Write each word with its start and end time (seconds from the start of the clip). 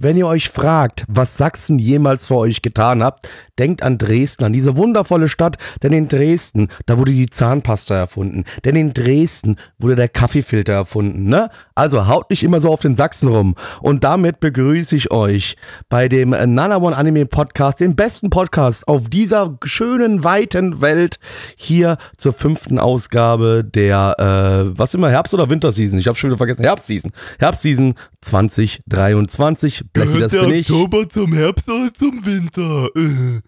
Wenn 0.00 0.16
ihr 0.16 0.28
euch 0.28 0.48
fragt, 0.48 1.04
was 1.08 1.36
Sachsen 1.36 1.80
jemals 1.80 2.28
für 2.28 2.36
euch 2.36 2.62
getan 2.62 3.02
hat, 3.02 3.28
denkt 3.58 3.82
an 3.82 3.98
Dresden, 3.98 4.44
an 4.44 4.52
diese 4.52 4.76
wundervolle 4.76 5.28
Stadt, 5.28 5.56
denn 5.82 5.92
in 5.92 6.08
Dresden, 6.08 6.68
da 6.86 6.98
wurde 6.98 7.12
die 7.12 7.30
Zahnpasta 7.30 7.94
erfunden, 7.94 8.44
denn 8.64 8.76
in 8.76 8.94
Dresden 8.94 9.56
wurde 9.78 9.94
der 9.94 10.08
Kaffeefilter 10.08 10.72
erfunden, 10.72 11.28
ne? 11.28 11.50
Also 11.74 12.06
haut 12.06 12.30
nicht 12.30 12.42
immer 12.42 12.60
so 12.60 12.70
auf 12.70 12.80
den 12.80 12.96
Sachsen 12.96 13.28
rum. 13.28 13.54
Und 13.80 14.04
damit 14.04 14.40
begrüße 14.40 14.96
ich 14.96 15.10
euch 15.10 15.56
bei 15.88 16.08
dem 16.08 16.30
Nana 16.30 16.78
One 16.78 16.96
Anime 16.96 17.26
Podcast, 17.26 17.80
dem 17.80 17.96
besten 17.96 18.30
Podcast 18.30 18.88
auf 18.88 19.08
dieser 19.08 19.58
schönen, 19.64 20.24
weiten 20.24 20.80
Welt, 20.80 21.18
hier 21.56 21.98
zur 22.16 22.32
fünften 22.32 22.78
Ausgabe 22.78 23.64
der, 23.64 24.16
äh, 24.18 24.78
was 24.78 24.94
immer, 24.94 25.10
Herbst- 25.10 25.34
oder 25.34 25.50
Winterseason? 25.50 25.98
Ich 25.98 26.06
habe 26.06 26.18
schon 26.18 26.30
wieder 26.30 26.38
vergessen, 26.38 26.62
Herbstseason. 26.64 27.12
Herbstseason 27.38 27.94
2023. 28.20 29.84
Blackie, 29.92 30.20
das 30.20 30.32
der 30.32 30.42
bin 30.42 30.54
ich. 30.54 30.70
Oktober 30.70 31.08
zum 31.08 31.32
Herbst 31.32 31.68
oder 31.68 31.92
zum 31.94 32.24
Winter? 32.24 32.88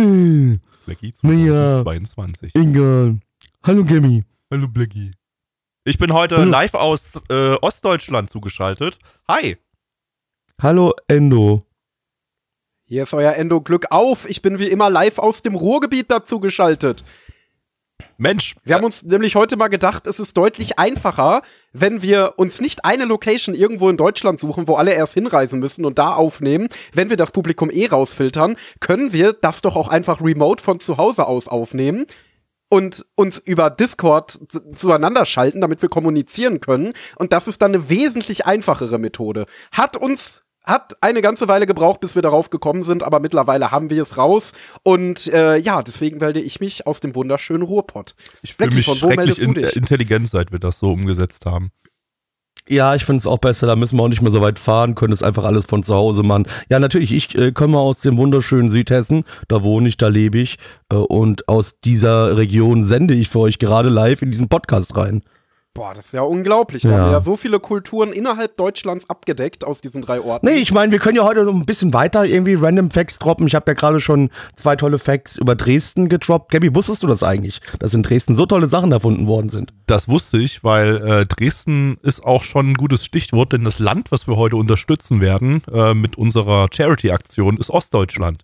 Äh. 0.00 0.58
Blackie 0.86 1.12
Ja. 1.22 1.82
2022. 1.82 2.54
egal. 2.54 3.18
Hallo 3.62 3.84
Gabby. 3.84 4.24
Hallo 4.50 4.66
Blackie. 4.68 5.10
Ich 5.84 5.98
bin 5.98 6.12
heute 6.12 6.38
Hallo. 6.38 6.50
live 6.50 6.74
aus 6.74 7.20
äh, 7.28 7.54
Ostdeutschland 7.60 8.30
zugeschaltet. 8.30 8.98
Hi. 9.28 9.58
Hallo 10.60 10.94
Endo. 11.08 11.66
Hier 12.86 13.02
ist 13.02 13.14
euer 13.14 13.34
Endo 13.34 13.60
Glück 13.60 13.86
auf. 13.90 14.28
Ich 14.28 14.42
bin 14.42 14.58
wie 14.58 14.68
immer 14.68 14.90
live 14.90 15.18
aus 15.18 15.42
dem 15.42 15.54
Ruhrgebiet 15.54 16.10
dazu 16.10 16.40
geschaltet. 16.40 17.04
Mensch. 18.20 18.54
Wir 18.64 18.74
haben 18.74 18.84
uns 18.84 19.02
nämlich 19.02 19.34
heute 19.34 19.56
mal 19.56 19.68
gedacht, 19.68 20.06
es 20.06 20.20
ist 20.20 20.36
deutlich 20.36 20.78
einfacher, 20.78 21.40
wenn 21.72 22.02
wir 22.02 22.34
uns 22.36 22.60
nicht 22.60 22.84
eine 22.84 23.06
Location 23.06 23.54
irgendwo 23.54 23.88
in 23.88 23.96
Deutschland 23.96 24.38
suchen, 24.38 24.68
wo 24.68 24.74
alle 24.74 24.92
erst 24.92 25.14
hinreisen 25.14 25.58
müssen 25.58 25.86
und 25.86 25.98
da 25.98 26.12
aufnehmen. 26.12 26.68
Wenn 26.92 27.08
wir 27.08 27.16
das 27.16 27.32
Publikum 27.32 27.70
eh 27.70 27.86
rausfiltern, 27.86 28.56
können 28.78 29.14
wir 29.14 29.32
das 29.32 29.62
doch 29.62 29.74
auch 29.74 29.88
einfach 29.88 30.20
remote 30.20 30.62
von 30.62 30.80
zu 30.80 30.98
Hause 30.98 31.26
aus 31.26 31.48
aufnehmen 31.48 32.04
und 32.68 33.06
uns 33.14 33.38
über 33.38 33.70
Discord 33.70 34.38
zueinander 34.76 35.24
schalten, 35.24 35.62
damit 35.62 35.80
wir 35.80 35.88
kommunizieren 35.88 36.60
können. 36.60 36.92
Und 37.16 37.32
das 37.32 37.48
ist 37.48 37.62
dann 37.62 37.74
eine 37.74 37.88
wesentlich 37.88 38.44
einfachere 38.44 38.98
Methode. 38.98 39.46
Hat 39.72 39.96
uns 39.96 40.42
hat 40.70 40.96
eine 41.00 41.20
ganze 41.20 41.48
Weile 41.48 41.66
gebraucht, 41.66 42.00
bis 42.00 42.14
wir 42.14 42.22
darauf 42.22 42.50
gekommen 42.50 42.82
sind, 42.82 43.02
aber 43.02 43.20
mittlerweile 43.20 43.70
haben 43.70 43.90
wir 43.90 44.02
es 44.02 44.16
raus. 44.16 44.52
Und 44.82 45.32
äh, 45.32 45.56
ja, 45.56 45.82
deswegen 45.82 46.18
melde 46.18 46.40
ich 46.40 46.60
mich 46.60 46.86
aus 46.86 47.00
dem 47.00 47.14
wunderschönen 47.14 47.62
Ruhrpott. 47.62 48.14
ich 48.42 48.54
fühle 48.54 48.74
mich 48.74 48.86
von 48.86 48.94
wo 48.94 49.08
schrecklich 49.08 49.16
meldest 49.16 49.40
du 49.40 49.44
in, 49.44 49.54
dich? 49.54 49.76
intelligent, 49.76 50.30
seit 50.30 50.52
wir 50.52 50.58
das 50.58 50.78
so 50.78 50.92
umgesetzt 50.92 51.46
haben. 51.46 51.70
Ja, 52.68 52.94
ich 52.94 53.04
finde 53.04 53.18
es 53.18 53.26
auch 53.26 53.38
besser, 53.38 53.66
da 53.66 53.74
müssen 53.74 53.96
wir 53.96 54.04
auch 54.04 54.08
nicht 54.08 54.22
mehr 54.22 54.30
so 54.30 54.40
weit 54.42 54.58
fahren, 54.58 54.94
können 54.94 55.12
es 55.12 55.24
einfach 55.24 55.42
alles 55.44 55.66
von 55.66 55.82
zu 55.82 55.94
Hause 55.94 56.22
machen. 56.22 56.46
Ja, 56.68 56.78
natürlich, 56.78 57.12
ich 57.12 57.34
äh, 57.34 57.50
komme 57.50 57.78
aus 57.78 58.00
dem 58.00 58.16
wunderschönen 58.16 58.68
Südhessen, 58.68 59.24
da 59.48 59.64
wohne 59.64 59.88
ich, 59.88 59.96
da 59.96 60.06
lebe 60.06 60.38
ich 60.38 60.56
äh, 60.88 60.94
und 60.94 61.48
aus 61.48 61.80
dieser 61.80 62.36
Region 62.36 62.84
sende 62.84 63.14
ich 63.14 63.28
für 63.28 63.40
euch 63.40 63.58
gerade 63.58 63.88
live 63.88 64.22
in 64.22 64.30
diesen 64.30 64.48
Podcast 64.48 64.96
rein. 64.96 65.22
Boah, 65.72 65.94
das 65.94 66.06
ist 66.06 66.14
ja 66.14 66.22
unglaublich. 66.22 66.82
Da 66.82 66.88
Ja. 66.90 66.96
haben 66.98 67.04
wir 67.06 67.12
ja 67.12 67.20
so 67.20 67.36
viele 67.36 67.60
Kulturen 67.60 68.12
innerhalb 68.12 68.56
Deutschlands 68.56 69.08
abgedeckt 69.08 69.64
aus 69.64 69.80
diesen 69.80 70.02
drei 70.02 70.20
Orten. 70.20 70.44
Nee, 70.46 70.56
ich 70.56 70.72
meine, 70.72 70.90
wir 70.90 70.98
können 70.98 71.16
ja 71.16 71.22
heute 71.22 71.44
so 71.44 71.52
ein 71.52 71.64
bisschen 71.64 71.94
weiter 71.94 72.24
irgendwie 72.26 72.54
random 72.54 72.90
Facts 72.90 73.20
droppen. 73.20 73.46
Ich 73.46 73.54
habe 73.54 73.70
ja 73.70 73.74
gerade 73.74 74.00
schon 74.00 74.30
zwei 74.56 74.74
tolle 74.74 74.98
Facts 74.98 75.36
über 75.38 75.54
Dresden 75.54 76.08
gedroppt. 76.08 76.50
Gabby, 76.50 76.74
wusstest 76.74 77.04
du 77.04 77.06
das 77.06 77.22
eigentlich, 77.22 77.60
dass 77.78 77.94
in 77.94 78.02
Dresden 78.02 78.34
so 78.34 78.46
tolle 78.46 78.66
Sachen 78.66 78.90
erfunden 78.90 79.28
worden 79.28 79.48
sind? 79.48 79.72
Das 79.86 80.08
wusste 80.08 80.38
ich, 80.38 80.64
weil 80.64 80.96
äh, 81.06 81.26
Dresden 81.26 81.98
ist 82.02 82.24
auch 82.24 82.42
schon 82.42 82.70
ein 82.70 82.74
gutes 82.74 83.04
Stichwort, 83.04 83.52
denn 83.52 83.62
das 83.62 83.78
Land, 83.78 84.10
was 84.10 84.26
wir 84.26 84.36
heute 84.36 84.56
unterstützen 84.56 85.20
werden 85.20 85.62
äh, 85.72 85.94
mit 85.94 86.18
unserer 86.18 86.66
Charity-Aktion, 86.72 87.58
ist 87.58 87.70
Ostdeutschland. 87.70 88.42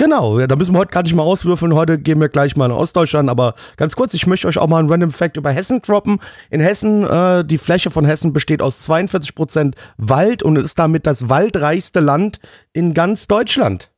Genau, 0.00 0.40
ja, 0.40 0.46
da 0.46 0.56
müssen 0.56 0.72
wir 0.72 0.78
heute 0.78 0.92
gar 0.92 1.02
nicht 1.02 1.14
mal 1.14 1.24
auswürfeln. 1.24 1.74
Heute 1.74 1.98
gehen 1.98 2.22
wir 2.22 2.30
gleich 2.30 2.56
mal 2.56 2.64
in 2.64 2.72
Ostdeutschland. 2.72 3.28
Aber 3.28 3.54
ganz 3.76 3.96
kurz, 3.96 4.14
ich 4.14 4.26
möchte 4.26 4.48
euch 4.48 4.56
auch 4.56 4.66
mal 4.66 4.78
einen 4.78 4.88
Random 4.88 5.12
Fact 5.12 5.36
über 5.36 5.50
Hessen 5.50 5.82
droppen. 5.82 6.20
In 6.48 6.60
Hessen, 6.60 7.04
äh, 7.04 7.44
die 7.44 7.58
Fläche 7.58 7.90
von 7.90 8.06
Hessen 8.06 8.32
besteht 8.32 8.62
aus 8.62 8.88
42% 8.88 9.74
Wald 9.98 10.42
und 10.42 10.56
ist 10.56 10.78
damit 10.78 11.06
das 11.06 11.28
waldreichste 11.28 12.00
Land 12.00 12.40
in 12.72 12.94
ganz 12.94 13.26
Deutschland. 13.26 13.89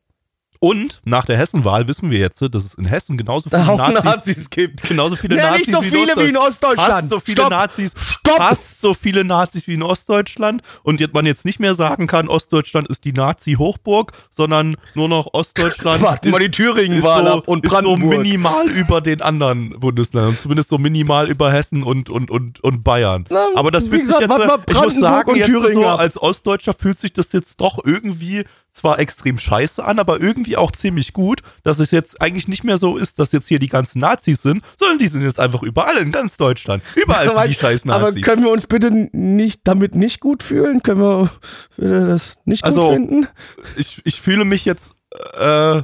Und 0.65 1.01
nach 1.05 1.25
der 1.25 1.37
Hessenwahl 1.37 1.89
wissen 1.89 2.13
wir 2.13 2.21
jetzt, 2.21 2.41
dass 2.41 2.65
es 2.65 2.75
in 2.75 2.85
Hessen 2.85 3.17
genauso 3.17 3.51
viele 3.51 3.65
Nazis, 3.77 4.05
Nazis 4.05 4.51
gibt. 4.51 4.83
genauso 4.85 5.17
viele 5.17 5.37
Ja, 5.37 5.51
Nazis 5.51 5.67
nicht 5.67 5.77
so 5.77 5.83
wie 5.83 5.87
in 5.89 5.93
viele 5.93 6.17
wie 6.17 6.29
in 6.29 6.37
Ostdeutschland. 6.37 6.93
Fast 6.93 7.09
so 7.09 7.19
viele 7.19 7.37
Stopp. 7.39 7.51
Nazis. 7.51 7.93
Stopp. 7.97 8.37
Fast 8.37 8.81
so 8.81 8.95
viele 8.95 9.25
Nazis 9.25 9.67
wie 9.67 9.75
in 9.75 9.83
Ostdeutschland. 9.83 10.63
Und 10.85 11.01
jetzt 11.01 11.15
man 11.15 11.27
jetzt 11.27 11.45
nicht 11.45 11.59
mehr 11.59 11.75
sagen 11.75 12.07
kann, 12.07 12.29
Ostdeutschland 12.29 12.87
ist 12.87 13.05
die 13.05 13.13
Nazi-Hochburg, 13.13 14.13
sondern 14.31 14.77
nur 14.95 15.09
noch 15.09 15.31
Ostdeutschland 15.33 16.01
Warten 16.03 16.31
mal 16.31 16.39
die 16.39 16.53
Thüringen-Wahl 16.53 17.25
so, 17.27 17.33
ab 17.39 17.49
und 17.49 17.65
ist 17.65 17.71
so 17.73 17.79
Brandenburg. 17.79 18.19
minimal 18.19 18.69
über 18.71 19.01
den 19.01 19.21
anderen 19.21 19.81
Bundesländern. 19.81 20.39
Zumindest 20.41 20.69
so 20.69 20.79
minimal 20.79 21.29
über 21.29 21.51
Hessen 21.51 21.83
und, 21.83 22.09
und, 22.09 22.31
und, 22.31 22.63
und 22.63 22.85
Bayern. 22.85 23.25
Na, 23.31 23.49
Aber 23.57 23.73
das 23.73 23.89
fühlt 23.89 24.07
sich 24.07 24.15
jetzt, 24.17 24.23
ich 24.23 24.29
muss 24.29 24.65
Brandenburg 24.67 25.01
sagen, 25.01 25.35
jetzt 25.35 25.73
so 25.73 25.87
als 25.87 26.23
Ostdeutscher 26.23 26.73
fühlt 26.73 27.01
sich 27.01 27.13
das 27.13 27.33
jetzt 27.33 27.61
doch 27.61 27.81
irgendwie 27.85 28.45
zwar 28.73 28.99
extrem 28.99 29.39
scheiße 29.39 29.85
an, 29.85 29.99
aber 29.99 30.21
irgendwie 30.21 30.57
auch 30.57 30.73
ziemlich 30.73 31.13
gut, 31.13 31.43
dass 31.63 31.79
es 31.79 31.91
jetzt 31.91 32.21
eigentlich 32.21 32.49
nicht 32.49 32.65
mehr 32.65 32.79
so 32.79 32.97
ist, 32.97 33.19
dass 33.19 33.33
jetzt 33.33 33.49
hier 33.49 33.59
die 33.59 33.69
ganzen 33.69 34.01
Nazis 34.01 34.43
sind, 34.43 34.63
sondern 34.79 34.99
die 34.99 35.09
sind 35.09 35.23
jetzt 35.23 35.39
einfach 35.39 35.63
überall 35.63 35.99
in 35.99 36.11
ganz 36.13 36.37
Deutschland. 36.37 36.83
Überall 36.95 37.29
sind 37.29 37.49
die 37.49 37.55
scheiß 37.61 37.85
Aber 37.89 38.07
Nazis. 38.07 38.23
können 38.23 38.43
wir 38.43 38.51
uns 38.51 38.67
bitte 38.67 38.91
nicht 39.13 39.61
damit 39.65 39.95
nicht 39.95 40.21
gut 40.21 40.43
fühlen? 40.43 40.83
Können 40.83 41.01
wir 41.01 41.31
das 41.77 42.37
nicht 42.45 42.65
Also, 42.65 42.83
gut 42.89 42.95
finden? 42.95 43.29
Ich, 43.77 44.01
ich 44.05 44.21
fühle 44.21 44.45
mich 44.45 44.65
jetzt 44.65 44.95
äh, 45.39 45.83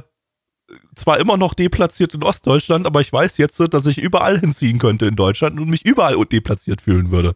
zwar 0.95 1.19
immer 1.19 1.37
noch 1.37 1.53
deplatziert 1.53 2.13
in 2.13 2.23
Ostdeutschland, 2.23 2.85
aber 2.85 3.01
ich 3.01 3.11
weiß 3.11 3.37
jetzt, 3.37 3.59
dass 3.71 3.85
ich 3.85 3.97
überall 3.97 4.39
hinziehen 4.39 4.79
könnte 4.79 5.05
in 5.05 5.15
Deutschland 5.15 5.59
und 5.59 5.69
mich 5.69 5.85
überall 5.85 6.15
deplatziert 6.25 6.81
fühlen 6.81 7.11
würde. 7.11 7.35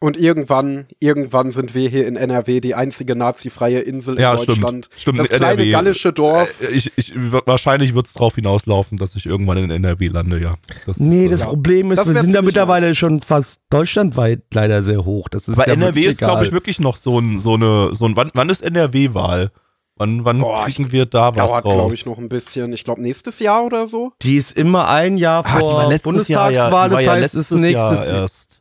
Und 0.00 0.16
irgendwann, 0.16 0.86
irgendwann 1.00 1.50
sind 1.50 1.74
wir 1.74 1.88
hier 1.88 2.06
in 2.06 2.14
NRW 2.14 2.60
die 2.60 2.76
einzige 2.76 3.16
nazifreie 3.16 3.80
Insel 3.80 4.14
in 4.14 4.20
Ja, 4.22 4.36
Deutschland. 4.36 4.86
stimmt. 4.86 4.88
Stimmt, 4.96 5.18
das 5.18 5.28
kleine 5.28 5.54
NRW. 5.62 5.70
gallische 5.72 6.12
Dorf. 6.12 6.60
Äh, 6.62 6.66
Ich, 6.68 6.92
ich, 6.96 7.12
wahrscheinlich 7.16 7.94
wird 7.96 8.06
es 8.06 8.12
darauf 8.12 8.36
hinauslaufen, 8.36 8.96
dass 8.96 9.16
ich 9.16 9.26
irgendwann 9.26 9.56
in 9.58 9.70
NRW 9.70 10.06
lande, 10.06 10.40
ja. 10.40 10.54
Das 10.86 10.98
Nee, 10.98 11.24
ist, 11.24 11.32
das 11.32 11.40
äh, 11.40 11.44
Ja. 11.44 11.48
Problem 11.50 11.90
ist, 11.90 11.98
Das 11.98 12.06
wir 12.06 12.14
sind 12.14 12.26
ja 12.26 12.30
ziemlich 12.38 12.44
mittlerweile 12.44 12.94
schon 12.94 13.22
fast 13.22 13.60
deutschlandweit 13.70 14.42
leider 14.54 14.84
sehr 14.84 15.04
hoch. 15.04 15.28
Das 15.28 15.48
ist 15.48 15.54
Aber 15.58 15.66
ja 15.66 15.72
NRW 15.74 16.00
ist, 16.02 16.18
glaube 16.18 16.44
ich, 16.44 16.52
wirklich 16.52 16.78
noch 16.78 16.96
so 16.96 17.18
ein, 17.18 17.40
so 17.40 17.54
eine, 17.54 17.90
so 17.94 18.04
ein, 18.06 18.16
wann, 18.16 18.30
wann 18.34 18.50
ist 18.50 18.62
NRW-Wahl? 18.62 19.50
Wann, 19.96 20.24
wann 20.24 20.38
Boah, 20.38 20.64
kriegen 20.66 20.92
wir 20.92 21.06
da 21.06 21.34
was 21.34 21.48
Dauert, 21.48 21.64
raus? 21.64 21.74
glaube 21.74 21.94
ich, 21.94 22.06
noch 22.06 22.18
ein 22.18 22.28
bisschen. 22.28 22.72
Ich 22.72 22.84
glaube, 22.84 23.02
nächstes 23.02 23.40
Jahr 23.40 23.64
oder 23.64 23.88
so. 23.88 24.12
Die 24.22 24.36
ist 24.36 24.56
immer 24.56 24.86
ein 24.88 25.16
Jahr 25.16 25.44
Ah, 25.44 25.58
vor 25.58 25.82
Jahr, 25.82 25.90
ja, 25.92 25.98
Bundestagswahl, 25.98 26.70
war 26.72 26.88
das 26.88 27.04
ja 27.04 27.12
heißt, 27.14 27.34
ist 27.34 27.50
nächstes 27.50 27.72
Jahr 27.72 28.06
Jahr. 28.06 28.22
erst. 28.22 28.57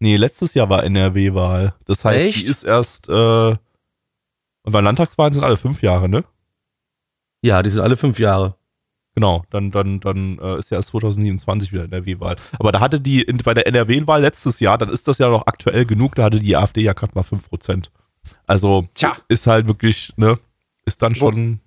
Nee, 0.00 0.16
letztes 0.16 0.54
Jahr 0.54 0.68
war 0.70 0.82
NRW-Wahl. 0.84 1.74
Das 1.84 2.04
heißt, 2.04 2.20
Echt? 2.24 2.38
die 2.40 2.46
ist 2.46 2.64
erst, 2.64 3.08
äh, 3.08 3.12
und 4.62 4.72
bei 4.72 4.80
Landtagswahlen 4.80 5.32
sind 5.32 5.44
alle 5.44 5.56
fünf 5.56 5.82
Jahre, 5.82 6.08
ne? 6.08 6.24
Ja, 7.42 7.62
die 7.62 7.70
sind 7.70 7.82
alle 7.82 7.96
fünf 7.96 8.18
Jahre. 8.18 8.56
Genau, 9.14 9.44
dann, 9.50 9.70
dann, 9.70 10.00
dann 10.00 10.38
äh, 10.38 10.58
ist 10.58 10.70
ja 10.70 10.76
erst 10.78 10.88
2027 10.90 11.72
wieder 11.72 11.84
NRW-Wahl. 11.84 12.36
Aber 12.58 12.72
da 12.72 12.80
hatte 12.80 13.00
die, 13.00 13.22
in, 13.22 13.38
bei 13.38 13.54
der 13.54 13.66
NRW-Wahl 13.66 14.20
letztes 14.22 14.60
Jahr, 14.60 14.78
dann 14.78 14.88
ist 14.88 15.08
das 15.08 15.18
ja 15.18 15.28
noch 15.28 15.46
aktuell 15.46 15.84
genug, 15.84 16.14
da 16.14 16.24
hatte 16.24 16.40
die 16.40 16.56
AfD 16.56 16.80
ja 16.82 16.92
gerade 16.92 17.12
mal 17.14 17.24
5%. 17.24 17.86
Also 18.46 18.86
Tja. 18.94 19.16
ist 19.28 19.46
halt 19.46 19.66
wirklich, 19.66 20.12
ne, 20.16 20.38
ist 20.86 21.02
dann 21.02 21.12
Wo- 21.12 21.16
schon, 21.30 21.54
ist 21.54 21.60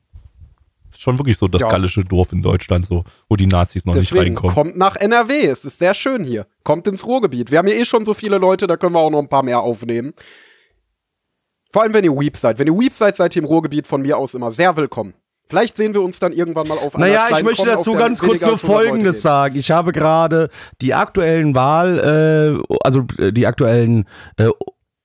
schon 1.04 1.20
wirklich 1.20 1.38
so 1.38 1.48
das 1.48 1.62
Ja. 1.62 1.70
gallische 1.70 2.04
Dorf 2.04 2.32
in 2.32 2.42
Deutschland, 2.42 2.88
so, 2.88 3.04
wo 3.30 3.36
die 3.36 3.48
Nazis 3.48 3.86
noch 3.86 3.94
nicht 3.94 4.10
Deswegen 4.12 4.36
reinkommen. 4.38 4.54
kommt 4.56 4.78
nach 4.78 4.96
NRW. 4.96 5.46
Es 5.48 5.66
ist 5.66 5.80
sehr 5.80 5.94
schön 5.94 6.24
hier. 6.24 6.48
Kommt 6.64 6.88
ins 6.88 7.06
Ruhrgebiet. 7.06 7.52
Wir 7.52 7.60
haben 7.60 7.68
hier 7.68 7.78
eh 7.78 7.86
schon 7.86 8.06
so 8.06 8.14
viele 8.14 8.38
Leute, 8.38 8.66
da 8.68 8.78
können 8.78 8.94
wir 8.96 9.00
auch 9.00 9.10
noch 9.12 9.20
ein 9.20 9.30
paar 9.30 9.44
mehr 9.44 9.60
aufnehmen. 9.60 10.14
Vor 11.72 11.84
allem, 11.84 11.94
wenn 11.94 12.04
ihr 12.04 12.12
Weep 12.18 12.38
seid. 12.38 12.60
Wenn 12.60 12.68
ihr 12.68 12.74
Weep 12.80 12.94
seid, 12.94 13.16
seid 13.16 13.36
ihr 13.36 13.42
im 13.42 13.48
Ruhrgebiet 13.48 13.88
von 13.88 14.02
mir 14.02 14.18
aus 14.18 14.34
immer 14.34 14.52
sehr 14.52 14.76
willkommen. 14.78 15.14
Vielleicht 15.50 15.76
sehen 15.76 15.94
wir 15.94 16.02
uns 16.02 16.20
dann 16.20 16.32
irgendwann 16.32 16.68
mal 16.68 16.78
auf 16.78 16.96
einer 16.96 17.08
Naja, 17.08 17.38
ich 17.38 17.44
möchte 17.44 17.64
auf 17.64 17.78
dazu 17.78 17.94
ganz 17.94 18.20
kurz 18.20 18.42
nur 18.42 18.52
als 18.54 18.64
100 18.64 18.78
Leute 18.78 18.88
Folgendes 18.90 19.22
sagen. 19.22 19.56
Ich 19.58 19.72
habe 19.72 19.92
gerade 19.92 20.50
die 20.82 20.94
aktuellen 20.94 21.54
Wahl, 21.54 22.62
äh, 22.70 22.76
also 22.84 23.06
äh, 23.20 23.32
die 23.34 23.46
aktuellen 23.46 24.08
äh, 24.38 24.50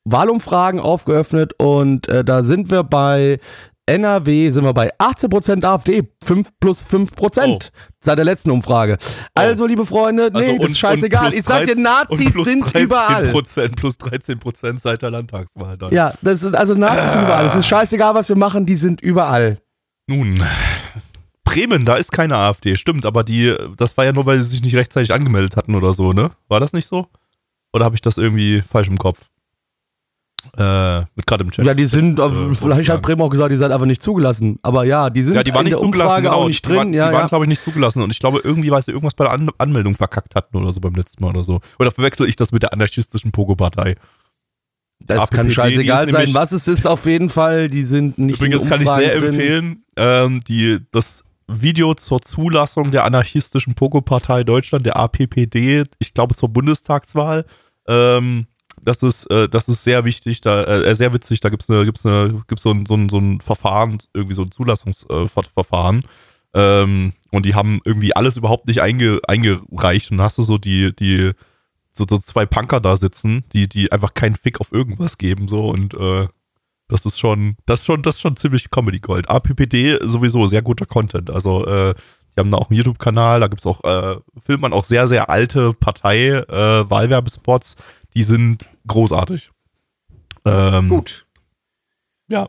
Wahlumfragen 0.05 0.79
aufgeöffnet 0.81 1.55
und 1.59 2.09
äh, 2.09 2.25
da 2.25 2.45
sind 2.45 2.71
wir 2.71 2.83
bei 2.85 3.41
NRW 3.89 4.51
sind 4.51 4.65
wir 4.65 4.73
bei 4.75 4.91
18% 4.99 5.65
AfD, 5.65 6.03
5 6.23 6.49
plus 6.61 6.87
5% 6.87 7.71
seit 8.01 8.19
der 8.19 8.25
letzten 8.25 8.51
Umfrage. 8.51 8.99
Also, 9.35 9.67
liebe 9.67 9.85
Freunde, 9.87 10.31
nee, 10.33 10.39
Also 10.39 10.53
das 10.53 10.61
und- 10.67 10.71
ist 10.71 10.79
scheißegal. 10.79 11.35
Ich 11.35 11.43
sag 11.45 11.61
dir, 11.67 11.75
13 11.75 11.77
und 11.79 11.83
Nazis 11.83 12.35
sind 12.45 12.61
13 12.65 12.83
überall. 12.83 13.29
Prozent, 13.29 13.77
plus 13.77 13.99
13 13.99 14.39
Prozent 14.39 14.81
seit 14.81 15.03
der 15.03 15.11
Landtagswahl 15.11 15.77
dann. 15.77 15.93
Ja, 15.93 16.13
das 16.23 16.41
sind, 16.41 16.55
also 16.55 16.75
Nazis 16.75 17.13
sind 17.13 17.23
überall. 17.23 17.47
Es 17.47 17.57
ist 17.57 17.67
scheißegal, 17.67 18.15
was 18.15 18.29
wir 18.29 18.37
machen, 18.37 18.67
die 18.67 18.77
sind 18.77 19.01
überall. 19.01 19.59
Nun, 20.07 20.43
Bremen, 21.45 21.85
da 21.85 21.97
ist 21.97 22.13
keine 22.13 22.37
AfD, 22.37 22.77
stimmt, 22.77 23.07
aber 23.07 23.25
die, 23.25 23.55
das 23.77 23.97
war 23.97 24.05
ja 24.05 24.13
nur, 24.13 24.27
weil 24.27 24.43
sie 24.43 24.51
sich 24.51 24.63
nicht 24.63 24.77
rechtzeitig 24.77 25.13
angemeldet 25.15 25.57
hatten 25.57 25.75
oder 25.75 25.95
so, 25.95 26.13
ne? 26.13 26.31
War 26.49 26.61
das 26.61 26.73
nicht 26.73 26.89
so? 26.89 27.07
Oder 27.73 27.85
habe 27.87 27.95
ich 27.95 28.03
das 28.03 28.19
irgendwie 28.19 28.63
falsch 28.63 28.89
im 28.89 28.99
Kopf? 28.99 29.19
Äh, 30.57 31.01
mit 31.15 31.27
gerade 31.27 31.45
im 31.45 31.51
Chat. 31.51 31.67
Ja, 31.67 31.75
die 31.75 31.87
sind, 31.87 32.19
äh, 32.19 32.23
äh, 32.23 32.55
vielleicht 32.55 32.89
hat. 32.89 33.03
Bremen 33.03 33.23
auch 33.23 33.29
gesagt, 33.29 33.51
die 33.51 33.57
sind 33.57 33.73
einfach 33.73 33.87
nicht 33.87 34.03
zugelassen. 34.03 34.59
Aber 34.63 34.85
ja, 34.85 35.11
die 35.11 35.23
sind 35.23 35.35
ja, 35.35 35.43
die 35.43 35.53
waren 35.53 35.61
in 35.61 35.65
nicht 35.67 35.75
der 35.75 35.85
zugelassen, 35.85 36.09
Umfrage 36.09 36.23
genau. 36.23 36.37
auch 36.37 36.47
nicht 36.47 36.65
die 36.65 36.71
waren, 36.71 36.79
drin. 36.79 36.95
Ja, 36.95 37.09
die 37.09 37.13
waren, 37.15 37.23
ja. 37.23 37.29
glaube 37.29 37.45
ich, 37.45 37.49
nicht 37.49 37.63
zugelassen. 37.63 38.03
Und 38.03 38.11
ich 38.11 38.21
glaube, 38.21 38.41
irgendwie, 38.43 38.71
weil 38.71 38.83
sie 38.83 38.93
irgendwas 38.93 39.15
bei 39.15 39.25
der 39.25 39.33
An 39.33 39.51
Anmeldung 39.59 39.97
verkackt 39.97 40.35
hatten 40.35 40.57
oder 40.57 40.73
so 40.73 40.81
beim 40.81 40.95
letzten 40.95 41.25
Mal 41.25 41.31
oder 41.31 41.45
so. 41.45 41.61
Oder 41.79 41.91
verwechsel 41.91 42.29
ich 42.29 42.37
das 42.37 42.53
mit 42.53 42.63
der 42.63 42.73
anarchistischen 42.73 43.33
Pogo-Partei? 43.33 43.97
Das 45.01 45.19
APPD, 45.19 45.37
kann 45.37 45.51
scheißegal 45.51 46.11
sein, 46.11 46.35
was 46.35 46.53
es 46.53 46.69
ist, 46.69 46.87
auf 46.87 47.07
jeden 47.07 47.29
Fall. 47.29 47.69
Die 47.69 47.85
sind 47.85 48.19
nicht 48.19 48.41
Übrigens 48.41 48.69
kann 48.69 48.81
ich 48.81 48.89
sehr 48.89 49.19
drin. 49.19 49.25
empfehlen, 49.25 49.85
ähm, 49.97 50.41
die, 50.47 50.79
das 50.93 51.23
Video 51.47 51.95
zur 51.95 52.21
Zulassung 52.21 52.91
der 52.91 53.05
anarchistischen 53.05 53.75
Pogo-Partei 53.75 54.45
Deutschland, 54.45 54.87
der 54.87 54.97
APPD, 54.97 55.85
ich 55.99 56.15
glaube 56.15 56.35
zur 56.35 56.49
Bundestagswahl. 56.49 57.45
Ähm, 57.87 58.47
das 58.89 59.03
ist, 59.03 59.31
äh, 59.31 59.49
das 59.49 59.69
ist 59.69 59.85
sehr 59.85 60.05
wichtig, 60.05 60.41
da, 60.41 60.65
äh, 60.65 60.97
sehr 60.97 61.13
witzig. 61.13 61.41
Da 61.41 61.51
gibt 61.51 61.63
es 61.63 61.69
gibt's 61.69 62.03
gibt's 62.49 62.63
so, 62.63 62.73
ein, 62.73 62.87
so, 62.87 62.95
ein, 62.95 63.09
so 63.09 63.19
ein 63.19 63.41
Verfahren, 63.41 63.99
irgendwie 64.15 64.35
so 64.35 64.43
ein 64.43 64.51
Zulassungsverfahren. 64.51 66.03
Ähm, 66.55 67.13
und 67.31 67.47
die 67.47 67.55
haben 67.55 67.81
irgendwie 67.85 68.17
alles 68.17 68.37
überhaupt 68.37 68.67
nicht 68.67 68.81
einge, 68.81 69.21
eingereicht. 69.29 70.11
Und 70.11 70.19
dann 70.19 70.25
hast 70.25 70.39
du 70.39 70.43
so 70.43 70.59
die, 70.59 70.95
die, 70.97 71.33
so, 71.93 72.05
so 72.09 72.19
zwei 72.19 72.47
Punker 72.47 72.81
da 72.81 72.97
sitzen, 72.97 73.45
die, 73.53 73.69
die 73.69 73.93
einfach 73.93 74.15
keinen 74.15 74.37
Fick 74.37 74.61
auf 74.61 74.73
irgendwas 74.73 75.19
geben, 75.19 75.49
so 75.49 75.69
und 75.69 75.95
äh, 75.95 76.29
das 76.89 77.05
ist 77.05 77.19
schon, 77.19 77.57
das 77.67 77.81
ist 77.81 77.87
schon, 77.87 78.03
das 78.03 78.15
ist 78.17 78.23
schon 78.23 78.37
ziemlich 78.37 78.71
Comedy 78.71 79.01
Gold. 79.01 79.29
APPD 79.29 79.99
sowieso 80.03 80.47
sehr 80.47 80.63
guter 80.63 80.87
Content. 80.87 81.31
Also, 81.31 81.67
äh, 81.67 81.95
die 82.35 82.41
haben 82.41 82.51
da 82.51 82.57
auch 82.57 82.71
einen 82.71 82.79
YouTube-Kanal, 82.79 83.41
da 83.41 83.49
gibt's 83.49 83.67
auch, 83.67 83.85
äh, 83.85 84.17
filmt 84.47 84.63
man 84.63 84.73
auch 84.73 84.85
sehr, 84.85 85.07
sehr 85.09 85.29
alte 85.29 85.75
Partei-Wahlwerbespots. 85.75 87.77
Die 88.15 88.23
sind 88.23 88.69
großartig. 88.87 89.51
Ähm, 90.45 90.89
Gut. 90.89 91.27
Ja. 92.29 92.49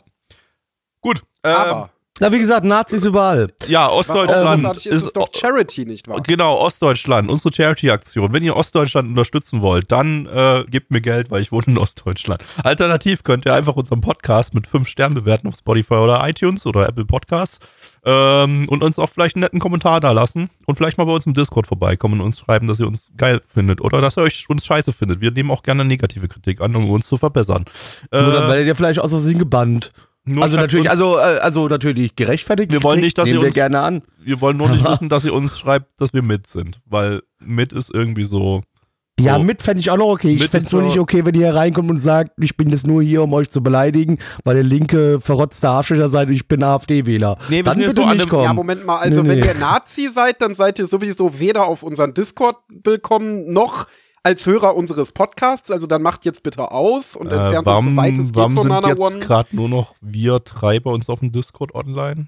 Gut. 1.01 1.23
Ähm, 1.43 1.55
Aber 1.55 1.89
Na, 2.19 2.31
wie 2.31 2.39
gesagt, 2.39 2.65
Nazis 2.65 3.05
überall. 3.05 3.53
ja, 3.67 3.85
was 3.87 4.09
Ostdeutschland 4.09 4.61
großartig 4.61 4.85
ist, 4.87 5.03
ist 5.03 5.15
doch 5.15 5.29
Charity, 5.33 5.85
nicht 5.85 6.07
wahr? 6.07 6.21
Genau, 6.21 6.57
Ostdeutschland, 6.57 7.29
unsere 7.29 7.53
Charity-Aktion. 7.53 8.33
Wenn 8.33 8.43
ihr 8.43 8.55
Ostdeutschland 8.57 9.07
unterstützen 9.09 9.61
wollt, 9.61 9.89
dann 9.91 10.25
äh, 10.25 10.65
gebt 10.69 10.91
mir 10.91 10.99
Geld, 11.01 11.31
weil 11.31 11.41
ich 11.41 11.51
wohne 11.51 11.65
in 11.67 11.77
Ostdeutschland. 11.77 12.43
Alternativ 12.63 13.23
könnt 13.23 13.45
ihr 13.45 13.53
einfach 13.53 13.75
unseren 13.77 14.01
Podcast 14.01 14.53
mit 14.53 14.67
5 14.67 14.87
Sternen 14.87 15.15
bewerten 15.15 15.47
auf 15.47 15.55
Spotify 15.57 15.95
oder 15.95 16.27
iTunes 16.27 16.65
oder 16.65 16.87
Apple 16.89 17.05
Podcasts 17.05 17.59
ähm, 18.05 18.67
und 18.69 18.83
uns 18.83 18.97
auch 18.99 19.09
vielleicht 19.09 19.35
einen 19.35 19.41
netten 19.41 19.59
Kommentar 19.59 19.99
da 19.99 20.11
lassen 20.11 20.49
und 20.65 20.75
vielleicht 20.77 20.97
mal 20.97 21.05
bei 21.05 21.11
uns 21.13 21.25
im 21.25 21.33
Discord 21.33 21.67
vorbeikommen 21.67 22.19
und 22.19 22.25
uns 22.27 22.39
schreiben, 22.39 22.67
dass 22.67 22.79
ihr 22.79 22.87
uns 22.87 23.09
geil 23.17 23.41
findet 23.53 23.81
oder 23.81 24.01
dass 24.01 24.17
ihr 24.17 24.21
euch 24.23 24.49
uns 24.49 24.65
scheiße 24.65 24.93
findet. 24.93 25.21
Wir 25.21 25.31
nehmen 25.31 25.51
auch 25.51 25.63
gerne 25.63 25.83
negative 25.85 26.27
Kritik 26.27 26.61
an, 26.61 26.75
um 26.75 26.89
uns 26.89 27.07
zu 27.07 27.17
verbessern. 27.17 27.65
Nur 28.11 28.21
dann 28.33 28.45
Äh, 28.45 28.49
werdet 28.49 28.67
ihr 28.67 28.75
vielleicht 28.75 28.99
aus 28.99 29.11
Versehen 29.11 29.37
gebannt. 29.39 29.91
nur 30.25 30.43
Also 30.43 30.57
natürlich, 30.57 30.89
also, 30.89 31.17
äh, 31.17 31.39
also 31.41 31.67
natürlich 31.67 32.15
gerechtfertigt. 32.15 32.71
Wir 32.71 32.83
wollen 32.83 33.01
nicht, 33.01 33.17
dass 33.17 33.27
ihr 33.27 33.39
uns- 33.41 33.53
gerne 33.53 33.79
an. 33.81 34.01
wir 34.19 34.39
wollen 34.41 34.57
nur 34.57 34.69
nicht 34.69 34.83
wissen, 34.89 35.09
dass 35.09 35.25
ihr 35.25 35.33
uns 35.33 35.57
schreibt, 35.57 35.99
dass 36.01 36.13
wir 36.13 36.21
mit 36.21 36.47
sind, 36.47 36.79
weil 36.85 37.21
mit 37.39 37.73
ist 37.73 37.91
irgendwie 37.93 38.23
so. 38.25 38.61
Ja, 39.23 39.35
So. 39.35 39.43
mit 39.43 39.61
fände 39.61 39.79
ich 39.81 39.89
auch 39.91 39.97
noch 39.97 40.07
okay. 40.09 40.33
Ich 40.33 40.47
fände 40.47 40.65
es 40.65 40.71
nur 40.71 40.81
so- 40.81 40.87
nicht 40.87 40.99
okay, 40.99 41.25
wenn 41.25 41.35
ihr 41.35 41.47
hier 41.47 41.55
reinkommt 41.55 41.89
und 41.89 41.97
sagt, 41.97 42.31
ich 42.39 42.55
bin 42.57 42.69
jetzt 42.69 42.87
nur 42.87 43.01
hier, 43.03 43.23
um 43.23 43.33
euch 43.33 43.49
zu 43.49 43.61
beleidigen, 43.61 44.17
weil 44.43 44.57
ihr 44.57 44.63
linke, 44.63 45.19
verrotzte 45.19 45.69
Arschlöcher 45.69 46.09
seid 46.09 46.27
und 46.27 46.33
ich 46.33 46.47
bin 46.47 46.63
AfD-Wähler. 46.63 47.37
Nee, 47.49 47.57
wir 47.57 47.63
Dann 47.63 47.73
sind 47.75 47.83
jetzt 47.83 47.95
bitte 47.95 48.07
so 48.07 48.13
nicht 48.13 48.21
einem- 48.21 48.29
kommen. 48.29 48.43
Ja, 48.43 48.53
Moment 48.53 48.85
mal, 48.85 48.97
also 48.97 49.21
Nee, 49.23 49.29
wenn 49.29 49.39
nee. 49.39 49.47
ihr 49.47 49.53
Nazi 49.55 50.09
seid, 50.13 50.41
dann 50.41 50.55
seid 50.55 50.79
ihr 50.79 50.87
sowieso 50.87 51.39
weder 51.39 51.65
auf 51.65 51.83
unseren 51.83 52.13
Discord 52.13 52.57
willkommen, 52.83 53.51
noch 53.51 53.87
als 54.21 54.45
Hörer 54.45 54.75
unseres 54.75 55.11
Podcasts. 55.13 55.71
Also 55.71 55.87
dann 55.87 56.01
macht 56.01 56.25
jetzt 56.25 56.43
bitte 56.43 56.71
aus 56.71 57.15
und 57.15 57.31
Äh, 57.31 57.37
entfernt 57.37 57.65
warum 57.65 57.87
euch 57.87 57.93
so 57.93 57.97
weit 58.01 58.11
es 58.13 58.25
geht 58.27 58.35
warum 58.35 58.53
von 58.55 58.63
sind 58.63 58.71
Nana 58.71 58.87
jetzt 58.89 58.99
One. 58.99 59.19
gerade 59.19 59.55
nur 59.55 59.69
noch 59.69 59.95
wir 60.01 60.39
drei 60.39 60.79
bei 60.79 60.91
uns 60.91 61.07
auf 61.09 61.19
dem 61.19 61.31
Discord 61.31 61.73
online? 61.73 62.27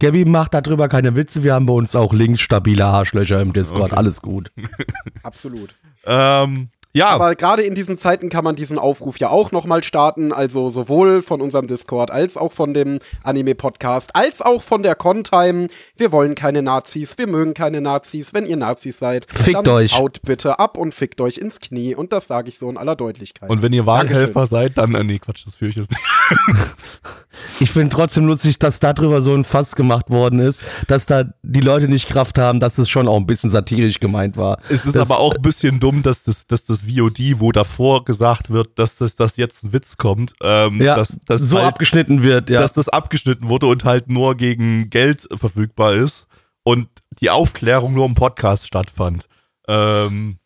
Gabby 0.00 0.24
macht 0.24 0.54
darüber 0.54 0.88
keine 0.88 1.16
Witze. 1.16 1.44
Wir 1.44 1.54
haben 1.54 1.66
bei 1.66 1.72
uns 1.72 1.94
auch 1.94 2.12
links 2.12 2.40
stabile 2.40 2.84
Arschlöcher 2.84 3.40
im 3.40 3.52
Discord. 3.52 3.92
Okay. 3.92 3.94
Alles 3.96 4.20
gut. 4.20 4.50
Absolut. 5.22 5.74
Ähm, 6.04 6.68
ja, 6.96 7.08
Aber 7.08 7.34
gerade 7.34 7.62
in 7.62 7.74
diesen 7.74 7.98
Zeiten 7.98 8.28
kann 8.28 8.44
man 8.44 8.54
diesen 8.54 8.78
Aufruf 8.78 9.18
ja 9.18 9.28
auch 9.28 9.50
nochmal 9.50 9.82
starten. 9.82 10.32
Also 10.32 10.70
sowohl 10.70 11.22
von 11.22 11.40
unserem 11.40 11.66
Discord 11.66 12.12
als 12.12 12.36
auch 12.36 12.52
von 12.52 12.72
dem 12.72 13.00
Anime-Podcast, 13.24 14.14
als 14.14 14.40
auch 14.40 14.62
von 14.62 14.84
der 14.84 14.94
Contime. 14.94 15.66
Wir 15.96 16.12
wollen 16.12 16.36
keine 16.36 16.62
Nazis, 16.62 17.18
wir 17.18 17.26
mögen 17.26 17.52
keine 17.52 17.80
Nazis. 17.80 18.32
Wenn 18.32 18.46
ihr 18.46 18.56
Nazis 18.56 19.00
seid, 19.00 19.26
Fickt 19.28 19.66
dann 19.66 19.74
euch. 19.74 19.98
haut 19.98 20.22
bitte 20.22 20.60
ab 20.60 20.76
und 20.78 20.94
fickt 20.94 21.20
euch 21.20 21.38
ins 21.38 21.58
Knie. 21.58 21.96
Und 21.96 22.12
das 22.12 22.28
sage 22.28 22.48
ich 22.48 22.58
so 22.60 22.70
in 22.70 22.76
aller 22.76 22.94
Deutlichkeit. 22.94 23.50
und 23.50 23.60
wenn 23.62 23.72
ihr 23.72 23.82
Dankeschön. 23.82 24.46
seid, 24.46 24.78
dann, 24.78 24.94
äh, 24.94 25.02
nee, 25.02 25.18
Quatsch, 25.18 25.44
das 25.46 25.56
führe 25.56 25.70
ich 25.70 25.76
jetzt 25.76 25.90
nicht. 25.90 26.02
Ich 27.60 27.70
finde 27.70 27.90
trotzdem 27.94 28.26
lustig, 28.26 28.58
dass 28.58 28.80
darüber 28.80 29.20
so 29.22 29.34
ein 29.34 29.44
Fass 29.44 29.76
gemacht 29.76 30.10
worden 30.10 30.38
ist, 30.38 30.62
dass 30.88 31.06
da 31.06 31.24
die 31.42 31.60
Leute 31.60 31.88
nicht 31.88 32.08
Kraft 32.08 32.38
haben, 32.38 32.60
dass 32.60 32.78
es 32.78 32.88
schon 32.88 33.08
auch 33.08 33.16
ein 33.16 33.26
bisschen 33.26 33.50
satirisch 33.50 34.00
gemeint 34.00 34.36
war. 34.36 34.58
Es 34.68 34.84
ist 34.84 34.96
Das- 34.96 35.10
aber 35.10 35.20
auch 35.20 35.34
ein 35.34 35.42
bisschen 35.42 35.80
dumm, 35.80 36.02
dass 36.02 36.24
das, 36.24 36.46
dass 36.46 36.64
das 36.64 36.82
VOD, 36.82 37.40
wo 37.40 37.52
davor 37.52 38.04
gesagt 38.04 38.50
wird, 38.50 38.78
dass 38.78 38.96
das 38.96 39.16
dass 39.16 39.36
jetzt 39.36 39.64
ein 39.64 39.72
Witz 39.72 39.96
kommt, 39.96 40.32
ähm, 40.42 40.80
Ja, 40.82 40.96
dass, 40.96 41.18
dass, 41.26 41.40
so 41.42 41.56
halt, 41.58 41.66
abgeschnitten 41.68 42.22
wird, 42.22 42.50
ja. 42.50 42.60
dass 42.60 42.72
das 42.72 42.88
abgeschnitten 42.88 43.48
wurde 43.48 43.66
und 43.66 43.84
halt 43.84 44.08
nur 44.10 44.36
gegen 44.36 44.90
Geld 44.90 45.26
verfügbar 45.34 45.94
ist 45.94 46.26
und 46.62 46.88
die 47.20 47.30
Aufklärung 47.30 47.94
nur 47.94 48.06
im 48.06 48.14
Podcast 48.14 48.66
stattfand. 48.66 49.26
Ähm, 49.68 50.36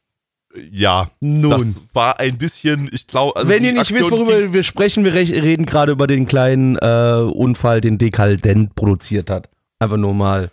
ja, 0.71 1.11
Nun. 1.21 1.51
das 1.51 1.81
war 1.93 2.19
ein 2.21 2.39
bisschen, 2.39 2.89
ich 2.93 3.07
glaube, 3.07 3.37
also 3.37 3.49
Wenn 3.49 3.65
ihr 3.65 3.73
nicht 3.73 3.91
wisst, 3.91 4.03
Aktion 4.03 4.21
worüber 4.21 4.41
ging- 4.41 4.53
wir 4.53 4.63
sprechen, 4.63 5.05
wir 5.05 5.13
re- 5.15 5.21
reden 5.43 5.67
gerade 5.67 5.93
über 5.93 6.07
den 6.07 6.27
kleinen 6.27 6.77
äh, 6.77 7.23
Unfall, 7.33 7.81
den 7.81 7.99
Dekadent 7.99 8.75
produziert 8.75 9.31
hat. 9.31 9.49
Einfach 9.79 9.97
nur 9.97 10.15
mal. 10.15 10.51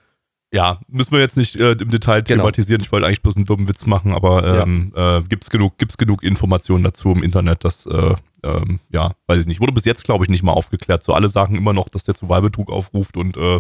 Ja, 0.54 0.80
müssen 0.88 1.12
wir 1.12 1.20
jetzt 1.20 1.36
nicht 1.36 1.56
äh, 1.58 1.72
im 1.74 1.90
Detail 1.90 2.22
Genau. 2.24 2.44
thematisieren. 2.44 2.82
Ich 2.82 2.92
wollte 2.92 3.08
eigentlich 3.08 3.22
bloß 3.22 3.36
einen 3.36 3.46
dummen 3.46 3.68
Witz 3.68 3.86
machen, 3.86 4.14
aber 4.14 4.62
ähm, 4.62 4.94
äh, 4.96 5.22
gibt's 5.24 5.50
genug, 5.50 5.78
gibt's 5.78 5.98
genug 5.98 6.24
Informationen 6.24 6.84
dazu 6.84 7.12
im 7.12 7.24
Internet, 7.24 7.66
dass, 7.66 7.86
äh, 7.88 8.16
ähm, 8.44 8.80
ja, 8.94 9.12
weiß 9.28 9.42
ich 9.42 9.48
nicht. 9.48 9.60
Wurde 9.60 9.74
bis 9.74 9.84
jetzt, 9.86 10.06
glaube 10.06 10.24
ich, 10.24 10.30
nicht 10.30 10.44
mal 10.44 10.54
aufgeklärt. 10.54 11.04
So 11.04 11.14
alle 11.14 11.30
sagen 11.30 11.56
immer 11.56 11.74
noch, 11.74 11.90
dass 11.90 12.04
der 12.06 12.16
zu 12.16 12.30
Wahlbetrug 12.30 12.72
aufruft 12.72 13.18
und 13.18 13.36
äh, 13.36 13.60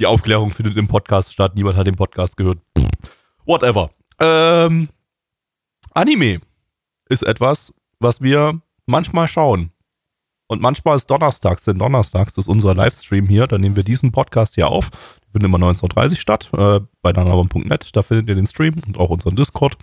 die 0.00 0.06
Aufklärung 0.06 0.50
findet 0.50 0.76
im 0.76 0.88
Podcast 0.88 1.32
statt. 1.32 1.52
Niemand 1.54 1.76
hat 1.76 1.86
den 1.86 1.96
Podcast 1.96 2.36
gehört. 2.36 2.58
Pff, 2.76 2.86
whatever. 3.44 3.90
Ähm, 4.18 4.88
Anime 5.96 6.40
ist 7.08 7.22
etwas, 7.22 7.72
was 8.00 8.20
wir 8.20 8.60
manchmal 8.84 9.28
schauen. 9.28 9.70
Und 10.46 10.60
manchmal 10.60 10.96
ist 10.96 11.06
donnerstags, 11.06 11.64
denn 11.64 11.78
donnerstags 11.78 12.36
ist 12.36 12.48
unser 12.48 12.74
Livestream 12.74 13.26
hier. 13.26 13.46
Da 13.46 13.56
nehmen 13.56 13.76
wir 13.76 13.82
diesen 13.82 14.12
Podcast 14.12 14.56
hier 14.56 14.68
auf. 14.68 14.90
Der 14.90 15.32
findet 15.32 15.48
immer 15.48 15.58
19.30 15.58 16.10
Uhr 16.10 16.16
statt, 16.16 16.50
äh, 16.52 16.80
bei 17.00 17.14
danabon.net. 17.14 17.96
Da 17.96 18.02
findet 18.02 18.28
ihr 18.28 18.34
den 18.34 18.46
Stream 18.46 18.74
und 18.86 18.98
auch 18.98 19.08
unseren 19.08 19.36
Discord. 19.36 19.78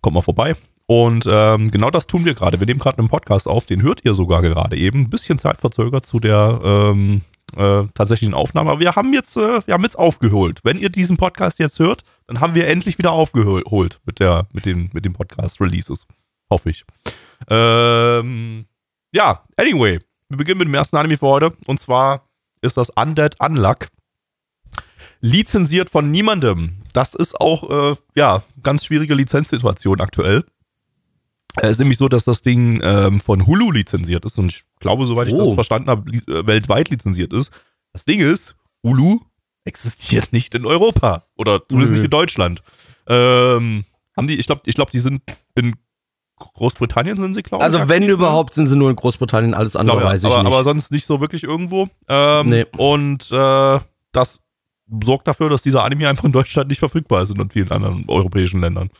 Kommt 0.00 0.14
mal 0.14 0.22
vorbei. 0.22 0.56
Und 0.86 1.26
ähm, 1.30 1.70
genau 1.70 1.90
das 1.90 2.08
tun 2.08 2.24
wir 2.24 2.34
gerade. 2.34 2.58
Wir 2.58 2.66
nehmen 2.66 2.80
gerade 2.80 2.98
einen 2.98 3.08
Podcast 3.08 3.46
auf, 3.46 3.64
den 3.64 3.82
hört 3.82 4.04
ihr 4.04 4.14
sogar 4.14 4.42
gerade 4.42 4.76
eben. 4.76 5.02
Ein 5.02 5.10
bisschen 5.10 5.38
zeitverzögert 5.38 6.04
zu 6.04 6.18
der 6.18 6.60
ähm, 6.64 7.20
äh, 7.56 7.84
tatsächlichen 7.94 8.34
Aufnahme. 8.34 8.72
Aber 8.72 8.80
wir 8.80 8.96
haben 8.96 9.12
jetzt, 9.14 9.36
äh, 9.36 9.64
wir 9.64 9.74
haben 9.74 9.84
jetzt 9.84 9.98
aufgeholt. 9.98 10.58
Wenn 10.64 10.76
ihr 10.76 10.90
diesen 10.90 11.18
Podcast 11.18 11.60
jetzt 11.60 11.78
hört, 11.78 12.02
dann 12.26 12.40
haben 12.40 12.54
wir 12.54 12.66
endlich 12.68 12.98
wieder 12.98 13.12
aufgeholt 13.12 14.00
mit 14.04 14.20
der, 14.20 14.46
mit 14.52 14.64
den, 14.66 14.90
mit 14.92 15.04
den 15.04 15.12
Podcast-Releases. 15.12 16.06
Hoffe 16.50 16.70
ich. 16.70 16.84
Ähm, 17.48 18.66
ja, 19.12 19.44
anyway. 19.56 19.98
Wir 20.28 20.36
beginnen 20.38 20.58
mit 20.58 20.68
dem 20.68 20.74
ersten 20.74 20.96
Anime 20.96 21.18
für 21.18 21.26
heute. 21.26 21.56
Und 21.66 21.80
zwar 21.80 22.28
ist 22.62 22.76
das 22.76 22.90
Undead 22.90 23.36
Unluck. 23.40 23.88
Lizenziert 25.20 25.90
von 25.90 26.10
niemandem. 26.10 26.78
Das 26.92 27.14
ist 27.14 27.40
auch, 27.40 27.92
äh, 27.92 27.96
ja, 28.14 28.42
ganz 28.62 28.84
schwierige 28.84 29.14
Lizenzsituation 29.14 30.00
aktuell. 30.00 30.44
Es 31.56 31.72
ist 31.72 31.78
nämlich 31.80 31.98
so, 31.98 32.08
dass 32.08 32.24
das 32.24 32.42
Ding 32.42 32.80
ähm, 32.82 33.20
von 33.20 33.46
Hulu 33.46 33.70
lizenziert 33.72 34.24
ist 34.24 34.38
und 34.38 34.52
ich 34.52 34.64
glaube, 34.80 35.04
soweit 35.06 35.28
ich 35.28 35.34
Oh. 35.34 35.44
das 35.44 35.54
verstanden 35.54 35.90
habe, 35.90 36.10
li 36.10 36.18
äh, 36.26 36.46
weltweit 36.46 36.88
lizenziert 36.88 37.32
ist. 37.32 37.50
Das 37.92 38.04
Ding 38.06 38.20
ist, 38.20 38.56
Hulu 38.82 39.20
existiert 39.64 40.32
nicht 40.32 40.54
in 40.54 40.66
Europa 40.66 41.24
oder 41.36 41.60
zumindest 41.68 41.92
Nö. 41.92 41.98
nicht 41.98 42.04
in 42.04 42.10
Deutschland. 42.10 42.62
Ähm, 43.06 43.84
haben 44.16 44.26
die, 44.26 44.38
ich 44.38 44.46
glaube, 44.46 44.62
ich 44.66 44.74
glaube, 44.74 44.90
die 44.90 45.00
sind 45.00 45.22
in 45.54 45.74
Großbritannien 46.54 47.16
sind 47.16 47.34
sie, 47.34 47.42
glaube 47.42 47.62
ich. 47.62 47.72
Also 47.72 47.88
wenn 47.88 48.06
ne? 48.06 48.12
überhaupt 48.12 48.54
sind 48.54 48.66
sie 48.66 48.76
nur 48.76 48.90
in 48.90 48.96
Großbritannien, 48.96 49.54
alles 49.54 49.76
andere 49.76 49.96
Glaube, 49.96 50.08
ja. 50.08 50.14
weiß 50.14 50.22
ich 50.22 50.26
aber, 50.26 50.42
nicht. 50.42 50.46
aber 50.46 50.64
sonst 50.64 50.90
nicht 50.90 51.06
so 51.06 51.20
wirklich 51.20 51.44
irgendwo. 51.44 51.88
Ähm, 52.08 52.48
Nee. 52.48 52.66
Und 52.76 53.30
äh, 53.30 53.78
das 54.12 54.40
sorgt 55.02 55.28
dafür, 55.28 55.48
dass 55.48 55.62
dieser 55.62 55.84
Anime 55.84 56.08
einfach 56.08 56.24
in 56.24 56.32
Deutschland 56.32 56.68
nicht 56.68 56.80
verfügbar 56.80 57.22
ist 57.22 57.30
und 57.30 57.40
in 57.40 57.50
vielen 57.50 57.70
anderen 57.70 58.04
europäischen 58.08 58.60
Ländern. 58.60 58.90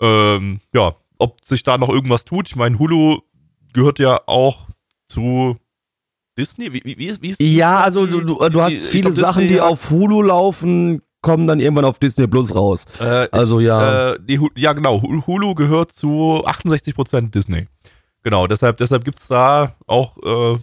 Ähm, 0.00 0.60
ja, 0.74 0.94
ob 1.18 1.44
sich 1.44 1.62
da 1.62 1.78
noch 1.78 1.88
irgendwas 1.88 2.24
tut. 2.24 2.48
Ich 2.48 2.56
meine, 2.56 2.78
Hulu 2.78 3.20
gehört 3.72 3.98
ja 3.98 4.20
auch 4.26 4.68
zu 5.08 5.56
Disney. 6.42 6.72
Wie, 6.72 6.82
wie, 6.84 6.98
wie, 6.98 7.06
ist- 7.06 7.22
wie 7.22 7.30
ist 7.30 7.40
ja, 7.40 7.80
also 7.80 8.06
du, 8.06 8.20
du, 8.20 8.48
du 8.48 8.60
hast 8.62 8.72
viele 8.86 9.10
glaub, 9.10 9.14
Sachen, 9.26 9.42
Disney 9.42 9.54
die 9.56 9.60
auf 9.60 9.90
Hulu 9.90 10.22
laufen, 10.22 11.02
kommen 11.20 11.46
dann 11.46 11.60
irgendwann 11.60 11.84
auf 11.84 11.98
Disney 11.98 12.26
Plus 12.26 12.54
raus. 12.54 12.84
Äh, 13.00 13.28
Also 13.30 13.60
ja. 13.60 14.12
Äh, 14.12 14.18
die, 14.20 14.40
ja, 14.56 14.72
genau. 14.72 15.00
Hu- 15.02 15.22
Hulu 15.26 15.54
gehört 15.54 15.92
zu 15.92 16.42
68% 16.44 17.30
Disney. 17.30 17.66
Genau, 18.24 18.46
deshalb, 18.46 18.76
deshalb 18.78 19.04
gibt 19.04 19.20
es 19.20 19.28
da 19.28 19.74
auch 19.86 20.16
äh, 20.22 20.58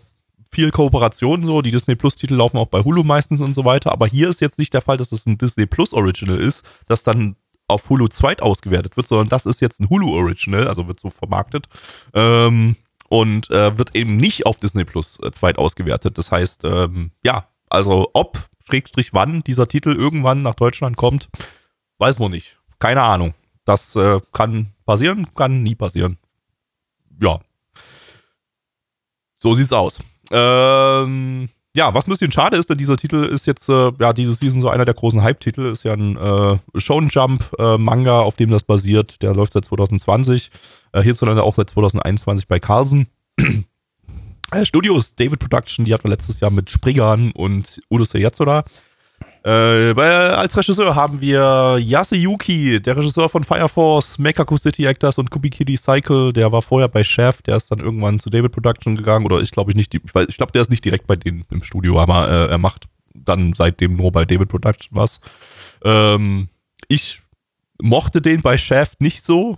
viel 0.52 0.72
Kooperation 0.72 1.44
so. 1.44 1.62
Die 1.62 1.72
Disney 1.72 1.96
Plus-Titel 1.96 2.36
laufen 2.36 2.58
auch 2.58 2.68
bei 2.68 2.82
Hulu 2.84 3.04
meistens 3.04 3.42
und 3.42 3.54
so 3.54 3.66
weiter. 3.66 3.92
Aber 3.92 4.08
hier 4.08 4.30
ist 4.30 4.42
jetzt 4.42 4.60
nicht 4.60 4.74
der 4.74 4.82
Fall, 4.82 4.98
dass 4.98 5.12
es 5.12 5.26
ein 5.26 5.38
Disney 5.38 5.66
Plus 5.66 5.94
Original 5.94 6.38
ist, 6.40 6.64
das 6.88 7.04
dann 7.04 7.36
auf 7.68 7.88
Hulu 7.90 8.08
zweit 8.08 8.42
ausgewertet 8.42 8.98
wird, 8.98 9.08
sondern 9.08 9.30
das 9.30 9.46
ist 9.46 9.62
jetzt 9.62 9.80
ein 9.80 9.90
Hulu 9.90 10.10
Original, 10.16 10.68
also 10.68 10.88
wird 10.88 11.00
so 11.00 11.10
vermarktet. 11.12 11.68
Ähm, 12.16 12.76
und 13.10 13.50
äh, 13.50 13.78
wird 13.78 13.96
eben 13.96 14.16
nicht 14.16 14.46
auf 14.46 14.60
Disney 14.60 14.86
Plus 14.86 15.20
äh, 15.22 15.32
zweit 15.32 15.58
ausgewertet. 15.58 16.18
Das 16.18 16.32
heißt, 16.32 16.64
ähm, 16.64 17.12
ja, 17.24 17.48
also 17.70 18.10
ob, 18.14 18.48
Schrägstrich 18.66 19.14
wann 19.14 19.42
dieser 19.42 19.68
Titel 19.68 19.90
irgendwann 19.90 20.44
nach 20.44 20.56
Deutschland 20.56 20.96
kommt, 20.96 21.30
weiß 21.98 22.20
man 22.20 22.32
nicht. 22.32 22.58
Keine 22.78 23.02
Ahnung. 23.02 23.34
Das 23.66 23.96
äh, 23.96 24.22
kann 24.32 24.74
passieren, 24.86 25.34
kann 25.34 25.64
nie 25.64 25.76
passieren. 25.76 26.18
Ja. 27.22 27.40
So 29.40 29.56
sieht's 29.56 29.74
aus. 29.74 30.00
Ähm, 30.32 31.50
ja, 31.76 31.94
was 31.94 32.08
ein 32.08 32.10
bisschen 32.10 32.32
schade 32.32 32.58
ist, 32.58 32.70
denn 32.70 32.78
dieser 32.78 32.98
Titel 32.98 33.24
ist 33.26 33.46
jetzt, 33.46 33.70
äh, 33.70 33.92
ja, 34.00 34.14
diese 34.14 34.34
Season 34.34 34.60
so 34.60 34.70
einer 34.70 34.86
der 34.86 34.96
großen 34.96 35.22
Hype-Titel, 35.22 35.68
ist 35.68 35.84
ja 35.84 35.94
ein 35.94 36.18
äh, 36.18 36.80
Shonen 36.80 37.10
Jump-Manga, 37.10 38.20
auf 38.22 38.36
dem 38.36 38.50
das 38.50 38.64
basiert. 38.64 39.22
Der 39.22 39.36
läuft 39.36 39.54
seit 39.54 39.66
2020. 39.66 40.50
Äh, 40.94 41.04
hierzulande 41.04 41.44
auch 41.44 41.56
seit 41.56 41.70
2021 41.70 42.48
bei 42.48 42.60
Carlsen. 42.60 43.08
äh, 44.52 44.66
Studios, 44.66 45.16
David 45.16 45.40
Production, 45.40 45.86
die 45.86 45.94
hatten 45.94 46.06
wir 46.06 46.12
letztes 46.12 46.40
Jahr 46.40 46.52
mit 46.52 46.72
Spriggan 46.72 47.32
und 47.32 47.80
Udo 47.90 48.06
Yatsuda. 48.18 48.64
Äh, 49.44 49.94
bei, 49.94 50.10
als 50.36 50.56
Regisseur 50.58 50.96
haben 50.96 51.22
wir 51.22 51.78
Yasuyuki, 51.80 52.82
der 52.82 52.98
Regisseur 52.98 53.30
von 53.30 53.44
Fire 53.46 53.70
Force, 53.70 54.20
Mekaku 54.20 54.58
City 54.58 54.86
Actors 54.86 55.18
und 55.18 55.32
Kubikiri 55.32 55.78
Cycle. 55.78 56.34
Der 56.34 56.52
war 56.52 56.62
vorher 56.62 56.90
bei 56.90 57.04
Chef, 57.04 57.42
der 57.44 57.56
ist 57.56 57.72
dann 57.72 57.80
irgendwann 57.80 58.20
zu 58.20 58.30
David 58.30 58.52
Production 58.52 58.96
gegangen. 58.98 59.26
Oder 59.26 59.40
ich 59.40 59.52
glaube 59.52 59.72
ich 59.72 59.78
nicht, 59.78 59.94
ich, 59.96 60.02
weiß- 60.02 60.28
ich 60.30 60.38
glaube, 60.38 60.52
der 60.52 60.62
ist 60.62 60.70
nicht 60.72 60.84
direkt 60.84 61.08
bei 61.08 61.16
denen 61.16 61.46
im 61.52 61.64
Studio, 61.64 62.00
aber 62.02 62.30
äh, 62.30 62.52
er 62.52 62.58
macht 62.58 62.88
dann 63.16 63.54
seitdem 63.54 63.96
nur 63.96 64.12
bei 64.12 64.26
David 64.26 64.50
Production 64.50 64.98
was. 64.98 65.22
Ähm, 65.84 66.50
ich 66.90 67.22
mochte 67.82 68.22
den 68.22 68.42
bei 68.42 68.58
Chef 68.58 68.92
nicht 69.00 69.24
so. 69.24 69.58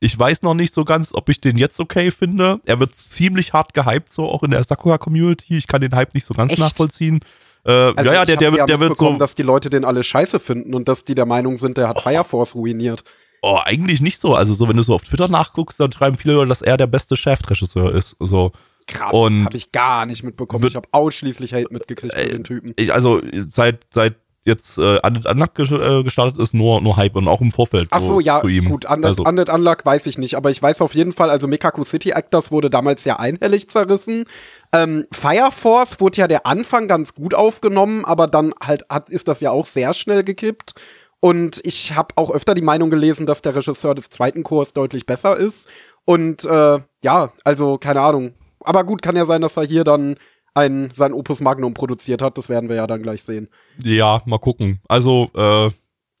Ich 0.00 0.16
weiß 0.18 0.42
noch 0.42 0.54
nicht 0.54 0.72
so 0.72 0.84
ganz, 0.84 1.12
ob 1.12 1.28
ich 1.28 1.40
den 1.40 1.58
jetzt 1.58 1.80
okay 1.80 2.10
finde. 2.12 2.60
Er 2.64 2.80
wird 2.80 2.96
ziemlich 2.96 3.52
hart 3.52 3.74
gehypt, 3.74 4.12
so 4.12 4.28
auch 4.30 4.42
in 4.42 4.52
der 4.52 4.62
Sakura-Community. 4.64 5.58
Ich 5.58 5.66
kann 5.66 5.80
den 5.80 5.94
Hype 5.94 6.14
nicht 6.14 6.24
so 6.26 6.34
ganz 6.34 6.52
Echt? 6.52 6.60
nachvollziehen. 6.60 7.20
Äh, 7.68 7.92
Also 7.96 8.10
ja, 8.10 8.14
ja, 8.14 8.24
der, 8.24 8.36
der, 8.36 8.50
ja 8.54 8.66
der 8.66 8.80
wird 8.80 8.96
so. 8.96 9.12
dass 9.18 9.34
die 9.34 9.42
Leute 9.42 9.70
den 9.70 9.84
alle 9.84 10.02
scheiße 10.02 10.40
finden 10.40 10.74
und 10.74 10.88
dass 10.88 11.04
die 11.04 11.14
der 11.14 11.26
Meinung 11.26 11.56
sind, 11.58 11.76
der 11.76 11.88
hat 11.88 12.00
Fire 12.00 12.24
Force 12.24 12.54
ruiniert. 12.54 13.04
Oh, 13.42 13.58
eigentlich 13.62 14.00
nicht 14.00 14.18
so. 14.20 14.34
Also, 14.34 14.52
so, 14.54 14.68
wenn 14.68 14.76
du 14.76 14.82
so 14.82 14.94
auf 14.94 15.02
Twitter 15.04 15.28
nachguckst, 15.28 15.78
dann 15.78 15.92
schreiben 15.92 16.16
viele 16.16 16.34
Leute, 16.34 16.48
dass 16.48 16.62
er 16.62 16.76
der 16.76 16.88
beste 16.88 17.16
Chefregisseur 17.16 17.94
ist. 17.94 18.16
So, 18.18 18.50
Krass, 18.88 19.12
Und- 19.12 19.44
habe 19.44 19.56
ich 19.56 19.70
gar 19.70 20.06
nicht 20.06 20.24
mitbekommen. 20.24 20.66
Ich 20.66 20.74
habe 20.74 20.88
ausschließlich 20.92 21.52
Hate 21.52 21.70
mitgekriegt 21.72 22.14
für 22.14 22.26
den 22.28 22.42
Typen. 22.42 22.72
ich, 22.76 22.92
also, 22.92 23.20
seit, 23.50 23.80
seit 23.90 24.16
jetzt 24.44 24.78
äh, 24.78 24.98
Undead 25.04 25.26
Unluck 25.26 25.58
äh, 25.58 26.02
gestartet 26.02 26.40
ist, 26.40 26.54
nur, 26.54 26.80
nur 26.80 26.96
Hype 26.96 27.16
und 27.16 27.28
auch 27.28 27.40
im 27.40 27.52
Vorfeld 27.52 27.88
Ach 27.90 28.00
so, 28.00 28.20
ja, 28.20 28.40
zu 28.40 28.48
ihm. 28.48 28.66
gut, 28.66 28.84
Undead, 28.86 29.04
also, 29.04 29.24
Undead 29.24 29.50
Unluck 29.50 29.84
weiß 29.84 30.06
ich 30.06 30.18
nicht, 30.18 30.36
aber 30.36 30.50
ich 30.50 30.62
weiß 30.62 30.80
auf 30.80 30.94
jeden 30.94 31.12
Fall, 31.12 31.30
also 31.30 31.46
Mekaku 31.46 31.84
City 31.84 32.10
Actors 32.10 32.50
wurde 32.50 32.70
damals 32.70 33.04
ja 33.04 33.18
einhellig 33.18 33.68
zerrissen. 33.68 34.24
Ähm, 34.72 35.06
Fire 35.12 35.50
Force 35.52 36.00
wurde 36.00 36.18
ja 36.18 36.28
der 36.28 36.46
Anfang 36.46 36.88
ganz 36.88 37.14
gut 37.14 37.34
aufgenommen, 37.34 38.04
aber 38.04 38.26
dann 38.26 38.54
halt 38.62 38.84
hat, 38.88 39.10
ist 39.10 39.28
das 39.28 39.40
ja 39.40 39.50
auch 39.50 39.66
sehr 39.66 39.92
schnell 39.92 40.24
gekippt. 40.24 40.74
Und 41.20 41.60
ich 41.64 41.96
habe 41.96 42.14
auch 42.16 42.30
öfter 42.30 42.54
die 42.54 42.62
Meinung 42.62 42.90
gelesen, 42.90 43.26
dass 43.26 43.42
der 43.42 43.54
Regisseur 43.54 43.94
des 43.94 44.08
zweiten 44.08 44.44
Chors 44.44 44.72
deutlich 44.72 45.04
besser 45.04 45.36
ist. 45.36 45.68
Und 46.04 46.44
äh, 46.44 46.78
ja, 47.02 47.32
also 47.44 47.76
keine 47.78 48.00
Ahnung. 48.00 48.34
Aber 48.60 48.84
gut, 48.84 49.02
kann 49.02 49.16
ja 49.16 49.26
sein, 49.26 49.42
dass 49.42 49.56
er 49.56 49.64
hier 49.64 49.84
dann 49.84 50.16
ein, 50.58 50.90
sein 50.94 51.12
Opus 51.12 51.40
Magnum 51.40 51.74
produziert 51.74 52.22
hat. 52.22 52.36
Das 52.36 52.48
werden 52.48 52.68
wir 52.68 52.76
ja 52.76 52.86
dann 52.86 53.02
gleich 53.02 53.22
sehen. 53.22 53.48
Ja, 53.82 54.20
mal 54.26 54.38
gucken. 54.38 54.80
Also, 54.88 55.30
äh, 55.34 55.70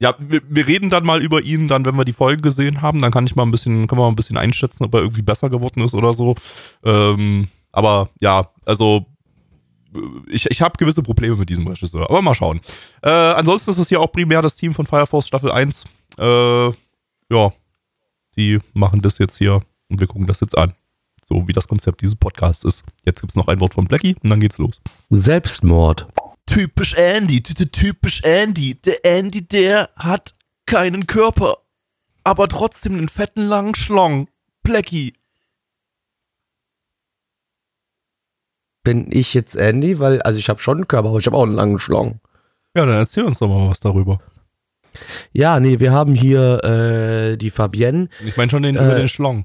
ja, 0.00 0.14
wir, 0.18 0.40
wir 0.48 0.66
reden 0.66 0.90
dann 0.90 1.04
mal 1.04 1.22
über 1.22 1.42
ihn, 1.42 1.68
dann, 1.68 1.84
wenn 1.84 1.96
wir 1.96 2.04
die 2.04 2.12
Folge 2.12 2.40
gesehen 2.40 2.82
haben, 2.82 3.02
dann 3.02 3.10
kann 3.10 3.26
ich 3.26 3.34
mal 3.34 3.42
ein 3.42 3.50
bisschen, 3.50 3.86
können 3.88 4.00
wir 4.00 4.04
mal 4.04 4.10
ein 4.10 4.16
bisschen 4.16 4.36
einschätzen, 4.36 4.84
ob 4.84 4.94
er 4.94 5.00
irgendwie 5.00 5.22
besser 5.22 5.50
geworden 5.50 5.82
ist 5.82 5.94
oder 5.94 6.12
so. 6.12 6.36
Ähm, 6.84 7.48
aber 7.72 8.10
ja, 8.20 8.48
also 8.64 9.06
ich, 10.28 10.46
ich 10.46 10.62
habe 10.62 10.76
gewisse 10.78 11.02
Probleme 11.02 11.36
mit 11.36 11.48
diesem 11.48 11.66
Regisseur, 11.66 12.08
aber 12.08 12.22
mal 12.22 12.34
schauen. 12.34 12.60
Äh, 13.02 13.10
ansonsten 13.10 13.70
ist 13.70 13.78
es 13.78 13.88
hier 13.88 14.00
auch 14.00 14.12
primär 14.12 14.42
das 14.42 14.54
Team 14.54 14.74
von 14.74 14.86
Fire 14.86 15.06
Force 15.06 15.26
Staffel 15.26 15.50
1. 15.50 15.84
Äh, 16.18 16.66
ja, 16.66 17.52
die 18.36 18.58
machen 18.74 19.02
das 19.02 19.18
jetzt 19.18 19.36
hier 19.38 19.62
und 19.88 20.00
wir 20.00 20.06
gucken 20.06 20.26
das 20.26 20.40
jetzt 20.40 20.56
an. 20.56 20.74
So 21.28 21.46
wie 21.46 21.52
das 21.52 21.68
Konzept 21.68 22.00
dieses 22.00 22.16
Podcasts 22.16 22.64
ist. 22.64 22.84
Jetzt 23.04 23.20
gibt's 23.20 23.36
noch 23.36 23.48
ein 23.48 23.60
Wort 23.60 23.74
von 23.74 23.86
Blackie 23.86 24.16
und 24.22 24.30
dann 24.30 24.40
geht's 24.40 24.58
los. 24.58 24.80
Selbstmord. 25.10 26.06
Typisch 26.46 26.94
Andy, 26.94 27.42
ty- 27.42 27.52
ty- 27.54 27.66
typisch 27.68 28.22
Andy. 28.22 28.74
Der 28.76 29.04
Andy, 29.04 29.46
der 29.46 29.90
hat 29.96 30.34
keinen 30.64 31.06
Körper, 31.06 31.58
aber 32.24 32.48
trotzdem 32.48 32.94
einen 32.94 33.08
fetten 33.10 33.42
langen 33.42 33.74
Schlong. 33.74 34.28
Blackie. 34.62 35.12
Bin 38.84 39.08
ich 39.10 39.34
jetzt 39.34 39.54
Andy? 39.56 39.98
Weil, 39.98 40.22
also 40.22 40.38
ich 40.38 40.48
habe 40.48 40.60
schon 40.60 40.78
einen 40.78 40.88
Körper, 40.88 41.08
aber 41.10 41.18
ich 41.18 41.26
habe 41.26 41.36
auch 41.36 41.42
einen 41.42 41.54
langen 41.54 41.78
Schlong. 41.78 42.20
Ja, 42.74 42.86
dann 42.86 42.96
erzähl 42.96 43.24
uns 43.24 43.38
doch 43.38 43.48
mal 43.48 43.68
was 43.68 43.80
darüber. 43.80 44.18
Ja, 45.32 45.60
nee, 45.60 45.78
wir 45.80 45.92
haben 45.92 46.14
hier 46.14 46.64
äh, 46.64 47.36
die 47.36 47.50
Fabienne. 47.50 48.08
Ich 48.24 48.36
meine 48.36 48.50
schon 48.50 48.62
den, 48.62 48.76
Äh, 48.76 48.84
über 48.84 48.94
den 48.94 49.08
Schlong. 49.08 49.44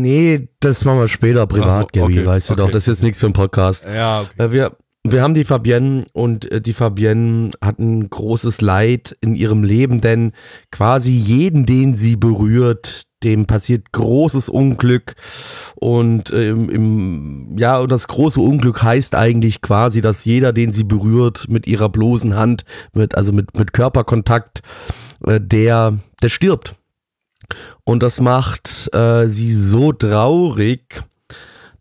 Nee, 0.00 0.48
das 0.60 0.84
machen 0.84 1.00
wir 1.00 1.08
später 1.08 1.46
privat, 1.46 1.88
so, 1.94 2.02
okay, 2.02 2.24
weißt 2.24 2.50
du 2.50 2.52
okay. 2.54 2.62
doch. 2.62 2.70
Das 2.70 2.84
ist 2.84 2.98
jetzt 2.98 3.02
nichts 3.02 3.18
für 3.18 3.26
einen 3.26 3.32
Podcast. 3.32 3.84
Ja, 3.84 4.22
okay. 4.22 4.42
Äh, 4.42 4.52
wir, 4.52 4.76
wir 5.06 5.22
haben 5.22 5.34
die 5.34 5.44
Fabienne 5.44 6.04
und 6.12 6.50
äh, 6.50 6.60
die 6.60 6.72
Fabienne 6.72 7.50
hat 7.60 7.78
ein 7.78 8.08
großes 8.08 8.60
Leid 8.60 9.16
in 9.20 9.34
ihrem 9.34 9.62
Leben, 9.62 10.00
denn 10.00 10.32
quasi 10.70 11.12
jeden, 11.12 11.66
den 11.66 11.94
sie 11.94 12.16
berührt, 12.16 13.04
dem 13.22 13.46
passiert 13.46 13.92
großes 13.92 14.48
Unglück. 14.48 15.14
Und 15.74 16.32
ähm, 16.32 16.70
im, 16.70 17.58
ja, 17.58 17.78
und 17.78 17.92
das 17.92 18.08
große 18.08 18.40
Unglück 18.40 18.82
heißt 18.82 19.14
eigentlich 19.14 19.60
quasi, 19.60 20.00
dass 20.00 20.24
jeder, 20.24 20.52
den 20.52 20.72
sie 20.72 20.84
berührt, 20.84 21.46
mit 21.48 21.66
ihrer 21.66 21.88
bloßen 21.88 22.34
Hand, 22.34 22.64
mit, 22.94 23.14
also 23.14 23.32
mit, 23.32 23.56
mit 23.58 23.72
Körperkontakt, 23.72 24.60
äh, 25.26 25.40
der, 25.40 25.98
der 26.22 26.28
stirbt. 26.28 26.76
Und 27.84 28.02
das 28.02 28.20
macht 28.20 28.94
äh, 28.94 29.28
sie 29.28 29.52
so 29.52 29.92
traurig, 29.92 31.02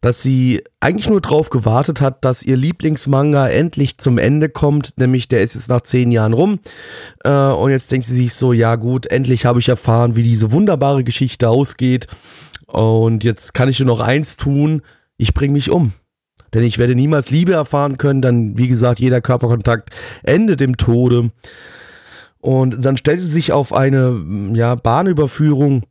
dass 0.03 0.22
sie 0.22 0.62
eigentlich 0.82 1.08
nur 1.08 1.22
drauf 1.22 1.50
gewartet 1.50 2.01
hat, 2.01 2.25
dass 2.25 2.43
ihr 2.43 2.58
Lieblingsmanga 2.58 3.48
endlich 3.48 3.98
zum 4.00 4.17
Ende 4.17 4.50
kommt, 4.50 4.98
nämlich 4.98 5.29
der 5.29 5.41
ist 5.41 5.55
jetzt 5.55 5.70
nach 5.70 5.82
zehn 5.82 6.12
Jahren 6.12 6.34
rum. 6.34 6.60
Äh, 7.24 7.32
und 7.32 7.72
jetzt 7.72 7.89
denkt 7.89 8.08
sie 8.08 8.15
sich 8.15 8.34
so, 8.34 8.51
ja 8.51 8.75
gut, 8.75 9.05
endlich 9.05 9.46
habe 9.46 9.60
ich 9.60 9.70
erfahren, 9.70 10.17
wie 10.17 10.24
diese 10.24 10.51
wunderbare 10.51 11.05
Geschichte 11.05 11.48
ausgeht. 11.48 12.08
Und 12.67 13.24
jetzt 13.24 13.53
kann 13.53 13.70
ich 13.70 13.79
nur 13.79 13.88
noch 13.88 14.01
eins 14.01 14.36
tun, 14.36 14.82
ich 15.15 15.34
bringe 15.34 15.53
mich 15.53 15.70
um. 15.70 15.93
Denn 16.53 16.63
ich 16.63 16.79
werde 16.79 16.96
niemals 16.96 17.29
Liebe 17.29 17.53
erfahren 17.53 17.98
können, 17.98 18.22
dann, 18.22 18.58
wie 18.58 18.67
gesagt, 18.67 19.00
jeder 19.00 19.22
Körperkontakt 19.22 19.89
endet 20.24 20.60
im 20.60 20.75
Tode. 20.75 21.32
Und 22.43 22.83
dann 22.83 22.97
stellt 22.97 23.21
sie 23.21 23.31
sich 23.31 23.53
auf 23.53 23.71
eine 23.71 24.51
ja, 24.53 24.75
Bahnüberführung 24.75 25.83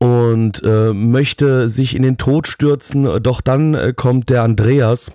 und 0.00 0.60
äh, 0.64 0.92
möchte 0.92 1.68
sich 1.68 1.94
in 1.94 2.02
den 2.02 2.18
Tod 2.18 2.48
stürzen. 2.48 3.22
Doch 3.22 3.40
dann 3.40 3.74
äh, 3.74 3.92
kommt 3.94 4.30
der 4.30 4.42
Andreas 4.42 5.12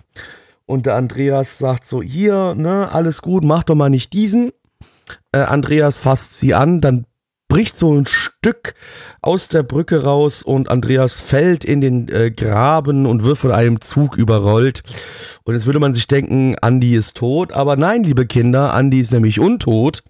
und 0.66 0.86
der 0.86 0.96
Andreas 0.96 1.58
sagt 1.58 1.86
so: 1.86 2.02
Hier, 2.02 2.56
ne, 2.56 2.90
alles 2.90 3.22
gut, 3.22 3.44
mach 3.44 3.64
doch 3.64 3.76
mal 3.76 3.90
nicht 3.90 4.14
diesen. 4.14 4.54
Äh, 5.34 5.40
Andreas 5.40 5.98
fasst 5.98 6.40
sie 6.40 6.54
an, 6.54 6.80
dann 6.80 7.06
bricht 7.50 7.78
so 7.78 7.94
ein 7.94 8.06
Stück 8.06 8.76
aus 9.22 9.50
der 9.50 9.64
Brücke 9.64 10.04
raus 10.04 10.42
und 10.42 10.70
Andreas 10.70 11.16
fällt 11.20 11.66
in 11.66 11.82
den 11.82 12.08
äh, 12.08 12.32
Graben 12.32 13.06
und 13.06 13.26
wird 13.26 13.40
von 13.40 13.52
einem 13.52 13.82
Zug 13.82 14.16
überrollt. 14.16 14.84
Und 15.44 15.54
jetzt 15.54 15.66
würde 15.66 15.80
man 15.80 15.94
sich 15.94 16.08
denken, 16.08 16.56
Andi 16.62 16.96
ist 16.96 17.18
tot, 17.18 17.52
aber 17.52 17.76
nein, 17.76 18.06
liebe 18.06 18.26
Kinder, 18.26 18.74
Andi 18.74 19.02
ist 19.02 19.12
nämlich 19.12 19.42
untot. 19.42 20.04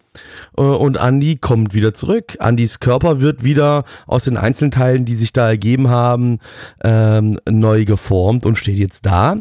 Äh, 0.57 0.61
und 0.61 0.97
Andy 0.97 1.37
kommt 1.37 1.73
wieder 1.73 1.93
zurück. 1.93 2.37
Andys 2.39 2.79
Körper 2.79 3.21
wird 3.21 3.43
wieder 3.43 3.83
aus 4.07 4.25
den 4.25 4.37
Einzelteilen, 4.37 5.05
die 5.05 5.15
sich 5.15 5.33
da 5.33 5.47
ergeben 5.47 5.89
haben, 5.89 6.39
ähm, 6.83 7.39
neu 7.49 7.85
geformt 7.85 8.45
und 8.45 8.57
steht 8.57 8.77
jetzt 8.77 9.05
da. 9.05 9.37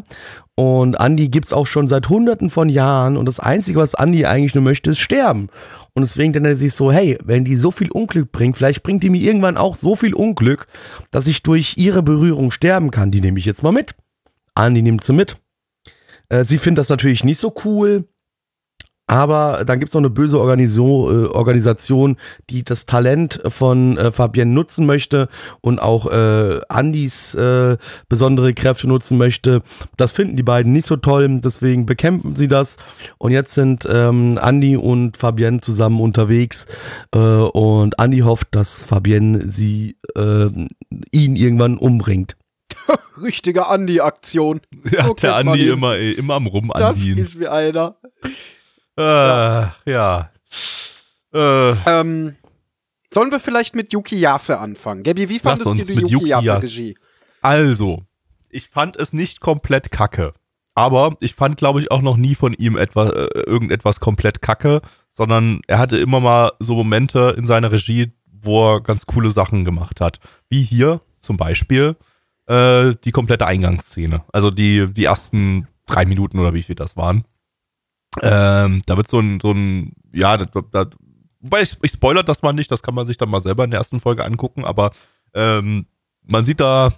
Und 0.55 0.95
Andy 0.95 1.29
gibt's 1.29 1.53
auch 1.53 1.67
schon 1.67 1.87
seit 1.87 2.09
hunderten 2.09 2.49
von 2.49 2.67
Jahren 2.67 3.15
und 3.15 3.25
das 3.25 3.39
Einzige, 3.39 3.79
was 3.79 3.93
Andy 3.93 4.25
eigentlich 4.25 4.55
nur 4.55 4.63
möchte, 4.63 4.89
ist 4.89 4.99
sterben. 4.99 5.47
Und 5.93 6.01
deswegen 6.01 6.33
denkt 6.33 6.47
er 6.47 6.57
sich 6.57 6.73
so, 6.73 6.91
hey, 6.91 7.17
wenn 7.23 7.45
die 7.45 7.55
so 7.55 7.71
viel 7.71 7.89
Unglück 7.91 8.31
bringt, 8.31 8.57
vielleicht 8.57 8.83
bringt 8.83 9.03
die 9.03 9.09
mir 9.09 9.21
irgendwann 9.21 9.57
auch 9.57 9.75
so 9.75 9.95
viel 9.95 10.13
Unglück, 10.13 10.67
dass 11.11 11.27
ich 11.27 11.43
durch 11.43 11.77
ihre 11.77 12.03
Berührung 12.03 12.51
sterben 12.51 12.91
kann. 12.91 13.09
Die 13.09 13.21
nehme 13.21 13.39
ich 13.39 13.45
jetzt 13.45 13.63
mal 13.63 13.71
mit. 13.71 13.95
Andy 14.53 14.81
nimmt 14.81 15.03
sie 15.03 15.13
mit. 15.13 15.37
Äh, 16.27 16.43
sie 16.43 16.57
findet 16.57 16.79
das 16.79 16.89
natürlich 16.89 17.23
nicht 17.23 17.39
so 17.39 17.53
cool. 17.63 18.05
Aber 19.09 19.63
dann 19.65 19.79
gibt 19.79 19.89
es 19.89 19.93
noch 19.95 20.01
eine 20.01 20.11
böse 20.11 20.39
Organiso 20.39 21.11
äh, 21.11 21.27
Organisation, 21.29 22.15
die 22.51 22.63
das 22.63 22.85
Talent 22.85 23.41
von 23.47 23.97
äh, 23.97 24.11
Fabienne 24.11 24.51
nutzen 24.51 24.85
möchte 24.85 25.29
und 25.61 25.79
auch 25.79 26.05
äh, 26.11 26.59
Andys 26.69 27.33
äh, 27.33 27.77
besondere 28.07 28.53
Kräfte 28.53 28.87
nutzen 28.87 29.17
möchte. 29.17 29.63
Das 29.97 30.11
finden 30.11 30.37
die 30.37 30.43
beiden 30.43 30.73
nicht 30.73 30.85
so 30.85 30.95
toll, 30.95 31.27
deswegen 31.43 31.87
bekämpfen 31.87 32.35
sie 32.35 32.47
das. 32.47 32.77
Und 33.17 33.31
jetzt 33.31 33.55
sind 33.55 33.87
ähm, 33.91 34.39
Andy 34.41 34.77
und 34.77 35.17
Fabienne 35.17 35.59
zusammen 35.61 36.01
unterwegs 36.01 36.67
äh, 37.11 37.17
und 37.17 37.95
Andy 37.99 38.19
hofft, 38.19 38.49
dass 38.51 38.83
Fabienne 38.83 39.49
sie 39.49 39.97
äh, 40.15 40.49
ihn 41.11 41.35
irgendwann 41.35 41.77
umbringt. 41.79 42.37
Richtige 43.23 43.67
Andi-Aktion. 43.67 44.61
Ja, 44.91 45.07
So 45.07 45.13
der 45.15 45.35
ihn. 45.43 45.73
immer, 45.73 45.95
ey, 45.95 46.11
immer 46.11 46.35
am 46.35 46.45
Das 46.45 46.53
Rumandienen. 46.53 47.25
ist 47.25 47.39
wie 47.39 47.47
einer. 47.47 47.95
Äh, 48.99 49.91
ja. 49.91 50.29
Äh, 51.33 51.71
Ähm, 51.85 52.35
sollen 53.13 53.31
wir 53.31 53.39
vielleicht 53.39 53.75
mit 53.75 53.93
Yuki 53.93 54.19
Yase 54.19 54.59
anfangen? 54.59 55.03
Gabi, 55.03 55.29
wie 55.29 55.39
fandest 55.39 55.71
du 55.71 55.73
die 55.73 55.93
Yuki 55.93 56.11
Yuki 56.11 56.27
Yase 56.27 56.45
Yase. 56.45 56.63
Regie? 56.63 56.97
also, 57.41 58.03
ich 58.49 58.67
fand 58.67 58.97
es 58.97 59.13
nicht 59.13 59.39
komplett 59.39 59.91
kacke. 59.91 60.33
Aber 60.75 61.15
ich 61.19 61.35
fand, 61.35 61.57
glaube 61.57 61.81
ich, 61.81 61.91
auch 61.91 62.01
noch 62.01 62.17
nie 62.17 62.35
von 62.35 62.53
ihm 62.53 62.77
etwas, 62.77 63.11
äh, 63.11 63.27
irgendetwas 63.45 63.99
komplett 63.99 64.41
kacke, 64.41 64.81
sondern 65.11 65.61
er 65.67 65.79
hatte 65.79 65.97
immer 65.97 66.19
mal 66.19 66.51
so 66.59 66.75
Momente 66.75 67.35
in 67.37 67.45
seiner 67.45 67.71
Regie, 67.71 68.11
wo 68.25 68.75
er 68.75 68.81
ganz 68.81 69.05
coole 69.05 69.31
Sachen 69.31 69.65
gemacht 69.65 69.99
hat. 70.01 70.19
Wie 70.49 70.61
hier 70.61 71.01
zum 71.17 71.37
Beispiel 71.37 71.95
äh, 72.47 72.95
die 73.03 73.11
komplette 73.11 73.45
Eingangsszene. 73.45 74.23
Also 74.31 74.51
die, 74.51 74.87
die 74.93 75.05
ersten 75.05 75.67
drei 75.85 76.05
Minuten 76.05 76.39
oder 76.39 76.53
wie 76.53 76.63
viel 76.63 76.75
das 76.75 76.95
waren. 76.95 77.23
Ähm, 78.21 78.81
da 78.85 78.97
wird 78.97 79.07
so 79.07 79.19
ein, 79.19 79.39
so 79.39 79.51
ein, 79.51 79.93
ja, 80.11 80.37
das, 80.37 80.47
das, 80.71 80.87
wobei 81.39 81.61
ich, 81.61 81.77
ich 81.81 81.91
spoilert 81.91 82.27
das 82.27 82.41
mal 82.41 82.53
nicht, 82.53 82.71
das 82.71 82.81
kann 82.83 82.95
man 82.95 83.07
sich 83.07 83.17
dann 83.17 83.29
mal 83.29 83.41
selber 83.41 83.63
in 83.63 83.71
der 83.71 83.79
ersten 83.79 83.99
Folge 83.99 84.25
angucken, 84.25 84.65
aber 84.65 84.91
ähm, 85.33 85.85
man 86.23 86.45
sieht 86.45 86.59
da 86.59 86.91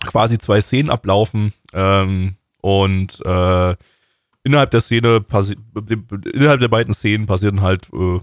quasi 0.00 0.38
zwei 0.38 0.60
Szenen 0.60 0.90
ablaufen 0.90 1.52
ähm, 1.72 2.36
und 2.60 3.20
äh, 3.24 3.76
innerhalb 4.44 4.70
der 4.70 4.80
Szene 4.80 5.24
innerhalb 6.32 6.60
der 6.60 6.68
beiden 6.68 6.94
Szenen 6.94 7.26
passieren 7.26 7.60
halt 7.60 7.88
äh, 7.92 8.20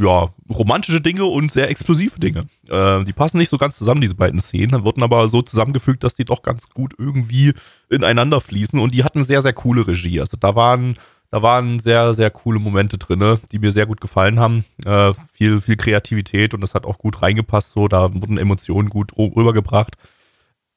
ja 0.00 0.28
romantische 0.50 1.00
Dinge 1.00 1.24
und 1.24 1.50
sehr 1.50 1.70
explosive 1.70 2.18
Dinge. 2.18 2.46
Äh, 2.68 3.04
die 3.04 3.12
passen 3.12 3.38
nicht 3.38 3.48
so 3.48 3.58
ganz 3.58 3.76
zusammen 3.76 4.00
diese 4.00 4.14
beiden 4.14 4.40
Szenen, 4.40 4.84
wurden 4.84 5.02
aber 5.02 5.28
so 5.28 5.42
zusammengefügt, 5.42 6.04
dass 6.04 6.14
die 6.14 6.24
doch 6.24 6.42
ganz 6.42 6.68
gut 6.70 6.94
irgendwie 6.98 7.54
ineinander 7.88 8.40
fließen 8.40 8.78
und 8.78 8.94
die 8.94 9.04
hatten 9.04 9.24
sehr 9.24 9.42
sehr 9.42 9.52
coole 9.52 9.86
Regie. 9.86 10.20
Also 10.20 10.36
da 10.38 10.54
waren 10.54 10.94
da 11.30 11.42
waren 11.42 11.78
sehr, 11.78 12.14
sehr 12.14 12.30
coole 12.30 12.58
Momente 12.58 12.98
drin, 12.98 13.38
die 13.50 13.58
mir 13.58 13.72
sehr 13.72 13.86
gut 13.86 14.00
gefallen 14.00 14.38
haben. 14.38 14.64
Äh, 14.84 15.12
viel, 15.32 15.60
viel 15.60 15.76
Kreativität 15.76 16.54
und 16.54 16.60
das 16.60 16.74
hat 16.74 16.84
auch 16.84 16.98
gut 16.98 17.22
reingepasst. 17.22 17.72
So, 17.72 17.88
da 17.88 18.12
wurden 18.14 18.38
Emotionen 18.38 18.88
gut 18.88 19.12
rübergebracht. 19.16 19.96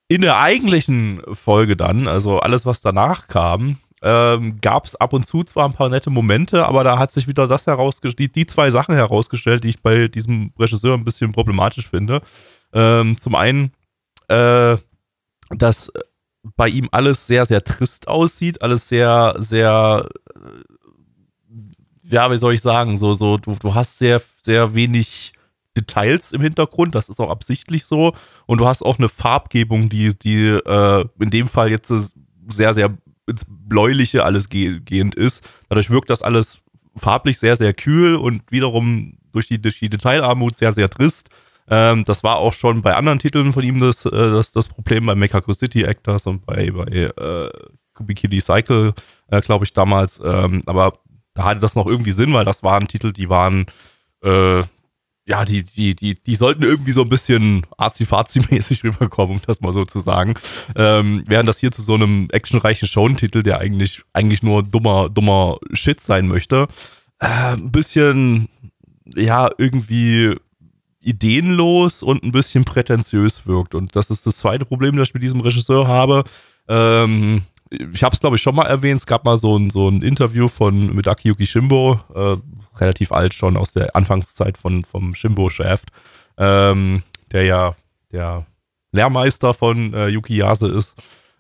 In 0.08 0.22
der 0.22 0.40
eigentlichen 0.40 1.22
Folge 1.34 1.78
dann, 1.78 2.08
also 2.08 2.40
alles, 2.40 2.66
was 2.66 2.82
danach 2.82 3.28
kam, 3.28 3.78
ähm, 4.02 4.60
gab 4.62 4.86
es 4.86 4.96
ab 4.96 5.14
und 5.14 5.26
zu 5.26 5.44
zwar 5.44 5.66
ein 5.66 5.74
paar 5.74 5.90
nette 5.90 6.10
Momente, 6.10 6.66
aber 6.66 6.84
da 6.84 6.98
hat 6.98 7.12
sich 7.12 7.28
wieder 7.28 7.48
das 7.48 7.68
herausgestellt, 7.68 8.18
die, 8.20 8.32
die 8.32 8.48
zwei 8.48 8.72
Sachen 8.72 8.96
herausgestellt, 8.96 9.64
die 9.64 9.70
ich 9.70 9.82
bei 9.82 10.08
diesem 10.08 10.52
Regisseur 10.58 10.96
ein 10.96 11.04
bisschen 11.04 11.32
problematisch 11.32 11.90
finde. 11.90 12.22
Ähm, 12.74 13.18
zum 13.20 13.36
einen, 13.36 13.72
äh, 14.30 14.78
dass 15.50 15.92
bei 16.56 16.70
ihm 16.70 16.88
alles 16.92 17.28
sehr, 17.28 17.46
sehr 17.46 17.64
trist 17.64 18.08
aussieht, 18.08 18.62
alles 18.62 18.88
sehr, 18.88 19.36
sehr, 19.38 20.10
äh, 20.36 21.54
ja, 22.04 22.32
wie 22.32 22.38
soll 22.38 22.54
ich 22.54 22.62
sagen, 22.62 22.98
so, 22.98 23.14
so, 23.14 23.38
du, 23.38 23.56
du 23.56 23.76
hast 23.76 24.00
sehr, 24.00 24.22
sehr 24.44 24.76
wenig 24.76 25.34
Details 25.78 26.32
im 26.32 26.42
Hintergrund, 26.42 26.96
das 26.96 27.10
ist 27.10 27.20
auch 27.20 27.30
absichtlich 27.30 27.86
so. 27.86 28.14
Und 28.46 28.60
du 28.60 28.68
hast 28.68 28.82
auch 28.82 28.98
eine 28.98 29.10
Farbgebung, 29.10 29.90
die, 29.90 30.18
die 30.18 30.48
äh, 30.48 31.06
in 31.20 31.30
dem 31.30 31.48
Fall 31.48 31.70
jetzt 31.70 31.94
sehr, 32.50 32.74
sehr 32.74 32.98
ins 33.28 33.46
Bläuliche 33.48 34.24
alles 34.26 34.50
ge 34.50 34.80
gehend 34.80 35.16
ist. 35.16 35.48
Dadurch 35.70 35.90
wirkt 35.90 36.10
das 36.10 36.22
alles 36.22 36.60
farblich 36.96 37.38
sehr, 37.38 37.56
sehr 37.56 37.74
kühl 37.74 38.16
und 38.16 38.42
wiederum 38.50 39.18
durch 39.32 39.48
die, 39.48 39.62
durch 39.62 39.80
die 39.80 39.90
Detailarmut 39.90 40.58
sehr, 40.58 40.74
sehr 40.74 40.90
trist. 40.90 41.30
Ähm, 41.70 42.04
das 42.04 42.24
war 42.24 42.38
auch 42.38 42.54
schon 42.54 42.82
bei 42.82 42.96
anderen 42.96 43.20
Titeln 43.20 43.54
von 43.54 43.64
ihm 43.64 43.80
das, 43.80 44.06
äh, 44.06 44.10
das, 44.12 44.52
das 44.52 44.68
Problem 44.68 45.06
bei 45.06 45.16
Mechaco 45.16 45.54
City 45.54 45.84
Actors 45.84 46.26
und 46.26 46.46
bei, 46.46 46.72
bei 46.72 46.86
äh, 46.86 47.50
Kubikili 47.94 48.42
Cycle, 48.42 48.94
äh, 49.30 49.42
glaube 49.42 49.66
ich, 49.66 49.74
damals. 49.74 50.20
Ähm, 50.24 50.64
aber 50.66 50.94
da 51.34 51.44
hatte 51.44 51.60
das 51.60 51.76
noch 51.76 51.86
irgendwie 51.86 52.12
Sinn, 52.12 52.34
weil 52.34 52.46
das 52.46 52.64
waren 52.64 52.88
Titel, 52.88 53.12
die 53.12 53.30
waren, 53.30 53.66
äh, 54.24 54.64
ja, 55.26 55.46
die, 55.46 55.64
die, 55.64 55.96
die, 55.96 56.16
die 56.16 56.36
sollten 56.36 56.64
irgendwie 56.64 56.92
so 56.92 57.04
ein 57.04 57.10
bisschen 57.10 57.66
arzi-fazi-mäßig 57.78 58.84
rüberkommen, 58.84 59.38
um 59.38 59.42
das 59.46 59.62
mal 59.62 59.72
so 59.72 59.86
zu 59.86 60.00
sagen. 60.00 60.34
Ähm, 60.76 61.24
während 61.28 61.48
das 61.48 61.60
hier 61.60 61.72
zu 61.72 61.84
so 61.84 61.94
einem 61.94 62.30
actionreichen 62.32 62.88
Showentitel, 62.88 63.44
der 63.44 63.60
eigentlich, 63.60 64.02
eigentlich 64.14 64.42
nur 64.42 64.64
dummer, 64.64 65.10
dummer 65.10 65.58
Shit 65.74 66.02
sein 66.02 66.28
möchte, 66.28 66.68
äh, 67.20 67.54
ein 67.54 67.72
bisschen, 67.72 68.50
ja, 69.16 69.50
irgendwie 69.58 70.36
ideenlos 71.02 72.04
und 72.04 72.24
ein 72.24 72.32
bisschen 72.32 72.66
prätentiös 72.66 73.46
wirkt. 73.48 73.76
Und 73.76 73.96
das 73.96 74.10
ist 74.10 74.26
das 74.26 74.38
zweite 74.38 74.66
Problem, 74.66 74.98
das 74.98 75.10
ich 75.10 75.14
mit 75.14 75.24
diesem 75.24 75.42
Regisseur 75.42 75.88
habe. 75.88 76.24
Ähm, 76.68 77.44
ich 77.70 78.04
habe 78.04 78.14
es, 78.14 78.20
glaube 78.20 78.36
ich, 78.36 78.42
schon 78.42 78.56
mal 78.56 78.66
erwähnt. 78.66 79.00
Es 79.00 79.06
gab 79.06 79.26
mal 79.26 79.38
so 79.38 79.58
ein, 79.58 79.70
so 79.70 79.88
ein 79.88 80.02
Interview 80.02 80.48
von 80.50 80.96
mit 80.96 81.08
Akiyuki 81.08 81.46
Shimbo, 81.46 82.00
äh, 82.14 82.38
relativ 82.80 83.12
alt 83.12 83.34
schon, 83.34 83.58
aus 83.58 83.74
der 83.74 83.96
Anfangszeit 83.96 84.58
von, 84.58 84.84
vom 84.86 85.14
Shimbo-Shaft, 85.14 85.90
ähm, 86.38 87.04
der 87.32 87.44
ja 87.44 87.76
der 88.12 88.46
Lehrmeister 88.92 89.54
von 89.54 89.94
äh, 89.94 90.08
Yuki 90.08 90.38
Yase 90.38 90.68
ist. 90.68 90.96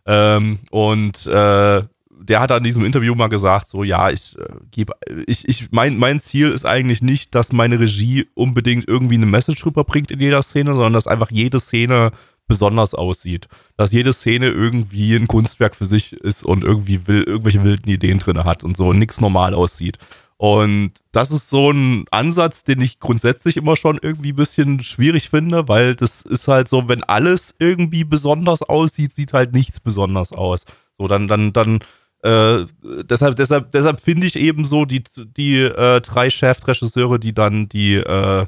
Ähm, 0.05 0.59
und 0.71 1.25
äh, 1.25 1.81
der 2.21 2.39
hat 2.39 2.51
an 2.51 2.63
diesem 2.63 2.85
Interview 2.85 3.15
mal 3.15 3.29
gesagt, 3.29 3.67
so 3.67 3.83
ja, 3.83 4.09
ich 4.09 4.37
äh, 4.37 4.45
gebe, 4.71 4.93
ich, 5.25 5.47
ich, 5.47 5.71
mein, 5.71 5.97
mein 5.97 6.21
Ziel 6.21 6.49
ist 6.49 6.65
eigentlich 6.65 7.01
nicht, 7.01 7.33
dass 7.35 7.51
meine 7.51 7.79
Regie 7.79 8.27
unbedingt 8.33 8.87
irgendwie 8.87 9.15
eine 9.15 9.25
Message 9.25 9.65
rüberbringt 9.65 10.11
in 10.11 10.19
jeder 10.19 10.43
Szene, 10.43 10.73
sondern 10.73 10.93
dass 10.93 11.07
einfach 11.07 11.31
jede 11.31 11.59
Szene 11.59 12.11
besonders 12.47 12.93
aussieht. 12.93 13.47
Dass 13.77 13.93
jede 13.93 14.11
Szene 14.11 14.47
irgendwie 14.49 15.15
ein 15.15 15.27
Kunstwerk 15.27 15.75
für 15.75 15.85
sich 15.85 16.13
ist 16.13 16.43
und 16.43 16.63
irgendwie 16.63 17.07
will, 17.07 17.23
irgendwelche 17.23 17.63
wilden 17.63 17.89
Ideen 17.89 18.19
drin 18.19 18.43
hat 18.43 18.63
und 18.63 18.75
so 18.75 18.89
und 18.89 18.99
nichts 18.99 19.21
normal 19.21 19.53
aussieht. 19.53 19.97
Und 20.41 20.91
das 21.11 21.31
ist 21.31 21.49
so 21.49 21.69
ein 21.69 22.05
Ansatz, 22.11 22.63
den 22.63 22.79
ich 22.81 22.99
grundsätzlich 22.99 23.57
immer 23.57 23.75
schon 23.75 23.99
irgendwie 24.01 24.31
ein 24.31 24.37
bisschen 24.37 24.81
schwierig 24.81 25.29
finde, 25.29 25.67
weil 25.67 25.95
das 25.95 26.21
ist 26.21 26.47
halt 26.47 26.69
so, 26.69 26.87
wenn 26.87 27.03
alles 27.03 27.55
irgendwie 27.59 28.05
besonders 28.05 28.61
aussieht, 28.61 29.13
sieht 29.13 29.33
halt 29.33 29.53
nichts 29.53 29.81
besonders 29.81 30.31
aus. 30.31 30.63
So, 30.97 31.09
dann, 31.09 31.27
dann, 31.27 31.51
dann, 31.51 31.79
äh, 32.23 32.65
deshalb, 33.03 33.35
deshalb, 33.37 33.71
deshalb 33.71 34.01
finde 34.01 34.27
ich 34.27 34.35
eben 34.35 34.65
so 34.65 34.85
die, 34.85 35.03
die 35.15 35.59
äh, 35.61 36.01
drei 36.01 36.29
Chefregisseure, 36.29 37.19
die 37.19 37.33
dann 37.33 37.69
die, 37.69 37.95
äh, 37.95 38.45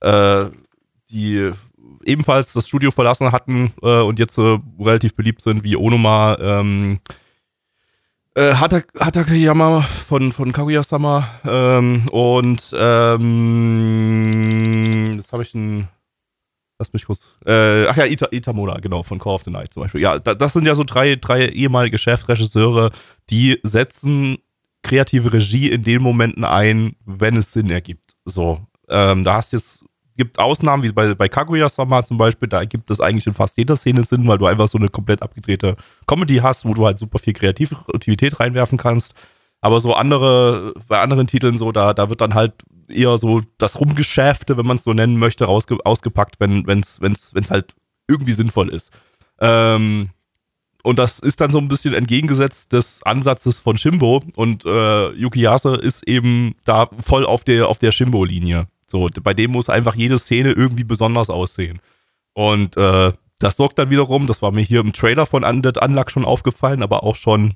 äh, 0.00 0.46
die 1.10 1.50
ebenfalls 2.04 2.52
das 2.52 2.68
Studio 2.68 2.90
verlassen 2.92 3.32
hatten 3.32 3.72
äh, 3.82 4.00
und 4.00 4.18
jetzt 4.18 4.38
relativ 4.38 5.14
beliebt 5.14 5.42
sind, 5.42 5.64
wie 5.64 5.76
Onoma, 5.76 6.38
ähm, 6.40 7.00
äh, 8.36 8.54
Hatak 8.54 8.86
Hatakeyama 8.98 9.82
von, 9.82 10.30
von 10.30 10.52
Kaguya-sama 10.52 11.28
ähm, 11.44 12.08
und 12.10 12.72
ähm, 12.78 13.26
jetzt 15.16 15.32
habe 15.32 15.42
ich 15.42 15.52
einen 15.54 15.88
Lass 16.80 16.94
mich 16.94 17.04
kurz. 17.04 17.28
Äh, 17.44 17.84
ach 17.88 17.96
ja, 17.98 18.06
Ita, 18.06 18.28
Itamona, 18.30 18.80
genau, 18.80 19.02
von 19.02 19.18
Call 19.18 19.34
of 19.34 19.42
the 19.44 19.50
Night 19.50 19.74
zum 19.74 19.82
Beispiel. 19.82 20.00
Ja, 20.00 20.18
da, 20.18 20.34
das 20.34 20.54
sind 20.54 20.66
ja 20.66 20.74
so 20.74 20.82
drei, 20.82 21.16
drei 21.16 21.48
ehemalige 21.48 21.98
Chefregisseure, 21.98 22.90
die 23.28 23.60
setzen 23.62 24.38
kreative 24.82 25.30
Regie 25.30 25.68
in 25.68 25.82
den 25.82 26.00
Momenten 26.00 26.42
ein, 26.42 26.96
wenn 27.04 27.36
es 27.36 27.52
Sinn 27.52 27.70
ergibt. 27.70 28.16
So, 28.24 28.62
ähm, 28.88 29.24
da 29.24 29.34
hast 29.34 29.52
jetzt, 29.52 29.84
gibt 30.16 30.38
Ausnahmen, 30.38 30.82
wie 30.82 30.90
bei, 30.90 31.14
bei 31.14 31.28
Kaguya-sama 31.28 32.02
zum 32.02 32.16
Beispiel, 32.16 32.48
da 32.48 32.64
gibt 32.64 32.90
es 32.90 32.98
eigentlich 32.98 33.26
in 33.26 33.34
fast 33.34 33.58
jeder 33.58 33.76
Szene 33.76 34.02
Sinn, 34.02 34.26
weil 34.26 34.38
du 34.38 34.46
einfach 34.46 34.68
so 34.68 34.78
eine 34.78 34.88
komplett 34.88 35.20
abgedrehte 35.20 35.76
Comedy 36.06 36.36
hast, 36.36 36.64
wo 36.64 36.72
du 36.72 36.86
halt 36.86 36.96
super 36.96 37.18
viel 37.18 37.34
Kreativität 37.34 38.40
reinwerfen 38.40 38.78
kannst. 38.78 39.14
Aber 39.60 39.80
so 39.80 39.92
andere, 39.92 40.72
bei 40.88 40.98
anderen 40.98 41.26
Titeln 41.26 41.58
so, 41.58 41.72
da, 41.72 41.92
da 41.92 42.08
wird 42.08 42.22
dann 42.22 42.32
halt 42.32 42.54
eher 42.90 43.18
so 43.18 43.42
das 43.58 43.78
Rumgeschäfte, 43.78 44.56
wenn 44.56 44.66
man 44.66 44.76
es 44.76 44.84
so 44.84 44.92
nennen 44.92 45.18
möchte, 45.18 45.44
rausge 45.44 45.78
ausgepackt, 45.84 46.36
wenn 46.38 46.66
es 46.80 47.00
wenn's, 47.00 47.34
wenn's 47.34 47.50
halt 47.50 47.74
irgendwie 48.08 48.32
sinnvoll 48.32 48.68
ist. 48.68 48.92
Ähm, 49.40 50.10
und 50.82 50.98
das 50.98 51.18
ist 51.18 51.40
dann 51.40 51.50
so 51.50 51.58
ein 51.58 51.68
bisschen 51.68 51.94
entgegengesetzt 51.94 52.72
des 52.72 53.02
Ansatzes 53.02 53.58
von 53.58 53.76
Shimbo 53.76 54.22
und 54.36 54.64
äh, 54.64 55.10
Yukiyase 55.10 55.76
ist 55.76 56.06
eben 56.08 56.54
da 56.64 56.88
voll 57.00 57.26
auf 57.26 57.44
der, 57.44 57.68
auf 57.68 57.78
der 57.78 57.92
Shimbo-Linie. 57.92 58.66
So, 58.86 59.08
bei 59.22 59.34
dem 59.34 59.52
muss 59.52 59.68
einfach 59.68 59.94
jede 59.94 60.18
Szene 60.18 60.52
irgendwie 60.52 60.84
besonders 60.84 61.30
aussehen. 61.30 61.80
Und 62.32 62.76
äh, 62.76 63.12
das 63.38 63.56
sorgt 63.56 63.78
dann 63.78 63.90
wiederum, 63.90 64.26
das 64.26 64.42
war 64.42 64.52
mir 64.52 64.62
hier 64.62 64.80
im 64.80 64.92
Trailer 64.92 65.26
von 65.26 65.44
Undead 65.44 65.78
Unluck 65.78 66.10
schon 66.10 66.24
aufgefallen, 66.24 66.82
aber 66.82 67.04
auch 67.04 67.16
schon 67.16 67.54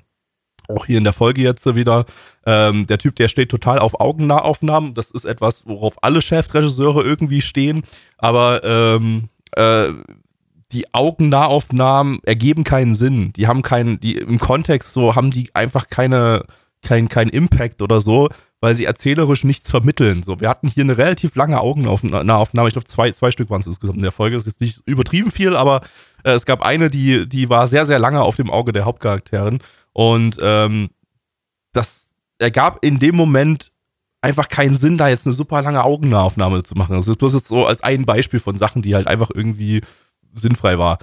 auch 0.67 0.85
hier 0.85 0.97
in 0.97 1.03
der 1.03 1.13
Folge 1.13 1.41
jetzt 1.41 1.75
wieder, 1.75 2.05
ähm, 2.45 2.87
der 2.87 2.97
Typ, 2.97 3.15
der 3.15 3.27
steht 3.27 3.49
total 3.49 3.79
auf 3.79 3.99
Augennahaufnahmen. 3.99 4.93
Das 4.93 5.11
ist 5.11 5.25
etwas, 5.25 5.65
worauf 5.65 6.03
alle 6.03 6.21
Chefregisseure 6.21 7.03
irgendwie 7.03 7.41
stehen. 7.41 7.83
Aber 8.17 8.63
ähm, 8.63 9.29
äh, 9.55 9.89
die 10.71 10.93
Augennahaufnahmen 10.93 12.19
ergeben 12.23 12.63
keinen 12.63 12.93
Sinn. 12.93 13.33
Die 13.33 13.47
haben 13.47 13.61
keinen, 13.61 13.99
die 13.99 14.17
im 14.17 14.39
Kontext 14.39 14.93
so 14.93 15.15
haben 15.15 15.31
die 15.31 15.49
einfach 15.53 15.89
keine, 15.89 16.45
kein, 16.81 17.07
kein 17.07 17.29
Impact 17.29 17.81
oder 17.81 18.01
so, 18.01 18.29
weil 18.61 18.75
sie 18.75 18.85
erzählerisch 18.85 19.43
nichts 19.43 19.69
vermitteln. 19.69 20.23
So, 20.23 20.39
wir 20.39 20.49
hatten 20.49 20.67
hier 20.67 20.83
eine 20.83 20.97
relativ 20.97 21.35
lange 21.35 21.59
Augenaufnahme. 21.59 22.67
Ich 22.67 22.73
glaube, 22.73 22.87
zwei, 22.87 23.11
zwei 23.11 23.31
Stück 23.31 23.49
waren 23.49 23.61
es 23.61 23.67
insgesamt 23.67 23.97
in 23.97 24.03
der 24.03 24.11
Folge. 24.11 24.35
Das 24.35 24.45
ist 24.45 24.53
jetzt 24.53 24.61
nicht 24.61 24.81
übertrieben 24.85 25.31
viel, 25.31 25.55
aber 25.55 25.81
äh, 26.23 26.31
es 26.31 26.45
gab 26.45 26.61
eine, 26.61 26.89
die, 26.89 27.27
die 27.29 27.49
war 27.49 27.67
sehr, 27.67 27.85
sehr 27.85 27.99
lange 27.99 28.21
auf 28.21 28.35
dem 28.35 28.49
Auge 28.49 28.71
der 28.71 28.85
Hauptcharakterin. 28.85 29.59
Und 29.95 30.37
ähm, 30.41 30.89
das 31.71 32.09
ergab 32.37 32.83
in 32.83 32.99
dem 32.99 33.15
Moment 33.15 33.71
einfach 34.21 34.49
keinen 34.49 34.75
Sinn, 34.75 34.97
da 34.97 35.07
jetzt 35.07 35.25
eine 35.25 35.31
super 35.33 35.61
lange 35.61 35.85
Augennahaufnahme 35.85 36.63
zu 36.63 36.75
machen. 36.75 36.97
Das 36.97 37.07
ist 37.07 37.17
bloß 37.17 37.33
jetzt 37.33 37.47
so 37.47 37.65
als 37.65 37.81
ein 37.81 38.05
Beispiel 38.05 38.41
von 38.41 38.57
Sachen, 38.57 38.81
die 38.81 38.93
halt 38.93 39.07
einfach 39.07 39.31
irgendwie 39.33 39.81
sinnfrei 40.33 40.77
war. 40.77 40.97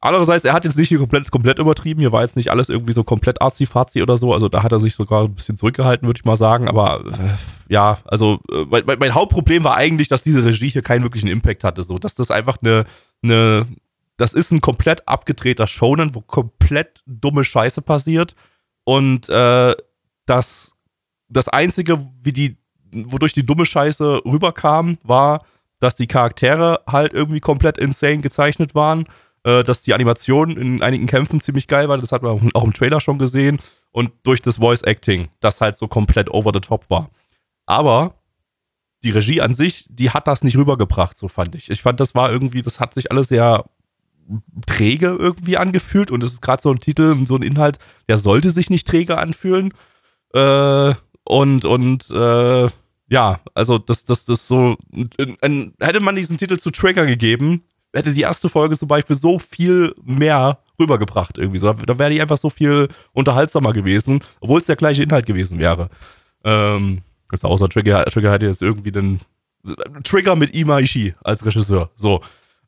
Andererseits, 0.00 0.44
er 0.44 0.52
hat 0.52 0.64
jetzt 0.64 0.78
nicht 0.78 0.88
hier 0.88 0.98
komplett, 0.98 1.32
komplett 1.32 1.58
übertrieben. 1.58 2.00
Hier 2.00 2.12
war 2.12 2.22
jetzt 2.22 2.36
nicht 2.36 2.50
alles 2.50 2.68
irgendwie 2.68 2.92
so 2.92 3.02
komplett 3.02 3.42
arzi-fazi 3.42 4.02
oder 4.02 4.16
so. 4.16 4.32
Also 4.32 4.48
da 4.48 4.62
hat 4.62 4.70
er 4.70 4.78
sich 4.78 4.94
sogar 4.94 5.24
ein 5.24 5.34
bisschen 5.34 5.56
zurückgehalten, 5.56 6.06
würde 6.06 6.18
ich 6.18 6.24
mal 6.24 6.36
sagen. 6.36 6.68
Aber 6.68 7.04
äh, 7.06 7.72
ja, 7.72 7.98
also 8.04 8.38
äh, 8.52 8.64
mein, 8.70 8.98
mein, 8.98 9.14
Hauptproblem 9.14 9.64
war 9.64 9.74
eigentlich, 9.74 10.06
dass 10.06 10.22
diese 10.22 10.44
Regie 10.44 10.68
hier 10.68 10.82
keinen 10.82 11.02
wirklichen 11.02 11.28
Impact 11.28 11.64
hatte. 11.64 11.82
So, 11.82 11.98
dass 11.98 12.14
das 12.14 12.30
einfach 12.30 12.58
eine, 12.62 12.84
eine 13.24 13.66
das 14.22 14.34
ist 14.34 14.52
ein 14.52 14.60
komplett 14.60 15.08
abgedrehter 15.08 15.66
Shonen, 15.66 16.14
wo 16.14 16.20
komplett 16.20 17.02
dumme 17.06 17.42
Scheiße 17.42 17.82
passiert. 17.82 18.36
Und 18.84 19.28
äh, 19.28 19.74
das, 20.26 20.74
das 21.28 21.48
Einzige, 21.48 22.08
wie 22.22 22.32
die, 22.32 22.56
wodurch 22.92 23.32
die 23.32 23.44
dumme 23.44 23.66
Scheiße 23.66 24.22
rüberkam, 24.24 24.98
war, 25.02 25.44
dass 25.80 25.96
die 25.96 26.06
Charaktere 26.06 26.82
halt 26.86 27.12
irgendwie 27.12 27.40
komplett 27.40 27.78
insane 27.78 28.18
gezeichnet 28.18 28.76
waren, 28.76 29.06
äh, 29.42 29.64
dass 29.64 29.82
die 29.82 29.92
Animation 29.92 30.56
in 30.56 30.82
einigen 30.82 31.08
Kämpfen 31.08 31.40
ziemlich 31.40 31.66
geil 31.66 31.88
war, 31.88 31.98
das 31.98 32.12
hat 32.12 32.22
man 32.22 32.52
auch 32.54 32.62
im 32.62 32.72
Trailer 32.72 33.00
schon 33.00 33.18
gesehen, 33.18 33.58
und 33.90 34.12
durch 34.22 34.40
das 34.40 34.58
Voice 34.58 34.82
Acting, 34.82 35.30
das 35.40 35.60
halt 35.60 35.76
so 35.76 35.88
komplett 35.88 36.30
over 36.30 36.52
the 36.54 36.60
top 36.60 36.88
war. 36.90 37.10
Aber 37.66 38.14
die 39.02 39.10
Regie 39.10 39.40
an 39.40 39.56
sich, 39.56 39.84
die 39.90 40.10
hat 40.10 40.28
das 40.28 40.44
nicht 40.44 40.56
rübergebracht, 40.56 41.18
so 41.18 41.26
fand 41.26 41.56
ich. 41.56 41.70
Ich 41.70 41.82
fand, 41.82 41.98
das 41.98 42.14
war 42.14 42.30
irgendwie, 42.30 42.62
das 42.62 42.78
hat 42.78 42.94
sich 42.94 43.10
alles 43.10 43.26
sehr 43.26 43.64
träge 44.66 45.08
irgendwie 45.08 45.56
angefühlt 45.56 46.10
und 46.10 46.22
es 46.22 46.34
ist 46.34 46.42
gerade 46.42 46.62
so 46.62 46.70
ein 46.70 46.78
Titel, 46.78 47.16
so 47.26 47.36
ein 47.36 47.42
Inhalt, 47.42 47.78
der 48.08 48.18
sollte 48.18 48.50
sich 48.50 48.70
nicht 48.70 48.86
träge 48.86 49.18
anfühlen. 49.18 49.72
Äh, 50.34 50.94
und 51.24 51.64
und 51.64 52.10
äh, 52.10 52.68
ja, 53.08 53.40
also 53.54 53.78
das, 53.78 54.04
das, 54.04 54.24
das 54.24 54.48
so, 54.48 54.76
ein, 55.42 55.74
hätte 55.80 56.00
man 56.00 56.16
diesen 56.16 56.38
Titel 56.38 56.58
zu 56.58 56.70
Trigger 56.70 57.04
gegeben, 57.04 57.62
hätte 57.92 58.12
die 58.12 58.22
erste 58.22 58.48
Folge 58.48 58.78
zum 58.78 58.88
Beispiel 58.88 59.16
so 59.16 59.38
viel 59.38 59.94
mehr 60.02 60.58
rübergebracht 60.80 61.36
irgendwie. 61.38 61.58
So, 61.58 61.72
da 61.72 61.98
wäre 61.98 62.10
die 62.10 62.22
einfach 62.22 62.38
so 62.38 62.48
viel 62.48 62.88
unterhaltsamer 63.12 63.72
gewesen, 63.72 64.24
obwohl 64.40 64.60
es 64.60 64.66
der 64.66 64.76
gleiche 64.76 65.02
Inhalt 65.02 65.26
gewesen 65.26 65.58
wäre. 65.58 65.90
Ähm, 66.44 67.02
also 67.28 67.48
außer 67.48 67.68
Trigger, 67.68 68.04
Trigger 68.06 68.32
hätte 68.32 68.46
jetzt 68.46 68.62
irgendwie 68.62 68.92
den 68.92 69.20
Trigger 70.04 70.34
mit 70.36 70.54
Ima 70.54 70.78
Ishii 70.78 71.14
als 71.22 71.44
Regisseur. 71.44 71.90
So. 71.96 72.20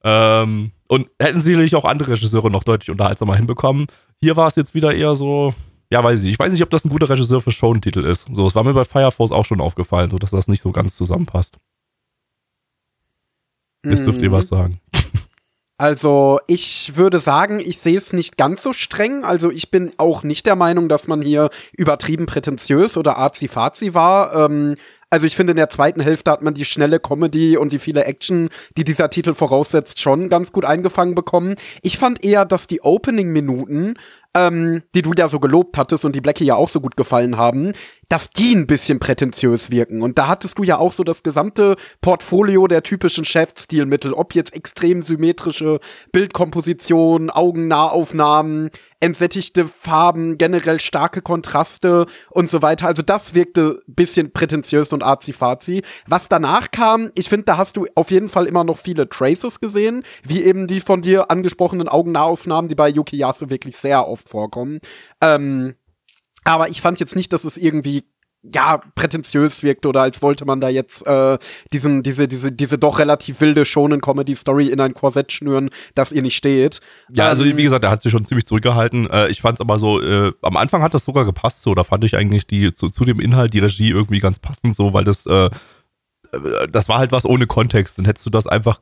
Ähm, 0.02 0.72
und 0.88 1.08
hätten 1.20 1.40
sicherlich 1.40 1.74
auch 1.74 1.84
andere 1.84 2.12
Regisseure 2.12 2.50
noch 2.50 2.64
deutlich 2.64 2.90
unterhaltsamer 2.90 3.36
hinbekommen. 3.36 3.86
Hier 4.20 4.36
war 4.36 4.48
es 4.48 4.56
jetzt 4.56 4.74
wieder 4.74 4.94
eher 4.94 5.16
so, 5.16 5.54
ja, 5.90 6.02
weiß 6.02 6.22
ich. 6.24 6.30
Ich 6.30 6.38
weiß 6.38 6.52
nicht, 6.52 6.62
ob 6.62 6.70
das 6.70 6.84
ein 6.84 6.90
guter 6.90 7.08
Regisseur 7.08 7.40
für 7.40 7.52
Showentitel 7.52 8.04
ist. 8.04 8.28
So, 8.32 8.46
es 8.46 8.54
war 8.54 8.64
mir 8.64 8.74
bei 8.74 8.84
Fire 8.84 9.12
Force 9.12 9.32
auch 9.32 9.44
schon 9.44 9.60
aufgefallen, 9.60 10.10
so 10.10 10.18
dass 10.18 10.30
das 10.30 10.48
nicht 10.48 10.62
so 10.62 10.72
ganz 10.72 10.96
zusammenpasst. 10.96 11.56
Jetzt 13.84 14.00
mhm. 14.00 14.04
dürft 14.04 14.20
ihr 14.20 14.32
was 14.32 14.48
sagen. 14.48 14.80
Also, 15.76 16.38
ich 16.46 16.96
würde 16.96 17.18
sagen, 17.18 17.58
ich 17.58 17.80
sehe 17.80 17.98
es 17.98 18.12
nicht 18.12 18.36
ganz 18.36 18.62
so 18.62 18.72
streng. 18.72 19.24
Also, 19.24 19.50
ich 19.50 19.72
bin 19.72 19.92
auch 19.96 20.22
nicht 20.22 20.46
der 20.46 20.54
Meinung, 20.54 20.88
dass 20.88 21.08
man 21.08 21.20
hier 21.20 21.50
übertrieben 21.72 22.26
prätentiös 22.26 22.96
oder 22.96 23.18
arzi-fazi 23.18 23.92
war. 23.92 24.34
Ähm, 24.34 24.76
also 25.14 25.28
ich 25.28 25.36
finde, 25.36 25.52
in 25.52 25.58
der 25.58 25.68
zweiten 25.68 26.00
Hälfte 26.00 26.32
hat 26.32 26.42
man 26.42 26.54
die 26.54 26.64
schnelle 26.64 26.98
Comedy 26.98 27.56
und 27.56 27.70
die 27.70 27.78
viele 27.78 28.04
Action, 28.04 28.48
die 28.76 28.82
dieser 28.82 29.10
Titel 29.10 29.32
voraussetzt, 29.32 30.00
schon 30.00 30.28
ganz 30.28 30.50
gut 30.50 30.64
eingefangen 30.64 31.14
bekommen. 31.14 31.54
Ich 31.82 31.98
fand 31.98 32.24
eher, 32.24 32.44
dass 32.44 32.66
die 32.66 32.82
Opening-Minuten 32.82 33.94
ähm, 34.34 34.82
die 34.94 35.02
du 35.02 35.12
ja 35.16 35.28
so 35.28 35.40
gelobt 35.40 35.76
hattest 35.76 36.04
und 36.04 36.14
die 36.14 36.20
Blackie 36.20 36.44
ja 36.44 36.54
auch 36.54 36.68
so 36.68 36.80
gut 36.80 36.96
gefallen 36.96 37.36
haben, 37.36 37.72
dass 38.08 38.30
die 38.30 38.54
ein 38.54 38.66
bisschen 38.66 38.98
prätentiös 38.98 39.70
wirken. 39.70 40.02
Und 40.02 40.18
da 40.18 40.28
hattest 40.28 40.58
du 40.58 40.62
ja 40.62 40.78
auch 40.78 40.92
so 40.92 41.04
das 41.04 41.22
gesamte 41.22 41.76
Portfolio 42.00 42.66
der 42.66 42.82
typischen 42.82 43.24
Chef-Stilmittel, 43.24 44.12
ob 44.12 44.34
jetzt 44.34 44.54
extrem 44.54 45.02
symmetrische 45.02 45.80
Bildkomposition, 46.12 47.30
Augennahaufnahmen, 47.30 48.70
entsättigte 49.00 49.66
Farben, 49.66 50.38
generell 50.38 50.80
starke 50.80 51.20
Kontraste 51.20 52.06
und 52.30 52.48
so 52.48 52.62
weiter. 52.62 52.86
Also 52.86 53.02
das 53.02 53.34
wirkte 53.34 53.82
bisschen 53.86 54.32
prätentiös 54.32 54.92
und 54.92 55.02
arzi-fazi. 55.02 55.82
Was 56.06 56.28
danach 56.28 56.70
kam, 56.70 57.10
ich 57.14 57.28
finde, 57.28 57.44
da 57.44 57.56
hast 57.58 57.76
du 57.76 57.86
auf 57.94 58.10
jeden 58.10 58.28
Fall 58.28 58.46
immer 58.46 58.64
noch 58.64 58.78
viele 58.78 59.08
Traces 59.08 59.60
gesehen, 59.60 60.04
wie 60.22 60.42
eben 60.42 60.66
die 60.66 60.80
von 60.80 61.02
dir 61.02 61.30
angesprochenen 61.30 61.88
Augennahaufnahmen, 61.88 62.68
die 62.68 62.74
bei 62.74 62.88
Yuki 62.88 63.16
Yase 63.16 63.50
wirklich 63.50 63.76
sehr 63.76 64.08
oft 64.08 64.23
vorkommen. 64.24 64.80
Ähm, 65.20 65.74
aber 66.44 66.68
ich 66.68 66.80
fand 66.80 67.00
jetzt 67.00 67.16
nicht, 67.16 67.32
dass 67.32 67.44
es 67.44 67.56
irgendwie 67.56 68.04
ja, 68.52 68.80
prätentiös 68.94 69.62
wirkt 69.62 69.86
oder 69.86 70.02
als 70.02 70.20
wollte 70.20 70.44
man 70.44 70.60
da 70.60 70.68
jetzt 70.68 71.06
äh, 71.06 71.38
diesen, 71.72 72.02
diese, 72.02 72.28
diese, 72.28 72.52
diese 72.52 72.78
doch 72.78 72.98
relativ 72.98 73.40
wilde 73.40 73.64
schonen 73.64 74.00
Comedy-Story 74.00 74.68
in 74.68 74.80
ein 74.80 74.92
Korsett 74.92 75.32
schnüren, 75.32 75.70
das 75.94 76.12
ihr 76.12 76.22
nicht 76.22 76.36
steht. 76.36 76.80
Ja, 77.10 77.28
also 77.28 77.44
ähm, 77.44 77.56
wie 77.56 77.62
gesagt, 77.62 77.84
er 77.84 77.90
hat 77.90 78.02
sich 78.02 78.12
schon 78.12 78.26
ziemlich 78.26 78.46
zurückgehalten. 78.46 79.08
Äh, 79.08 79.28
ich 79.28 79.40
fand 79.40 79.56
es 79.56 79.60
aber 79.60 79.78
so, 79.78 80.02
äh, 80.02 80.32
am 80.42 80.56
Anfang 80.56 80.82
hat 80.82 80.92
das 80.92 81.04
sogar 81.04 81.24
gepasst, 81.24 81.62
so, 81.62 81.74
da 81.74 81.84
fand 81.84 82.04
ich 82.04 82.16
eigentlich 82.16 82.46
die 82.46 82.72
zu, 82.72 82.90
zu 82.90 83.04
dem 83.04 83.18
Inhalt 83.18 83.54
die 83.54 83.60
Regie 83.60 83.90
irgendwie 83.90 84.20
ganz 84.20 84.38
passend, 84.38 84.76
so, 84.76 84.92
weil 84.92 85.04
das, 85.04 85.24
äh, 85.24 85.46
äh 85.46 86.68
das 86.70 86.88
war 86.88 86.98
halt 86.98 87.12
was 87.12 87.24
ohne 87.24 87.46
Kontext. 87.46 87.96
Dann 87.96 88.04
hättest 88.04 88.26
du 88.26 88.30
das 88.30 88.46
einfach 88.46 88.80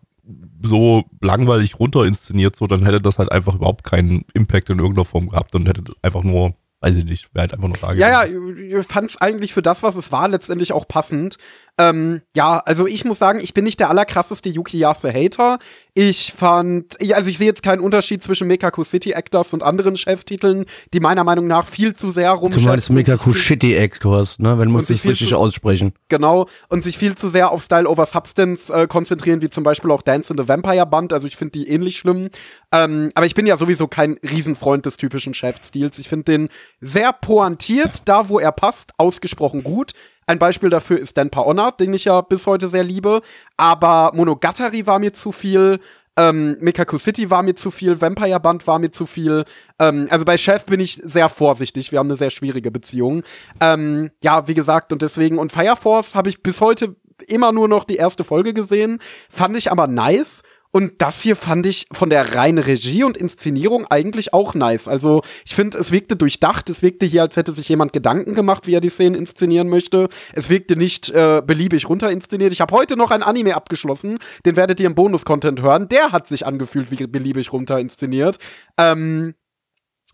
so 0.62 1.04
langweilig 1.20 1.78
runter 1.78 2.04
inszeniert, 2.04 2.54
so, 2.56 2.66
dann 2.66 2.84
hätte 2.84 3.00
das 3.00 3.18
halt 3.18 3.32
einfach 3.32 3.54
überhaupt 3.54 3.84
keinen 3.84 4.24
Impact 4.34 4.70
in 4.70 4.78
irgendeiner 4.78 5.04
Form 5.04 5.28
gehabt 5.28 5.54
und 5.54 5.66
hätte 5.66 5.82
einfach 6.02 6.22
nur 6.22 6.54
weiß 6.82 6.96
ich 6.96 7.04
nicht, 7.04 7.32
wäre 7.32 7.42
halt 7.42 7.54
einfach 7.54 7.68
nur 7.68 7.76
da 7.76 7.92
gewesen. 7.92 8.00
Ja, 8.00 8.24
ja, 8.24 8.80
ich 8.80 8.86
fand 8.86 9.10
es 9.10 9.20
eigentlich 9.20 9.54
für 9.54 9.62
das, 9.62 9.84
was 9.84 9.94
es 9.94 10.10
war, 10.10 10.26
letztendlich 10.26 10.72
auch 10.72 10.88
passend. 10.88 11.38
Ähm, 11.78 12.20
ja, 12.36 12.58
also 12.58 12.86
ich 12.86 13.04
muss 13.04 13.18
sagen, 13.18 13.40
ich 13.40 13.54
bin 13.54 13.64
nicht 13.64 13.80
der 13.80 13.88
allerkrasseste 13.88 14.50
Yuki 14.50 14.78
Yase-Hater. 14.78 15.58
Ich 15.94 16.32
fand, 16.32 16.98
also 17.14 17.30
ich 17.30 17.38
sehe 17.38 17.46
jetzt 17.46 17.62
keinen 17.62 17.80
Unterschied 17.80 18.22
zwischen 18.22 18.46
Mekaku 18.46 18.84
City 18.84 19.12
Actors 19.12 19.52
und 19.52 19.62
anderen 19.62 19.96
Cheftiteln, 19.96 20.66
die 20.92 21.00
meiner 21.00 21.24
Meinung 21.24 21.46
nach 21.46 21.66
viel 21.66 21.94
zu 21.94 22.10
sehr 22.10 22.30
rum. 22.30 22.52
Du 22.52 22.60
meinst 22.60 22.90
Mekaku 22.90 23.32
City 23.32 23.74
Actors, 23.74 24.38
ne? 24.38 24.58
Wenn 24.58 24.70
muss 24.70 24.90
es 24.90 25.04
richtig 25.04 25.30
zu, 25.30 25.36
aussprechen. 25.36 25.94
Genau. 26.08 26.46
Und 26.68 26.84
sich 26.84 26.98
viel 26.98 27.14
zu 27.14 27.28
sehr 27.28 27.50
auf 27.50 27.62
Style 27.62 27.88
over 27.88 28.04
Substance 28.04 28.70
äh, 28.70 28.86
konzentrieren, 28.86 29.40
wie 29.40 29.48
zum 29.48 29.64
Beispiel 29.64 29.90
auch 29.90 30.02
Dance 30.02 30.32
in 30.32 30.38
the 30.38 30.48
Vampire 30.48 30.86
Band. 30.86 31.12
Also 31.12 31.26
ich 31.26 31.36
finde 31.36 31.52
die 31.52 31.68
ähnlich 31.68 31.96
schlimm. 31.96 32.28
Ähm, 32.72 33.10
aber 33.14 33.26
ich 33.26 33.34
bin 33.34 33.46
ja 33.46 33.56
sowieso 33.56 33.86
kein 33.86 34.18
Riesenfreund 34.22 34.84
des 34.84 34.98
typischen 34.98 35.32
Chef-Stils. 35.32 35.98
Ich 35.98 36.08
finde 36.08 36.24
den 36.24 36.48
sehr 36.80 37.12
pointiert, 37.12 38.02
da 38.06 38.28
wo 38.28 38.38
er 38.38 38.52
passt, 38.52 38.92
ausgesprochen 38.98 39.62
gut. 39.62 39.92
Ein 40.26 40.38
Beispiel 40.38 40.70
dafür 40.70 40.98
ist 40.98 41.16
Dan 41.16 41.30
Paonna, 41.30 41.72
den 41.72 41.92
ich 41.94 42.04
ja 42.04 42.20
bis 42.20 42.46
heute 42.46 42.68
sehr 42.68 42.84
liebe. 42.84 43.22
Aber 43.56 44.12
Monogatari 44.14 44.86
war 44.86 44.98
mir 44.98 45.12
zu 45.12 45.32
viel. 45.32 45.80
Ähm, 46.16 46.56
Mikaku 46.60 46.98
City 46.98 47.30
war 47.30 47.42
mir 47.42 47.54
zu 47.54 47.70
viel, 47.70 48.00
Vampire 48.00 48.38
Band 48.38 48.66
war 48.66 48.78
mir 48.78 48.90
zu 48.90 49.06
viel. 49.06 49.44
Ähm, 49.78 50.08
also 50.10 50.24
bei 50.24 50.36
Chef 50.36 50.66
bin 50.66 50.78
ich 50.78 51.00
sehr 51.02 51.28
vorsichtig. 51.28 51.90
Wir 51.90 51.98
haben 51.98 52.08
eine 52.08 52.18
sehr 52.18 52.30
schwierige 52.30 52.70
Beziehung. 52.70 53.22
Ähm, 53.60 54.10
ja, 54.22 54.46
wie 54.46 54.54
gesagt, 54.54 54.92
und 54.92 55.00
deswegen, 55.00 55.38
und 55.38 55.52
Fire 55.52 55.76
Force 55.76 56.14
habe 56.14 56.28
ich 56.28 56.42
bis 56.42 56.60
heute 56.60 56.96
immer 57.28 57.52
nur 57.52 57.68
noch 57.68 57.84
die 57.84 57.96
erste 57.96 58.24
Folge 58.24 58.52
gesehen. 58.52 58.98
Fand 59.30 59.56
ich 59.56 59.70
aber 59.70 59.86
nice. 59.86 60.42
Und 60.74 61.02
das 61.02 61.20
hier 61.20 61.36
fand 61.36 61.66
ich 61.66 61.86
von 61.92 62.08
der 62.08 62.34
reinen 62.34 62.58
Regie 62.58 63.04
und 63.04 63.18
Inszenierung 63.18 63.86
eigentlich 63.88 64.32
auch 64.32 64.54
nice. 64.54 64.88
Also 64.88 65.20
ich 65.44 65.54
finde, 65.54 65.76
es 65.76 65.92
wirkte 65.92 66.16
durchdacht. 66.16 66.70
Es 66.70 66.80
wirkte 66.80 67.04
hier, 67.04 67.20
als 67.20 67.36
hätte 67.36 67.52
sich 67.52 67.68
jemand 67.68 67.92
Gedanken 67.92 68.32
gemacht, 68.32 68.66
wie 68.66 68.74
er 68.74 68.80
die 68.80 68.88
Szenen 68.88 69.14
inszenieren 69.14 69.68
möchte. 69.68 70.08
Es 70.32 70.48
wirkte 70.48 70.76
nicht 70.76 71.10
äh, 71.10 71.42
beliebig 71.46 71.88
runterinszeniert. 71.90 72.54
Ich 72.54 72.62
habe 72.62 72.74
heute 72.74 72.96
noch 72.96 73.10
ein 73.10 73.22
Anime 73.22 73.54
abgeschlossen. 73.54 74.18
Den 74.46 74.56
werdet 74.56 74.80
ihr 74.80 74.86
im 74.86 74.94
Bonus-Content 74.94 75.60
hören. 75.60 75.90
Der 75.90 76.10
hat 76.10 76.26
sich 76.26 76.46
angefühlt 76.46 76.90
wie 76.90 77.06
beliebig 77.06 77.52
runterinszeniert. 77.52 78.38
Ähm, 78.78 79.34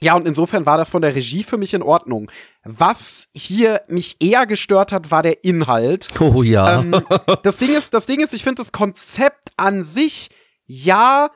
ja, 0.01 0.15
und 0.15 0.27
insofern 0.27 0.67
war 0.67 0.77
das 0.77 0.89
von 0.89 1.03
der 1.03 1.15
Regie 1.15 1.43
für 1.43 1.57
mich 1.57 1.75
in 1.75 1.83
Ordnung. 1.83 2.31
Was 2.65 3.27
hier 3.33 3.83
mich 3.89 4.17
eher 4.21 4.47
gestört 4.47 4.93
hat, 4.93 5.11
war 5.11 5.23
der 5.23 5.45
Inhalt. 5.45 6.09
Oh 6.21 6.43
ja. 6.43 6.81
Ähm, 6.81 7.01
das 7.43 7.59
Ding 7.59 7.71
ist, 7.77 7.95
das 7.95 8.07
Ding 8.07 8.21
ist, 8.21 8.33
ich 8.33 8.43
finde 8.43 8.63
das 8.63 8.73
Konzept 8.73 9.53
an 9.57 9.85
sich 9.85 10.31
ja, 10.69 11.31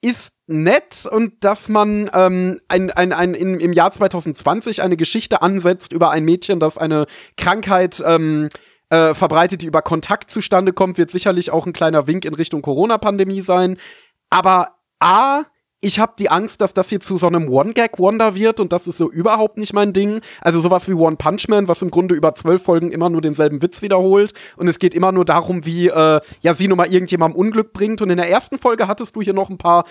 ist 0.00 0.34
nett 0.46 1.06
und 1.10 1.44
dass 1.44 1.68
man 1.68 2.08
ähm, 2.14 2.60
ein, 2.68 2.90
ein, 2.90 3.12
ein, 3.12 3.34
in, 3.34 3.60
im 3.60 3.72
Jahr 3.72 3.92
2020 3.92 4.80
eine 4.80 4.96
Geschichte 4.96 5.42
ansetzt 5.42 5.92
über 5.92 6.10
ein 6.10 6.24
Mädchen, 6.24 6.60
das 6.60 6.78
eine 6.78 7.06
Krankheit 7.36 8.02
ähm, 8.06 8.48
äh, 8.90 9.12
verbreitet, 9.12 9.62
die 9.62 9.66
über 9.66 9.82
Kontakt 9.82 10.30
zustande 10.30 10.72
kommt, 10.72 10.98
wird 10.98 11.10
sicherlich 11.10 11.50
auch 11.50 11.66
ein 11.66 11.72
kleiner 11.72 12.06
Wink 12.06 12.24
in 12.24 12.34
Richtung 12.34 12.62
Corona-Pandemie 12.62 13.42
sein. 13.42 13.76
Aber 14.30 14.78
A, 15.00 15.42
ich 15.80 16.00
habe 16.00 16.14
die 16.18 16.28
Angst, 16.28 16.60
dass 16.60 16.74
das 16.74 16.88
hier 16.88 16.98
zu 16.98 17.18
so 17.18 17.28
einem 17.28 17.48
One-Gag-Wonder 17.48 18.34
wird 18.34 18.58
und 18.58 18.72
das 18.72 18.88
ist 18.88 18.98
so 18.98 19.08
überhaupt 19.08 19.58
nicht 19.58 19.72
mein 19.72 19.92
Ding. 19.92 20.20
Also 20.40 20.60
sowas 20.60 20.88
wie 20.88 20.94
One 20.94 21.16
Punch 21.16 21.46
Man, 21.48 21.68
was 21.68 21.82
im 21.82 21.90
Grunde 21.92 22.16
über 22.16 22.34
zwölf 22.34 22.62
Folgen 22.64 22.90
immer 22.90 23.08
nur 23.10 23.20
denselben 23.20 23.62
Witz 23.62 23.80
wiederholt 23.80 24.32
und 24.56 24.66
es 24.66 24.80
geht 24.80 24.92
immer 24.92 25.12
nur 25.12 25.24
darum, 25.24 25.64
wie 25.66 25.86
äh, 25.86 26.20
ja 26.40 26.54
sie 26.54 26.66
nun 26.66 26.78
mal 26.78 26.92
irgendjemandem 26.92 27.38
Unglück 27.38 27.72
bringt. 27.72 28.02
Und 28.02 28.10
in 28.10 28.16
der 28.16 28.28
ersten 28.28 28.58
Folge 28.58 28.88
hattest 28.88 29.14
du 29.14 29.22
hier 29.22 29.34
noch 29.34 29.50
ein 29.50 29.58
paar 29.58 29.84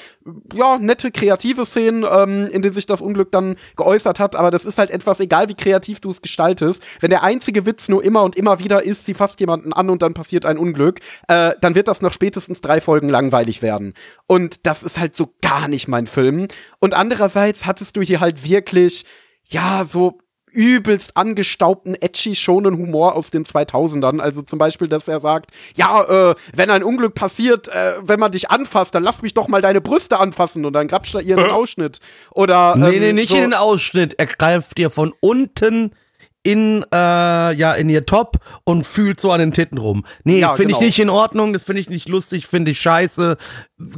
ja 0.54 0.78
nette 0.78 1.10
kreative 1.10 1.66
Szenen, 1.66 2.06
ähm, 2.10 2.48
in 2.48 2.62
denen 2.62 2.74
sich 2.74 2.86
das 2.86 3.02
Unglück 3.02 3.32
dann 3.32 3.56
geäußert 3.78 4.20
hat. 4.20 4.36
Aber 4.36 4.52
das 4.52 4.66
ist 4.66 4.78
halt 4.78 4.90
etwas 4.90 5.22
egal, 5.22 5.48
wie 5.48 5.56
kreativ 5.56 6.02
du 6.02 6.10
es 6.10 6.22
gestaltest. 6.22 6.84
Wenn 7.00 7.12
der 7.12 7.24
einzige 7.24 7.66
Witz 7.66 7.88
nur 7.88 8.04
immer 8.04 8.24
und 8.24 8.36
immer 8.36 8.60
wieder 8.60 8.84
ist, 8.84 9.06
sie 9.06 9.14
fasst 9.14 9.40
jemanden 9.40 9.72
an 9.72 9.90
und 9.90 10.02
dann 10.02 10.14
passiert 10.14 10.46
ein 10.46 10.58
Unglück, 10.58 11.00
äh, 11.30 11.54
dann 11.62 11.76
wird 11.76 11.88
das 11.88 12.02
nach 12.02 12.12
spätestens 12.12 12.60
drei 12.60 12.82
Folgen 12.82 13.08
langweilig 13.08 13.62
werden. 13.62 13.94
Und 14.26 14.66
das 14.66 14.84
ist 14.84 15.00
halt 15.00 15.16
so 15.16 15.34
gar 15.42 15.70
nicht 15.70 15.77
mein 15.86 16.08
Film. 16.08 16.48
Und 16.80 16.94
andererseits 16.94 17.66
hattest 17.66 17.98
du 17.98 18.02
hier 18.02 18.20
halt 18.20 18.48
wirklich, 18.48 19.06
ja, 19.44 19.86
so 19.86 20.20
übelst 20.52 21.16
angestaubten, 21.16 21.94
edgy, 21.94 22.34
schonen 22.34 22.78
Humor 22.78 23.16
aus 23.16 23.30
den 23.30 23.46
2000ern. 23.46 24.20
Also 24.20 24.42
zum 24.42 24.58
Beispiel, 24.58 24.88
dass 24.88 25.08
er 25.08 25.20
sagt, 25.20 25.52
ja, 25.76 26.32
äh, 26.32 26.36
wenn 26.54 26.72
ein 26.72 26.84
Unglück 26.84 27.14
passiert, 27.14 27.68
äh, 27.68 27.94
wenn 28.02 28.20
man 28.20 28.32
dich 28.32 28.50
anfasst, 28.50 28.96
dann 28.96 29.04
lass 29.04 29.22
mich 29.22 29.36
doch 29.36 29.48
mal 29.48 29.62
deine 29.62 29.82
Brüste 29.82 30.20
anfassen 30.20 30.66
und 30.66 30.74
dann 30.74 30.88
grapscht 30.88 31.14
er 31.14 31.22
ihr 31.22 31.38
einen 31.38 31.52
Ausschnitt. 31.52 32.00
Oder, 32.32 32.74
ähm, 32.76 32.90
nee, 32.90 33.00
nee, 33.00 33.14
nicht 33.14 33.30
so, 33.30 33.36
in 33.36 33.42
den 33.42 33.54
Ausschnitt. 33.54 34.16
Er 34.18 34.26
greift 34.26 34.78
dir 34.78 34.90
von 34.90 35.14
unten 35.20 35.92
in, 36.48 36.84
äh, 36.94 36.96
ja, 37.54 37.74
in 37.74 37.90
ihr 37.90 38.06
Top 38.06 38.38
und 38.64 38.88
fühlt 38.88 39.20
so 39.20 39.32
an 39.32 39.40
den 39.40 39.52
Titten 39.52 39.78
rum. 39.78 40.06
Nee, 40.24 40.40
Ja, 40.40 40.56
finde 40.56 40.68
genau. 40.74 40.80
ich 40.80 40.86
nicht 40.86 41.00
in 41.00 41.10
Ordnung, 41.10 41.52
das 41.54 41.64
finde 41.64 41.82
ich 41.82 41.90
nicht 41.90 42.08
lustig, 42.08 42.48
finde 42.48 42.72
ich 42.72 42.80
scheiße. 42.80 43.36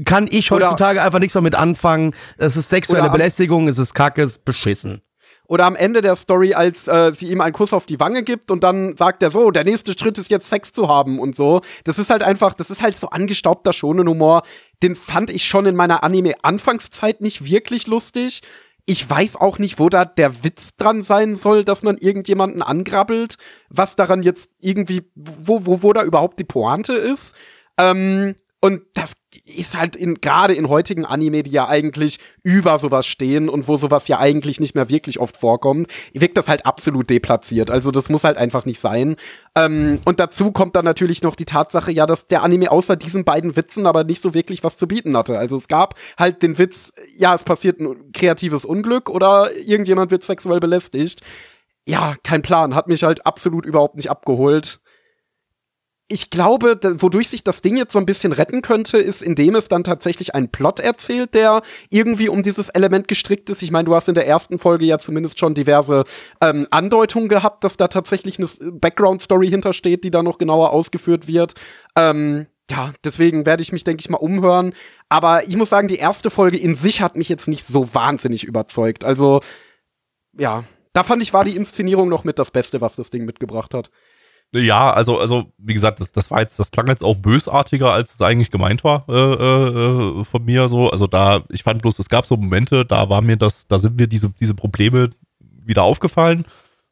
Kann 0.06 0.28
ich 0.32 0.52
Oder- 0.52 0.68
heutzutage 0.72 1.02
einfach 1.02 1.20
nichts 1.20 1.36
mehr 1.36 1.44
mit 1.44 1.56
anfangen. 1.56 2.16
Es 2.38 2.58
ist 2.58 2.70
sexuelle 2.70 3.04
Oder 3.04 3.12
Belästigung, 3.12 3.68
es 3.68 3.78
ist 3.78 3.94
Kacke, 3.94 4.24
es 4.24 4.38
ist 4.38 4.46
beschissen. 4.46 5.02
Oder 5.48 5.66
am 5.66 5.76
Ende 5.76 6.02
der 6.02 6.16
Story, 6.16 6.54
als 6.54 6.88
äh, 6.88 7.12
sie 7.12 7.28
ihm 7.30 7.42
einen 7.42 7.54
Kuss 7.54 7.74
auf 7.74 7.88
die 7.88 8.00
Wange 8.00 8.22
gibt 8.22 8.52
und 8.52 8.64
dann 8.64 8.96
sagt 8.98 9.24
er 9.24 9.32
so, 9.32 9.50
der 9.50 9.64
nächste 9.64 9.94
Schritt 9.94 10.18
ist 10.20 10.30
jetzt 10.30 10.48
Sex 10.48 10.72
zu 10.74 10.88
haben 10.90 11.18
und 11.20 11.36
so. 11.36 11.62
Das 11.86 11.98
ist 11.98 12.12
halt 12.12 12.22
einfach, 12.22 12.54
das 12.54 12.70
ist 12.70 12.84
halt 12.84 13.00
so 13.00 13.08
angestaubter 13.10 13.74
Shonen-Humor. 13.74 14.44
Den 14.84 14.96
fand 14.96 15.32
ich 15.32 15.46
schon 15.46 15.66
in 15.66 15.76
meiner 15.76 16.04
Anime-Anfangszeit 16.04 17.22
nicht 17.22 17.46
wirklich 17.46 17.88
lustig. 17.88 18.42
Ich 18.89 19.08
weiß 19.08 19.36
auch 19.36 19.60
nicht, 19.60 19.78
wo 19.78 19.88
da 19.88 20.04
der 20.04 20.43
Witz 20.43 20.75
dran 20.75 21.04
sein 21.04 21.36
soll, 21.36 21.63
dass 21.63 21.84
man 21.84 21.99
irgendjemanden 21.99 22.63
angrabbelt, 22.63 23.36
was 23.69 23.95
daran 23.95 24.23
jetzt 24.23 24.49
irgendwie, 24.58 25.04
wo, 25.13 25.67
wo, 25.67 25.84
wo 25.84 25.93
da 25.93 26.02
überhaupt 26.02 26.39
die 26.39 26.43
Pointe 26.43 26.93
ist. 26.93 27.36
Ähm, 27.78 28.34
und 28.62 28.82
das 28.93 29.13
ist 29.45 29.78
halt 29.78 29.95
in, 29.95 30.15
gerade 30.15 30.54
in 30.54 30.67
heutigen 30.67 31.06
Anime, 31.06 31.43
die 31.43 31.52
ja 31.52 31.67
eigentlich 31.67 32.19
über 32.43 32.78
sowas 32.78 33.08
stehen 33.08 33.48
und 33.48 33.67
wo 33.67 33.78
sowas 33.78 34.08
ja 34.08 34.19
eigentlich 34.19 34.60
nicht 34.60 34.76
mehr 34.76 34.89
wirklich 34.89 35.19
oft 35.19 35.38
vorkommt, 35.38 35.88
wirkt 36.13 36.36
das 36.38 36.48
halt 36.48 36.65
absolut 36.65 37.10
deplatziert. 37.10 37.72
Also 37.72 37.91
das 37.91 38.10
muss 38.10 38.26
halt 38.26 38.38
einfach 38.38 38.65
nicht 38.65 38.82
sein. 38.82 39.15
Ähm, 39.56 40.00
und 40.04 40.19
dazu 40.19 40.52
kommt 40.52 40.76
dann 40.76 40.84
natürlich 40.84 41.22
noch 41.22 41.36
die 41.36 41.45
Tatsache, 41.45 41.91
ja, 41.91 42.06
dass 42.06 42.26
der 42.26 42.43
Anime 42.43 42.69
außer 42.69 42.98
diesen 42.98 43.24
beiden 43.24 43.56
Witzen 43.56 43.88
aber 43.88 44.04
nicht 44.04 44.22
so 44.22 44.34
wirklich 44.34 44.63
was 44.63 44.78
zu 44.78 44.88
bieten 44.88 45.15
hatte. 45.15 45.38
Also 45.38 45.56
es 45.56 45.67
gab 45.67 45.95
halt 46.17 46.43
den 46.43 46.58
Witz, 46.58 46.91
ja, 47.17 47.36
es 47.36 47.43
passiert 47.43 47.80
ein 47.80 48.12
kreatives 48.12 48.65
Unglück 48.65 49.10
oder 49.10 49.56
irgendjemand 49.56 50.12
wird 50.12 50.24
sexuell 50.24 50.60
belästigt. 50.60 51.22
Ja, 51.88 52.15
kein 52.24 52.41
Plan, 52.41 52.76
hat 52.76 52.88
mich 52.88 53.04
halt 53.04 53.26
absolut 53.26 53.65
überhaupt 53.65 53.95
nicht 53.95 54.12
abgeholt 54.12 54.80
ich 56.12 56.32
glaube, 56.32 56.80
wodurch 56.98 57.30
sich 57.30 57.43
das 57.43 57.62
Ding 57.62 57.78
jetzt 57.78 57.93
so 57.93 58.00
ein 58.00 58.08
bisschen 58.08 58.32
retten 58.32 58.63
könnte, 58.63 58.98
ist, 58.98 59.22
indem 59.22 59.54
es 59.54 59.67
dann 59.67 59.84
tatsächlich 59.84 60.34
einen 60.34 60.50
Plot 60.50 60.80
erzählt, 60.80 61.36
der 61.36 61.62
irgendwie 61.91 62.30
um 62.30 62.41
dieses 62.41 62.69
Element 62.69 63.08
gestrickt 63.08 63.50
ist. 63.52 63.62
Ich 63.62 63.69
meine, 63.69 63.86
du 63.86 63.93
hast 63.93 64.10
in 64.10 64.15
der 64.15 64.26
ersten 64.26 64.58
Folge 64.58 64.86
ja 64.86 64.98
zumindest 64.98 65.39
schon 65.39 65.54
diverse 65.54 66.04
ähm, 66.41 66.67
Andeutungen 66.72 67.30
gehabt, 67.30 67.63
dass 67.63 67.78
da 67.78 67.88
tatsächlich 67.88 68.39
eine 68.39 68.72
Background-Story 68.72 69.50
hintersteht, 69.50 70.04
die 70.04 70.10
da 70.10 70.24
noch 70.24 70.39
genauer 70.39 70.72
ausgeführt 70.72 71.28
wird. 71.28 71.54
Ähm, 71.95 72.48
ja, 72.72 72.91
deswegen 73.04 73.45
werde 73.45 73.62
ich 73.62 73.72
mich, 73.72 73.84
denke 73.84 74.02
ich 74.02 74.10
mal, 74.10 74.17
umhören. 74.17 74.74
Aber 75.10 75.48
ich 75.48 75.56
muss 75.58 75.69
sagen, 75.69 75.88
die 75.88 75.98
erste 75.98 76.32
Folge 76.32 76.58
in 76.58 76.74
sich 76.74 77.02
hat 77.02 77.17
mich 77.17 77.30
jetzt 77.30 77.48
nicht 77.48 77.65
so 77.65 77.93
wahnsinnig 77.93 78.45
überzeugt. 78.45 79.04
Also, 79.04 79.41
ja, 80.36 80.63
da 80.93 81.04
fand 81.04 81.22
ich, 81.22 81.34
war 81.34 81.43
die 81.43 81.56
Inszenierung 81.56 82.10
noch 82.10 82.24
mit 82.24 82.39
das 82.39 82.50
Beste, 82.50 82.82
was 82.82 82.95
das 82.95 83.12
Ding 83.12 83.26
mitgebracht 83.26 83.76
hat. 83.76 83.91
Ja, 84.54 84.92
also, 84.92 85.20
also, 85.20 85.52
wie 85.60 85.76
gesagt, 85.76 86.00
das, 86.00 86.12
das 86.12 86.32
war 86.32 86.42
jetzt, 86.42 86.58
das 86.58 86.72
klang 86.72 86.88
jetzt 86.88 87.04
auch 87.04 87.16
bösartiger, 87.16 87.92
als 87.94 88.16
es 88.16 88.22
eigentlich 88.22 88.50
gemeint 88.50 88.84
war 88.84 89.06
äh, 89.08 89.14
äh, 89.14 90.26
von 90.26 90.44
mir 90.44 90.68
so. 90.68 90.90
Also 90.90 91.06
da, 91.06 91.44
ich 91.50 91.62
fand 91.62 91.84
bloß, 91.84 92.00
es 92.00 92.10
gab 92.10 92.26
so 92.26 92.36
Momente, 92.36 92.84
da 92.84 93.10
war 93.10 93.22
mir 93.22 93.38
das, 93.38 93.68
da 93.68 93.78
sind 93.78 94.00
mir 94.00 94.08
diese, 94.08 94.30
diese 94.32 94.56
Probleme 94.56 95.12
wieder 95.40 95.84
aufgefallen. 95.84 96.46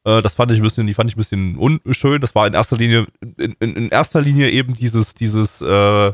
Äh, 0.04 0.22
das 0.22 0.36
fand 0.36 0.52
ich 0.52 0.60
ein 0.60 0.64
bisschen, 0.64 0.86
die 0.86 0.94
fand 0.94 1.10
ich 1.10 1.16
ein 1.16 1.20
bisschen 1.20 1.58
unschön. 1.58 2.22
Das 2.22 2.36
war 2.36 2.46
in 2.46 2.54
erster 2.54 2.78
Linie, 2.78 3.08
in, 3.22 3.56
in, 3.60 3.76
in 3.76 3.90
erster 3.90 4.22
Linie 4.22 4.52
eben 4.52 4.74
dieses, 4.74 5.16
dieses, 5.16 5.60
äh, 5.62 6.14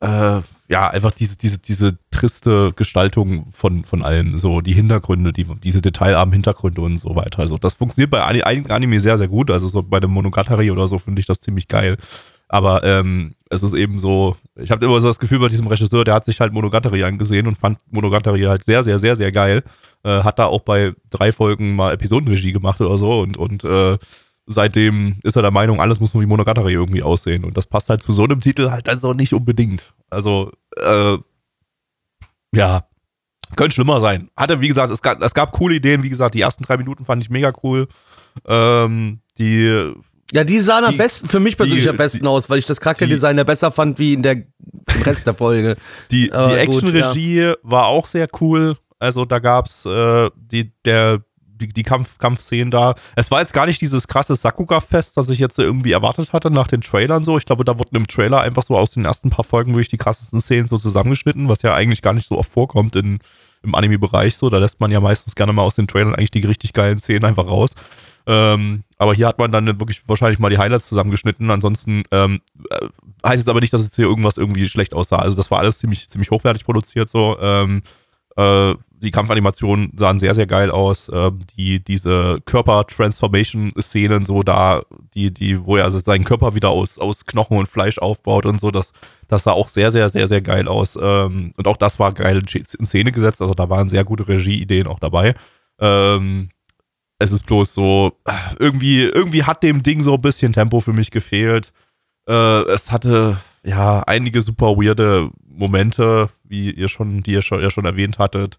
äh, 0.00 0.42
ja, 0.68 0.88
einfach 0.88 1.10
diese, 1.10 1.36
diese, 1.36 1.58
diese 1.58 1.98
triste 2.10 2.72
Gestaltung 2.74 3.52
von, 3.52 3.84
von 3.84 4.02
allem, 4.02 4.38
so 4.38 4.60
die 4.62 4.72
Hintergründe, 4.72 5.32
die, 5.32 5.44
diese 5.62 5.82
detailarmen 5.82 6.32
Hintergründe 6.32 6.80
und 6.80 6.96
so 6.96 7.14
weiter. 7.14 7.40
Also 7.40 7.58
das 7.58 7.74
funktioniert 7.74 8.10
bei 8.10 8.24
einigen 8.24 8.70
Anime 8.70 8.98
sehr, 8.98 9.18
sehr 9.18 9.28
gut. 9.28 9.50
Also 9.50 9.68
so 9.68 9.82
bei 9.82 10.00
dem 10.00 10.10
Monogatari 10.10 10.70
oder 10.70 10.88
so 10.88 10.98
finde 10.98 11.20
ich 11.20 11.26
das 11.26 11.40
ziemlich 11.40 11.68
geil. 11.68 11.98
Aber 12.48 12.82
ähm, 12.84 13.34
es 13.50 13.62
ist 13.62 13.74
eben 13.74 13.98
so, 13.98 14.36
ich 14.56 14.70
habe 14.70 14.84
immer 14.84 15.00
so 15.00 15.08
das 15.08 15.18
Gefühl 15.18 15.38
bei 15.38 15.48
diesem 15.48 15.66
Regisseur, 15.66 16.04
der 16.04 16.14
hat 16.14 16.24
sich 16.24 16.40
halt 16.40 16.52
Monogatari 16.52 17.04
angesehen 17.04 17.46
und 17.46 17.58
fand 17.58 17.78
Monogatari 17.90 18.42
halt 18.42 18.64
sehr, 18.64 18.82
sehr, 18.82 18.98
sehr, 18.98 19.16
sehr 19.16 19.32
geil. 19.32 19.64
Äh, 20.02 20.22
hat 20.22 20.38
da 20.38 20.46
auch 20.46 20.60
bei 20.60 20.94
drei 21.10 21.32
Folgen 21.32 21.76
mal 21.76 21.92
Episodenregie 21.92 22.52
gemacht 22.52 22.80
oder 22.80 22.96
so 22.96 23.20
und, 23.20 23.36
und 23.36 23.64
äh, 23.64 23.98
seitdem 24.46 25.16
ist 25.22 25.36
er 25.36 25.42
der 25.42 25.50
Meinung, 25.50 25.80
alles 25.80 26.00
muss 26.00 26.14
wie 26.14 26.26
Monogatari 26.26 26.72
irgendwie 26.72 27.02
aussehen. 27.02 27.44
Und 27.44 27.56
das 27.56 27.66
passt 27.66 27.88
halt 27.90 28.02
zu 28.02 28.12
so 28.12 28.24
einem 28.24 28.40
Titel 28.40 28.70
halt 28.70 28.88
dann 28.88 28.98
so 28.98 29.12
nicht 29.14 29.32
unbedingt. 29.32 29.92
Also, 30.10 30.52
äh, 30.76 31.18
ja, 32.54 32.86
könnte 33.56 33.74
schlimmer 33.74 34.00
sein. 34.00 34.30
Hatte, 34.36 34.60
wie 34.60 34.68
gesagt, 34.68 34.92
es 34.92 35.02
gab, 35.02 35.22
es 35.22 35.34
gab 35.34 35.52
coole 35.52 35.74
Ideen. 35.76 36.02
Wie 36.02 36.08
gesagt, 36.08 36.34
die 36.34 36.40
ersten 36.40 36.64
drei 36.64 36.76
Minuten 36.76 37.04
fand 37.04 37.22
ich 37.22 37.30
mega 37.30 37.52
cool. 37.62 37.88
Ähm, 38.46 39.20
die, 39.38 39.92
Ja, 40.32 40.44
die 40.44 40.60
sahen 40.60 40.84
am 40.84 40.96
besten, 40.96 41.28
für 41.28 41.40
mich 41.40 41.56
persönlich 41.56 41.84
die- 41.84 41.90
am 41.90 41.96
besten 41.96 42.20
die- 42.20 42.26
aus, 42.26 42.48
weil 42.50 42.58
ich 42.58 42.66
das 42.66 42.80
Charakterdesign 42.80 43.36
ja 43.38 43.44
besser 43.44 43.70
fand 43.72 43.98
wie 43.98 44.12
in 44.14 44.22
der 44.22 44.32
im 44.36 45.02
Rest 45.04 45.26
der 45.26 45.34
Folge. 45.34 45.76
die, 46.10 46.30
die 46.30 46.30
Action-Regie 46.30 47.54
war 47.62 47.86
auch 47.86 48.06
sehr 48.06 48.26
cool. 48.40 48.76
Also 48.98 49.24
da 49.24 49.38
gab's 49.38 49.84
äh, 49.84 50.30
die, 50.36 50.72
der, 50.84 51.22
die, 51.66 51.72
die 51.72 51.82
Kampf, 51.82 52.18
Kampfszenen 52.18 52.70
da. 52.70 52.94
Es 53.16 53.30
war 53.30 53.40
jetzt 53.40 53.52
gar 53.52 53.66
nicht 53.66 53.80
dieses 53.80 54.08
krasse 54.08 54.34
Sakuga-Fest, 54.34 55.16
das 55.16 55.28
ich 55.28 55.38
jetzt 55.38 55.58
irgendwie 55.58 55.92
erwartet 55.92 56.32
hatte 56.32 56.50
nach 56.50 56.68
den 56.68 56.80
Trailern 56.80 57.24
so. 57.24 57.38
Ich 57.38 57.46
glaube, 57.46 57.64
da 57.64 57.78
wurden 57.78 57.96
im 57.96 58.06
Trailer 58.06 58.40
einfach 58.40 58.62
so 58.62 58.76
aus 58.76 58.92
den 58.92 59.04
ersten 59.04 59.30
paar 59.30 59.44
Folgen 59.44 59.72
wirklich 59.72 59.88
die 59.88 59.98
krassesten 59.98 60.40
Szenen 60.40 60.66
so 60.66 60.78
zusammengeschnitten, 60.78 61.48
was 61.48 61.62
ja 61.62 61.74
eigentlich 61.74 62.02
gar 62.02 62.12
nicht 62.12 62.28
so 62.28 62.38
oft 62.38 62.52
vorkommt 62.52 62.96
in, 62.96 63.18
im 63.62 63.74
Anime-Bereich 63.74 64.36
so. 64.36 64.50
Da 64.50 64.58
lässt 64.58 64.80
man 64.80 64.90
ja 64.90 65.00
meistens 65.00 65.34
gerne 65.34 65.52
mal 65.52 65.62
aus 65.62 65.76
den 65.76 65.88
Trailern 65.88 66.14
eigentlich 66.14 66.30
die 66.30 66.40
richtig 66.40 66.72
geilen 66.72 66.98
Szenen 66.98 67.24
einfach 67.24 67.46
raus. 67.46 67.74
Ähm, 68.26 68.84
aber 68.96 69.14
hier 69.14 69.26
hat 69.26 69.38
man 69.38 69.52
dann 69.52 69.66
wirklich 69.78 70.02
wahrscheinlich 70.06 70.38
mal 70.38 70.48
die 70.48 70.58
Highlights 70.58 70.88
zusammengeschnitten. 70.88 71.50
Ansonsten 71.50 72.04
ähm, 72.10 72.40
äh, 72.70 72.86
heißt 73.26 73.42
es 73.42 73.48
aber 73.48 73.60
nicht, 73.60 73.72
dass 73.72 73.84
jetzt 73.84 73.96
hier 73.96 74.06
irgendwas 74.06 74.38
irgendwie 74.38 74.68
schlecht 74.68 74.94
aussah. 74.94 75.18
Also 75.18 75.36
das 75.36 75.50
war 75.50 75.58
alles 75.58 75.78
ziemlich, 75.78 76.08
ziemlich 76.08 76.30
hochwertig 76.30 76.64
produziert 76.64 77.10
so. 77.10 77.38
Ähm, 77.40 77.82
äh, 78.36 78.74
die 79.00 79.10
Kampfanimationen 79.10 79.92
sahen 79.96 80.18
sehr, 80.18 80.34
sehr 80.34 80.46
geil 80.46 80.70
aus. 80.70 81.10
Ähm, 81.12 81.40
die, 81.56 81.82
diese 81.82 82.40
Körper-Transformation-Szenen, 82.44 84.24
so 84.24 84.42
da, 84.42 84.82
die, 85.14 85.32
die, 85.32 85.64
wo 85.64 85.76
er 85.76 85.84
also 85.84 85.98
seinen 85.98 86.24
Körper 86.24 86.54
wieder 86.54 86.70
aus, 86.70 86.98
aus 86.98 87.26
Knochen 87.26 87.58
und 87.58 87.68
Fleisch 87.68 87.98
aufbaut 87.98 88.46
und 88.46 88.58
so, 88.60 88.70
das, 88.70 88.92
das 89.28 89.44
sah 89.44 89.52
auch 89.52 89.68
sehr, 89.68 89.92
sehr, 89.92 90.08
sehr, 90.08 90.28
sehr 90.28 90.40
geil 90.40 90.68
aus. 90.68 90.96
Ähm, 91.00 91.52
und 91.56 91.66
auch 91.66 91.76
das 91.76 91.98
war 91.98 92.12
geil 92.12 92.42
in 92.52 92.86
Szene 92.86 93.12
gesetzt. 93.12 93.42
Also 93.42 93.54
da 93.54 93.68
waren 93.68 93.88
sehr 93.88 94.04
gute 94.04 94.26
Regieideen 94.26 94.86
auch 94.86 94.98
dabei. 94.98 95.34
Ähm, 95.78 96.48
es 97.18 97.32
ist 97.32 97.46
bloß 97.46 97.74
so, 97.74 98.18
irgendwie, 98.58 99.02
irgendwie 99.02 99.44
hat 99.44 99.62
dem 99.62 99.82
Ding 99.82 100.02
so 100.02 100.14
ein 100.14 100.20
bisschen 100.20 100.52
Tempo 100.52 100.80
für 100.80 100.92
mich 100.92 101.10
gefehlt. 101.10 101.72
Äh, 102.28 102.62
es 102.70 102.90
hatte 102.90 103.38
ja 103.64 104.00
einige 104.00 104.42
super 104.42 104.76
weirde 104.76 105.30
Momente, 105.46 106.30
wie 106.42 106.70
ihr 106.70 106.88
schon, 106.88 107.22
die 107.22 107.32
ihr 107.32 107.42
schon, 107.42 107.62
ja 107.62 107.70
schon 107.70 107.84
erwähnt 107.84 108.18
hattet. 108.18 108.58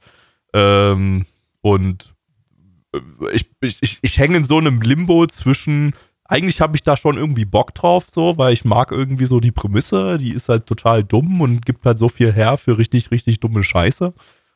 Ähm, 0.55 1.25
und 1.61 2.15
äh, 2.93 2.99
ich, 3.33 3.45
ich, 3.81 3.99
ich 4.01 4.17
hänge 4.17 4.37
in 4.37 4.45
so 4.45 4.57
einem 4.57 4.81
Limbo 4.81 5.27
zwischen, 5.27 5.93
eigentlich 6.23 6.61
habe 6.61 6.77
ich 6.77 6.83
da 6.83 6.95
schon 6.95 7.17
irgendwie 7.17 7.43
Bock 7.43 7.75
drauf, 7.75 8.05
so, 8.09 8.37
weil 8.37 8.53
ich 8.53 8.63
mag 8.63 8.91
irgendwie 8.91 9.25
so 9.25 9.41
die 9.41 9.51
Prämisse, 9.51 10.17
die 10.17 10.31
ist 10.31 10.47
halt 10.47 10.65
total 10.65 11.03
dumm 11.03 11.41
und 11.41 11.65
gibt 11.65 11.85
halt 11.85 11.99
so 11.99 12.07
viel 12.07 12.31
her 12.31 12.57
für 12.57 12.77
richtig, 12.77 13.11
richtig 13.11 13.41
dumme 13.41 13.63
Scheiße. 13.63 14.13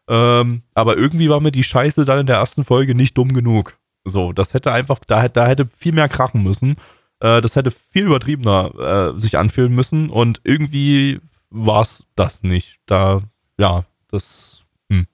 Ähm, 0.07 0.63
aber 0.73 0.97
irgendwie 0.97 1.29
war 1.29 1.41
mir 1.41 1.51
die 1.51 1.63
Scheiße 1.63 2.05
dann 2.05 2.21
in 2.21 2.25
der 2.27 2.37
ersten 2.37 2.63
Folge 2.63 2.95
nicht 2.95 3.17
dumm 3.17 3.33
genug. 3.33 3.77
So, 4.05 4.31
das 4.31 4.53
hätte 4.53 4.71
einfach, 4.71 4.99
da, 5.05 5.27
da 5.27 5.47
hätte 5.47 5.67
viel 5.67 5.91
mehr 5.91 6.09
krachen 6.09 6.43
müssen. 6.43 6.77
Äh, 7.19 7.41
das 7.41 7.55
hätte 7.55 7.71
viel 7.71 8.05
übertriebener 8.05 9.13
äh, 9.15 9.19
sich 9.19 9.37
anfühlen 9.37 9.75
müssen 9.75 10.09
und 10.09 10.39
irgendwie 10.45 11.19
war 11.49 11.81
es 11.81 12.05
das 12.15 12.43
nicht. 12.43 12.79
Da, 12.85 13.21
ja, 13.59 13.85
das, 14.09 14.63
hm. 14.89 15.05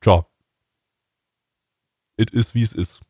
Tja. 0.00 0.24
It 2.16 2.30
is, 2.30 2.54
wie 2.54 2.62
es 2.62 2.72
ist. 2.72 3.02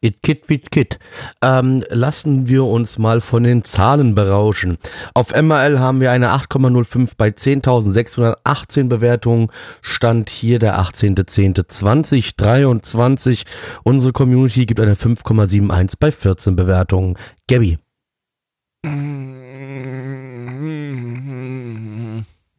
It 0.00 0.22
Kit 0.22 0.48
wie 0.48 0.58
Kit. 0.58 0.98
Ähm, 1.42 1.84
lassen 1.90 2.48
wir 2.48 2.64
uns 2.64 2.96
mal 2.98 3.20
von 3.20 3.42
den 3.42 3.62
Zahlen 3.64 4.14
berauschen. 4.14 4.78
Auf 5.12 5.34
MRL 5.34 5.78
haben 5.78 6.00
wir 6.00 6.10
eine 6.10 6.30
8,05 6.30 7.10
bei 7.16 7.28
10.618 7.28 8.88
Bewertungen. 8.88 9.50
Stand 9.82 10.30
hier 10.30 10.58
der 10.58 10.80
18.10.2023. 10.80 13.44
Unsere 13.82 14.12
Community 14.12 14.64
gibt 14.66 14.80
eine 14.80 14.94
5,71 14.94 15.94
bei 16.00 16.10
14 16.10 16.56
Bewertungen. 16.56 17.18
Gabby. 17.48 17.78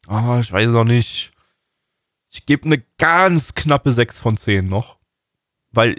Oh, 0.08 0.38
ich 0.40 0.52
weiß 0.52 0.70
noch 0.72 0.86
nicht. 0.86 1.32
Ich 2.32 2.46
gebe 2.46 2.66
eine 2.66 2.84
ganz 2.98 3.56
knappe 3.56 3.92
6 3.92 4.20
von 4.20 4.38
10 4.38 4.66
noch. 4.66 4.98
Weil 5.74 5.98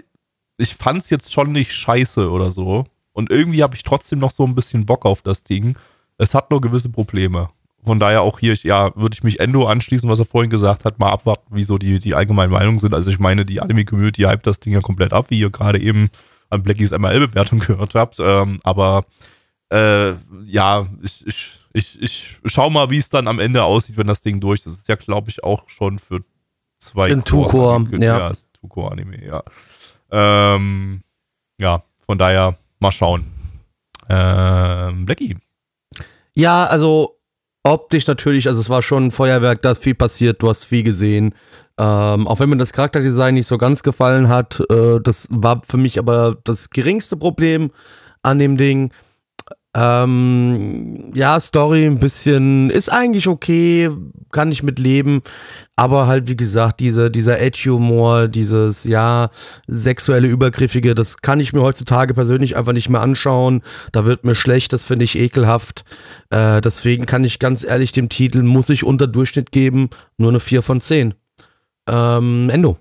ich 0.57 0.75
fand 0.75 1.03
es 1.03 1.09
jetzt 1.09 1.31
schon 1.31 1.51
nicht 1.51 1.73
scheiße 1.73 2.29
oder 2.29 2.51
so. 2.51 2.85
Und 3.13 3.29
irgendwie 3.29 3.63
habe 3.63 3.75
ich 3.75 3.83
trotzdem 3.83 4.19
noch 4.19 4.31
so 4.31 4.43
ein 4.43 4.55
bisschen 4.55 4.85
Bock 4.85 5.05
auf 5.05 5.21
das 5.21 5.43
Ding. 5.43 5.77
Es 6.17 6.33
hat 6.33 6.51
nur 6.51 6.61
gewisse 6.61 6.89
Probleme. 6.89 7.49
Von 7.83 7.99
daher 7.99 8.23
auch 8.23 8.39
hier, 8.39 8.55
ja, 8.55 8.95
würde 8.95 9.13
ich 9.13 9.23
mich 9.23 9.39
Endo 9.39 9.67
anschließen, 9.67 10.09
was 10.09 10.19
er 10.19 10.25
vorhin 10.25 10.49
gesagt 10.49 10.85
hat, 10.85 10.99
mal 10.99 11.11
abwarten, 11.11 11.55
wie 11.55 11.63
so 11.63 11.77
die, 11.77 11.99
die 11.99 12.15
allgemeinen 12.15 12.51
Meinungen 12.51 12.79
sind. 12.79 12.95
Also 12.95 13.11
ich 13.11 13.19
meine, 13.19 13.45
die 13.45 13.61
Anime-Community 13.61 14.23
hypt 14.23 14.47
das 14.47 14.59
Ding 14.59 14.73
ja 14.73 14.81
komplett 14.81 15.13
ab, 15.13 15.29
wie 15.29 15.39
ihr 15.39 15.51
gerade 15.51 15.79
eben 15.79 16.09
an 16.49 16.63
Blackies 16.63 16.91
MRL-Bewertung 16.91 17.59
gehört 17.59 17.93
habt. 17.93 18.17
Ähm, 18.19 18.59
aber 18.63 19.05
äh, 19.69 20.13
ja, 20.45 20.87
ich, 21.03 21.25
ich, 21.27 21.59
ich, 21.73 22.01
ich 22.01 22.37
schau 22.45 22.69
mal, 22.69 22.89
wie 22.89 22.97
es 22.97 23.09
dann 23.09 23.27
am 23.27 23.39
Ende 23.39 23.63
aussieht, 23.63 23.97
wenn 23.97 24.07
das 24.07 24.21
Ding 24.21 24.39
durch 24.39 24.59
ist. 24.59 24.67
Das 24.67 24.77
ist 24.79 24.87
ja, 24.87 24.95
glaube 24.95 25.29
ich, 25.29 25.43
auch 25.43 25.69
schon 25.69 25.99
für 25.99 26.21
zwei 26.79 27.09
In 27.09 27.23
Two-Core, 27.23 27.87
ja. 27.99 28.29
ja. 28.29 28.33
Two-Core-Anime, 28.65 29.25
ja. 29.25 29.43
Ähm, 30.11 31.03
ja, 31.57 31.83
von 32.05 32.17
daher 32.17 32.57
mal 32.79 32.91
schauen. 32.91 33.25
Ähm, 34.09 35.05
Blackie. 35.05 35.37
Ja, 36.33 36.65
also 36.65 37.17
optisch 37.63 38.07
natürlich, 38.07 38.47
also 38.47 38.59
es 38.59 38.69
war 38.69 38.81
schon 38.81 39.07
ein 39.07 39.11
Feuerwerk, 39.11 39.61
da 39.61 39.71
ist 39.71 39.83
viel 39.83 39.95
passiert, 39.95 40.41
du 40.41 40.49
hast 40.49 40.65
viel 40.65 40.83
gesehen. 40.83 41.33
Ähm, 41.77 42.27
auch 42.27 42.39
wenn 42.39 42.49
mir 42.49 42.57
das 42.57 42.73
Charakterdesign 42.73 43.33
nicht 43.33 43.47
so 43.47 43.57
ganz 43.57 43.83
gefallen 43.83 44.29
hat, 44.29 44.61
äh, 44.69 44.99
das 45.01 45.27
war 45.29 45.61
für 45.67 45.77
mich 45.77 45.97
aber 45.97 46.37
das 46.43 46.69
geringste 46.69 47.17
Problem 47.17 47.71
an 48.21 48.39
dem 48.39 48.57
Ding. 48.57 48.91
Ähm, 49.77 51.11
ja, 51.13 51.37
Story 51.37 51.85
ein 51.85 51.99
bisschen 51.99 52.69
ist 52.69 52.89
eigentlich 52.89 53.27
okay, 53.27 53.91
kann 54.31 54.49
ich 54.53 54.63
mit 54.63 54.79
leben, 54.79 55.21
aber 55.75 56.07
halt 56.07 56.29
wie 56.29 56.37
gesagt, 56.37 56.79
diese, 56.79 57.11
dieser 57.11 57.41
Edge-Humor, 57.41 58.29
dieses, 58.29 58.85
ja, 58.85 59.31
sexuelle 59.67 60.29
Übergriffige, 60.29 60.95
das 60.95 61.17
kann 61.17 61.41
ich 61.41 61.51
mir 61.51 61.61
heutzutage 61.61 62.13
persönlich 62.13 62.55
einfach 62.55 62.71
nicht 62.71 62.87
mehr 62.87 63.01
anschauen. 63.01 63.63
Da 63.91 64.05
wird 64.05 64.23
mir 64.23 64.35
schlecht, 64.35 64.71
das 64.71 64.85
finde 64.85 65.03
ich 65.03 65.17
ekelhaft. 65.17 65.83
Äh, 66.29 66.61
deswegen 66.61 67.05
kann 67.05 67.25
ich 67.25 67.39
ganz 67.39 67.65
ehrlich 67.65 67.91
dem 67.91 68.07
Titel, 68.07 68.43
muss 68.43 68.69
ich 68.69 68.85
unter 68.85 69.07
Durchschnitt 69.07 69.51
geben, 69.51 69.89
nur 70.17 70.29
eine 70.29 70.39
4 70.39 70.61
von 70.61 70.79
10. 70.79 71.15
Ähm, 71.87 72.49
Endo. 72.49 72.77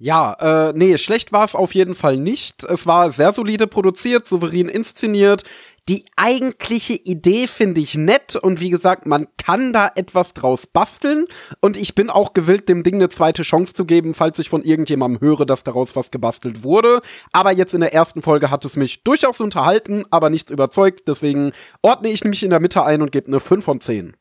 Ja, 0.00 0.68
äh, 0.68 0.72
nee, 0.76 0.96
schlecht 0.96 1.32
war 1.32 1.44
es 1.44 1.56
auf 1.56 1.74
jeden 1.74 1.96
Fall 1.96 2.18
nicht. 2.18 2.62
Es 2.62 2.86
war 2.86 3.10
sehr 3.10 3.32
solide 3.32 3.66
produziert, 3.66 4.28
souverän 4.28 4.68
inszeniert. 4.68 5.42
Die 5.88 6.04
eigentliche 6.16 6.92
Idee 6.92 7.46
finde 7.46 7.80
ich 7.80 7.94
nett 7.94 8.36
und 8.36 8.60
wie 8.60 8.68
gesagt, 8.68 9.06
man 9.06 9.26
kann 9.38 9.72
da 9.72 9.90
etwas 9.94 10.34
draus 10.34 10.66
basteln 10.66 11.24
und 11.60 11.78
ich 11.78 11.94
bin 11.94 12.10
auch 12.10 12.34
gewillt, 12.34 12.68
dem 12.68 12.82
Ding 12.82 12.96
eine 12.96 13.08
zweite 13.08 13.42
Chance 13.42 13.72
zu 13.72 13.86
geben, 13.86 14.12
falls 14.12 14.38
ich 14.38 14.50
von 14.50 14.64
irgendjemandem 14.64 15.22
höre, 15.22 15.46
dass 15.46 15.64
daraus 15.64 15.96
was 15.96 16.10
gebastelt 16.10 16.62
wurde. 16.62 17.00
Aber 17.32 17.52
jetzt 17.52 17.72
in 17.72 17.80
der 17.80 17.94
ersten 17.94 18.20
Folge 18.20 18.50
hat 18.50 18.66
es 18.66 18.76
mich 18.76 19.02
durchaus 19.02 19.40
unterhalten, 19.40 20.04
aber 20.10 20.28
nichts 20.28 20.50
überzeugt, 20.50 21.08
deswegen 21.08 21.52
ordne 21.80 22.10
ich 22.10 22.22
mich 22.22 22.42
in 22.42 22.50
der 22.50 22.60
Mitte 22.60 22.84
ein 22.84 23.00
und 23.00 23.10
gebe 23.10 23.28
eine 23.28 23.40
5 23.40 23.64
von 23.64 23.80
10. 23.80 24.14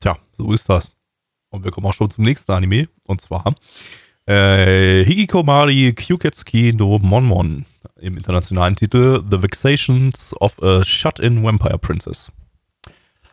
Tja, 0.00 0.16
so 0.38 0.52
ist 0.52 0.70
das. 0.70 0.90
Und 1.50 1.64
wir 1.64 1.70
kommen 1.70 1.86
auch 1.86 1.92
schon 1.92 2.10
zum 2.10 2.24
nächsten 2.24 2.50
Anime 2.50 2.88
und 3.06 3.20
zwar 3.20 3.54
äh, 4.26 5.04
Hikikomari 5.04 5.92
Kyuketsuki 5.94 6.72
no 6.74 6.98
Monmon 6.98 7.66
im 8.00 8.16
internationalen 8.16 8.76
Titel 8.76 9.22
The 9.30 9.42
Vexations 9.42 10.34
of 10.40 10.60
a 10.62 10.84
Shut-in 10.84 11.42
Vampire 11.42 11.78
Princess. 11.78 12.30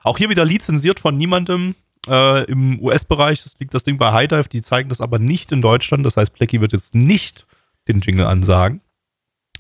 Auch 0.04 0.18
hier 0.18 0.30
wieder 0.30 0.46
lizenziert 0.46 1.00
von 1.00 1.18
niemandem 1.18 1.76
äh, 2.08 2.46
im 2.46 2.80
US-Bereich. 2.82 3.44
Das 3.44 3.60
liegt 3.60 3.74
das 3.74 3.84
Ding 3.84 3.98
bei 3.98 4.12
High 4.12 4.28
Dive. 4.28 4.50
Die 4.50 4.62
zeigen 4.62 4.90
das 4.90 5.02
aber 5.02 5.20
nicht 5.20 5.52
in 5.52 5.62
Deutschland. 5.62 6.06
Das 6.06 6.18
heißt, 6.18 6.34
Blackie 6.34 6.62
wird 6.62 6.74
jetzt 6.74 6.96
nicht 6.96 7.46
den 7.88 8.00
Jingle 8.00 8.26
ansagen. 8.26 8.82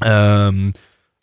Ähm, 0.04 0.74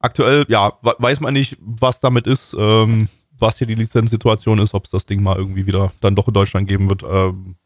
aktuell, 0.01 0.45
ja, 0.49 0.73
weiß 0.83 1.21
man 1.21 1.33
nicht, 1.33 1.57
was 1.61 2.01
damit 2.01 2.27
ist, 2.27 2.55
ähm, 2.59 3.09
was 3.38 3.59
hier 3.59 3.66
die 3.66 3.75
Lizenzsituation 3.75 4.59
ist, 4.59 4.75
ob 4.75 4.85
es 4.85 4.90
das 4.90 5.07
Ding 5.07 5.23
mal 5.23 5.37
irgendwie 5.37 5.66
wieder 5.66 5.92
dann 6.01 6.14
doch 6.14 6.29
in 6.29 6.35
Deutschland 6.35 6.69
geben 6.69 6.88
wird. 6.88 7.03
Ähm, 7.03 7.57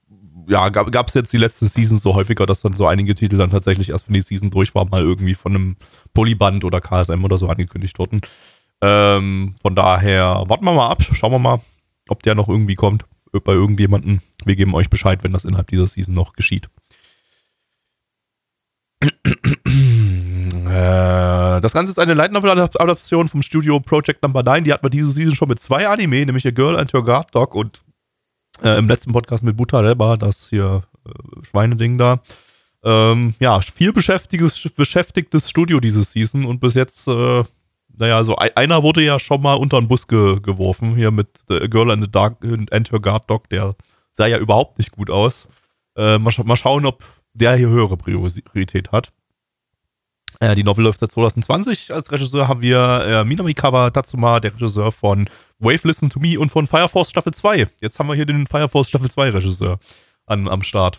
ja, 0.48 0.68
gab 0.68 1.08
es 1.08 1.14
jetzt 1.14 1.32
die 1.32 1.38
letzten 1.38 1.66
Seasons 1.66 2.02
so 2.02 2.14
häufiger, 2.14 2.46
dass 2.46 2.60
dann 2.60 2.76
so 2.76 2.86
einige 2.86 3.14
Titel 3.14 3.38
dann 3.38 3.50
tatsächlich 3.50 3.90
erst, 3.90 4.08
wenn 4.08 4.14
die 4.14 4.20
Season 4.20 4.50
durch 4.50 4.74
war, 4.74 4.86
mal 4.86 5.00
irgendwie 5.00 5.34
von 5.34 5.54
einem 5.54 5.76
Polyband 6.14 6.64
oder 6.64 6.80
KSM 6.80 7.24
oder 7.24 7.38
so 7.38 7.48
angekündigt 7.48 7.98
wurden. 7.98 8.20
Ähm, 8.82 9.54
von 9.60 9.74
daher 9.74 10.44
warten 10.46 10.64
wir 10.64 10.72
mal 10.72 10.88
ab, 10.88 11.02
schauen 11.12 11.32
wir 11.32 11.38
mal, 11.38 11.60
ob 12.08 12.22
der 12.22 12.34
noch 12.34 12.48
irgendwie 12.48 12.74
kommt 12.74 13.04
bei 13.44 13.52
irgendjemanden. 13.52 14.22
Wir 14.44 14.56
geben 14.56 14.74
euch 14.74 14.90
Bescheid, 14.90 15.22
wenn 15.22 15.32
das 15.32 15.44
innerhalb 15.44 15.68
dieser 15.68 15.86
Season 15.86 16.14
noch 16.14 16.32
geschieht. 16.32 16.68
Äh, 20.70 21.60
das 21.60 21.72
Ganze 21.72 21.92
ist 21.92 21.98
eine 21.98 22.14
Light 22.14 22.32
Novel 22.32 22.50
Adaption 22.50 23.28
vom 23.28 23.42
Studio 23.42 23.80
Project 23.80 24.22
Number 24.22 24.42
9. 24.42 24.64
Die 24.64 24.72
hatten 24.72 24.84
wir 24.84 24.90
diese 24.90 25.10
Season 25.10 25.34
schon 25.34 25.48
mit 25.48 25.60
zwei 25.60 25.88
Anime, 25.88 26.24
nämlich 26.24 26.46
A 26.46 26.50
Girl 26.50 26.76
and 26.76 26.92
Her 26.92 27.02
Guard 27.02 27.34
Dog 27.34 27.54
und 27.54 27.82
äh, 28.62 28.78
im 28.78 28.88
letzten 28.88 29.12
Podcast 29.12 29.44
mit 29.44 29.56
Buta 29.56 29.80
Reba, 29.80 30.16
das 30.16 30.48
hier 30.48 30.82
äh, 31.06 31.10
Schweineding 31.46 31.98
da. 31.98 32.20
Ähm, 32.82 33.34
ja, 33.40 33.60
viel 33.60 33.92
beschäftigtes, 33.92 34.68
beschäftigtes 34.74 35.50
Studio 35.50 35.80
dieses 35.80 36.12
Season 36.12 36.46
und 36.46 36.60
bis 36.60 36.74
jetzt, 36.74 37.06
äh, 37.08 37.44
naja, 37.98 38.24
so 38.24 38.36
einer 38.36 38.82
wurde 38.82 39.02
ja 39.02 39.20
schon 39.20 39.42
mal 39.42 39.54
unter 39.54 39.78
den 39.78 39.88
Bus 39.88 40.06
ge 40.08 40.40
geworfen, 40.40 40.94
hier 40.96 41.10
mit 41.10 41.28
The 41.48 41.68
Girl 41.68 41.90
and, 41.90 42.02
the 42.02 42.10
Dark, 42.10 42.42
and 42.42 42.92
Her 42.92 43.00
Guard 43.00 43.28
Dog, 43.28 43.48
der 43.50 43.74
sah 44.12 44.26
ja 44.26 44.38
überhaupt 44.38 44.78
nicht 44.78 44.92
gut 44.92 45.10
aus. 45.10 45.46
Äh, 45.96 46.18
mal, 46.18 46.30
scha 46.30 46.42
mal, 46.44 46.56
schauen, 46.56 46.86
ob 46.86 47.04
der 47.34 47.56
hier 47.56 47.68
höhere 47.68 47.96
Priorität 47.96 48.92
hat. 48.92 49.12
Äh, 50.40 50.54
die 50.54 50.64
Novel 50.64 50.84
läuft 50.84 51.00
seit 51.00 51.10
2020. 51.10 51.92
Als 51.92 52.10
Regisseur 52.10 52.48
haben 52.48 52.62
wir 52.62 53.04
äh, 53.06 53.24
Minami 53.24 53.52
Kawa 53.52 53.90
Tatsuma, 53.90 54.40
der 54.40 54.54
Regisseur 54.54 54.92
von 54.92 55.28
Wave 55.60 55.86
Listen 55.86 56.10
to 56.10 56.18
Me 56.18 56.38
und 56.38 56.50
von 56.50 56.66
Fire 56.66 56.88
Force 56.88 57.10
Staffel 57.10 57.32
2. 57.32 57.68
Jetzt 57.80 57.98
haben 57.98 58.08
wir 58.08 58.14
hier 58.16 58.26
den 58.26 58.46
Fire 58.46 58.68
Force 58.68 58.88
Staffel 58.88 59.10
2 59.10 59.30
Regisseur 59.30 59.78
an, 60.26 60.48
am 60.48 60.62
Start. 60.62 60.98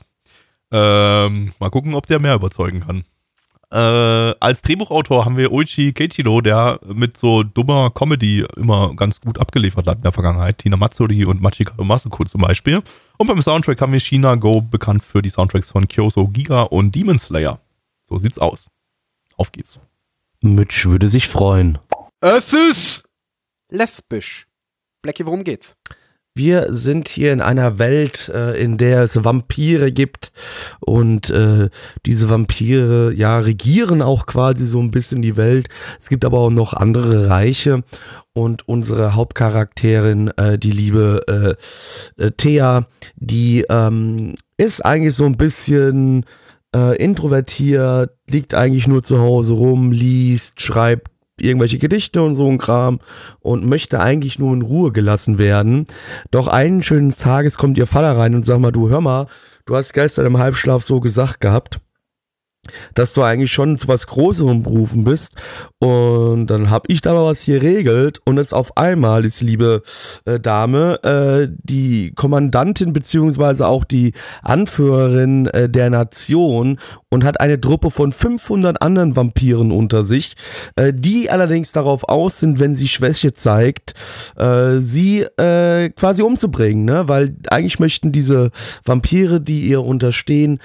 Ähm, 0.71 1.53
mal 1.59 1.69
gucken, 1.69 1.93
ob 1.95 2.05
der 2.05 2.19
mehr 2.19 2.35
überzeugen 2.35 2.81
kann. 2.81 3.03
äh, 3.71 4.35
als 4.39 4.61
Drehbuchautor 4.61 5.25
haben 5.25 5.35
wir 5.37 5.51
Oichi 5.51 5.93
Keiichiro, 5.93 6.41
der 6.41 6.79
mit 6.85 7.17
so 7.17 7.43
dummer 7.43 7.89
Comedy 7.89 8.45
immer 8.55 8.93
ganz 8.95 9.19
gut 9.19 9.39
abgeliefert 9.39 9.87
hat 9.87 9.97
in 9.97 10.03
der 10.03 10.11
Vergangenheit. 10.11 10.59
Tina 10.59 10.77
Matsuri 10.77 11.25
und 11.25 11.41
Machikado 11.41 11.83
Masuko 11.83 12.23
zum 12.25 12.41
Beispiel. 12.41 12.81
Und 13.17 13.27
beim 13.27 13.41
Soundtrack 13.41 13.81
haben 13.81 13.93
wir 13.93 13.99
Shina 13.99 14.35
Go, 14.35 14.61
bekannt 14.61 15.03
für 15.03 15.21
die 15.21 15.29
Soundtracks 15.29 15.69
von 15.69 15.87
Kyoso 15.87 16.27
Giga 16.27 16.63
und 16.63 16.93
Demon 16.95 17.17
Slayer. 17.19 17.59
So 18.07 18.17
sieht's 18.17 18.37
aus. 18.37 18.69
Auf 19.37 19.51
geht's. 19.51 19.79
Mitch 20.41 20.89
würde 20.89 21.07
sich 21.09 21.27
freuen. 21.27 21.79
Es 22.19 22.53
ist 22.53 23.03
lesbisch. 23.69 24.47
Blackie, 25.01 25.25
worum 25.25 25.43
geht's? 25.43 25.75
Wir 26.33 26.73
sind 26.73 27.09
hier 27.09 27.33
in 27.33 27.41
einer 27.41 27.77
Welt, 27.77 28.31
äh, 28.33 28.61
in 28.61 28.77
der 28.77 29.03
es 29.03 29.21
Vampire 29.21 29.91
gibt 29.91 30.31
und 30.79 31.29
äh, 31.29 31.69
diese 32.05 32.29
Vampire 32.29 33.11
ja 33.13 33.39
regieren 33.39 34.01
auch 34.01 34.27
quasi 34.27 34.65
so 34.65 34.79
ein 34.79 34.91
bisschen 34.91 35.21
die 35.21 35.35
Welt. 35.35 35.67
Es 35.99 36.07
gibt 36.07 36.23
aber 36.23 36.39
auch 36.39 36.49
noch 36.49 36.73
andere 36.73 37.27
Reiche 37.27 37.83
und 38.33 38.65
unsere 38.67 39.13
Hauptcharakterin, 39.15 40.29
äh, 40.37 40.57
die 40.57 40.71
liebe 40.71 41.57
Thea, 42.37 42.87
die 43.15 43.65
ähm, 43.69 44.35
ist 44.55 44.85
eigentlich 44.85 45.15
so 45.15 45.25
ein 45.25 45.37
bisschen 45.37 46.25
introvertiert, 46.97 48.11
liegt 48.29 48.53
eigentlich 48.53 48.87
nur 48.87 49.03
zu 49.03 49.19
Hause 49.19 49.55
rum, 49.55 49.91
liest, 49.91 50.61
schreibt 50.61 51.11
irgendwelche 51.43 51.77
Gedichte 51.77 52.21
und 52.21 52.35
so 52.35 52.47
ein 52.47 52.57
Kram 52.57 52.99
und 53.39 53.65
möchte 53.65 53.99
eigentlich 53.99 54.39
nur 54.39 54.53
in 54.53 54.61
Ruhe 54.61 54.91
gelassen 54.91 55.37
werden. 55.37 55.85
Doch 56.31 56.47
einen 56.47 56.83
schönen 56.83 57.11
Tages 57.11 57.57
kommt 57.57 57.77
ihr 57.77 57.87
Vater 57.87 58.17
rein 58.17 58.35
und 58.35 58.45
sagt 58.45 58.61
mal, 58.61 58.71
du 58.71 58.89
hör 58.89 59.01
mal, 59.01 59.27
du 59.65 59.75
hast 59.75 59.93
gestern 59.93 60.25
im 60.25 60.37
Halbschlaf 60.37 60.83
so 60.83 60.99
gesagt 60.99 61.41
gehabt 61.41 61.79
dass 62.93 63.13
du 63.13 63.23
eigentlich 63.23 63.51
schon 63.51 63.77
zu 63.77 63.87
was 63.87 64.07
Großerem 64.07 64.63
berufen 64.63 65.03
bist. 65.03 65.33
Und 65.79 66.47
dann 66.47 66.69
habe 66.69 66.85
ich 66.89 67.01
da 67.01 67.13
mal 67.13 67.25
was 67.25 67.41
hier 67.41 67.61
regelt 67.61 68.19
und 68.25 68.37
jetzt 68.37 68.53
auf 68.53 68.77
einmal 68.77 69.25
ist 69.25 69.41
liebe 69.41 69.81
äh, 70.25 70.39
Dame 70.39 71.03
äh, 71.03 71.47
die 71.63 72.13
Kommandantin 72.13 72.93
beziehungsweise 72.93 73.67
auch 73.67 73.83
die 73.83 74.13
Anführerin 74.43 75.47
äh, 75.47 75.69
der 75.69 75.89
Nation 75.89 76.79
und 77.09 77.23
hat 77.23 77.41
eine 77.41 77.59
Truppe 77.59 77.89
von 77.89 78.11
500 78.11 78.81
anderen 78.81 79.15
Vampiren 79.15 79.71
unter 79.71 80.03
sich, 80.03 80.35
äh, 80.75 80.93
die 80.95 81.31
allerdings 81.31 81.71
darauf 81.71 82.07
aus 82.07 82.39
sind, 82.39 82.59
wenn 82.59 82.75
sie 82.75 82.87
Schwäche 82.87 83.33
zeigt, 83.33 83.95
äh, 84.37 84.77
sie 84.77 85.21
äh, 85.21 85.89
quasi 85.89 86.21
umzubringen, 86.21 86.85
ne? 86.85 87.07
weil 87.07 87.35
eigentlich 87.49 87.79
möchten 87.79 88.11
diese 88.11 88.51
Vampire, 88.85 89.41
die 89.41 89.61
ihr 89.61 89.83
unterstehen, 89.83 90.59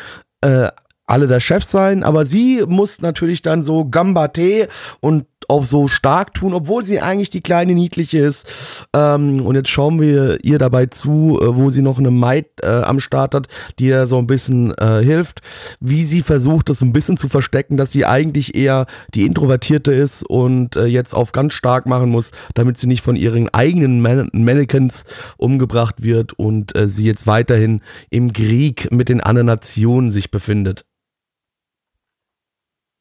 alle 1.06 1.26
der 1.26 1.40
Chef 1.40 1.64
sein, 1.64 2.02
aber 2.02 2.26
sie 2.26 2.64
muss 2.66 3.00
natürlich 3.00 3.42
dann 3.42 3.62
so 3.62 3.84
Gambate 3.88 4.68
und 5.00 5.26
auf 5.48 5.66
so 5.66 5.88
stark 5.88 6.34
tun, 6.34 6.54
obwohl 6.54 6.84
sie 6.84 7.00
eigentlich 7.00 7.30
die 7.30 7.40
kleine 7.40 7.74
niedliche 7.74 8.18
ist. 8.18 8.52
Ähm, 8.92 9.44
und 9.44 9.54
jetzt 9.54 9.68
schauen 9.68 10.00
wir 10.00 10.44
ihr 10.44 10.58
dabei 10.58 10.86
zu, 10.86 11.38
äh, 11.40 11.56
wo 11.56 11.70
sie 11.70 11.82
noch 11.82 11.98
eine 11.98 12.10
Maid 12.10 12.46
äh, 12.62 12.66
am 12.66 13.00
Start 13.00 13.34
hat, 13.34 13.48
die 13.78 13.86
ihr 13.86 14.06
so 14.06 14.18
ein 14.18 14.26
bisschen 14.26 14.76
äh, 14.76 15.02
hilft, 15.02 15.42
wie 15.80 16.02
sie 16.02 16.22
versucht, 16.22 16.68
das 16.68 16.80
ein 16.80 16.92
bisschen 16.92 17.16
zu 17.16 17.28
verstecken, 17.28 17.76
dass 17.76 17.92
sie 17.92 18.06
eigentlich 18.06 18.54
eher 18.54 18.86
die 19.14 19.26
Introvertierte 19.26 19.92
ist 19.92 20.24
und 20.24 20.76
äh, 20.76 20.86
jetzt 20.86 21.14
auf 21.14 21.32
ganz 21.32 21.54
stark 21.54 21.86
machen 21.86 22.10
muss, 22.10 22.32
damit 22.54 22.78
sie 22.78 22.86
nicht 22.86 23.02
von 23.02 23.16
ihren 23.16 23.48
eigenen 23.50 24.00
Man 24.00 24.28
Mannequins 24.32 25.04
umgebracht 25.36 26.02
wird 26.02 26.32
und 26.32 26.74
äh, 26.76 26.88
sie 26.88 27.04
jetzt 27.04 27.26
weiterhin 27.26 27.82
im 28.10 28.32
Krieg 28.32 28.90
mit 28.90 29.08
den 29.08 29.20
anderen 29.20 29.46
Nationen 29.46 30.10
sich 30.10 30.30
befindet. 30.30 30.84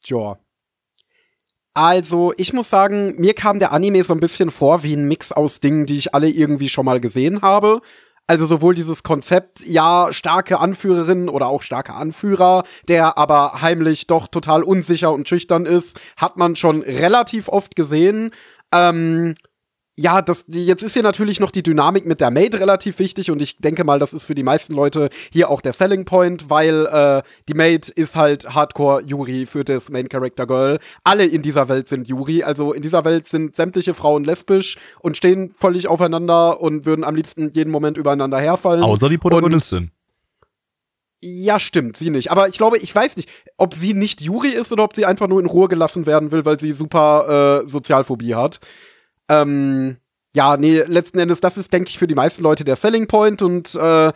Ja. 0.07 0.37
Also, 1.73 2.33
ich 2.37 2.53
muss 2.53 2.69
sagen, 2.69 3.15
mir 3.17 3.33
kam 3.33 3.59
der 3.59 3.73
Anime 3.73 4.03
so 4.05 4.13
ein 4.13 4.21
bisschen 4.21 4.49
vor 4.49 4.83
wie 4.83 4.95
ein 4.95 5.07
Mix 5.09 5.33
aus 5.33 5.59
Dingen, 5.59 5.85
die 5.85 5.97
ich 5.97 6.13
alle 6.13 6.29
irgendwie 6.29 6.69
schon 6.69 6.85
mal 6.85 7.01
gesehen 7.01 7.41
habe. 7.41 7.81
Also 8.27 8.47
sowohl 8.47 8.73
dieses 8.73 9.03
Konzept, 9.03 9.59
ja, 9.65 10.11
starke 10.11 10.59
Anführerin 10.59 11.29
oder 11.29 11.47
auch 11.47 11.61
starke 11.61 11.93
Anführer, 11.93 12.63
der 12.87 13.19
aber 13.19 13.61
heimlich 13.61 14.07
doch 14.07 14.27
total 14.27 14.63
unsicher 14.63 15.11
und 15.11 15.29
schüchtern 15.29 15.67
ist, 15.67 15.99
hat 16.17 16.37
man 16.37 16.55
schon 16.55 16.81
relativ 16.81 17.49
oft 17.49 17.75
gesehen. 17.75 18.31
Ähm, 18.73 19.35
ja, 19.97 20.21
das, 20.21 20.43
jetzt 20.49 20.83
ist 20.83 20.93
hier 20.93 21.03
natürlich 21.03 21.39
noch 21.39 21.51
die 21.51 21.63
Dynamik 21.63 22.05
mit 22.05 22.19
der 22.19 22.29
Maid 22.29 22.55
relativ 22.55 22.99
wichtig 22.99 23.31
und 23.31 23.41
ich 23.41 23.57
denke 23.57 23.85
mal, 23.85 23.97
das 23.97 24.13
ist 24.13 24.25
für 24.25 24.35
die 24.35 24.43
meisten 24.43 24.73
Leute 24.73 25.09
hier 25.31 25.49
auch 25.49 25.61
der 25.61 25.71
Selling 25.71 26.03
Point, 26.03 26.49
weil 26.49 26.85
äh, 26.85 27.21
die 27.47 27.53
Maid 27.53 27.87
ist 27.87 28.17
halt 28.17 28.53
Hardcore 28.53 29.03
Yuri 29.03 29.45
für 29.45 29.63
das 29.63 29.89
Main 29.89 30.09
Character 30.09 30.47
Girl. 30.47 30.79
Alle 31.05 31.25
in 31.25 31.41
dieser 31.41 31.69
Welt 31.69 31.87
sind 31.87 32.09
Yuri, 32.09 32.43
also 32.43 32.73
in 32.73 32.81
dieser 32.81 33.05
Welt 33.05 33.29
sind 33.29 33.55
sämtliche 33.55 33.93
Frauen 33.93 34.25
lesbisch 34.25 34.77
und 34.99 35.15
stehen 35.15 35.53
völlig 35.55 35.87
aufeinander 35.87 36.59
und 36.59 36.85
würden 36.85 37.05
am 37.05 37.15
liebsten 37.15 37.51
jeden 37.53 37.71
Moment 37.71 37.95
übereinander 37.97 38.39
herfallen. 38.39 38.83
Außer 38.83 39.07
die 39.07 39.17
Protagonistin. 39.17 39.91
Ja, 41.21 41.57
stimmt, 41.57 41.95
sie 41.95 42.09
nicht. 42.09 42.31
Aber 42.31 42.49
ich 42.49 42.57
glaube, 42.57 42.77
ich 42.77 42.93
weiß 42.93 43.15
nicht, 43.15 43.29
ob 43.57 43.73
sie 43.73 43.93
nicht 43.93 44.19
Yuri 44.19 44.49
ist 44.49 44.73
oder 44.73 44.83
ob 44.83 44.93
sie 44.93 45.05
einfach 45.05 45.27
nur 45.27 45.39
in 45.39 45.45
Ruhe 45.45 45.69
gelassen 45.69 46.05
werden 46.05 46.31
will, 46.31 46.43
weil 46.43 46.59
sie 46.59 46.73
super 46.73 47.63
äh, 47.63 47.69
Sozialphobie 47.69 48.35
hat. 48.35 48.59
Ähm, 49.29 49.97
ja, 50.35 50.57
nee, 50.57 50.81
letzten 50.81 51.19
Endes, 51.19 51.39
das 51.39 51.57
ist, 51.57 51.71
denke 51.71 51.89
ich, 51.89 51.97
für 51.97 52.07
die 52.07 52.15
meisten 52.15 52.43
Leute 52.43 52.63
der 52.63 52.75
Selling 52.75 53.07
Point 53.07 53.41
und 53.41 53.73
äh, 53.75 54.11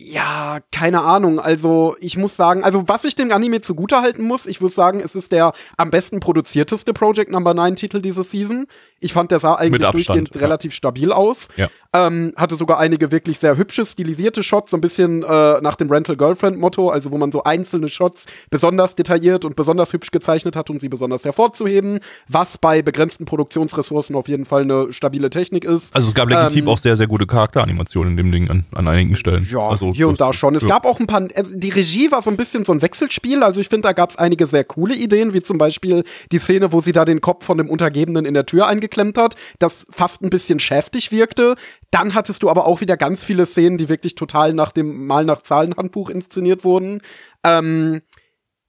ja, 0.00 0.60
keine 0.70 1.00
Ahnung. 1.00 1.40
Also, 1.40 1.96
ich 1.98 2.16
muss 2.16 2.36
sagen, 2.36 2.62
also 2.62 2.84
was 2.86 3.02
ich 3.02 3.16
dem 3.16 3.32
Anime 3.32 3.60
zugutehalten 3.60 4.24
muss, 4.24 4.46
ich 4.46 4.60
würde 4.60 4.74
sagen, 4.74 5.00
es 5.00 5.16
ist 5.16 5.32
der 5.32 5.52
am 5.76 5.90
besten 5.90 6.20
produzierteste 6.20 6.92
Project 6.92 7.32
Number 7.32 7.52
9 7.52 7.74
Titel 7.74 8.00
diese 8.00 8.22
Season. 8.22 8.66
Ich 9.00 9.12
fand, 9.12 9.32
der 9.32 9.40
sah 9.40 9.56
eigentlich 9.56 9.84
Abstand, 9.84 9.94
durchgehend 9.94 10.34
ja. 10.36 10.40
relativ 10.40 10.72
stabil 10.72 11.10
aus. 11.10 11.48
Ja. 11.56 11.68
Ähm, 11.94 12.34
hatte 12.36 12.56
sogar 12.56 12.78
einige 12.78 13.10
wirklich 13.10 13.38
sehr 13.38 13.56
hübsche, 13.56 13.86
stilisierte 13.86 14.42
Shots, 14.42 14.72
so 14.72 14.76
ein 14.76 14.82
bisschen 14.82 15.22
äh, 15.22 15.60
nach 15.62 15.74
dem 15.76 15.90
Rental 15.90 16.16
Girlfriend 16.16 16.58
Motto, 16.58 16.90
also 16.90 17.10
wo 17.10 17.16
man 17.16 17.32
so 17.32 17.44
einzelne 17.44 17.88
Shots 17.88 18.26
besonders 18.50 18.94
detailliert 18.94 19.46
und 19.46 19.56
besonders 19.56 19.94
hübsch 19.94 20.10
gezeichnet 20.10 20.54
hat, 20.54 20.68
um 20.68 20.78
sie 20.78 20.90
besonders 20.90 21.24
hervorzuheben, 21.24 22.00
was 22.28 22.58
bei 22.58 22.82
begrenzten 22.82 23.24
Produktionsressourcen 23.24 24.16
auf 24.16 24.28
jeden 24.28 24.44
Fall 24.44 24.62
eine 24.62 24.92
stabile 24.92 25.30
Technik 25.30 25.64
ist. 25.64 25.96
Also 25.96 26.08
es 26.08 26.14
gab 26.14 26.28
legitim 26.28 26.64
Ähm, 26.64 26.68
auch 26.68 26.78
sehr, 26.78 26.94
sehr 26.94 27.06
gute 27.06 27.26
Charakteranimationen 27.26 28.12
in 28.12 28.16
dem 28.18 28.32
Ding 28.32 28.50
an, 28.50 28.66
an 28.74 28.86
einigen 28.86 29.16
Stellen. 29.16 29.46
Ja, 29.50 29.60
also, 29.60 29.94
hier 29.94 30.08
und 30.08 30.20
da 30.20 30.34
schon. 30.34 30.54
Es 30.56 30.64
ja. 30.64 30.68
gab 30.68 30.84
auch 30.84 31.00
ein 31.00 31.06
paar, 31.06 31.26
also 31.34 31.56
die 31.56 31.70
Regie 31.70 32.12
war 32.12 32.20
so 32.20 32.30
ein 32.30 32.36
bisschen 32.36 32.64
so 32.64 32.72
ein 32.72 32.82
Wechselspiel. 32.82 33.42
Also 33.42 33.62
ich 33.62 33.70
finde, 33.70 33.88
da 33.88 33.94
gab 33.94 34.10
es 34.10 34.16
einige 34.16 34.46
sehr 34.46 34.64
coole 34.64 34.94
Ideen, 34.94 35.32
wie 35.32 35.40
zum 35.40 35.56
Beispiel 35.56 36.04
die 36.32 36.38
Szene, 36.38 36.70
wo 36.70 36.82
sie 36.82 36.92
da 36.92 37.06
den 37.06 37.22
Kopf 37.22 37.46
von 37.46 37.56
dem 37.56 37.70
Untergebenen 37.70 38.26
in 38.26 38.34
der 38.34 38.44
Tür 38.44 38.66
eingeklemmt 38.66 39.16
hat, 39.16 39.36
das 39.58 39.86
fast 39.90 40.22
ein 40.22 40.28
bisschen 40.28 40.60
schäftig 40.60 41.12
wirkte. 41.12 41.54
Dann 41.90 42.14
hattest 42.14 42.42
du 42.42 42.50
aber 42.50 42.66
auch 42.66 42.80
wieder 42.80 42.96
ganz 42.96 43.24
viele 43.24 43.46
Szenen, 43.46 43.78
die 43.78 43.88
wirklich 43.88 44.14
total 44.14 44.52
nach 44.52 44.72
dem 44.72 45.06
Mal 45.06 45.24
nach 45.24 45.42
Zahlen 45.42 45.74
Handbuch 45.74 46.10
inszeniert 46.10 46.64
wurden. 46.64 47.00
Ähm, 47.44 48.02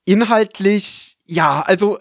inhaltlich, 0.05 1.17
ja, 1.25 1.61
also 1.61 1.97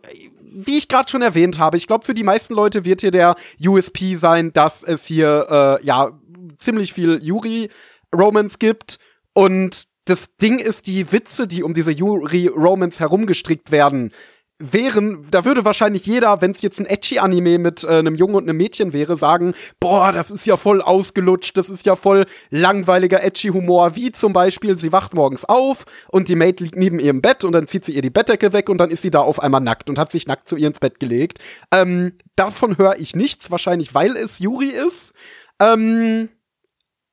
wie 0.60 0.78
ich 0.78 0.88
gerade 0.88 1.08
schon 1.08 1.22
erwähnt 1.22 1.58
habe, 1.58 1.76
ich 1.76 1.86
glaube, 1.86 2.04
für 2.04 2.14
die 2.14 2.24
meisten 2.24 2.54
Leute 2.54 2.84
wird 2.84 3.00
hier 3.00 3.10
der 3.10 3.36
USP 3.64 4.16
sein, 4.16 4.52
dass 4.52 4.82
es 4.82 5.04
hier 5.04 5.46
äh, 5.50 5.86
ja 5.86 6.10
ziemlich 6.58 6.92
viel 6.92 7.20
Yuri-Romance 7.22 8.58
gibt. 8.58 8.98
Und 9.34 9.88
das 10.06 10.36
Ding 10.36 10.58
ist, 10.58 10.86
die 10.86 11.12
Witze, 11.12 11.46
die 11.46 11.62
um 11.62 11.74
diese 11.74 11.92
Yuri-Romance 11.92 12.98
herumgestrickt 13.00 13.70
werden, 13.70 14.12
wären, 14.58 15.26
da 15.30 15.44
würde 15.44 15.64
wahrscheinlich 15.64 16.04
jeder, 16.06 16.40
wenn 16.40 16.50
es 16.50 16.62
jetzt 16.62 16.80
ein 16.80 16.86
Edgy-Anime 16.86 17.58
mit 17.58 17.84
äh, 17.84 17.98
einem 17.98 18.16
Jungen 18.16 18.34
und 18.34 18.48
einem 18.48 18.56
Mädchen 18.56 18.92
wäre, 18.92 19.16
sagen, 19.16 19.54
boah, 19.78 20.12
das 20.12 20.30
ist 20.30 20.46
ja 20.46 20.56
voll 20.56 20.82
ausgelutscht, 20.82 21.56
das 21.56 21.68
ist 21.68 21.86
ja 21.86 21.94
voll 21.94 22.26
langweiliger 22.50 23.22
Edgy-Humor, 23.22 23.94
wie 23.94 24.10
zum 24.10 24.32
Beispiel, 24.32 24.76
sie 24.76 24.92
wacht 24.92 25.14
morgens 25.14 25.44
auf 25.44 25.84
und 26.08 26.28
die 26.28 26.34
Maid 26.34 26.60
liegt 26.60 26.76
neben 26.76 26.98
ihrem 26.98 27.22
Bett 27.22 27.44
und 27.44 27.52
dann 27.52 27.68
zieht 27.68 27.84
sie 27.84 27.92
ihr 27.92 28.02
die 28.02 28.10
Bettdecke 28.10 28.52
weg 28.52 28.68
und 28.68 28.78
dann 28.78 28.90
ist 28.90 29.02
sie 29.02 29.10
da 29.10 29.20
auf 29.20 29.40
einmal 29.40 29.60
nackt 29.60 29.88
und 29.88 29.98
hat 29.98 30.10
sich 30.10 30.26
nackt 30.26 30.48
zu 30.48 30.56
ihr 30.56 30.66
ins 30.66 30.80
Bett 30.80 30.98
gelegt. 30.98 31.38
Ähm, 31.72 32.14
davon 32.34 32.78
höre 32.78 32.98
ich 32.98 33.14
nichts, 33.14 33.50
wahrscheinlich 33.52 33.94
weil 33.94 34.16
es 34.16 34.40
Yuri 34.40 34.70
ist. 34.70 35.14
Ähm, 35.60 36.28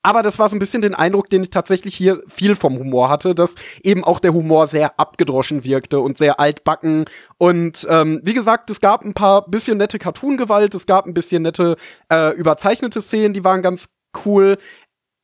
aber 0.06 0.22
das 0.22 0.38
war 0.38 0.50
so 0.50 0.56
ein 0.56 0.60
bisschen 0.60 0.84
den 0.84 0.94
Eindruck, 0.94 1.32
den 1.32 1.42
ich 1.42 1.50
tatsächlich 1.50 1.96
hier 1.96 2.22
viel 2.28 2.56
vom 2.56 2.78
Humor 2.78 3.10
hatte, 3.10 3.34
dass 3.34 3.56
eben 3.82 4.04
auch 4.04 4.20
der 4.20 4.34
Humor 4.34 4.68
sehr 4.68 5.00
abgedroschen 5.00 5.64
wirkte 5.64 6.00
und 6.00 6.20
sehr 6.20 6.40
altbacken. 6.40 7.06
Und 7.40 7.88
ähm, 7.90 8.22
wie 8.24 8.36
gesagt, 8.36 8.70
es 8.70 8.82
gab 8.82 9.04
ein 9.04 9.16
paar 9.16 9.48
bisschen 9.48 9.80
nette 9.80 9.98
Cartoon-Gewalt, 9.98 10.76
es 10.76 10.86
gab 10.86 11.08
ein 11.08 11.16
bisschen 11.16 11.42
nette 11.42 11.76
äh, 12.12 12.36
überzeichnete 12.36 13.02
Szenen, 13.02 13.34
die 13.34 13.44
waren 13.44 13.64
ganz 13.64 13.90
cool. 14.26 14.58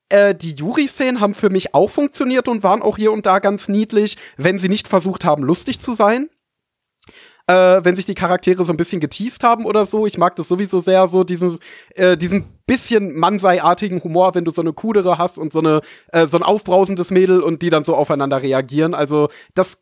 Äh, 0.09 0.33
die 0.33 0.55
Yuri-Szenen 0.55 1.21
haben 1.21 1.35
für 1.35 1.51
mich 1.51 1.75
auch 1.75 1.91
funktioniert 1.91 2.47
und 2.47 2.63
waren 2.63 2.81
auch 2.81 2.97
hier 2.97 3.11
und 3.11 3.27
da 3.27 3.37
ganz 3.37 3.67
niedlich, 3.67 4.17
wenn 4.37 4.57
sie 4.57 4.69
nicht 4.69 4.87
versucht 4.87 5.25
haben, 5.25 5.43
lustig 5.43 5.79
zu 5.79 5.93
sein 5.93 6.27
äh, 7.47 7.81
wenn 7.83 7.95
sich 7.95 8.05
die 8.05 8.15
Charaktere 8.15 8.63
so 8.65 8.73
ein 8.73 8.77
bisschen 8.77 8.99
geteased 8.99 9.43
haben 9.43 9.65
oder 9.65 9.85
so. 9.85 10.05
Ich 10.05 10.17
mag 10.17 10.35
das 10.35 10.47
sowieso 10.47 10.79
sehr, 10.79 11.07
so 11.07 11.23
diesen, 11.23 11.59
äh, 11.95 12.17
diesen 12.17 12.45
bisschen 12.65 13.17
Mansei-artigen 13.17 14.03
Humor, 14.03 14.35
wenn 14.35 14.45
du 14.45 14.51
so 14.51 14.61
eine 14.61 14.73
Kudere 14.73 15.17
hast 15.17 15.37
und 15.37 15.51
so 15.51 15.59
eine, 15.59 15.81
äh, 16.13 16.27
so 16.27 16.37
ein 16.37 16.43
aufbrausendes 16.43 17.11
Mädel 17.11 17.41
und 17.41 17.61
die 17.61 17.69
dann 17.69 17.83
so 17.83 17.95
aufeinander 17.95 18.41
reagieren. 18.41 18.93
Also, 18.93 19.27
das 19.55 19.79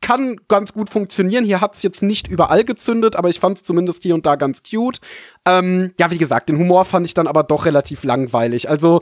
kann 0.00 0.36
ganz 0.48 0.72
gut 0.72 0.90
funktionieren. 0.90 1.44
Hier 1.44 1.60
hat's 1.60 1.82
jetzt 1.82 2.02
nicht 2.02 2.28
überall 2.28 2.64
gezündet, 2.64 3.16
aber 3.16 3.28
ich 3.28 3.40
fand 3.40 3.58
es 3.58 3.64
zumindest 3.64 4.02
hier 4.02 4.14
und 4.14 4.26
da 4.26 4.34
ganz 4.34 4.62
cute. 4.62 5.00
Ähm, 5.46 5.92
ja, 5.98 6.10
wie 6.10 6.18
gesagt, 6.18 6.48
den 6.48 6.58
Humor 6.58 6.84
fand 6.84 7.06
ich 7.06 7.14
dann 7.14 7.26
aber 7.26 7.44
doch 7.44 7.64
relativ 7.64 8.04
langweilig. 8.04 8.68
Also 8.68 9.00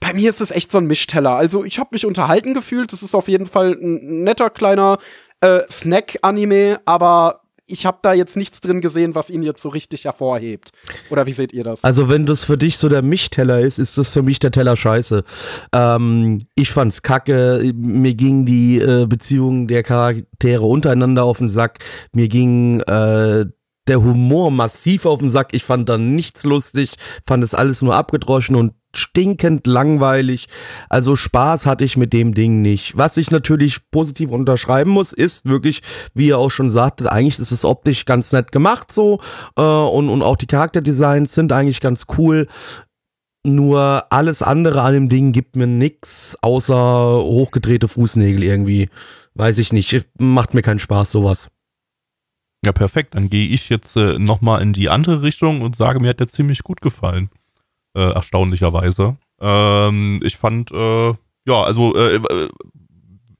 bei 0.00 0.12
mir 0.12 0.28
ist 0.28 0.42
es 0.42 0.50
echt 0.50 0.70
so 0.70 0.78
ein 0.78 0.86
Mischteller. 0.86 1.30
Also 1.30 1.64
ich 1.64 1.78
habe 1.78 1.90
mich 1.92 2.04
unterhalten 2.04 2.52
gefühlt. 2.52 2.92
Das 2.92 3.02
ist 3.02 3.14
auf 3.14 3.28
jeden 3.28 3.46
Fall 3.46 3.72
ein 3.72 4.22
netter 4.24 4.50
kleiner 4.50 4.98
äh, 5.44 5.62
Snack-Anime, 5.70 6.80
aber 6.84 7.40
ich 7.66 7.86
habe 7.86 7.98
da 8.02 8.12
jetzt 8.12 8.36
nichts 8.36 8.60
drin 8.60 8.80
gesehen, 8.80 9.14
was 9.14 9.30
ihn 9.30 9.42
jetzt 9.42 9.62
so 9.62 9.70
richtig 9.70 10.04
hervorhebt. 10.04 10.70
Oder 11.10 11.26
wie 11.26 11.32
seht 11.32 11.52
ihr 11.52 11.64
das? 11.64 11.82
Also 11.82 12.08
wenn 12.08 12.26
das 12.26 12.44
für 12.44 12.58
dich 12.58 12.76
so 12.76 12.88
der 12.88 13.02
Mischteller 13.02 13.60
ist, 13.60 13.78
ist 13.78 13.96
das 13.96 14.10
für 14.10 14.22
mich 14.22 14.38
der 14.38 14.50
Teller 14.50 14.76
scheiße. 14.76 15.24
Ähm, 15.72 16.46
ich 16.54 16.70
fand's 16.70 17.02
kacke. 17.02 17.72
Mir 17.74 18.14
ging 18.14 18.44
die 18.44 18.78
äh, 18.78 19.06
Beziehung 19.06 19.66
der 19.66 19.82
Charaktere 19.82 20.64
untereinander 20.64 21.24
auf 21.24 21.38
den 21.38 21.48
Sack. 21.48 21.78
Mir 22.12 22.28
ging 22.28 22.80
äh, 22.80 23.46
der 23.86 24.02
Humor 24.02 24.50
massiv 24.50 25.06
auf 25.06 25.20
den 25.20 25.30
Sack. 25.30 25.48
Ich 25.52 25.64
fand 25.64 25.88
da 25.88 25.96
nichts 25.96 26.44
lustig, 26.44 26.92
fand 27.26 27.44
es 27.44 27.54
alles 27.54 27.80
nur 27.80 27.94
abgedroschen 27.94 28.56
und 28.56 28.74
stinkend 28.98 29.66
langweilig. 29.66 30.48
Also 30.88 31.16
Spaß 31.16 31.66
hatte 31.66 31.84
ich 31.84 31.96
mit 31.96 32.12
dem 32.12 32.34
Ding 32.34 32.62
nicht. 32.62 32.96
Was 32.96 33.16
ich 33.16 33.30
natürlich 33.30 33.90
positiv 33.90 34.30
unterschreiben 34.30 34.90
muss, 34.90 35.12
ist 35.12 35.48
wirklich, 35.48 35.82
wie 36.14 36.28
ihr 36.28 36.38
auch 36.38 36.50
schon 36.50 36.70
sagtet, 36.70 37.06
eigentlich 37.06 37.38
ist 37.38 37.52
es 37.52 37.64
optisch 37.64 38.04
ganz 38.04 38.32
nett 38.32 38.52
gemacht 38.52 38.92
so 38.92 39.20
äh, 39.56 39.62
und, 39.62 40.08
und 40.08 40.22
auch 40.22 40.36
die 40.36 40.46
Charakterdesigns 40.46 41.34
sind 41.34 41.52
eigentlich 41.52 41.80
ganz 41.80 42.06
cool. 42.18 42.48
Nur 43.46 44.06
alles 44.10 44.42
andere 44.42 44.80
an 44.80 44.94
dem 44.94 45.08
Ding 45.10 45.32
gibt 45.32 45.56
mir 45.56 45.66
nix, 45.66 46.36
außer 46.40 47.18
hochgedrehte 47.22 47.88
Fußnägel 47.88 48.42
irgendwie. 48.42 48.88
Weiß 49.34 49.58
ich 49.58 49.72
nicht. 49.72 50.06
Macht 50.18 50.54
mir 50.54 50.62
keinen 50.62 50.78
Spaß, 50.78 51.10
sowas. 51.10 51.48
Ja, 52.64 52.72
perfekt. 52.72 53.14
Dann 53.14 53.28
gehe 53.28 53.46
ich 53.46 53.68
jetzt 53.68 53.96
äh, 53.96 54.18
nochmal 54.18 54.62
in 54.62 54.72
die 54.72 54.88
andere 54.88 55.20
Richtung 55.20 55.60
und 55.60 55.76
sage, 55.76 56.00
mir 56.00 56.08
hat 56.08 56.20
der 56.20 56.28
ziemlich 56.28 56.62
gut 56.62 56.80
gefallen 56.80 57.28
äh, 57.94 58.12
erstaunlicherweise. 58.12 59.16
Ähm, 59.40 60.20
ich 60.22 60.36
fand, 60.36 60.70
äh, 60.72 61.14
ja, 61.46 61.62
also 61.62 61.94
äh, 61.96 62.16
äh, 62.16 62.48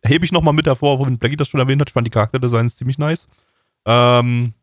hebe 0.05 0.25
ich 0.25 0.33
nochmal 0.33 0.55
mit 0.55 0.67
hervor, 0.67 1.05
wenn 1.05 1.19
Blackie 1.19 1.37
das 1.37 1.49
schon 1.49 1.61
erwähnt 1.61 1.81
hat, 1.81 1.89
ich 1.89 1.95
fand 1.95 2.07
die 2.07 2.11
Charakterdesigns 2.11 2.77
ziemlich 2.77 2.99
nice. 2.99 3.29
Ähm, 3.87 4.55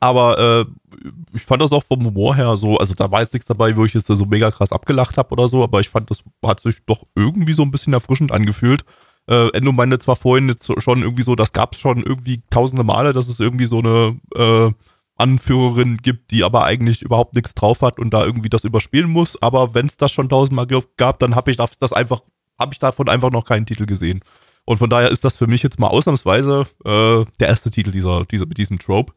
aber 0.00 0.38
äh, 0.38 0.96
ich 1.34 1.42
fand 1.42 1.62
das 1.62 1.72
auch 1.72 1.84
vom 1.84 2.04
Humor 2.04 2.34
her 2.34 2.56
so, 2.56 2.76
also 2.76 2.94
da 2.94 3.10
war 3.10 3.22
jetzt 3.22 3.32
nichts 3.32 3.48
dabei, 3.48 3.74
wo 3.76 3.84
ich 3.84 3.94
jetzt 3.94 4.06
so 4.06 4.24
mega 4.26 4.50
krass 4.50 4.72
abgelacht 4.72 5.16
habe 5.16 5.30
oder 5.32 5.48
so, 5.48 5.62
aber 5.62 5.80
ich 5.80 5.88
fand, 5.88 6.10
das 6.10 6.22
hat 6.44 6.60
sich 6.60 6.84
doch 6.84 7.04
irgendwie 7.14 7.52
so 7.54 7.62
ein 7.62 7.70
bisschen 7.70 7.94
erfrischend 7.94 8.32
angefühlt. 8.32 8.84
Äh, 9.28 9.48
Endo 9.50 9.72
meinte 9.72 9.98
zwar 9.98 10.16
vorhin 10.16 10.48
jetzt 10.48 10.70
schon 10.82 11.02
irgendwie 11.02 11.22
so, 11.22 11.34
das 11.34 11.52
gab 11.52 11.74
es 11.74 11.80
schon 11.80 12.02
irgendwie 12.02 12.42
tausende 12.50 12.84
Male, 12.84 13.12
dass 13.12 13.28
es 13.28 13.40
irgendwie 13.40 13.66
so 13.66 13.78
eine 13.78 14.18
äh, 14.34 14.72
Anführerin 15.18 15.98
gibt, 15.98 16.30
die 16.30 16.44
aber 16.44 16.64
eigentlich 16.64 17.02
überhaupt 17.02 17.34
nichts 17.34 17.54
drauf 17.54 17.82
hat 17.82 17.98
und 17.98 18.10
da 18.10 18.24
irgendwie 18.24 18.48
das 18.48 18.64
überspielen 18.64 19.10
muss. 19.10 19.40
Aber 19.42 19.74
wenn 19.74 19.86
es 19.86 19.96
das 19.96 20.12
schon 20.12 20.28
tausendmal 20.28 20.66
gab, 20.96 21.18
dann 21.18 21.34
habe 21.34 21.50
ich 21.50 21.56
das 21.56 21.92
einfach, 21.92 22.20
habe 22.58 22.72
ich 22.72 22.78
davon 22.78 23.08
einfach 23.08 23.30
noch 23.30 23.44
keinen 23.44 23.66
Titel 23.66 23.86
gesehen. 23.86 24.20
Und 24.64 24.78
von 24.78 24.90
daher 24.90 25.10
ist 25.10 25.24
das 25.24 25.36
für 25.36 25.46
mich 25.46 25.62
jetzt 25.62 25.78
mal 25.78 25.88
ausnahmsweise 25.88 26.66
äh, 26.84 27.24
der 27.40 27.48
erste 27.48 27.70
Titel 27.70 27.90
dieser, 27.90 28.24
dieser 28.26 28.46
mit 28.46 28.58
diesem 28.58 28.78
Trope. 28.78 29.12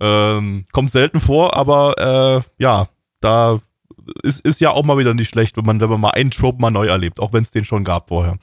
Ähm, 0.00 0.64
kommt 0.72 0.90
selten 0.90 1.20
vor, 1.20 1.54
aber 1.54 1.98
äh, 1.98 2.62
ja, 2.62 2.88
da 3.20 3.60
ist, 4.22 4.40
ist 4.40 4.60
ja 4.60 4.70
auch 4.70 4.84
mal 4.84 4.98
wieder 4.98 5.14
nicht 5.14 5.28
schlecht, 5.28 5.56
wenn 5.56 5.64
man, 5.64 5.80
wenn 5.80 5.90
man 5.90 6.00
mal 6.00 6.10
einen 6.10 6.30
Trope 6.30 6.60
mal 6.60 6.70
neu 6.70 6.86
erlebt, 6.86 7.20
auch 7.20 7.32
wenn 7.32 7.42
es 7.42 7.50
den 7.50 7.64
schon 7.64 7.84
gab 7.84 8.08
vorher. 8.08 8.38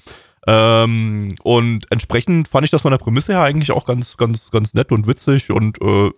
Ähm, 0.47 1.34
und 1.43 1.91
entsprechend 1.91 2.47
fand 2.47 2.66
ich 2.66 2.72
das 2.72 2.82
von 2.82 2.91
der 2.91 2.97
Prämisse 2.97 3.34
her 3.34 3.41
eigentlich 3.41 3.72
auch 3.72 3.86
ganz, 3.86 4.18
ganz, 4.18 4.51
ganz 4.51 4.74
nett 4.74 4.91
und 4.91 5.07
witzig 5.07 5.51
und 5.51 5.82
äh, 5.82 6.12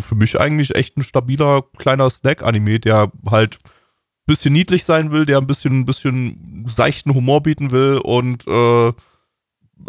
für 0.00 0.14
mich 0.14 0.38
eigentlich 0.40 0.74
echt 0.74 0.96
ein 0.96 1.02
stabiler 1.02 1.62
kleiner 1.78 2.10
Snack-Anime, 2.10 2.80
der 2.80 3.12
halt 3.28 3.58
ein 3.64 4.26
bisschen 4.26 4.52
niedlich 4.52 4.84
sein 4.84 5.10
will, 5.10 5.26
der 5.26 5.38
ein 5.38 5.46
bisschen, 5.46 5.80
ein 5.80 5.84
bisschen 5.84 6.66
seichten 6.68 7.14
Humor 7.14 7.42
bieten 7.42 7.70
will 7.70 8.00
und 8.02 8.46
äh, 8.46 8.92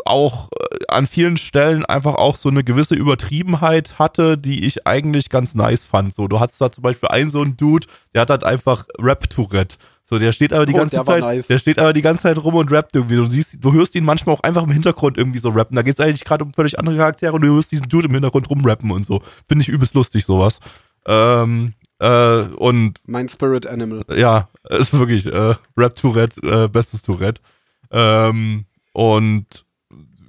auch 0.05 0.49
äh, 0.51 0.85
an 0.87 1.07
vielen 1.07 1.37
Stellen 1.37 1.85
einfach 1.85 2.15
auch 2.15 2.35
so 2.35 2.49
eine 2.49 2.63
gewisse 2.63 2.95
Übertriebenheit 2.95 3.99
hatte, 3.99 4.37
die 4.37 4.65
ich 4.65 4.87
eigentlich 4.87 5.29
ganz 5.29 5.55
nice 5.55 5.85
fand. 5.85 6.13
So, 6.13 6.27
du 6.27 6.39
hattest 6.39 6.61
da 6.61 6.71
zum 6.71 6.81
Beispiel 6.81 7.09
einen 7.09 7.29
so 7.29 7.41
einen 7.41 7.57
Dude, 7.57 7.87
der 8.13 8.21
hat 8.21 8.29
halt 8.29 8.43
einfach 8.43 8.85
Rap-Tourette. 8.99 9.77
So, 10.13 10.19
der 10.19 10.31
steht 10.31 10.53
aber 10.53 10.67
die 10.67 10.75
oh, 10.75 10.77
ganze 10.77 10.97
der 10.97 11.05
Zeit, 11.05 11.21
nice. 11.21 11.47
der 11.47 11.57
steht 11.57 11.79
aber 11.79 11.91
die 11.91 12.03
ganze 12.03 12.21
Zeit 12.21 12.37
rum 12.37 12.53
und 12.53 12.71
rappt 12.71 12.95
irgendwie. 12.95 13.15
Du 13.15 13.25
siehst, 13.25 13.57
du 13.59 13.73
hörst 13.73 13.95
ihn 13.95 14.05
manchmal 14.05 14.35
auch 14.35 14.41
einfach 14.41 14.61
im 14.61 14.69
Hintergrund 14.69 15.17
irgendwie 15.17 15.39
so 15.39 15.49
rappen. 15.49 15.75
Da 15.75 15.81
geht 15.81 15.95
es 15.95 15.99
eigentlich 15.99 16.23
gerade 16.23 16.43
um 16.43 16.53
völlig 16.53 16.77
andere 16.77 16.97
Charaktere 16.97 17.33
und 17.33 17.41
du 17.41 17.47
hörst 17.47 17.71
diesen 17.71 17.89
Dude 17.89 18.09
im 18.09 18.13
Hintergrund 18.13 18.47
rumrappen 18.47 18.91
und 18.91 19.03
so. 19.03 19.23
Finde 19.47 19.63
ich 19.63 19.69
übelst 19.69 19.95
lustig, 19.95 20.23
sowas. 20.23 20.59
Ähm, 21.07 21.73
äh, 21.97 22.41
und. 22.57 22.99
Mein 23.07 23.27
Spirit 23.27 23.65
Animal. 23.65 24.03
Ja, 24.15 24.49
ist 24.69 24.93
wirklich, 24.93 25.25
äh, 25.25 25.55
Rap 25.75 25.95
Tourette, 25.95 26.39
äh, 26.43 26.67
bestes 26.67 27.01
Tourette. 27.01 27.41
Ähm, 27.89 28.65
und 28.91 29.65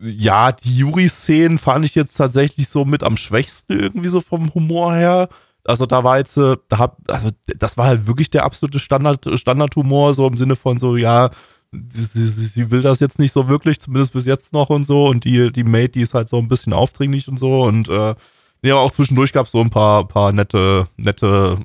ja, 0.01 0.51
die 0.53 0.79
Yuri-Szenen 0.79 1.59
fand 1.59 1.85
ich 1.85 1.95
jetzt 1.95 2.15
tatsächlich 2.15 2.71
so 2.71 2.87
mit 2.87 3.03
am 3.03 3.19
schwächsten 3.19 3.79
irgendwie 3.79 4.09
so 4.09 4.23
vom 4.23 4.55
Humor 4.55 4.95
her. 4.95 5.29
Also 5.65 5.87
da 5.87 6.05
war 6.05 6.19
jetzt, 6.19 6.37
äh, 6.37 6.57
da 6.69 6.79
hab, 6.79 6.99
also 7.09 7.31
das 7.59 7.77
war 7.77 7.87
halt 7.87 8.07
wirklich 8.07 8.31
der 8.31 8.45
absolute 8.45 8.79
Standard, 8.79 9.27
Standardhumor, 9.35 10.15
so 10.15 10.27
im 10.27 10.37
Sinne 10.37 10.57
von 10.57 10.79
so, 10.79 10.97
ja, 10.97 11.31
sie, 11.93 12.27
sie, 12.29 12.71
will 12.71 12.83
das 12.83 13.01
jetzt 13.01 13.19
nicht 13.19 13.33
so 13.33 13.49
wirklich, 13.49 13.81
zumindest 13.81 14.13
bis 14.13 14.27
jetzt 14.27 14.53
noch 14.53 14.71
und 14.71 14.85
so. 14.85 15.07
Und 15.07 15.25
die, 15.25 15.53
die 15.53 15.65
Mate, 15.65 15.91
die 15.91 16.03
ist 16.03 16.15
halt 16.15 16.29
so 16.29 16.39
ein 16.39 16.49
bisschen 16.49 16.73
aufdringlich 16.73 17.29
und 17.29 17.39
so. 17.39 17.63
Und 17.63 17.89
äh, 17.89 18.15
ja, 18.63 18.77
auch 18.77 18.91
zwischendurch 18.91 19.33
gab 19.33 19.47
es 19.47 19.53
so 19.53 19.61
ein 19.61 19.71
paar, 19.71 20.07
paar 20.07 20.33
nette, 20.33 20.89
nette, 20.97 21.59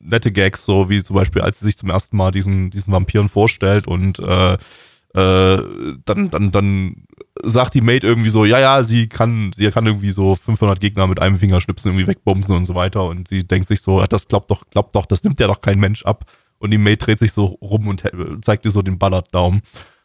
nette 0.00 0.32
Gags, 0.32 0.64
so 0.64 0.88
wie 0.88 1.02
zum 1.02 1.16
Beispiel, 1.16 1.42
als 1.42 1.58
sie 1.58 1.66
sich 1.66 1.76
zum 1.76 1.90
ersten 1.90 2.16
Mal 2.16 2.30
diesen, 2.32 2.70
diesen 2.70 2.92
Vampiren 2.92 3.28
vorstellt 3.28 3.86
und 3.86 4.18
äh, 4.18 4.54
äh, 4.54 5.62
dann, 6.04 6.30
dann, 6.30 6.52
dann 6.52 7.06
sagt 7.42 7.74
die 7.74 7.80
Mate 7.80 8.06
irgendwie 8.06 8.30
so, 8.30 8.44
ja, 8.44 8.58
ja, 8.58 8.82
sie 8.82 9.08
kann, 9.08 9.52
sie 9.56 9.70
kann 9.70 9.86
irgendwie 9.86 10.10
so 10.10 10.34
500 10.36 10.80
Gegner 10.80 11.06
mit 11.06 11.20
einem 11.20 11.38
Fingerschnipsen 11.38 11.90
irgendwie 11.90 12.06
wegbomsen 12.06 12.56
und 12.56 12.64
so 12.64 12.74
weiter 12.74 13.04
und 13.04 13.28
sie 13.28 13.46
denkt 13.46 13.68
sich 13.68 13.82
so, 13.82 14.02
das 14.04 14.28
glaubt 14.28 14.50
doch, 14.50 14.62
glaubt 14.70 14.94
doch, 14.94 15.06
das 15.06 15.22
nimmt 15.24 15.40
ja 15.40 15.46
doch 15.46 15.60
kein 15.60 15.78
Mensch 15.78 16.04
ab 16.04 16.24
und 16.58 16.70
die 16.70 16.78
Mate 16.78 16.98
dreht 16.98 17.18
sich 17.18 17.32
so 17.32 17.44
rum 17.60 17.88
und 17.88 18.02
zeigt 18.42 18.64
ihr 18.64 18.70
so 18.70 18.82
den 18.82 18.98
Ballard-Daumen. 18.98 19.62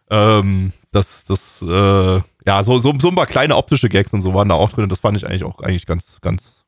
Ähm, 0.09 0.73
das, 0.91 1.23
das, 1.23 1.61
äh, 1.61 2.21
ja, 2.45 2.63
so, 2.63 2.79
so, 2.79 2.93
so 2.99 3.07
ein 3.07 3.15
paar 3.15 3.27
kleine 3.27 3.55
optische 3.55 3.87
Gags 3.87 4.11
und 4.13 4.21
so 4.21 4.33
waren 4.33 4.49
da 4.49 4.55
auch 4.55 4.69
drin 4.69 4.83
und 4.83 4.91
das 4.91 4.99
fand 4.99 5.15
ich 5.17 5.25
eigentlich 5.25 5.45
auch 5.45 5.59
eigentlich 5.59 5.85
ganz, 5.85 6.19
ganz, 6.21 6.65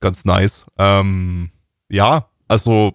ganz 0.00 0.24
nice. 0.24 0.66
Ähm, 0.78 1.50
ja, 1.88 2.28
also, 2.48 2.92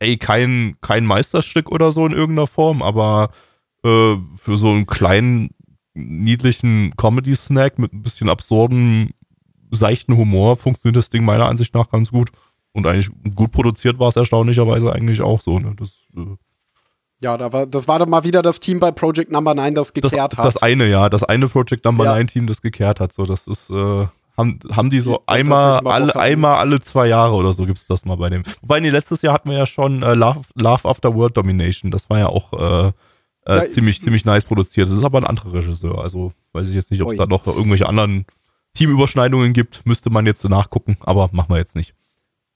ey, 0.00 0.16
kein, 0.16 0.76
kein 0.80 1.06
Meisterstück 1.06 1.70
oder 1.70 1.92
so 1.92 2.04
in 2.04 2.12
irgendeiner 2.12 2.48
Form, 2.48 2.82
aber 2.82 3.30
äh, 3.84 4.16
für 4.42 4.58
so 4.58 4.70
einen 4.70 4.86
kleinen, 4.86 5.50
niedlichen 5.94 6.94
Comedy-Snack 6.96 7.78
mit 7.78 7.92
ein 7.92 8.02
bisschen 8.02 8.28
absurden, 8.28 9.10
seichten 9.70 10.16
Humor 10.16 10.56
funktioniert 10.56 10.96
das 10.96 11.10
Ding 11.10 11.24
meiner 11.24 11.46
Ansicht 11.46 11.74
nach 11.74 11.90
ganz 11.90 12.10
gut. 12.10 12.30
Und 12.72 12.86
eigentlich 12.86 13.10
gut 13.34 13.52
produziert 13.52 13.98
war 13.98 14.08
es 14.08 14.16
erstaunlicherweise 14.16 14.92
eigentlich 14.92 15.20
auch 15.20 15.40
so. 15.40 15.58
Ne? 15.58 15.74
Das, 15.78 15.94
äh, 16.16 16.36
ja, 17.20 17.36
da 17.36 17.52
war, 17.52 17.66
das 17.66 17.86
war 17.86 17.98
dann 17.98 18.10
mal 18.10 18.24
wieder 18.24 18.42
das 18.42 18.60
Team 18.60 18.80
bei 18.80 18.90
Project 18.90 19.30
Number 19.30 19.54
9, 19.54 19.74
das 19.74 19.92
gekehrt 19.92 20.32
das, 20.32 20.38
hat. 20.38 20.44
Das 20.44 20.62
eine, 20.62 20.88
ja, 20.88 21.08
das 21.08 21.22
eine 21.22 21.48
Project 21.48 21.84
Number 21.84 22.04
ja. 22.04 22.14
9 22.14 22.26
Team, 22.26 22.46
das 22.46 22.62
gekehrt 22.62 22.98
hat. 22.98 23.12
So, 23.12 23.26
das 23.26 23.46
ist, 23.46 23.70
äh, 23.70 24.06
haben, 24.36 24.58
haben 24.72 24.90
die 24.90 25.00
so 25.00 25.16
die, 25.16 25.28
einmal, 25.28 25.86
alle, 25.86 26.16
einmal 26.16 26.56
alle 26.56 26.80
zwei 26.80 27.06
Jahre 27.06 27.34
oder 27.34 27.52
so 27.52 27.66
gibt 27.66 27.78
es 27.78 27.86
das 27.86 28.04
mal 28.04 28.16
bei 28.16 28.30
dem. 28.30 28.42
Wobei, 28.62 28.80
nee, 28.80 28.90
letztes 28.90 29.22
Jahr 29.22 29.34
hatten 29.34 29.50
wir 29.50 29.58
ja 29.58 29.66
schon 29.66 30.02
äh, 30.02 30.14
Love, 30.14 30.40
Love 30.54 30.88
After 30.88 31.14
World 31.14 31.36
Domination. 31.36 31.90
Das 31.90 32.08
war 32.08 32.18
ja 32.18 32.28
auch 32.28 32.52
äh, 32.54 32.92
äh, 33.44 33.66
ziemlich, 33.68 34.00
ziemlich 34.02 34.24
nice 34.24 34.44
produziert. 34.44 34.88
Das 34.88 34.94
ist 34.94 35.04
aber 35.04 35.18
ein 35.18 35.26
anderer 35.26 35.52
Regisseur. 35.52 36.02
Also 36.02 36.32
weiß 36.52 36.68
ich 36.68 36.74
jetzt 36.74 36.90
nicht, 36.90 37.02
ob 37.02 37.10
es 37.10 37.16
da 37.16 37.26
noch 37.26 37.46
irgendwelche 37.46 37.88
anderen 37.88 38.26
Teamüberschneidungen 38.74 39.52
gibt. 39.52 39.84
Müsste 39.84 40.10
man 40.10 40.26
jetzt 40.26 40.48
nachgucken, 40.48 40.96
aber 41.00 41.28
machen 41.32 41.50
wir 41.50 41.58
jetzt 41.58 41.76
nicht. 41.76 41.94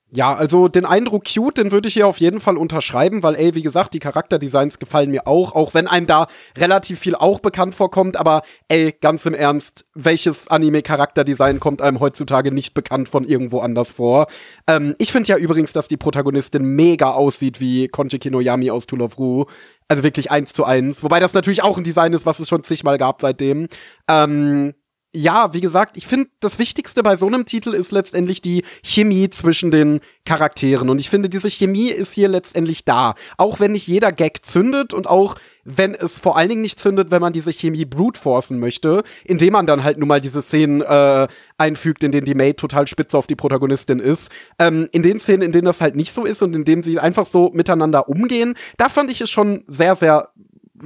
Ja, 0.09 0.33
also 0.33 0.69
den 0.69 0.85
Eindruck 0.85 1.25
cute, 1.25 1.57
den 1.57 1.73
würde 1.73 1.89
ich 1.89 1.95
hier 1.95 2.07
auf 2.07 2.19
jeden 2.19 2.39
Fall 2.39 2.55
unterschreiben, 2.55 3.23
weil, 3.23 3.35
ey, 3.35 3.55
wie 3.55 3.61
gesagt, 3.61 3.93
die 3.93 3.99
Charakterdesigns 3.99 4.79
gefallen 4.79 5.11
mir 5.11 5.27
auch, 5.27 5.53
auch 5.53 5.73
wenn 5.73 5.85
einem 5.85 6.07
da 6.07 6.27
relativ 6.57 6.99
viel 6.99 7.13
auch 7.13 7.39
bekannt 7.39 7.75
vorkommt, 7.75 8.15
aber 8.15 8.41
ey, 8.69 8.95
ganz 9.01 9.25
im 9.25 9.33
Ernst, 9.33 9.85
welches 9.95 10.47
Anime-Charakterdesign 10.47 11.59
kommt 11.59 11.81
einem 11.81 11.99
heutzutage 11.99 12.53
nicht 12.53 12.73
bekannt 12.73 13.09
von 13.09 13.25
irgendwo 13.25 13.59
anders 13.59 13.91
vor? 13.91 14.27
Ähm, 14.65 14.95
ich 14.97 15.11
finde 15.11 15.27
ja 15.27 15.37
übrigens, 15.37 15.73
dass 15.73 15.89
die 15.89 15.97
Protagonistin 15.97 16.63
mega 16.63 17.11
aussieht 17.11 17.59
wie 17.59 17.89
Konji 17.89 18.17
Kinoyami 18.17 18.71
aus 18.71 18.85
Tool 18.87 19.01
of 19.01 19.19
Ru. 19.19 19.43
Also 19.89 20.03
wirklich 20.03 20.31
eins 20.31 20.53
zu 20.53 20.63
eins. 20.63 21.03
Wobei 21.03 21.19
das 21.19 21.33
natürlich 21.33 21.63
auch 21.63 21.77
ein 21.77 21.83
Design 21.83 22.13
ist, 22.13 22.25
was 22.25 22.39
es 22.39 22.47
schon 22.47 22.63
zigmal 22.63 22.97
gab 22.97 23.19
seitdem. 23.21 23.67
Ähm, 24.09 24.73
ja, 25.13 25.53
wie 25.53 25.61
gesagt, 25.61 25.95
ich 25.95 26.05
finde, 26.05 26.29
das 26.39 26.59
Wichtigste 26.59 27.01
bei 27.01 27.15
so 27.15 27.27
einem 27.27 27.45
Titel 27.45 27.73
ist 27.73 27.91
letztendlich 27.91 28.41
die 28.41 28.63
Chemie 28.83 29.29
zwischen 29.29 29.71
den 29.71 30.01
Charakteren. 30.25 30.89
Und 30.89 30.99
ich 30.99 31.09
finde, 31.09 31.29
diese 31.29 31.49
Chemie 31.49 31.89
ist 31.89 32.13
hier 32.13 32.27
letztendlich 32.27 32.83
da. 32.83 33.15
Auch 33.37 33.59
wenn 33.59 33.71
nicht 33.71 33.87
jeder 33.87 34.11
Gag 34.11 34.45
zündet 34.45 34.93
und 34.93 35.07
auch 35.07 35.35
wenn 35.63 35.93
es 35.95 36.19
vor 36.19 36.37
allen 36.37 36.49
Dingen 36.49 36.61
nicht 36.61 36.79
zündet, 36.79 37.09
wenn 37.11 37.21
man 37.21 37.33
diese 37.33 37.51
Chemie 37.51 37.85
brute 37.85 38.19
forcen 38.19 38.59
möchte, 38.59 39.03
indem 39.23 39.53
man 39.53 39.65
dann 39.65 39.83
halt 39.83 39.97
nun 39.97 40.07
mal 40.07 40.21
diese 40.21 40.41
Szenen 40.41 40.81
äh, 40.81 41.27
einfügt, 41.57 42.03
in 42.03 42.11
denen 42.11 42.25
die 42.25 42.35
Maid 42.35 42.57
total 42.57 42.87
spitze 42.87 43.17
auf 43.17 43.27
die 43.27 43.35
Protagonistin 43.35 43.99
ist. 43.99 44.31
Ähm, 44.59 44.87
in 44.91 45.03
den 45.03 45.19
Szenen, 45.19 45.41
in 45.41 45.51
denen 45.51 45.65
das 45.65 45.81
halt 45.81 45.95
nicht 45.95 46.13
so 46.13 46.25
ist 46.25 46.41
und 46.41 46.55
in 46.55 46.65
denen 46.65 46.83
sie 46.83 46.99
einfach 46.99 47.25
so 47.25 47.49
miteinander 47.53 48.09
umgehen, 48.09 48.55
da 48.77 48.89
fand 48.89 49.09
ich 49.09 49.21
es 49.21 49.29
schon 49.29 49.63
sehr, 49.67 49.95
sehr 49.95 50.29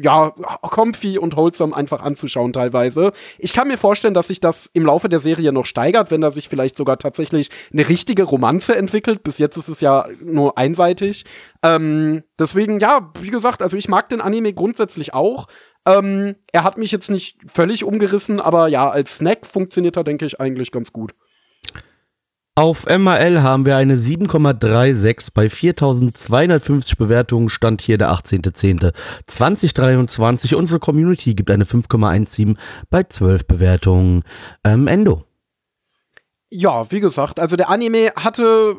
ja, 0.01 0.29
comfy 0.61 1.17
und 1.17 1.35
wholesome 1.35 1.75
einfach 1.75 2.01
anzuschauen 2.01 2.53
teilweise. 2.53 3.11
Ich 3.37 3.53
kann 3.53 3.67
mir 3.67 3.77
vorstellen, 3.77 4.13
dass 4.13 4.27
sich 4.27 4.39
das 4.39 4.69
im 4.73 4.85
Laufe 4.85 5.09
der 5.09 5.19
Serie 5.19 5.51
noch 5.51 5.65
steigert, 5.65 6.11
wenn 6.11 6.21
da 6.21 6.31
sich 6.31 6.49
vielleicht 6.49 6.77
sogar 6.77 6.97
tatsächlich 6.97 7.49
eine 7.73 7.87
richtige 7.87 8.23
Romanze 8.23 8.75
entwickelt. 8.75 9.23
Bis 9.23 9.37
jetzt 9.37 9.57
ist 9.57 9.67
es 9.67 9.81
ja 9.81 10.07
nur 10.21 10.57
einseitig. 10.57 11.25
Ähm, 11.63 12.23
deswegen, 12.39 12.79
ja, 12.79 13.11
wie 13.19 13.29
gesagt, 13.29 13.61
also 13.61 13.75
ich 13.75 13.89
mag 13.89 14.09
den 14.09 14.21
Anime 14.21 14.53
grundsätzlich 14.53 15.13
auch. 15.13 15.47
Ähm, 15.85 16.35
er 16.51 16.63
hat 16.63 16.77
mich 16.77 16.91
jetzt 16.91 17.09
nicht 17.09 17.39
völlig 17.51 17.83
umgerissen, 17.83 18.39
aber 18.39 18.67
ja, 18.67 18.89
als 18.89 19.17
Snack 19.17 19.45
funktioniert 19.47 19.97
er, 19.97 20.03
denke 20.03 20.25
ich, 20.25 20.39
eigentlich 20.39 20.71
ganz 20.71 20.93
gut. 20.93 21.13
Auf 22.55 22.85
MAL 22.85 23.43
haben 23.43 23.65
wir 23.65 23.77
eine 23.77 23.95
7,36 23.95 25.29
bei 25.33 25.49
4250 25.49 26.97
Bewertungen, 26.97 27.47
stand 27.47 27.81
hier 27.81 27.97
der 27.97 28.11
18.10.2023. 28.11 30.55
Unsere 30.55 30.81
Community 30.81 31.33
gibt 31.33 31.49
eine 31.49 31.63
5,17 31.63 32.57
bei 32.89 33.03
12 33.03 33.47
Bewertungen. 33.47 34.23
Ähm, 34.65 34.87
Endo. 34.87 35.23
Ja, 36.49 36.91
wie 36.91 36.99
gesagt, 36.99 37.39
also 37.39 37.55
der 37.55 37.69
Anime 37.69 38.11
hatte 38.17 38.75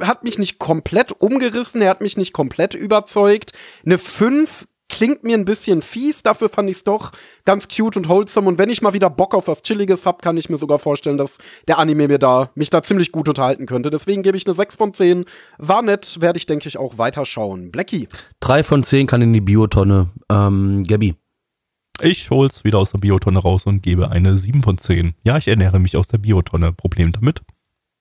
hat 0.00 0.24
mich 0.24 0.38
nicht 0.38 0.58
komplett 0.58 1.12
umgerissen, 1.12 1.82
er 1.82 1.90
hat 1.90 2.00
mich 2.00 2.16
nicht 2.16 2.32
komplett 2.32 2.74
überzeugt. 2.74 3.52
Eine 3.84 3.98
5 3.98 4.66
klingt 4.92 5.24
mir 5.24 5.36
ein 5.36 5.46
bisschen 5.46 5.82
fies, 5.82 6.22
dafür 6.22 6.50
fand 6.50 6.68
ich 6.70 6.76
es 6.76 6.84
doch 6.84 7.10
ganz 7.44 7.66
cute 7.66 7.96
und 7.96 8.08
wholesome. 8.08 8.46
Und 8.46 8.58
wenn 8.58 8.68
ich 8.70 8.82
mal 8.82 8.92
wieder 8.92 9.10
Bock 9.10 9.34
auf 9.34 9.48
was 9.48 9.62
Chilliges 9.62 10.06
hab, 10.06 10.22
kann 10.22 10.36
ich 10.36 10.50
mir 10.50 10.58
sogar 10.58 10.78
vorstellen, 10.78 11.16
dass 11.16 11.38
der 11.66 11.78
Anime 11.78 12.06
mir 12.08 12.18
da, 12.18 12.50
mich 12.54 12.70
da 12.70 12.82
ziemlich 12.82 13.10
gut 13.10 13.28
unterhalten 13.28 13.66
könnte. 13.66 13.90
Deswegen 13.90 14.22
gebe 14.22 14.36
ich 14.36 14.46
eine 14.46 14.54
6 14.54 14.76
von 14.76 14.94
10. 14.94 15.24
War 15.58 15.82
nett, 15.82 16.20
werde 16.20 16.36
ich, 16.36 16.46
denke 16.46 16.68
ich, 16.68 16.78
auch 16.78 16.98
weiterschauen. 16.98 17.72
Blackie. 17.72 18.06
3 18.40 18.62
von 18.62 18.82
10 18.82 19.06
kann 19.06 19.22
in 19.22 19.32
die 19.32 19.40
Biotonne. 19.40 20.10
Ähm, 20.30 20.84
Gabby. 20.86 21.14
Ich 22.00 22.30
hol's 22.30 22.64
wieder 22.64 22.78
aus 22.78 22.90
der 22.90 22.98
Biotonne 22.98 23.38
raus 23.38 23.64
und 23.64 23.82
gebe 23.82 24.10
eine 24.10 24.36
7 24.36 24.62
von 24.62 24.76
10. 24.76 25.14
Ja, 25.24 25.38
ich 25.38 25.48
ernähre 25.48 25.80
mich 25.80 25.96
aus 25.96 26.08
der 26.08 26.18
Biotonne. 26.18 26.72
Problem 26.72 27.12
damit? 27.12 27.42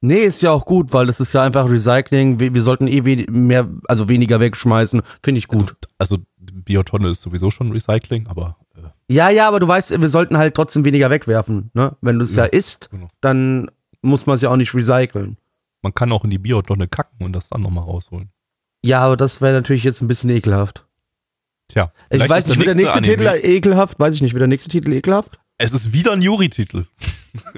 Nee, 0.03 0.23
ist 0.23 0.41
ja 0.41 0.51
auch 0.51 0.65
gut, 0.65 0.93
weil 0.93 1.05
das 1.05 1.19
ist 1.19 1.31
ja 1.33 1.43
einfach 1.43 1.69
Recycling. 1.69 2.39
Wir, 2.39 2.55
wir 2.55 2.61
sollten 2.63 2.87
eh 2.87 3.05
we 3.05 3.31
mehr, 3.31 3.69
also 3.87 4.09
weniger 4.09 4.39
wegschmeißen. 4.39 5.03
Finde 5.21 5.37
ich 5.37 5.47
gut. 5.47 5.75
Also, 5.99 6.17
Biotonne 6.62 7.09
ist 7.09 7.22
sowieso 7.22 7.51
schon 7.51 7.72
Recycling, 7.72 8.28
aber. 8.28 8.57
Äh, 8.76 8.82
Ja, 9.14 9.30
ja, 9.30 9.47
aber 9.47 9.59
du 9.59 9.68
weißt, 9.68 9.99
wir 9.99 10.09
sollten 10.09 10.38
halt 10.38 10.55
trotzdem 10.55 10.86
weniger 10.86 11.09
wegwerfen. 11.09 11.70
Ne? 11.74 11.95
Wenn 12.01 12.18
du 12.20 12.24
es 12.24 12.36
ja, 12.36 12.43
Ja, 12.45 12.49
isst, 12.49 12.89
genau. 12.91 13.09
dann 13.22 13.70
muss 14.01 14.26
man 14.26 14.36
es 14.36 14.41
ja 14.41 14.49
auch 14.49 14.55
nicht 14.55 14.74
recyceln. 14.74 15.38
man 15.84 15.93
kann 15.93 16.12
auch 16.12 16.24
in 16.24 16.30
die 16.30 16.38
Biotonne 16.39 16.88
kacken 16.88 17.26
und 17.26 17.34
das 17.34 17.49
dann 17.49 17.62
nochmal 17.62 17.84
rausholen. 17.84 18.30
Ja, 18.84 19.01
aber 19.01 19.18
das 19.18 19.41
wäre 19.41 19.53
natürlich 19.53 19.84
jetzt 19.84 20.01
ein 20.01 20.07
bisschen 20.07 20.30
ekelhaft. 20.30 20.86
Tja. 21.68 21.91
Ich 22.09 22.28
weiß 22.28 22.47
nicht, 22.47 22.57
wird 22.57 22.68
der 22.68 22.76
nächste 22.76 22.97
Anime- 22.99 23.16
Titel 23.18 23.45
ekelhaft? 23.47 23.99
Weiß 23.99 24.14
ich 24.16 24.22
nicht, 24.22 24.34
wird 24.34 24.41
der 24.41 24.47
nächste 24.47 24.70
Titel 24.70 24.91
ekelhaft? 24.93 25.39
Es 25.57 25.72
ist 25.74 25.93
wieder 25.93 26.12
ein 26.14 26.22
Juri-Titel. 26.22 26.86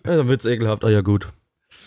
Ja, 0.06 0.18
dann 0.18 0.28
wird's 0.28 0.46
ekelhaft. 0.46 0.84
Ah 0.86 0.90
ja, 0.90 1.02
gut. 1.02 1.30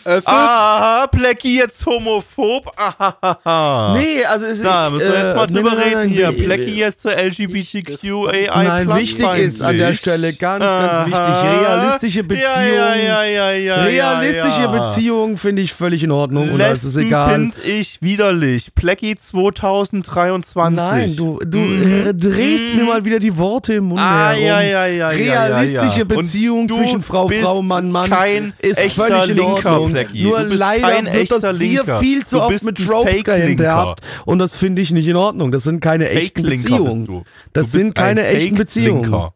Es 0.09 0.19
ist 0.19 0.29
Ah, 0.29 1.07
Plecki 1.11 1.57
jetzt 1.59 1.85
homophob. 1.85 2.73
Ah, 2.79 3.93
Nee, 3.97 4.25
also 4.25 4.47
es 4.47 4.59
ist. 4.59 4.65
Da 4.65 4.89
müssen 4.91 5.11
wir 5.13 5.19
jetzt 5.19 5.35
mal 5.37 5.45
äh, 5.45 5.47
drüber 5.49 5.71
nein, 5.71 5.79
reden 5.83 5.95
nein, 6.01 6.09
hier. 6.09 6.31
nee, 6.31 6.43
Plecki 6.45 6.71
nee. 6.71 6.77
jetzt 6.79 7.01
zur 7.01 7.13
LGBTQAI 7.13 8.49
Nein, 8.67 8.95
wichtig 8.97 9.27
ist 9.39 9.63
an 9.63 9.77
der 9.77 9.95
Stelle 9.95 10.33
ganz, 10.33 10.63
ganz 10.65 11.07
wichtig, 11.09 11.61
realistische 11.61 12.25
Beziehungen. 12.25 12.73
Ja, 12.73 12.95
ja, 12.95 13.25
ja, 13.25 13.51
ja, 13.53 13.75
Realistische 13.83 14.63
ja, 14.63 14.73
ja. 14.75 14.81
Beziehungen 14.81 15.37
finde 15.37 15.63
ich 15.63 15.73
völlig 15.75 16.03
in 16.05 16.13
Ordnung 16.13 16.51
und 16.53 16.59
da 16.59 16.69
ist 16.69 16.85
es 16.85 16.97
egal. 16.97 17.33
finde 17.35 17.57
ich 17.65 18.01
widerlich. 18.01 18.75
Plecki 18.75 19.17
2023. 19.19 20.77
Nein, 20.77 21.17
du, 21.17 21.39
du 21.45 21.59
Mhm. 21.59 22.07
äh, 22.09 22.15
drehst 22.15 22.75
mir 22.75 22.85
mal 22.85 23.05
wieder 23.05 23.19
die 23.19 23.37
Worte 23.37 23.75
im 23.75 23.85
Mund 23.87 24.01
Ah, 24.01 24.31
herum. 24.31 24.45
ja, 24.47 24.61
ja, 24.63 24.87
ja, 24.87 25.09
Realistische 25.09 25.83
ja, 25.85 25.97
ja. 25.99 26.05
Beziehung 26.05 26.61
Und 26.63 26.69
du 26.71 26.77
zwischen 26.77 27.03
Frau, 27.03 27.29
Frau, 27.29 27.63
Mann, 27.63 27.91
Mann 27.91 28.09
kein 28.11 28.53
ist 28.59 28.79
echter 28.79 29.07
völlig 29.09 29.31
in 29.31 29.37
Linker, 29.37 29.81
Plecki. 30.05 30.23
Nur 30.23 30.39
Du 30.41 30.49
bist 30.49 30.59
leider 30.61 30.89
kein 30.89 31.05
wird 31.07 31.31
das 31.31 31.43
echter 31.45 31.53
hier 31.65 31.79
Linker. 31.79 31.99
viel 32.01 32.27
zu 32.27 32.37
Du 32.37 32.43
oft 32.43 32.63
mit 32.65 32.77
Tropes 32.87 33.15
Fake-Linker. 33.17 33.63
gehandhabt 33.65 34.01
und 34.25 34.39
das 34.39 34.57
finde 34.57 34.83
ich 34.83 34.91
nicht 34.93 35.07
in 35.09 35.17
Ordnung. 35.17 35.51
Das 35.53 35.63
sind 35.65 35.81
keine 35.81 36.09
echten 36.11 36.43
Beziehungen. 36.43 37.07
bist 37.07 37.09
du. 37.09 37.25
Das 37.53 37.71
Du 37.71 37.73
bist 37.73 37.73
sind 37.73 37.95
keine 37.95 38.23
ein 38.23 38.37
echten 38.37 38.55
Beziehungen. 38.57 39.29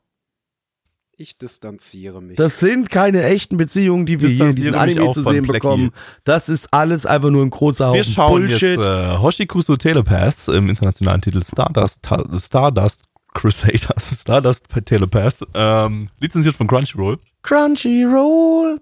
Ich 1.17 1.37
distanziere 1.37 2.23
mich. 2.23 2.37
Das 2.37 2.61
sind 2.61 2.89
keine 2.89 3.23
echten 3.25 3.59
Beziehungen, 3.59 4.07
die 4.07 4.23
wir 4.23 4.31
hier 4.31 4.47
in 4.49 4.57
diesem 4.57 4.75
Anime 4.75 5.13
zu 5.13 5.21
sehen 5.23 5.43
Plecki. 5.43 5.53
bekommen. 5.53 5.91
Das 6.25 6.49
ist 6.49 6.73
alles 6.73 7.05
einfach 7.05 7.29
nur 7.29 7.45
ein 7.45 7.51
großer 7.51 7.93
Wir 7.93 8.01
Haufen 8.01 8.13
schauen 8.15 8.41
Bullshit. 8.49 8.79
jetzt 8.79 8.79
äh, 8.87 9.19
Hoshikusu 9.19 9.77
Telepath 9.77 10.49
im 10.49 10.71
internationalen 10.71 11.21
Titel 11.21 11.43
Stardust, 11.45 11.99
Ta 12.01 12.25
Stardust 12.43 13.03
Crusaders, 13.35 14.19
Stardust 14.23 14.65
Telepath, 14.87 15.37
ähm, 15.53 16.09
lizenziert 16.21 16.57
von 16.57 16.67
Crunchyroll. 16.67 17.19
Crunchyroll. 17.43 18.81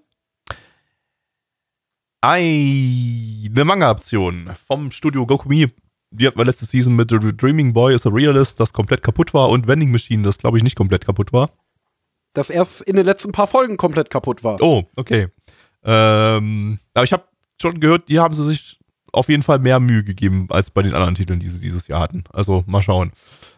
Eine 2.21 3.63
Manga-Option 3.63 4.51
vom 4.67 4.91
Studio 4.91 5.25
Gokumi. 5.25 5.71
Die 6.11 6.27
hatten 6.27 6.37
wir 6.37 6.43
letzte 6.45 6.65
Season 6.65 6.93
mit 6.95 7.09
The 7.11 7.19
Dreaming 7.19 7.71
Boy 7.71 7.93
is 7.93 8.05
a 8.05 8.09
Realist, 8.09 8.59
das 8.59 8.73
komplett 8.73 9.03
kaputt 9.03 9.33
war, 9.33 9.49
und 9.49 9.67
Vending 9.67 9.91
Machine, 9.91 10.23
das 10.23 10.37
glaube 10.37 10.57
ich 10.57 10.63
nicht 10.63 10.75
komplett 10.75 11.05
kaputt 11.05 11.31
war. 11.31 11.51
das 12.33 12.49
erst 12.49 12.81
in 12.81 12.95
den 12.95 13.05
letzten 13.05 13.31
paar 13.31 13.47
Folgen 13.47 13.77
komplett 13.77 14.09
kaputt 14.09 14.43
war. 14.43 14.61
Oh, 14.61 14.83
okay. 14.95 15.27
Ähm, 15.83 16.79
aber 16.93 17.03
ich 17.05 17.13
habe 17.13 17.23
schon 17.61 17.79
gehört, 17.79 18.09
die 18.09 18.19
haben 18.19 18.35
sie 18.35 18.43
sich 18.43 18.79
auf 19.13 19.29
jeden 19.29 19.43
Fall 19.43 19.59
mehr 19.59 19.79
Mühe 19.79 20.03
gegeben 20.03 20.47
als 20.49 20.71
bei 20.71 20.81
den 20.83 20.93
anderen 20.93 21.15
Titeln, 21.15 21.39
die 21.39 21.49
sie 21.49 21.59
dieses 21.59 21.87
Jahr 21.87 22.01
hatten. 22.01 22.25
Also 22.31 22.63
mal 22.67 22.81
schauen. 22.81 23.11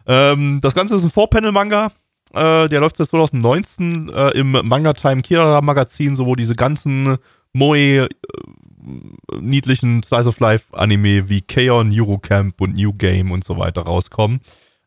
Ähm, 0.06 0.60
das 0.62 0.74
Ganze 0.74 0.94
ist 0.94 1.04
ein 1.04 1.10
Four-Panel-Manga. 1.10 1.90
Äh, 2.32 2.68
der 2.68 2.80
läuft 2.80 2.96
seit 2.96 3.08
2019 3.08 4.08
äh, 4.08 4.28
im 4.30 4.52
Manga 4.52 4.92
Time 4.94 5.20
Kirara 5.20 5.60
Magazin, 5.60 6.16
so 6.16 6.26
wo 6.26 6.34
diese 6.34 6.54
ganzen 6.54 7.18
Moe 7.52 7.78
äh, 7.78 8.08
niedlichen 9.40 10.02
Slice 10.02 10.28
of 10.28 10.40
Life 10.40 10.64
Anime 10.72 11.28
wie 11.28 11.40
Kaon, 11.40 11.92
Eurocamp 11.92 12.60
und 12.60 12.74
New 12.74 12.92
Game 12.92 13.30
und 13.30 13.44
so 13.44 13.56
weiter 13.58 13.82
rauskommen. 13.82 14.40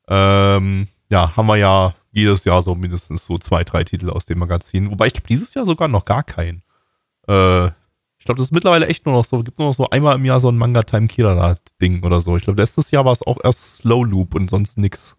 Ähm, 0.07 0.87
ja, 1.09 1.35
haben 1.35 1.47
wir 1.47 1.57
ja 1.57 1.95
jedes 2.11 2.43
Jahr 2.45 2.61
so 2.61 2.75
mindestens 2.75 3.25
so 3.25 3.37
zwei, 3.37 3.63
drei 3.63 3.83
Titel 3.83 4.09
aus 4.09 4.25
dem 4.25 4.39
Magazin. 4.39 4.91
Wobei 4.91 5.07
ich 5.07 5.13
glaube, 5.13 5.27
dieses 5.27 5.53
Jahr 5.53 5.65
sogar 5.65 5.87
noch 5.87 6.05
gar 6.05 6.23
keinen. 6.23 6.63
Äh, 7.27 7.67
ich 8.17 8.25
glaube, 8.25 8.39
das 8.39 8.47
ist 8.47 8.53
mittlerweile 8.53 8.87
echt 8.87 9.05
nur 9.05 9.15
noch 9.15 9.25
so, 9.25 9.43
gibt 9.43 9.59
nur 9.59 9.67
noch 9.67 9.75
so 9.75 9.89
einmal 9.89 10.15
im 10.15 10.25
Jahr 10.25 10.39
so 10.39 10.49
ein 10.49 10.57
Manga 10.57 10.81
Time 10.81 11.07
Killer 11.07 11.57
Ding 11.81 12.03
oder 12.03 12.21
so. 12.21 12.35
Ich 12.37 12.43
glaube, 12.43 12.61
letztes 12.61 12.89
Jahr 12.91 13.05
war 13.05 13.11
es 13.11 13.21
auch 13.21 13.37
erst 13.43 13.77
Slow 13.77 14.03
Loop 14.03 14.33
und 14.33 14.49
sonst 14.49 14.77
nix. 14.77 15.15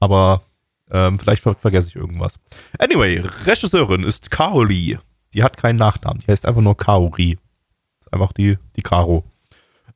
Aber 0.00 0.42
ähm, 0.90 1.18
vielleicht 1.18 1.42
ver 1.42 1.54
vergesse 1.54 1.88
ich 1.88 1.96
irgendwas. 1.96 2.38
Anyway, 2.78 3.22
Regisseurin 3.44 4.02
ist 4.02 4.30
Kaori. 4.30 4.98
Die 5.34 5.42
hat 5.42 5.56
keinen 5.56 5.76
Nachnamen. 5.76 6.20
Die 6.20 6.30
heißt 6.30 6.46
einfach 6.46 6.62
nur 6.62 6.76
Kaori. 6.76 7.38
Ist 8.00 8.12
einfach 8.12 8.32
die, 8.32 8.56
die 8.76 8.82
Karo. 8.82 9.24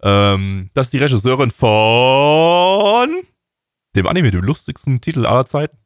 Ähm, 0.02 0.70
das 0.74 0.86
ist 0.86 0.92
die 0.92 0.98
Regisseurin 0.98 1.50
von 1.50 3.08
dem 3.94 4.06
Anime, 4.06 4.30
dem 4.30 4.42
lustigsten 4.44 5.00
Titel 5.00 5.26
aller 5.26 5.46
Zeiten. 5.46 5.76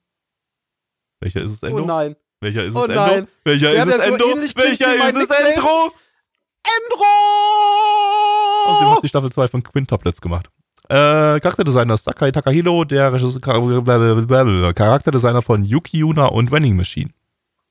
Welcher 1.20 1.42
ist 1.42 1.52
es, 1.52 1.62
Endo? 1.62 1.82
Oh 1.82 1.86
nein. 1.86 2.16
Welcher 2.40 2.64
ist 2.64 2.74
Oh 2.74 2.84
es, 2.84 2.88
Endo? 2.88 2.94
nein. 3.00 3.28
Welcher 3.44 3.70
Der, 3.72 3.82
ist 3.82 3.88
es, 3.88 3.94
so 3.96 4.00
Endo? 4.02 4.24
Welcher 4.26 4.94
ist 4.94 5.16
es, 5.16 5.28
Nickname. 5.28 5.48
Endro? 5.48 5.90
Außerdem 8.66 8.82
Endro! 8.82 8.96
hat 8.96 9.02
die 9.02 9.08
Staffel 9.08 9.32
2 9.32 9.48
von 9.48 9.62
Quintuplets 9.62 10.20
gemacht. 10.20 10.50
Äh, 10.88 11.40
Charakterdesigner 11.40 11.96
Sakai 11.96 12.30
Takahiro, 12.30 12.84
der 12.84 13.12
Regisseur, 13.12 13.40
Charakterdesigner 14.74 15.42
von 15.42 15.64
Yuki 15.64 15.98
Yuna 15.98 16.26
und 16.26 16.50
Vending 16.52 16.76
Machine. 16.76 17.10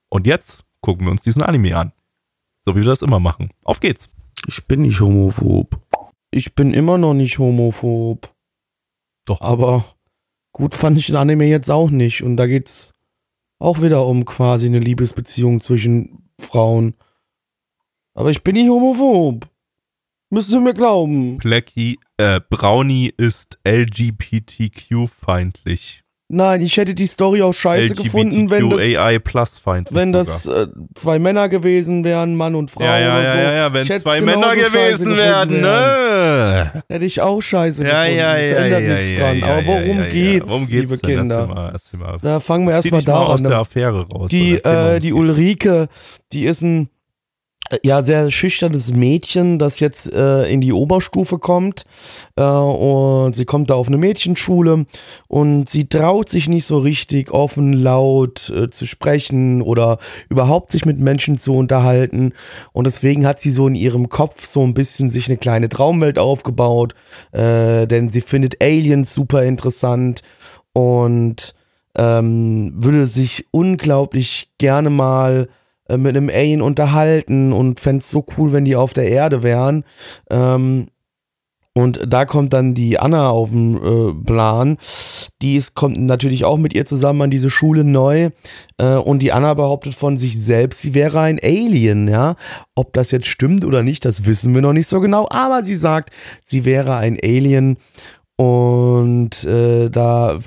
Und 0.09 0.27
jetzt 0.27 0.64
gucken 0.85 1.05
wir 1.07 1.11
uns 1.11 1.21
diesen 1.21 1.41
Anime 1.41 1.75
an. 1.75 1.91
So 2.63 2.75
wie 2.75 2.81
wir 2.81 2.85
das 2.85 3.01
immer 3.01 3.19
machen. 3.19 3.49
Auf 3.63 3.79
geht's. 3.79 4.13
Ich 4.47 4.65
bin 4.65 4.83
nicht 4.83 5.01
homophob. 5.01 5.81
Ich 6.29 6.53
bin 6.53 6.75
immer 6.75 6.99
noch 6.99 7.15
nicht 7.15 7.39
homophob. 7.39 8.31
Doch. 9.25 9.41
Aber 9.41 9.83
gut 10.51 10.75
fand 10.75 10.99
ich 10.99 11.07
den 11.07 11.15
Anime 11.15 11.45
jetzt 11.45 11.71
auch 11.71 11.89
nicht. 11.89 12.21
Und 12.21 12.37
da 12.37 12.45
geht's 12.45 12.93
auch 13.57 13.81
wieder 13.81 14.05
um 14.05 14.25
quasi 14.25 14.67
eine 14.67 14.77
Liebesbeziehung 14.77 15.59
zwischen 15.59 16.29
Frauen. 16.39 16.93
Aber 18.13 18.29
ich 18.29 18.43
bin 18.43 18.53
nicht 18.53 18.69
homophob. 18.69 19.49
Müssen 20.29 20.51
Sie 20.51 20.59
mir 20.59 20.75
glauben. 20.75 21.39
Plecky, 21.39 21.97
äh, 22.17 22.41
Brownie 22.47 23.11
ist 23.17 23.57
LGBTQ-feindlich. 23.67 26.04
Nein, 26.27 26.61
ich 26.63 26.75
hätte 26.77 26.95
die 26.95 27.05
Story 27.05 27.43
auch 27.43 27.53
scheiße 27.53 27.93
gefunden, 27.93 28.49
wenn 28.49 28.71
das, 28.71 28.81
LGBTQAI 28.81 29.19
plus 29.19 29.57
Feind. 29.59 29.89
wenn 29.91 30.11
das 30.11 30.47
äh, 30.47 30.65
zwei 30.95 31.19
Männer 31.19 31.49
gewesen 31.49 32.03
wären, 32.03 32.35
Mann 32.35 32.55
und 32.55 32.71
Frau 32.71 32.83
ja, 32.83 32.99
ja, 32.99 33.19
oder 33.19 33.31
so. 33.31 33.37
ja, 33.37 33.51
ja, 33.53 33.73
wenn 33.73 33.85
zwei 33.99 34.21
Männer 34.21 34.55
gewesen 34.55 35.15
wären, 35.15 35.61
ne? 35.61 36.83
Hätte 36.89 37.05
ich 37.05 37.21
auch 37.21 37.41
scheiße 37.41 37.83
Ja, 37.83 38.01
gefunden. 38.05 38.19
ja, 38.19 38.33
das 38.37 38.49
ja, 38.49 38.55
ändert 38.57 38.81
ja, 38.81 38.95
nichts 38.95 39.09
ja, 39.11 39.17
dran. 39.19 39.37
ja, 39.39 39.45
Aber 39.45 39.65
worum 39.67 39.99
ja, 39.99 40.07
geht's, 40.07 40.47
Worum 40.47 40.67
geht's 40.67 40.71
liebe 40.91 40.97
denn? 40.97 41.17
Kinder? 41.19 41.37
Erzähl 41.37 41.53
mal, 41.53 41.71
erzähl 41.73 41.99
mal. 41.99 42.17
Da 42.21 42.39
fangen 42.39 42.67
wir 42.67 42.73
erstmal 42.73 43.03
da 43.03 43.17
aus 43.19 43.45
an. 43.45 43.51
raus. 43.51 44.29
Die, 44.31 44.55
äh, 44.55 44.99
die 44.99 45.13
Ulrike, 45.13 45.87
die 46.33 46.45
ist 46.45 46.63
ein 46.63 46.89
ja 47.83 48.03
sehr 48.03 48.29
schüchternes 48.29 48.91
Mädchen, 48.91 49.57
das 49.57 49.79
jetzt 49.79 50.11
äh, 50.11 50.47
in 50.47 50.61
die 50.61 50.73
Oberstufe 50.73 51.39
kommt. 51.39 51.85
Äh, 52.35 52.43
und 52.43 53.35
sie 53.35 53.45
kommt 53.45 53.69
da 53.69 53.75
auf 53.75 53.87
eine 53.87 53.97
Mädchenschule 53.97 54.85
und 55.27 55.69
sie 55.69 55.87
traut 55.87 56.29
sich 56.29 56.47
nicht 56.47 56.65
so 56.65 56.77
richtig 56.77 57.31
offen 57.31 57.73
laut 57.73 58.49
äh, 58.49 58.69
zu 58.69 58.85
sprechen 58.85 59.61
oder 59.61 59.97
überhaupt 60.29 60.71
sich 60.71 60.85
mit 60.85 60.99
Menschen 60.99 61.37
zu 61.37 61.55
unterhalten. 61.55 62.33
Und 62.71 62.85
deswegen 62.85 63.25
hat 63.25 63.39
sie 63.39 63.51
so 63.51 63.67
in 63.67 63.75
ihrem 63.75 64.09
Kopf 64.09 64.45
so 64.45 64.63
ein 64.63 64.73
bisschen 64.73 65.09
sich 65.09 65.27
eine 65.27 65.37
kleine 65.37 65.69
Traumwelt 65.69 66.19
aufgebaut, 66.19 66.93
äh, 67.31 67.87
denn 67.87 68.09
sie 68.09 68.21
findet 68.21 68.61
Aliens 68.61 69.13
super 69.13 69.43
interessant 69.43 70.21
und 70.73 71.55
ähm, 71.97 72.73
würde 72.75 73.05
sich 73.05 73.47
unglaublich 73.51 74.49
gerne 74.57 74.89
mal 74.89 75.47
äh, 75.87 75.97
mit 75.97 76.15
einem 76.15 76.29
Alien 76.29 76.61
unterhalten 76.61 77.53
und 77.53 77.79
fände 77.79 77.99
es 77.99 78.09
so 78.09 78.25
cool, 78.37 78.51
wenn 78.51 78.65
die 78.65 78.75
auf 78.75 78.93
der 78.93 79.09
Erde 79.09 79.43
wären. 79.43 79.83
Ähm, 80.29 80.87
und 81.77 81.99
da 82.07 82.23
kommt 82.23 82.53
dann 82.53 82.73
die 82.73 82.99
Anna 82.99 83.29
auf 83.29 83.49
den 83.49 83.75
äh, 83.75 84.13
Plan. 84.25 84.77
Die 85.41 85.57
ist, 85.57 85.75
kommt 85.75 85.99
natürlich 85.99 86.45
auch 86.45 86.55
mit 86.55 86.73
ihr 86.73 86.85
zusammen 86.85 87.23
an 87.23 87.31
diese 87.31 87.49
Schule 87.49 87.83
neu. 87.83 88.29
Äh, 88.77 88.95
und 88.95 89.19
die 89.19 89.33
Anna 89.33 89.53
behauptet 89.55 89.93
von 89.93 90.15
sich 90.15 90.41
selbst, 90.41 90.81
sie 90.81 90.93
wäre 90.93 91.19
ein 91.19 91.37
Alien, 91.43 92.07
ja. 92.07 92.37
Ob 92.75 92.93
das 92.93 93.11
jetzt 93.11 93.27
stimmt 93.27 93.65
oder 93.65 93.83
nicht, 93.83 94.05
das 94.05 94.25
wissen 94.25 94.55
wir 94.55 94.61
noch 94.61 94.71
nicht 94.71 94.87
so 94.87 95.01
genau. 95.01 95.27
Aber 95.29 95.63
sie 95.63 95.75
sagt, 95.75 96.11
sie 96.41 96.63
wäre 96.63 96.95
ein 96.95 97.19
Alien. 97.21 97.75
Und 98.37 99.43
äh, 99.43 99.89
da 99.89 100.39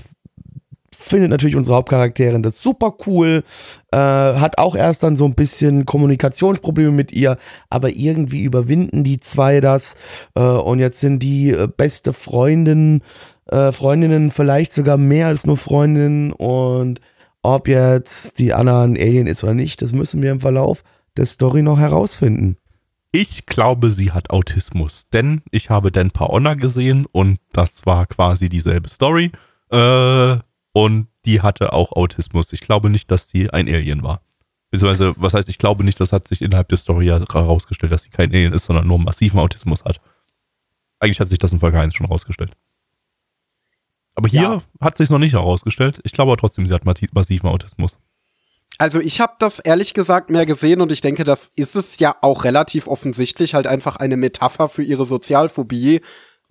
findet 0.98 1.30
natürlich 1.30 1.56
unsere 1.56 1.76
Hauptcharakterin 1.76 2.42
das 2.42 2.60
super 2.60 2.96
cool, 3.06 3.44
äh, 3.92 3.96
hat 3.96 4.58
auch 4.58 4.74
erst 4.74 5.04
dann 5.04 5.14
so 5.14 5.26
ein 5.26 5.34
bisschen 5.34 5.86
Kommunikationsprobleme 5.86 6.90
mit 6.90 7.12
ihr, 7.12 7.36
aber 7.70 7.90
irgendwie 7.90 8.42
überwinden 8.42 9.04
die 9.04 9.20
zwei 9.20 9.60
das 9.60 9.94
äh, 10.34 10.40
und 10.40 10.80
jetzt 10.80 10.98
sind 10.98 11.22
die 11.22 11.50
äh, 11.50 11.68
beste 11.68 12.12
Freundin, 12.12 13.02
äh, 13.46 13.70
Freundinnen, 13.70 14.30
vielleicht 14.30 14.72
sogar 14.72 14.96
mehr 14.96 15.28
als 15.28 15.46
nur 15.46 15.56
Freundinnen 15.56 16.32
und 16.32 17.00
ob 17.42 17.68
jetzt 17.68 18.40
die 18.40 18.52
Anna 18.52 18.82
ein 18.82 18.96
Alien 18.96 19.28
ist 19.28 19.44
oder 19.44 19.54
nicht, 19.54 19.80
das 19.80 19.92
müssen 19.92 20.20
wir 20.20 20.32
im 20.32 20.40
Verlauf 20.40 20.82
der 21.16 21.26
Story 21.26 21.62
noch 21.62 21.78
herausfinden. 21.78 22.56
Ich 23.12 23.46
glaube, 23.46 23.92
sie 23.92 24.10
hat 24.10 24.30
Autismus, 24.30 25.06
denn 25.12 25.42
ich 25.52 25.70
habe 25.70 25.92
Dan 25.92 26.10
Paonna 26.10 26.54
gesehen 26.54 27.06
und 27.10 27.38
das 27.52 27.86
war 27.86 28.06
quasi 28.06 28.48
dieselbe 28.48 28.88
Story. 28.90 29.30
Äh, 29.70 30.36
und 30.78 31.08
die 31.24 31.40
hatte 31.42 31.72
auch 31.72 31.90
Autismus. 31.90 32.52
Ich 32.52 32.60
glaube 32.60 32.88
nicht, 32.88 33.10
dass 33.10 33.26
die 33.26 33.50
ein 33.50 33.66
Alien 33.66 34.04
war. 34.04 34.22
Beziehungsweise, 34.70 35.12
was 35.16 35.34
heißt, 35.34 35.48
ich 35.48 35.58
glaube 35.58 35.82
nicht, 35.82 35.98
das 35.98 36.12
hat 36.12 36.28
sich 36.28 36.40
innerhalb 36.40 36.68
der 36.68 36.78
Story 36.78 37.06
herausgestellt, 37.06 37.90
dass 37.90 38.04
sie 38.04 38.10
kein 38.10 38.30
Alien 38.30 38.52
ist, 38.52 38.66
sondern 38.66 38.86
nur 38.86 38.98
massiven 39.00 39.40
Autismus 39.40 39.84
hat. 39.84 40.00
Eigentlich 41.00 41.18
hat 41.18 41.28
sich 41.28 41.38
das 41.38 41.50
in 41.52 41.58
Folge 41.58 41.80
1 41.80 41.94
schon 41.94 42.06
herausgestellt. 42.06 42.52
Aber 44.14 44.28
hier 44.28 44.42
Ja. 44.42 44.62
hat 44.80 44.96
sich 44.98 45.10
noch 45.10 45.18
nicht 45.18 45.32
herausgestellt. 45.32 46.00
Ich 46.04 46.12
glaube 46.12 46.30
aber 46.32 46.40
trotzdem, 46.40 46.66
sie 46.66 46.74
hat 46.74 46.84
massiven 46.84 47.48
Autismus. 47.48 47.98
Also 48.78 49.00
ich 49.00 49.20
habe 49.20 49.34
das 49.40 49.58
ehrlich 49.58 49.94
gesagt 49.94 50.30
mehr 50.30 50.46
gesehen 50.46 50.80
und 50.80 50.92
ich 50.92 51.00
denke, 51.00 51.24
das 51.24 51.50
ist 51.56 51.74
es 51.74 51.98
ja 51.98 52.14
auch 52.20 52.44
relativ 52.44 52.86
offensichtlich 52.86 53.54
halt 53.54 53.66
einfach 53.66 53.96
eine 53.96 54.16
Metapher 54.16 54.68
für 54.68 54.84
ihre 54.84 55.04
Sozialphobie, 55.06 56.02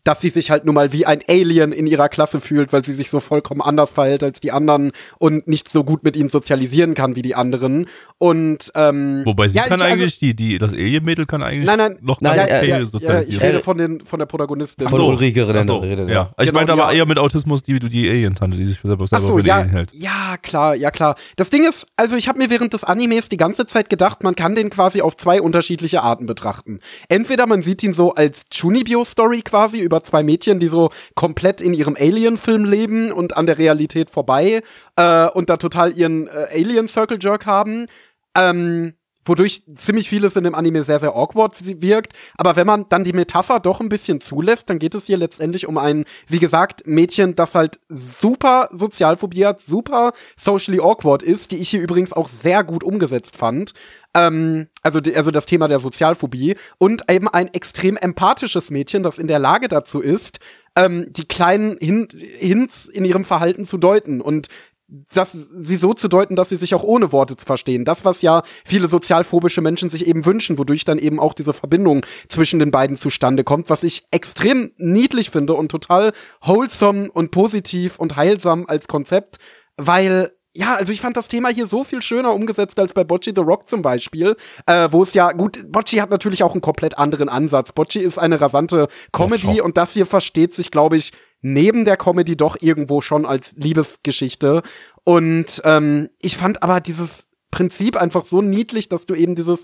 dass 0.07 0.21
sie 0.21 0.29
sich 0.29 0.49
halt 0.51 0.63
nun 0.65 0.75
mal 0.75 0.93
wie 0.93 1.05
ein 1.05 1.21
Alien 1.27 1.71
in 1.73 1.85
ihrer 1.85 2.07
Klasse 2.09 2.39
fühlt, 2.39 2.71
weil 2.71 2.85
sie 2.85 2.93
sich 2.93 3.09
so 3.09 3.19
vollkommen 3.19 3.61
anders 3.61 3.89
verhält 3.91 4.23
als 4.23 4.39
die 4.39 4.51
anderen 4.51 4.91
und 5.19 5.47
nicht 5.47 5.69
so 5.71 5.83
gut 5.83 6.03
mit 6.03 6.15
ihnen 6.15 6.29
sozialisieren 6.29 6.93
kann 6.93 7.15
wie 7.15 7.21
die 7.21 7.35
anderen. 7.35 7.87
Und 8.17 8.71
ähm, 8.75 9.21
Wobei 9.25 9.47
sie 9.49 9.57
ja, 9.57 9.63
kann 9.63 9.77
ich- 9.79 9.83
also- 9.83 9.93
eigentlich, 9.93 10.19
die, 10.19 10.35
die, 10.35 10.57
das 10.57 10.71
Alien-Mädel 10.73 11.25
kann 11.25 11.43
eigentlich 11.43 11.65
Nein, 11.67 11.77
nein, 11.77 11.97
noch 12.01 12.21
nein, 12.21 12.39
okay 12.39 12.49
ja, 12.49 12.61
ja, 12.63 12.79
ja, 12.79 12.87
sozialisieren. 12.87 13.29
ich 13.37 13.41
rede 13.41 13.59
von, 13.59 13.77
den, 13.77 14.01
von 14.05 14.19
der 14.19 14.25
Protagonistin. 14.27 14.87
Ach 14.87 14.91
Von 14.91 14.99
so. 15.01 15.07
Ulrike 15.09 15.45
so, 15.45 15.51
Renner. 15.51 16.07
ja. 16.09 16.31
Ich 16.39 16.45
Genau, 16.47 16.53
meinte 16.59 16.73
aber 16.73 16.91
ja. 16.93 16.99
eher 16.99 17.05
mit 17.05 17.19
Autismus 17.19 17.61
die, 17.63 17.77
die 17.79 18.09
Alien-Tante, 18.09 18.57
die 18.57 18.65
sich 18.65 18.79
selber, 18.81 19.05
selber 19.07 19.27
so, 19.27 19.39
ja, 19.39 19.55
Alien 19.57 19.69
hält. 19.71 19.89
ja, 19.93 20.37
klar, 20.41 20.73
ja, 20.75 20.89
klar. 20.89 21.15
Das 21.35 21.49
Ding 21.49 21.67
ist, 21.67 21.85
also 21.97 22.15
ich 22.15 22.27
habe 22.27 22.37
mir 22.39 22.49
während 22.49 22.73
des 22.73 22.83
Animes 22.83 23.29
die 23.29 23.37
ganze 23.37 23.67
Zeit 23.67 23.89
gedacht, 23.89 24.23
man 24.23 24.35
kann 24.35 24.55
den 24.55 24.69
quasi 24.69 25.01
auf 25.01 25.17
zwei 25.17 25.41
unterschiedliche 25.41 26.01
Arten 26.01 26.25
betrachten. 26.27 26.79
Entweder 27.09 27.45
man 27.45 27.61
sieht 27.61 27.83
ihn 27.83 27.93
so 27.93 28.13
als 28.13 28.45
Chunibyo-Story 28.53 29.41
quasi 29.41 29.79
über 29.79 29.96
zwei 30.03 30.23
Mädchen, 30.23 30.59
die 30.59 30.67
so 30.67 30.89
komplett 31.15 31.61
in 31.61 31.73
ihrem 31.73 31.95
Alien-Film 31.95 32.65
leben 32.65 33.11
und 33.11 33.37
an 33.37 33.45
der 33.45 33.57
Realität 33.57 34.09
vorbei 34.09 34.61
äh, 34.95 35.27
und 35.29 35.49
da 35.49 35.57
total 35.57 35.97
ihren 35.97 36.27
äh, 36.27 36.47
Alien-Circle-Jerk 36.53 37.45
haben. 37.45 37.87
Ähm, 38.35 38.93
wodurch 39.27 39.63
ziemlich 39.77 40.09
vieles 40.09 40.35
in 40.35 40.43
dem 40.43 40.55
Anime 40.55 40.83
sehr, 40.83 40.99
sehr 40.99 41.15
awkward 41.15 41.53
wirkt. 41.81 42.13
Aber 42.37 42.55
wenn 42.55 42.67
man 42.67 42.85
dann 42.89 43.03
die 43.03 43.13
Metapher 43.13 43.59
doch 43.59 43.79
ein 43.79 43.89
bisschen 43.89 44.21
zulässt, 44.21 44.69
dann 44.69 44.79
geht 44.79 44.95
es 44.95 45.05
hier 45.05 45.17
letztendlich 45.17 45.67
um 45.67 45.77
ein, 45.77 46.05
wie 46.27 46.39
gesagt, 46.39 46.85
Mädchen, 46.85 47.35
das 47.35 47.55
halt 47.55 47.79
super 47.89 48.69
Sozialphobie 48.71 49.45
hat, 49.45 49.61
super 49.61 50.13
socially 50.37 50.79
awkward 50.79 51.23
ist, 51.23 51.51
die 51.51 51.57
ich 51.57 51.69
hier 51.69 51.81
übrigens 51.81 52.13
auch 52.13 52.27
sehr 52.27 52.63
gut 52.63 52.83
umgesetzt 52.83 53.37
fand. 53.37 53.73
Ähm, 54.13 54.67
also, 54.81 54.99
also 55.15 55.31
das 55.31 55.45
Thema 55.45 55.67
der 55.67 55.79
Sozialphobie 55.79 56.55
und 56.77 57.03
eben 57.09 57.27
ein 57.27 57.53
extrem 57.53 57.97
empathisches 57.97 58.71
Mädchen, 58.71 59.03
das 59.03 59.19
in 59.19 59.27
der 59.27 59.39
Lage 59.39 59.67
dazu 59.67 60.01
ist, 60.01 60.39
ähm, 60.75 61.07
die 61.09 61.25
kleinen 61.25 61.77
Hin 61.79 62.07
Hints 62.11 62.85
in 62.85 63.05
ihrem 63.05 63.25
Verhalten 63.25 63.65
zu 63.65 63.77
deuten 63.77 64.21
und 64.21 64.47
das, 64.87 65.33
sie 65.33 65.75
so 65.75 65.93
zu 65.93 66.07
deuten, 66.07 66.35
dass 66.35 66.49
sie 66.49 66.55
sich 66.55 66.73
auch 66.73 66.83
ohne 66.83 67.11
Worte 67.11 67.35
verstehen. 67.37 67.83
Das, 67.83 68.05
was 68.05 68.21
ja 68.21 68.43
viele 68.65 68.87
sozialphobische 68.87 69.61
Menschen 69.61 69.89
sich 69.89 70.07
eben 70.07 70.25
wünschen, 70.25 70.57
wodurch 70.57 70.85
dann 70.85 70.97
eben 70.97 71.19
auch 71.19 71.33
diese 71.33 71.53
Verbindung 71.53 72.05
zwischen 72.29 72.59
den 72.59 72.71
beiden 72.71 72.97
zustande 72.97 73.43
kommt, 73.43 73.69
was 73.69 73.83
ich 73.83 74.05
extrem 74.11 74.71
niedlich 74.77 75.29
finde 75.29 75.55
und 75.55 75.69
total 75.69 76.13
wholesome 76.41 77.11
und 77.11 77.31
positiv 77.31 77.99
und 77.99 78.15
heilsam 78.15 78.65
als 78.67 78.87
Konzept, 78.87 79.37
weil 79.75 80.31
ja, 80.53 80.75
also 80.75 80.91
ich 80.91 81.01
fand 81.01 81.15
das 81.15 81.27
Thema 81.27 81.49
hier 81.49 81.67
so 81.67 81.83
viel 81.83 82.01
schöner 82.01 82.33
umgesetzt 82.33 82.79
als 82.79 82.91
bei 82.91 83.03
Bocci 83.03 83.31
the 83.35 83.41
Rock 83.41 83.69
zum 83.69 83.83
Beispiel, 83.83 84.35
äh, 84.65 84.87
wo 84.89 85.03
es 85.03 85.13
ja, 85.13 85.31
gut, 85.31 85.71
Bocci 85.71 85.97
hat 85.97 86.09
natürlich 86.09 86.41
auch 86.41 86.53
einen 86.53 86.61
komplett 86.61 86.97
anderen 86.97 87.29
Ansatz. 87.29 87.73
Bocci 87.73 87.99
ist 87.99 88.17
eine 88.17 88.41
rasante 88.41 88.87
Comedy 89.11 89.57
schon. 89.57 89.61
und 89.61 89.77
das 89.77 89.91
hier 89.91 90.07
versteht 90.07 90.55
sich, 90.55 90.71
glaube 90.71 90.97
ich, 90.97 91.11
neben 91.41 91.85
der 91.85 91.97
Comedy 91.97 92.35
doch 92.35 92.57
irgendwo 92.59 93.01
schon 93.01 93.25
als 93.25 93.53
Liebesgeschichte. 93.55 94.63
Und 95.03 95.61
ähm, 95.63 96.09
ich 96.19 96.37
fand 96.37 96.63
aber 96.63 96.81
dieses 96.81 97.27
Prinzip 97.51 97.95
einfach 97.95 98.25
so 98.25 98.41
niedlich, 98.41 98.89
dass 98.89 99.05
du 99.05 99.15
eben 99.15 99.35
dieses 99.35 99.63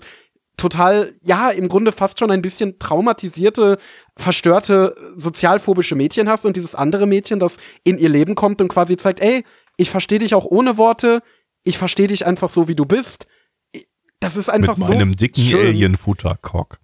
total, 0.56 1.12
ja, 1.22 1.50
im 1.50 1.68
Grunde 1.68 1.92
fast 1.92 2.18
schon 2.18 2.30
ein 2.30 2.42
bisschen 2.42 2.78
traumatisierte, 2.78 3.78
verstörte, 4.16 4.94
sozialphobische 5.16 5.94
Mädchen 5.94 6.28
hast 6.28 6.46
und 6.46 6.56
dieses 6.56 6.74
andere 6.74 7.06
Mädchen, 7.06 7.40
das 7.40 7.56
in 7.82 7.98
ihr 7.98 8.08
Leben 8.08 8.34
kommt 8.34 8.60
und 8.60 8.68
quasi 8.68 8.96
zeigt, 8.96 9.20
ey, 9.20 9.44
ich 9.76 9.90
verstehe 9.90 10.20
dich 10.20 10.34
auch 10.34 10.44
ohne 10.44 10.76
Worte, 10.76 11.22
ich 11.64 11.78
verstehe 11.78 12.06
dich 12.06 12.24
einfach 12.24 12.50
so, 12.50 12.68
wie 12.68 12.76
du 12.76 12.84
bist. 12.84 13.26
Das 14.20 14.36
ist 14.36 14.48
einfach 14.48 14.76
Mit 14.76 14.86
so 14.86 14.92
meinem 14.92 15.16
dicken. 15.16 15.42
Alien-Futtercock. 15.42 16.78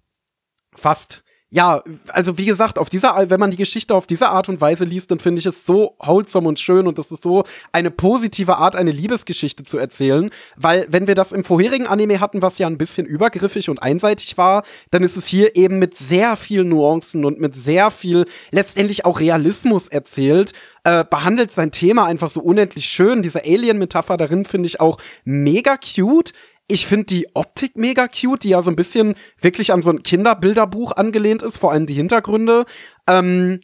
Fast. 0.75 1.23
Ja, 1.53 1.83
also 2.07 2.37
wie 2.37 2.45
gesagt, 2.45 2.79
auf 2.79 2.87
dieser, 2.87 3.29
wenn 3.29 3.39
man 3.39 3.51
die 3.51 3.57
Geschichte 3.57 3.93
auf 3.93 4.07
diese 4.07 4.29
Art 4.29 4.47
und 4.47 4.61
Weise 4.61 4.85
liest, 4.85 5.11
dann 5.11 5.19
finde 5.19 5.39
ich 5.39 5.45
es 5.45 5.65
so 5.65 5.95
wholesome 5.99 6.47
und 6.47 6.61
schön 6.61 6.87
und 6.87 6.97
das 6.97 7.11
ist 7.11 7.23
so 7.23 7.43
eine 7.73 7.91
positive 7.91 8.55
Art, 8.55 8.77
eine 8.77 8.91
Liebesgeschichte 8.91 9.65
zu 9.65 9.77
erzählen, 9.77 10.29
weil 10.55 10.87
wenn 10.89 11.07
wir 11.07 11.15
das 11.15 11.33
im 11.33 11.43
vorherigen 11.43 11.87
Anime 11.87 12.21
hatten, 12.21 12.41
was 12.41 12.57
ja 12.57 12.67
ein 12.67 12.77
bisschen 12.77 13.05
übergriffig 13.05 13.69
und 13.69 13.83
einseitig 13.83 14.37
war, 14.37 14.63
dann 14.91 15.03
ist 15.03 15.17
es 15.17 15.27
hier 15.27 15.57
eben 15.57 15.77
mit 15.77 15.97
sehr 15.97 16.37
vielen 16.37 16.69
Nuancen 16.69 17.25
und 17.25 17.41
mit 17.41 17.53
sehr 17.53 17.91
viel 17.91 18.23
letztendlich 18.51 19.03
auch 19.03 19.19
Realismus 19.19 19.89
erzählt, 19.89 20.53
äh, 20.85 21.03
behandelt 21.03 21.51
sein 21.51 21.71
Thema 21.71 22.05
einfach 22.05 22.29
so 22.29 22.39
unendlich 22.39 22.85
schön. 22.85 23.23
Diese 23.23 23.43
Alien-Metapher 23.43 24.15
darin 24.15 24.45
finde 24.45 24.67
ich 24.67 24.79
auch 24.79 24.99
mega 25.25 25.75
cute. 25.75 26.31
Ich 26.71 26.87
finde 26.87 27.07
die 27.07 27.27
Optik 27.33 27.75
mega 27.75 28.07
cute, 28.07 28.43
die 28.43 28.49
ja 28.51 28.61
so 28.61 28.69
ein 28.71 28.77
bisschen 28.77 29.15
wirklich 29.41 29.73
an 29.73 29.83
so 29.83 29.89
ein 29.89 30.03
Kinderbilderbuch 30.03 30.93
angelehnt 30.93 31.41
ist, 31.41 31.57
vor 31.57 31.73
allem 31.73 31.85
die 31.85 31.95
Hintergründe. 31.95 32.63
Ähm, 33.09 33.59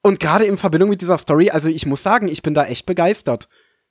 und 0.00 0.20
gerade 0.20 0.44
in 0.44 0.56
Verbindung 0.56 0.90
mit 0.90 1.00
dieser 1.00 1.18
Story, 1.18 1.50
also 1.50 1.68
ich 1.68 1.86
muss 1.86 2.04
sagen, 2.04 2.28
ich 2.28 2.42
bin 2.42 2.54
da 2.54 2.64
echt 2.64 2.86
begeistert. 2.86 3.48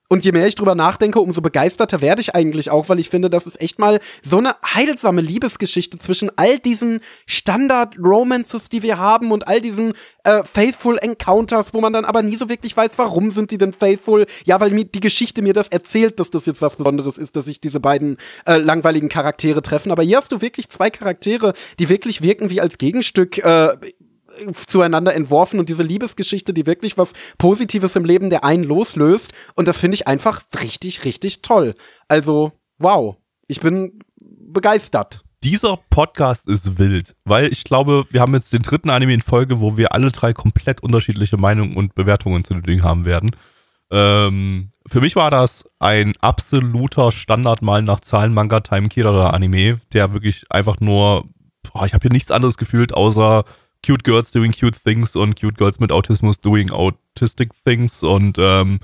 Und 0.08 0.24
je 0.24 0.32
mehr 0.32 0.46
ich 0.46 0.54
drüber 0.54 0.76
nachdenke, 0.76 1.20
umso 1.20 1.42
begeisterter 1.42 2.00
werde 2.02 2.22
ich 2.22 2.36
eigentlich 2.36 2.70
auch, 2.70 2.90
weil 2.90 3.00
ich 3.00 3.10
finde, 3.10 3.30
das 3.30 3.48
ist 3.48 3.60
echt 3.60 3.80
mal 3.80 4.00
so 4.22 4.38
eine 4.38 4.56
heilsame 4.64 5.22
Liebesgeschichte 5.22 5.98
zwischen 5.98 6.30
all 6.36 6.60
diesen 6.60 7.00
Standard-Romances, 7.26 8.70
die 8.70 8.84
wir 8.84 9.00
haben 9.00 9.32
und 9.32 9.48
all 9.48 9.62
diesen 9.62 9.94
äh, 10.24 10.44
Faithful 10.44 10.98
Encounters, 11.00 11.74
wo 11.74 11.82
man 11.82 11.92
dann 11.92 12.06
aber 12.06 12.22
nie 12.22 12.36
so 12.36 12.50
wirklich 12.50 12.78
weiß, 12.78 12.92
warum 12.98 13.32
sind 13.32 13.50
sie 13.50 13.58
denn 13.58 13.74
faithful? 13.74 14.28
Ja, 14.46 14.60
weil 14.60 14.70
mir 14.70 14.86
die 14.86 15.00
Geschichte 15.00 15.42
mir 15.42 15.54
das 15.54 15.70
erzählt, 15.70 16.20
dass 16.20 16.30
das 16.30 16.46
jetzt 16.46 16.62
was 16.62 16.76
Besonderes 16.76 17.18
ist, 17.18 17.36
dass 17.36 17.46
sich 17.46 17.60
diese 17.60 17.80
beiden 17.80 18.18
äh, 18.46 18.58
langweiligen 18.58 19.10
Charaktere 19.10 19.64
treffen. 19.64 19.92
Aber 19.92 20.04
hier 20.04 20.18
hast 20.18 20.32
du 20.32 20.40
wirklich 20.40 20.70
zwei 20.70 20.92
Charaktere, 20.92 21.54
die 21.80 21.90
wirklich 21.90 22.22
wirken 22.22 22.52
wie 22.52 22.62
als 22.62 22.78
Gegenstück 22.78 23.40
äh, 23.40 23.76
zueinander 24.68 25.14
entworfen 25.14 25.60
und 25.60 25.70
diese 25.70 25.84
Liebesgeschichte, 25.84 26.54
die 26.54 26.66
wirklich 26.66 26.98
was 26.98 27.14
Positives 27.38 27.96
im 27.96 28.06
Leben 28.06 28.30
der 28.30 28.44
einen 28.44 28.64
loslöst. 28.64 29.34
Und 29.56 29.68
das 29.68 29.80
finde 29.80 29.96
ich 29.96 30.08
einfach 30.08 30.42
richtig, 30.62 31.06
richtig 31.06 31.42
toll. 31.42 31.76
Also, 32.08 32.52
wow. 32.78 33.18
Ich 33.48 33.60
bin 33.60 34.00
begeistert. 34.20 35.24
Dieser 35.44 35.78
Podcast 35.92 36.48
ist 36.48 36.80
wild, 36.80 37.16
weil 37.24 37.52
ich 37.52 37.64
glaube, 37.64 38.06
wir 38.10 38.22
haben 38.22 38.34
jetzt 38.34 38.52
den 38.52 38.64
dritten 38.64 38.90
Anime 38.90 39.14
in 39.14 39.22
Folge, 39.22 39.60
wo 39.60 39.78
wir 39.78 39.94
alle 39.94 40.12
drei 40.12 40.34
komplett 40.34 40.82
unterschiedliche 40.82 41.38
Meinungen 41.38 41.78
und 41.78 41.94
Bewertungen 41.94 42.44
zu 42.44 42.56
den 42.56 42.64
Dingen 42.64 42.84
haben 42.84 43.06
werden. 43.06 43.36
Ähm, 43.92 44.72
für 44.88 45.02
mich 45.02 45.16
war 45.16 45.30
das 45.30 45.66
ein 45.78 46.14
absoluter 46.20 47.12
Standard 47.12 47.62
mal 47.62 47.84
nach 47.84 48.00
Zahlen 48.00 48.34
Manga 48.34 48.62
Time 48.62 48.90
Kirara 48.90 49.30
Anime, 49.30 49.80
der 49.94 50.14
wirklich 50.14 50.46
einfach 50.50 50.80
nur, 50.80 51.26
boah, 51.72 51.86
ich 51.86 51.94
habe 51.94 52.02
hier 52.02 52.12
nichts 52.12 52.32
anderes 52.32 52.58
gefühlt, 52.58 52.94
außer 52.94 53.44
cute 53.86 54.04
girls 54.04 54.32
doing 54.32 54.52
cute 54.52 54.78
things 54.84 55.16
und 55.16 55.40
cute 55.40 55.58
girls 55.58 55.80
mit 55.80 55.92
Autismus 55.92 56.40
doing 56.40 56.72
autistic 56.72 57.52
things 57.64 58.04
und 58.04 58.38
ähm, 58.40 58.80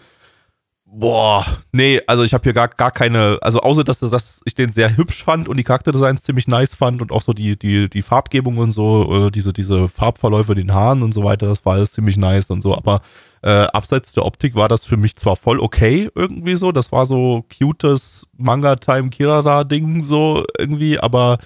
boah, 0.94 1.46
nee, 1.72 2.02
also 2.06 2.24
ich 2.24 2.34
habe 2.34 2.44
hier 2.44 2.54
gar, 2.54 2.68
gar 2.68 2.92
keine, 2.92 3.40
also 3.42 3.62
außer 3.62 3.84
dass, 3.84 4.00
dass 4.00 4.42
ich 4.46 4.56
den 4.56 4.74
sehr 4.74 4.98
hübsch 4.98 5.24
fand 5.24 5.48
und 5.48 5.58
die 5.58 5.64
Charakterdesigns 5.64 6.24
ziemlich 6.24 6.48
nice 6.48 6.76
fand 6.76 7.02
und 7.02 7.12
auch 7.12 7.22
so 7.22 7.34
die, 7.34 7.58
die, 7.58 7.90
die 7.90 8.02
Farbgebung 8.02 8.58
und 8.58 8.72
so, 8.72 9.28
äh, 9.28 9.32
diese, 9.32 9.54
diese 9.54 9.88
Farbverläufe 9.88 10.54
den 10.54 10.74
Haaren 10.74 11.02
und 11.02 11.14
so 11.14 11.24
weiter, 11.24 11.48
das 11.48 11.66
war 11.66 11.76
alles 11.76 11.94
ziemlich 11.94 12.18
nice 12.18 12.50
und 12.52 12.62
so, 12.62 12.76
aber 12.76 13.02
äh, 13.42 13.50
abseits 13.50 14.12
der 14.12 14.26
Optik 14.26 14.54
war 14.54 14.68
das 14.68 14.84
für 14.86 14.98
mich 14.98 15.16
zwar 15.16 15.38
voll 15.38 15.60
okay 15.60 16.10
irgendwie 16.14 16.58
so, 16.58 16.72
das 16.74 16.92
war 16.92 17.06
so 17.06 17.46
cutes 17.58 18.28
Manga-Time 18.38 19.10
Kirara-Ding 19.10 20.04
so 20.04 20.44
irgendwie, 20.60 21.00
aber 21.00 21.38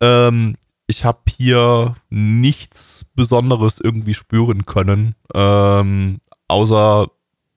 ähm, 0.00 0.54
ich 0.86 1.04
habe 1.04 1.20
hier 1.28 1.96
nichts 2.10 3.06
Besonderes 3.14 3.80
irgendwie 3.82 4.14
spüren 4.14 4.66
können, 4.66 5.14
ähm, 5.34 6.20
außer 6.48 7.08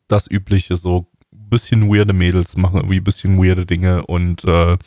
das 0.07 0.29
Übliche, 0.29 0.75
so 0.75 1.07
ein 1.33 1.49
bisschen 1.49 1.89
weirde 1.89 2.13
Mädels 2.13 2.55
machen 2.57 2.77
irgendwie 2.77 2.97
ein 2.97 3.03
bisschen 3.03 3.37
weirde 3.37 3.65
Dinge 3.65 4.05
und 4.05 4.43
äh, 4.45 4.77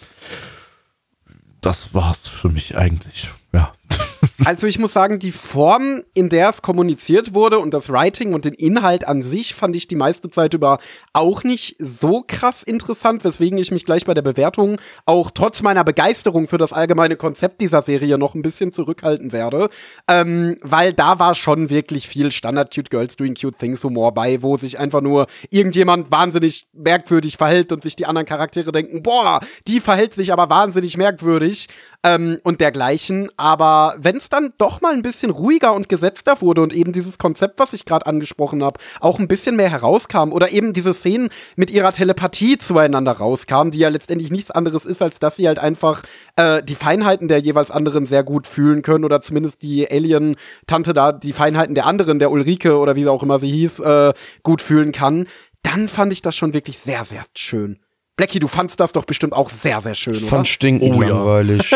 das 1.60 1.92
war's 1.94 2.28
für 2.28 2.48
mich 2.48 2.76
eigentlich, 2.76 3.30
ja. 3.52 3.72
Also 4.44 4.66
ich 4.66 4.78
muss 4.78 4.92
sagen, 4.92 5.18
die 5.18 5.32
Form, 5.32 6.02
in 6.14 6.28
der 6.28 6.48
es 6.48 6.62
kommuniziert 6.62 7.34
wurde 7.34 7.58
und 7.58 7.74
das 7.74 7.90
Writing 7.90 8.32
und 8.32 8.44
den 8.44 8.54
Inhalt 8.54 9.06
an 9.06 9.22
sich 9.22 9.54
fand 9.54 9.76
ich 9.76 9.86
die 9.86 9.96
meiste 9.96 10.30
Zeit 10.30 10.54
über 10.54 10.78
auch 11.12 11.44
nicht 11.44 11.76
so 11.78 12.24
krass 12.26 12.62
interessant, 12.62 13.22
weswegen 13.22 13.58
ich 13.58 13.70
mich 13.70 13.84
gleich 13.84 14.06
bei 14.06 14.14
der 14.14 14.22
Bewertung 14.22 14.80
auch 15.04 15.30
trotz 15.30 15.62
meiner 15.62 15.84
Begeisterung 15.84 16.48
für 16.48 16.58
das 16.58 16.72
allgemeine 16.72 17.16
Konzept 17.16 17.60
dieser 17.60 17.82
Serie 17.82 18.18
noch 18.18 18.34
ein 18.34 18.42
bisschen 18.42 18.72
zurückhalten 18.72 19.32
werde, 19.32 19.68
ähm, 20.08 20.56
weil 20.62 20.92
da 20.92 21.18
war 21.18 21.34
schon 21.34 21.70
wirklich 21.70 22.08
viel 22.08 22.32
Standard 22.32 22.74
Cute 22.74 22.90
Girls 22.90 23.16
Doing 23.16 23.34
Cute 23.34 23.58
Things 23.58 23.84
Humor 23.84 24.14
bei, 24.14 24.42
wo 24.42 24.56
sich 24.56 24.78
einfach 24.78 25.02
nur 25.02 25.26
irgendjemand 25.50 26.10
wahnsinnig 26.10 26.66
merkwürdig 26.72 27.36
verhält 27.36 27.72
und 27.72 27.82
sich 27.82 27.96
die 27.96 28.06
anderen 28.06 28.26
Charaktere 28.26 28.72
denken, 28.72 29.02
boah, 29.02 29.40
die 29.66 29.80
verhält 29.80 30.14
sich 30.14 30.32
aber 30.32 30.48
wahnsinnig 30.50 30.96
merkwürdig 30.96 31.68
ähm, 32.02 32.38
und 32.42 32.60
dergleichen. 32.60 33.30
Aber 33.36 33.96
wenn 33.98 34.09
es 34.16 34.28
dann 34.28 34.52
doch 34.58 34.80
mal 34.80 34.92
ein 34.92 35.02
bisschen 35.02 35.30
ruhiger 35.30 35.72
und 35.74 35.88
gesetzter 35.88 36.40
wurde 36.40 36.62
und 36.62 36.72
eben 36.72 36.92
dieses 36.92 37.18
Konzept, 37.18 37.58
was 37.58 37.72
ich 37.72 37.84
gerade 37.84 38.06
angesprochen 38.06 38.62
habe, 38.62 38.80
auch 39.00 39.18
ein 39.18 39.28
bisschen 39.28 39.56
mehr 39.56 39.70
herauskam 39.70 40.32
oder 40.32 40.50
eben 40.52 40.72
diese 40.72 40.94
Szenen 40.94 41.28
mit 41.56 41.70
ihrer 41.70 41.92
Telepathie 41.92 42.58
zueinander 42.58 43.12
rauskamen, 43.12 43.70
die 43.70 43.78
ja 43.78 43.88
letztendlich 43.88 44.30
nichts 44.30 44.50
anderes 44.50 44.84
ist, 44.84 45.02
als 45.02 45.18
dass 45.18 45.36
sie 45.36 45.46
halt 45.48 45.58
einfach 45.58 46.02
äh, 46.36 46.62
die 46.62 46.74
Feinheiten 46.74 47.28
der 47.28 47.38
jeweils 47.40 47.70
anderen 47.70 48.06
sehr 48.06 48.22
gut 48.24 48.46
fühlen 48.46 48.82
können 48.82 49.04
oder 49.04 49.20
zumindest 49.20 49.62
die 49.62 49.90
Alien-Tante 49.90 50.94
da 50.94 51.12
die 51.12 51.32
Feinheiten 51.32 51.74
der 51.74 51.86
anderen, 51.86 52.18
der 52.18 52.30
Ulrike 52.30 52.78
oder 52.78 52.96
wie 52.96 53.06
auch 53.08 53.22
immer 53.22 53.38
sie 53.38 53.50
hieß, 53.50 53.80
äh, 53.80 54.12
gut 54.42 54.62
fühlen 54.62 54.92
kann. 54.92 55.26
Dann 55.62 55.88
fand 55.88 56.12
ich 56.12 56.22
das 56.22 56.36
schon 56.36 56.54
wirklich 56.54 56.78
sehr, 56.78 57.04
sehr 57.04 57.22
schön. 57.36 57.78
Blackie, 58.16 58.38
du 58.38 58.48
fandst 58.48 58.80
das 58.80 58.92
doch 58.92 59.04
bestimmt 59.04 59.32
auch 59.32 59.48
sehr, 59.48 59.80
sehr 59.80 59.94
schön, 59.94 60.14
Ich 60.14 60.22
oder? 60.22 60.28
fand 60.30 60.48
stinkend 60.48 60.94
Oh 60.94 61.02
ja. 61.02 61.42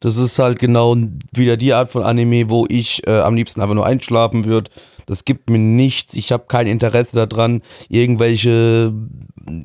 das 0.00 0.16
ist 0.16 0.38
halt 0.38 0.58
genau 0.58 0.96
wieder 1.32 1.56
die 1.56 1.72
Art 1.72 1.90
von 1.90 2.02
Anime, 2.02 2.50
wo 2.50 2.66
ich 2.68 3.06
äh, 3.06 3.20
am 3.20 3.34
liebsten 3.34 3.60
einfach 3.60 3.74
nur 3.74 3.86
einschlafen 3.86 4.44
würde. 4.44 4.70
Das 5.06 5.24
gibt 5.24 5.48
mir 5.50 5.58
nichts. 5.58 6.14
Ich 6.14 6.32
habe 6.32 6.44
kein 6.48 6.66
Interesse 6.66 7.26
daran, 7.26 7.62
irgendwelche 7.88 8.92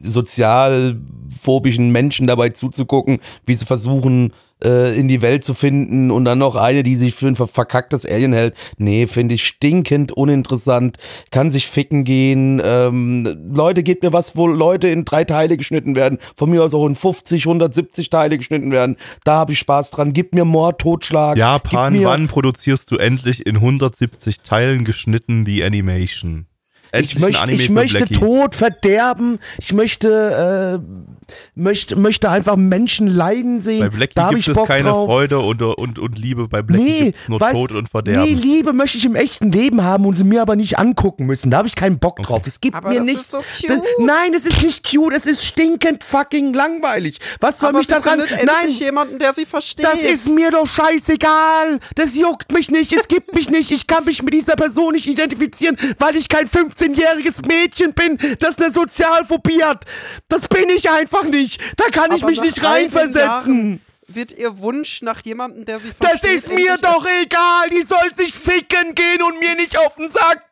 sozialphobischen 0.04 1.92
Menschen 1.92 2.28
dabei 2.28 2.50
zuzugucken, 2.50 3.20
wie 3.46 3.56
sie 3.56 3.66
versuchen, 3.66 4.34
äh, 4.64 4.97
in 4.97 5.07
die 5.07 5.22
Welt 5.22 5.43
zu 5.43 5.53
finden 5.53 6.11
und 6.11 6.26
dann 6.26 6.38
noch 6.39 6.55
eine, 6.55 6.84
die 6.84 6.95
sich 6.95 7.14
für 7.16 7.28
ein 7.28 7.36
ver- 7.36 7.47
verkacktes 7.47 8.05
Alien 8.05 8.34
hält. 8.34 8.53
Nee, 8.78 9.07
finde 9.07 9.36
ich 9.36 9.43
stinkend 9.45 10.11
uninteressant. 10.11 10.97
Kann 11.32 11.51
sich 11.51 11.68
ficken 11.68 12.03
gehen. 12.03 12.61
Ähm, 12.64 13.49
Leute, 13.53 13.84
gebt 13.84 14.03
mir 14.03 14.14
was, 14.14 14.36
wo 14.36 14.47
Leute 14.47 14.88
in 14.88 15.05
drei 15.05 15.24
Teile 15.24 15.57
geschnitten 15.57 15.95
werden. 15.95 16.18
Von 16.36 16.49
mir 16.49 16.64
aus 16.64 16.74
auch 16.74 16.86
in 16.88 16.95
50, 16.95 17.45
170 17.45 18.09
Teile 18.09 18.38
geschnitten 18.38 18.72
werden. 18.72 18.97
Da 19.24 19.36
habe 19.36 19.51
ich 19.53 19.59
Spaß 19.59 19.91
dran. 19.91 20.14
Gib 20.14 20.34
mir 20.34 20.45
Mord, 20.45 20.80
Totschlag. 20.82 21.38
Japan, 21.38 21.93
wann 22.03 22.28
produzierst 22.28 22.91
du 22.91 22.97
endlich 22.97 23.45
in 23.45 23.55
170 23.57 24.41
Teilen 24.41 24.84
geschnitten 24.86 25.45
die 25.45 25.64
Animation? 25.64 26.45
Ich 26.94 27.18
möchte, 27.20 27.52
ich 27.52 27.70
möchte. 27.70 28.06
Tod, 28.08 28.56
Verderben. 28.56 29.39
Ich 29.60 29.74
möchte, 29.74 30.80
äh, 30.80 31.34
möchte, 31.56 31.96
möchte 31.96 32.30
einfach 32.30 32.56
Menschen 32.56 33.08
leiden 33.08 33.62
sehen. 33.62 33.80
Bei 33.80 33.89
Blackie 33.89 34.14
da 34.16 34.30
gibt 34.30 34.41
ich 34.41 34.48
es 34.50 34.56
Bock 34.56 34.68
keine 34.68 34.84
drauf. 34.89 35.08
Freude 35.10 35.39
und, 35.39 35.62
und, 35.62 35.98
und 36.00 36.20
Liebe. 36.20 36.48
Bei 36.48 36.62
Blackie 36.62 36.84
Nee, 36.84 37.04
gibt 37.06 37.22
es 37.22 37.30
nur 37.30 37.39
weißt- 37.41 37.54
Tod 37.54 37.72
und 37.72 37.89
Verderben. 37.89 38.24
Nee, 38.32 38.34
Liebe 38.39 38.74
möchte 38.74 38.98
ich 38.98 39.06
im 39.06 39.16
echten 39.16 39.52
Leben 39.52 39.84
haben 39.84 40.06
und 40.06 40.14
sie 40.14 40.24
mir 40.24 40.41
aber 40.41 40.56
nicht 40.56 40.78
angucken 40.78 41.26
müssen. 41.26 41.50
Da 41.50 41.58
habe 41.58 41.68
ich 41.68 41.76
keinen 41.76 41.98
Bock 42.00 42.22
drauf. 42.22 42.44
Es 42.46 42.62
gibt 42.62 42.76
Aber 42.76 42.89
mir 42.89 42.98
das 42.98 43.06
nichts. 43.06 43.22
ist 43.24 43.32
so 43.32 43.41
Das, 43.68 43.80
nein, 44.00 44.34
es 44.36 44.46
ist 44.46 44.62
nicht 44.62 44.88
cute. 44.89 45.14
Es 45.16 45.26
ist 45.26 45.44
stinkend 45.46 46.04
fucking 46.04 46.54
langweilig. 46.54 47.20
Was 47.39 47.60
soll 47.60 47.70
Aber 47.70 47.80
mich 47.80 47.88
daran? 47.88 48.20
Nein, 48.20 48.70
jemanden, 48.70 49.18
der 49.20 49.34
sie 49.34 49.46
versteht. 49.46 49.86
das 49.86 50.00
ist 50.00 50.30
mir 50.30 50.52
doch 50.52 50.68
scheißegal. 50.68 51.80
Das 51.96 52.16
juckt 52.16 52.52
mich 52.52 52.70
nicht. 52.70 52.94
Es 52.94 53.08
gibt 53.08 53.34
mich 53.34 53.50
nicht. 53.50 53.72
Ich 53.72 53.88
kann 53.88 54.06
mich 54.06 54.22
mit 54.22 54.34
dieser 54.34 54.56
Person 54.56 54.94
nicht 54.94 55.08
identifizieren, 55.08 55.78
weil 56.00 56.16
ich 56.16 56.30
kein 56.30 56.48
15-jähriges 56.84 57.46
Mädchen 57.46 57.94
bin, 57.94 58.18
das 58.40 58.58
eine 58.58 58.72
Sozialphobie 58.72 59.64
hat. 59.64 59.86
Das 60.28 60.48
bin 60.48 60.70
ich 60.70 60.90
einfach 60.90 61.24
nicht. 61.24 61.62
Da 61.78 61.86
kann 61.86 62.12
ich 62.12 62.24
Aber 62.24 62.30
mich 62.30 62.40
nach 62.40 62.46
nicht 62.46 62.64
reinversetzen. 62.64 63.82
Wird 64.08 64.32
ihr 64.34 64.60
Wunsch 64.60 65.02
nach 65.02 65.22
jemandem, 65.22 65.66
der 65.66 65.80
sie 65.80 65.92
Das 66.00 66.20
versteht, 66.20 66.36
ist 66.36 66.52
mir 66.52 66.78
doch 66.78 67.06
egal. 67.22 67.70
Die 67.70 67.84
soll 67.84 68.14
sich 68.14 68.34
ficken 68.34 68.96
gehen 68.96 69.22
und 69.24 69.40
mir 69.40 69.56
nicht 69.56 69.78
auf 69.78 69.96
den 69.96 70.10
Sack. 70.10 70.44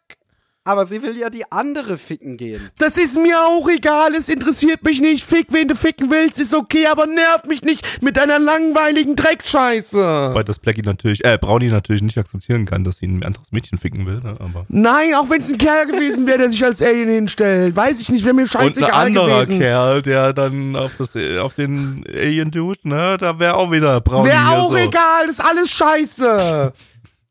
Aber 0.63 0.85
sie 0.85 1.01
will 1.01 1.17
ja 1.17 1.31
die 1.31 1.51
andere 1.51 1.97
ficken 1.97 2.37
gehen. 2.37 2.69
Das 2.77 2.95
ist 2.95 3.17
mir 3.17 3.39
auch 3.41 3.67
egal, 3.67 4.13
es 4.13 4.29
interessiert 4.29 4.83
mich 4.83 5.01
nicht. 5.01 5.23
Fick, 5.25 5.47
wen 5.49 5.67
du 5.67 5.73
ficken 5.73 6.11
willst, 6.11 6.37
ist 6.37 6.53
okay, 6.53 6.85
aber 6.85 7.07
nerv 7.07 7.45
mich 7.47 7.63
nicht 7.63 8.03
mit 8.03 8.15
deiner 8.15 8.37
langweiligen 8.37 9.15
Dreckscheiße. 9.15 10.31
Weil 10.35 10.43
das 10.43 10.59
Blackie 10.59 10.83
natürlich, 10.83 11.25
äh, 11.25 11.39
Brownie 11.41 11.69
natürlich 11.69 12.03
nicht 12.03 12.19
akzeptieren 12.19 12.67
kann, 12.67 12.83
dass 12.83 12.97
sie 12.97 13.07
ein 13.07 13.23
anderes 13.23 13.51
Mädchen 13.51 13.79
ficken 13.79 14.05
will, 14.05 14.19
ne? 14.19 14.35
Aber. 14.39 14.67
Nein, 14.69 15.15
auch 15.15 15.31
wenn 15.31 15.39
es 15.39 15.49
ein 15.49 15.57
Kerl 15.57 15.87
gewesen 15.87 16.27
wäre, 16.27 16.37
der 16.37 16.51
sich 16.51 16.63
als 16.63 16.79
Alien 16.79 17.09
hinstellt. 17.09 17.75
Weiß 17.75 17.99
ich 17.99 18.09
nicht, 18.09 18.23
wäre 18.23 18.35
mir 18.35 18.43
Und 18.43 18.55
ein 18.55 18.61
scheißegal 18.61 18.91
anderer 18.91 19.27
gewesen. 19.41 19.57
Kerl, 19.57 20.03
der 20.03 20.33
dann 20.33 20.75
auf, 20.75 20.91
das, 20.99 21.15
auf 21.41 21.55
den 21.55 22.05
Alien-Dude, 22.07 22.87
ne, 22.87 23.17
da 23.19 23.39
wäre 23.39 23.55
auch 23.55 23.71
wieder 23.71 23.99
Brownie 23.99 24.29
Wäre 24.29 24.49
auch 24.49 24.69
so. 24.69 24.77
egal, 24.77 25.25
das 25.25 25.39
ist 25.39 25.43
alles 25.43 25.71
scheiße. 25.71 26.71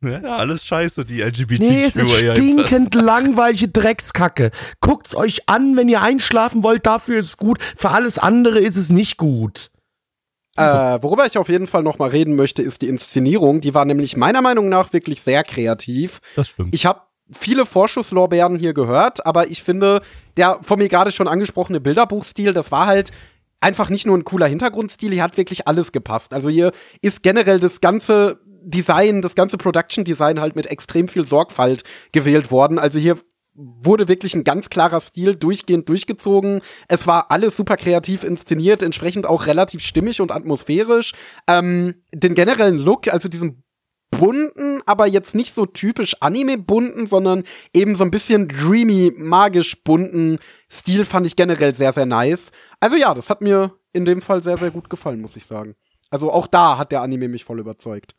Ja, 0.02 0.36
alles 0.36 0.64
scheiße, 0.64 1.04
die 1.04 1.20
LGBT. 1.20 1.60
Nee, 1.60 1.84
es 1.84 1.96
ist 1.96 2.10
stinkend 2.10 2.94
langweilige 2.94 3.68
Dreckskacke. 3.68 4.50
Guckt's 4.80 5.14
euch 5.14 5.48
an, 5.48 5.76
wenn 5.76 5.90
ihr 5.90 6.00
einschlafen 6.00 6.62
wollt, 6.62 6.86
dafür 6.86 7.18
ist 7.18 7.26
es 7.26 7.36
gut. 7.36 7.58
Für 7.76 7.90
alles 7.90 8.18
andere 8.18 8.60
ist 8.60 8.76
es 8.76 8.88
nicht 8.88 9.18
gut. 9.18 9.70
Äh, 10.56 11.02
worüber 11.02 11.26
ich 11.26 11.38
auf 11.38 11.48
jeden 11.48 11.66
Fall 11.66 11.82
noch 11.82 11.98
mal 11.98 12.08
reden 12.08 12.34
möchte, 12.34 12.62
ist 12.62 12.82
die 12.82 12.88
Inszenierung. 12.88 13.60
Die 13.60 13.74
war 13.74 13.84
nämlich 13.84 14.16
meiner 14.16 14.42
Meinung 14.42 14.68
nach 14.68 14.92
wirklich 14.92 15.20
sehr 15.22 15.42
kreativ. 15.42 16.20
Das 16.34 16.48
stimmt. 16.48 16.74
Ich 16.74 16.86
habe 16.86 17.02
viele 17.30 17.66
Vorschusslorbeeren 17.66 18.58
hier 18.58 18.74
gehört, 18.74 19.24
aber 19.26 19.50
ich 19.50 19.62
finde, 19.62 20.00
der 20.36 20.58
von 20.62 20.78
mir 20.78 20.88
gerade 20.88 21.12
schon 21.12 21.28
angesprochene 21.28 21.80
Bilderbuchstil, 21.80 22.52
das 22.52 22.72
war 22.72 22.86
halt 22.86 23.10
einfach 23.60 23.90
nicht 23.90 24.06
nur 24.06 24.16
ein 24.16 24.24
cooler 24.24 24.46
Hintergrundstil, 24.46 25.12
hier 25.12 25.22
hat 25.22 25.36
wirklich 25.36 25.68
alles 25.68 25.92
gepasst. 25.92 26.32
Also 26.32 26.48
hier 26.48 26.72
ist 27.02 27.22
generell 27.22 27.60
das 27.60 27.80
ganze 27.80 28.40
Design, 28.62 29.22
das 29.22 29.34
ganze 29.34 29.58
Production 29.58 30.04
Design 30.04 30.40
halt 30.40 30.56
mit 30.56 30.66
extrem 30.66 31.08
viel 31.08 31.26
Sorgfalt 31.26 31.84
gewählt 32.12 32.50
worden. 32.50 32.78
Also 32.78 32.98
hier 32.98 33.18
wurde 33.54 34.08
wirklich 34.08 34.34
ein 34.34 34.44
ganz 34.44 34.70
klarer 34.70 35.00
Stil 35.00 35.34
durchgehend 35.34 35.88
durchgezogen. 35.88 36.60
Es 36.88 37.06
war 37.06 37.30
alles 37.30 37.56
super 37.56 37.76
kreativ 37.76 38.24
inszeniert, 38.24 38.82
entsprechend 38.82 39.26
auch 39.26 39.46
relativ 39.46 39.82
stimmig 39.82 40.20
und 40.20 40.30
atmosphärisch. 40.30 41.12
Ähm, 41.46 41.94
den 42.12 42.34
generellen 42.34 42.78
Look, 42.78 43.08
also 43.08 43.28
diesen 43.28 43.62
bunten, 44.10 44.82
aber 44.86 45.06
jetzt 45.06 45.34
nicht 45.34 45.54
so 45.54 45.66
typisch 45.66 46.16
Anime-bunten, 46.20 47.06
sondern 47.06 47.44
eben 47.72 47.96
so 47.96 48.04
ein 48.04 48.10
bisschen 48.10 48.48
dreamy, 48.48 49.12
magisch 49.16 49.82
bunten 49.82 50.38
Stil 50.70 51.04
fand 51.04 51.26
ich 51.26 51.36
generell 51.36 51.74
sehr, 51.74 51.92
sehr 51.92 52.06
nice. 52.06 52.50
Also 52.80 52.96
ja, 52.96 53.14
das 53.14 53.30
hat 53.30 53.40
mir 53.40 53.78
in 53.92 54.04
dem 54.04 54.20
Fall 54.20 54.42
sehr, 54.42 54.58
sehr 54.58 54.70
gut 54.70 54.90
gefallen, 54.90 55.20
muss 55.20 55.36
ich 55.36 55.46
sagen. 55.46 55.74
Also 56.10 56.32
auch 56.32 56.46
da 56.46 56.76
hat 56.76 56.92
der 56.92 57.02
Anime 57.02 57.28
mich 57.28 57.44
voll 57.44 57.60
überzeugt. 57.60 58.14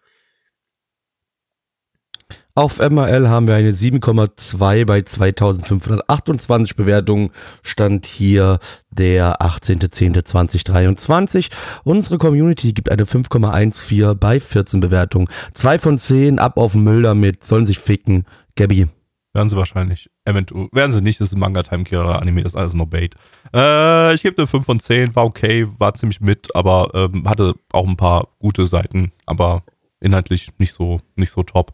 Auf 2.61 2.77
MRL 2.77 3.27
haben 3.27 3.47
wir 3.47 3.55
eine 3.55 3.71
7,2 3.71 4.85
bei 4.85 5.01
2528 5.01 6.75
Bewertungen. 6.75 7.31
Stand 7.63 8.05
hier 8.05 8.59
der 8.91 9.41
18.10.2023. 9.41 11.49
Unsere 11.83 12.19
Community 12.19 12.73
gibt 12.73 12.91
eine 12.91 13.05
5,14 13.05 14.13
bei 14.13 14.39
14 14.39 14.79
Bewertungen. 14.79 15.27
2 15.55 15.79
von 15.79 15.97
10, 15.97 16.37
ab 16.37 16.57
auf 16.57 16.73
den 16.73 16.83
Müll 16.83 17.01
damit, 17.01 17.43
sollen 17.43 17.65
sich 17.65 17.79
ficken. 17.79 18.25
Gabby. 18.55 18.85
Werden 19.33 19.49
sie 19.49 19.57
wahrscheinlich. 19.57 20.11
Eventuell. 20.25 20.67
Werden 20.71 20.91
sie 20.91 21.01
nicht, 21.01 21.19
das 21.19 21.29
ist 21.29 21.33
ein 21.33 21.39
Manga 21.39 21.63
Time 21.63 21.83
Killer 21.83 22.21
Anime, 22.21 22.43
das 22.43 22.53
ist 22.53 22.59
alles 22.59 22.75
nur 22.75 22.85
Bait. 22.85 23.15
Äh, 23.55 24.13
ich 24.13 24.21
gebe 24.21 24.37
eine 24.37 24.45
5 24.45 24.63
von 24.63 24.79
10, 24.79 25.15
war 25.15 25.25
okay, 25.25 25.67
war 25.79 25.95
ziemlich 25.95 26.21
mit, 26.21 26.55
aber 26.55 26.91
ähm, 26.93 27.27
hatte 27.27 27.55
auch 27.71 27.87
ein 27.87 27.97
paar 27.97 28.27
gute 28.37 28.67
Seiten, 28.67 29.11
aber 29.25 29.63
inhaltlich 29.99 30.51
nicht 30.59 30.75
so, 30.75 31.01
nicht 31.15 31.31
so 31.31 31.41
top. 31.41 31.73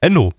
Endo. 0.00 0.32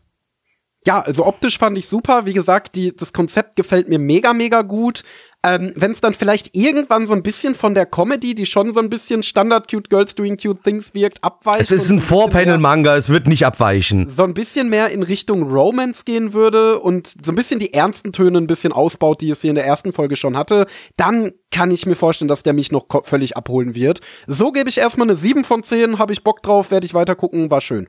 Ja, 0.85 1.01
also 1.01 1.27
optisch 1.27 1.59
fand 1.59 1.77
ich 1.77 1.87
super. 1.87 2.25
Wie 2.25 2.33
gesagt, 2.33 2.75
die, 2.75 2.95
das 2.95 3.13
Konzept 3.13 3.55
gefällt 3.55 3.87
mir 3.87 3.99
mega, 3.99 4.33
mega 4.33 4.63
gut. 4.63 5.03
Ähm, 5.43 5.73
Wenn 5.75 5.91
es 5.91 6.01
dann 6.01 6.15
vielleicht 6.15 6.55
irgendwann 6.55 7.05
so 7.05 7.13
ein 7.13 7.21
bisschen 7.21 7.53
von 7.53 7.75
der 7.75 7.85
Comedy, 7.85 8.33
die 8.33 8.47
schon 8.47 8.73
so 8.73 8.79
ein 8.79 8.89
bisschen 8.89 9.21
Standard 9.21 9.69
Cute 9.69 9.89
Girls 9.89 10.15
Doing 10.15 10.37
Cute 10.37 10.61
Things 10.63 10.95
wirkt, 10.95 11.23
abweicht. 11.23 11.71
Es 11.71 11.83
ist 11.83 11.91
ein 11.91 11.99
Four-Panel-Manga, 11.99 12.95
es 12.95 13.09
wird 13.09 13.27
nicht 13.27 13.45
abweichen. 13.45 14.09
So 14.09 14.23
ein 14.23 14.33
bisschen 14.33 14.69
mehr 14.69 14.89
in 14.89 15.03
Richtung 15.03 15.43
Romance 15.43 16.03
gehen 16.03 16.33
würde 16.33 16.79
und 16.79 17.13
so 17.23 17.31
ein 17.31 17.35
bisschen 17.35 17.59
die 17.59 17.73
ernsten 17.73 18.11
Töne 18.11 18.39
ein 18.39 18.47
bisschen 18.47 18.71
ausbaut, 18.73 19.21
die 19.21 19.29
es 19.29 19.41
hier 19.41 19.51
in 19.51 19.55
der 19.55 19.65
ersten 19.65 19.93
Folge 19.93 20.15
schon 20.15 20.35
hatte, 20.35 20.65
dann 20.97 21.31
kann 21.51 21.69
ich 21.69 21.85
mir 21.85 21.95
vorstellen, 21.95 22.29
dass 22.29 22.43
der 22.43 22.53
mich 22.53 22.71
noch 22.71 22.85
völlig 23.03 23.37
abholen 23.37 23.75
wird. 23.75 24.01
So 24.25 24.51
gebe 24.51 24.69
ich 24.69 24.79
erstmal 24.79 25.07
eine 25.07 25.15
7 25.15 25.43
von 25.43 25.63
10, 25.63 25.99
habe 25.99 26.13
ich 26.13 26.23
Bock 26.23 26.41
drauf, 26.41 26.71
werde 26.71 26.85
ich 26.85 26.93
weiter 26.95 27.15
gucken, 27.15 27.51
war 27.51 27.61
schön. 27.61 27.87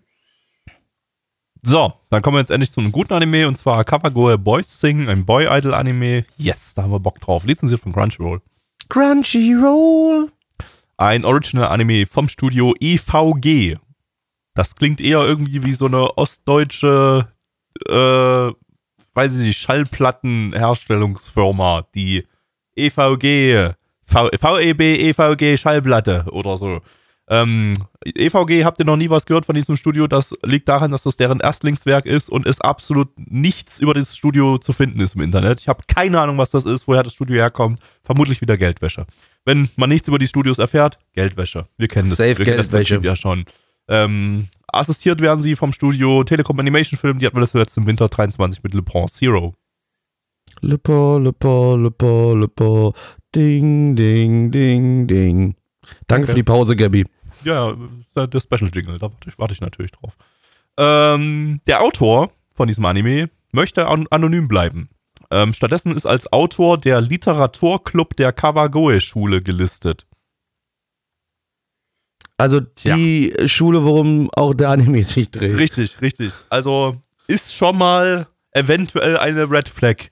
So, 1.65 1.93
dann 2.11 2.23
kommen 2.23 2.35
wir 2.35 2.41
jetzt 2.41 2.51
endlich 2.51 2.73
zu 2.73 2.81
einem 2.81 2.91
guten 2.91 3.15
Anime 3.15 3.47
und 3.47 3.57
zwar 3.57 3.85
Kawagoe 3.85 4.37
Boys 4.37 4.81
Sing, 4.81 5.09
ein 5.09 5.25
Boy-Idol-Anime. 5.25 6.25
Yes, 6.37 6.75
da 6.75 6.83
haben 6.83 6.91
wir 6.91 6.99
Bock 6.99 7.21
drauf. 7.21 7.45
Lizenziert 7.45 7.81
von 7.81 7.93
Crunchyroll. 7.93 8.43
Crunchyroll. 8.89 10.33
Ein 10.97 11.25
Original-Anime 11.25 12.07
vom 12.07 12.29
Studio 12.29 12.75
EVG. 12.81 13.77
Das 14.55 14.75
klingt 14.75 15.01
eher 15.01 15.21
irgendwie 15.21 15.63
wie 15.63 15.75
so 15.75 15.87
eine 15.87 16.19
ostdeutsche, 16.19 17.29
äh, 17.89 18.51
weiß 19.15 19.37
ich 19.37 19.47
nicht, 19.47 19.59
Schallplattenherstellungsfirma, 19.59 21.87
die 21.95 22.27
EVG, 22.75 23.75
v, 24.05 24.31
VEB 24.33 24.81
EVG 24.81 25.57
Schallplatte 25.57 26.25
oder 26.33 26.57
so. 26.57 26.81
Ähm, 27.33 27.72
EVG 28.05 28.62
habt 28.64 28.78
ihr 28.78 28.85
noch 28.85 28.99
nie 28.99 29.09
was 29.09 29.24
gehört 29.24 29.47
von 29.47 29.55
diesem 29.55 29.78
Studio. 29.78 30.07
Das 30.07 30.35
liegt 30.43 30.68
daran, 30.68 30.91
dass 30.91 31.05
das 31.05 31.16
deren 31.16 31.41
Erstlingswerk 31.41 32.05
ist 32.05 32.28
und 32.28 32.47
es 32.47 32.61
absolut 32.61 33.09
nichts 33.16 33.80
über 33.80 33.95
dieses 33.95 34.14
Studio 34.14 34.59
zu 34.59 34.74
finden 34.74 35.01
ist 35.01 35.14
im 35.14 35.22
Internet. 35.22 35.59
Ich 35.59 35.68
habe 35.68 35.83
keine 35.89 36.20
Ahnung, 36.20 36.37
was 36.37 36.51
das 36.51 36.66
ist, 36.66 36.87
woher 36.87 37.03
das 37.03 37.14
Studio 37.14 37.37
herkommt. 37.37 37.80
Vermutlich 38.03 38.43
wieder 38.43 38.59
Geldwäsche. 38.59 39.07
Wenn 39.47 39.70
man 39.76 39.89
nichts 39.89 40.09
über 40.09 40.18
die 40.18 40.26
Studios 40.26 40.59
erfährt, 40.59 40.99
Geldwäsche. 41.14 41.66
Wir 41.78 41.89
kennen 41.89 42.11
das. 42.11 42.18
Safe 42.18 42.37
wir 42.37 42.45
kennen 42.45 42.59
das 42.59 42.68
Geldwäsche. 42.68 43.01
Ja 43.03 43.16
schon. 43.16 43.47
Ähm, 43.89 44.49
assistiert 44.68 45.22
werden 45.22 45.41
sie 45.41 45.57
vom 45.57 45.72
Studio 45.72 46.24
Telekom 46.24 46.61
Animation 46.61 46.99
Film. 46.99 47.18
Die 47.18 47.24
hatten 47.24 47.37
wir 47.37 47.41
das 47.41 47.55
letzte 47.55 47.80
im 47.80 47.87
Winter 47.87 48.09
23 48.09 48.62
mit 48.62 48.74
Le 48.74 48.83
Pont 48.83 49.11
Zero. 49.11 49.55
Lippo, 50.61 51.18
Lippo, 51.18 51.76
Lippo, 51.76 52.35
Lippo. 52.35 52.95
Ding, 53.35 53.97
ding, 53.97 54.51
ding, 54.51 55.07
ding. 55.07 55.55
Danke 56.09 56.26
für 56.26 56.35
die 56.35 56.43
Pause, 56.43 56.76
Gabby. 56.76 57.07
Ja, 57.45 57.74
der, 58.16 58.26
der 58.26 58.40
Special 58.40 58.70
Jingle, 58.72 58.97
da 58.99 59.11
warte 59.12 59.28
ich, 59.28 59.38
warte 59.38 59.55
ich 59.55 59.61
natürlich 59.61 59.93
drauf. 59.93 60.16
Ähm, 60.76 61.61
der 61.66 61.82
Autor 61.82 62.32
von 62.55 62.68
diesem 62.68 62.84
Anime 62.84 63.30
möchte 63.53 63.86
an 63.86 64.07
anonym 64.11 64.49
bleiben. 64.49 64.88
Ähm, 65.30 65.55
stattdessen 65.55 65.97
ist 65.97 66.07
als 66.07 66.32
Autor 66.32 66.78
der 66.78 67.01
Literaturclub 67.01 68.16
der 68.16 68.32
Kawagoe-Schule 68.32 69.43
gelistet. 69.43 70.07
Also 72.36 72.61
die 72.61 73.34
Schule, 73.47 73.84
worum 73.84 74.30
auch 74.32 74.53
der 74.53 74.70
Anime 74.70 75.05
sich 75.05 75.30
dreht. 75.30 75.59
Richtig, 75.59 76.01
richtig. 76.01 76.32
Also 76.49 77.01
ist 77.28 77.55
schon 77.55 77.78
mal 77.78 78.26
eventuell 78.51 79.16
eine 79.16 79.51
Red 79.51 79.68
Flag. 79.68 80.09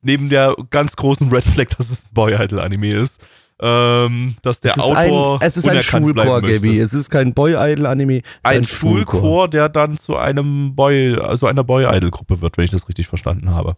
Neben 0.00 0.28
der 0.28 0.54
ganz 0.70 0.94
großen 0.94 1.28
Red 1.30 1.44
Flag, 1.44 1.66
dass 1.76 1.90
es 1.90 2.04
ein 2.04 2.14
Boy-Idol-Anime 2.14 2.94
ist. 2.94 3.24
Ähm, 3.58 4.36
dass 4.42 4.60
der 4.60 4.72
es 4.72 4.76
ist 4.76 4.82
Autor. 4.82 5.40
ein, 5.40 5.46
es 5.46 5.56
ist 5.56 5.66
ein 5.68 5.82
Schulchor. 5.82 6.42
Gaby. 6.42 6.78
Es 6.78 6.92
ist 6.92 7.08
kein 7.08 7.32
Boy-Idol-Anime. 7.32 8.18
ist 8.18 8.24
Ein 8.42 8.66
Schulchor, 8.66 9.48
der 9.48 9.68
dann 9.70 9.96
zu 9.96 10.14
einem 10.16 10.74
Boy, 10.74 11.16
also 11.18 11.46
einer 11.46 11.64
Boy-Idol-Gruppe 11.64 12.42
wird, 12.42 12.58
wenn 12.58 12.64
ich 12.66 12.70
das 12.70 12.86
richtig 12.88 13.08
verstanden 13.08 13.50
habe. 13.50 13.76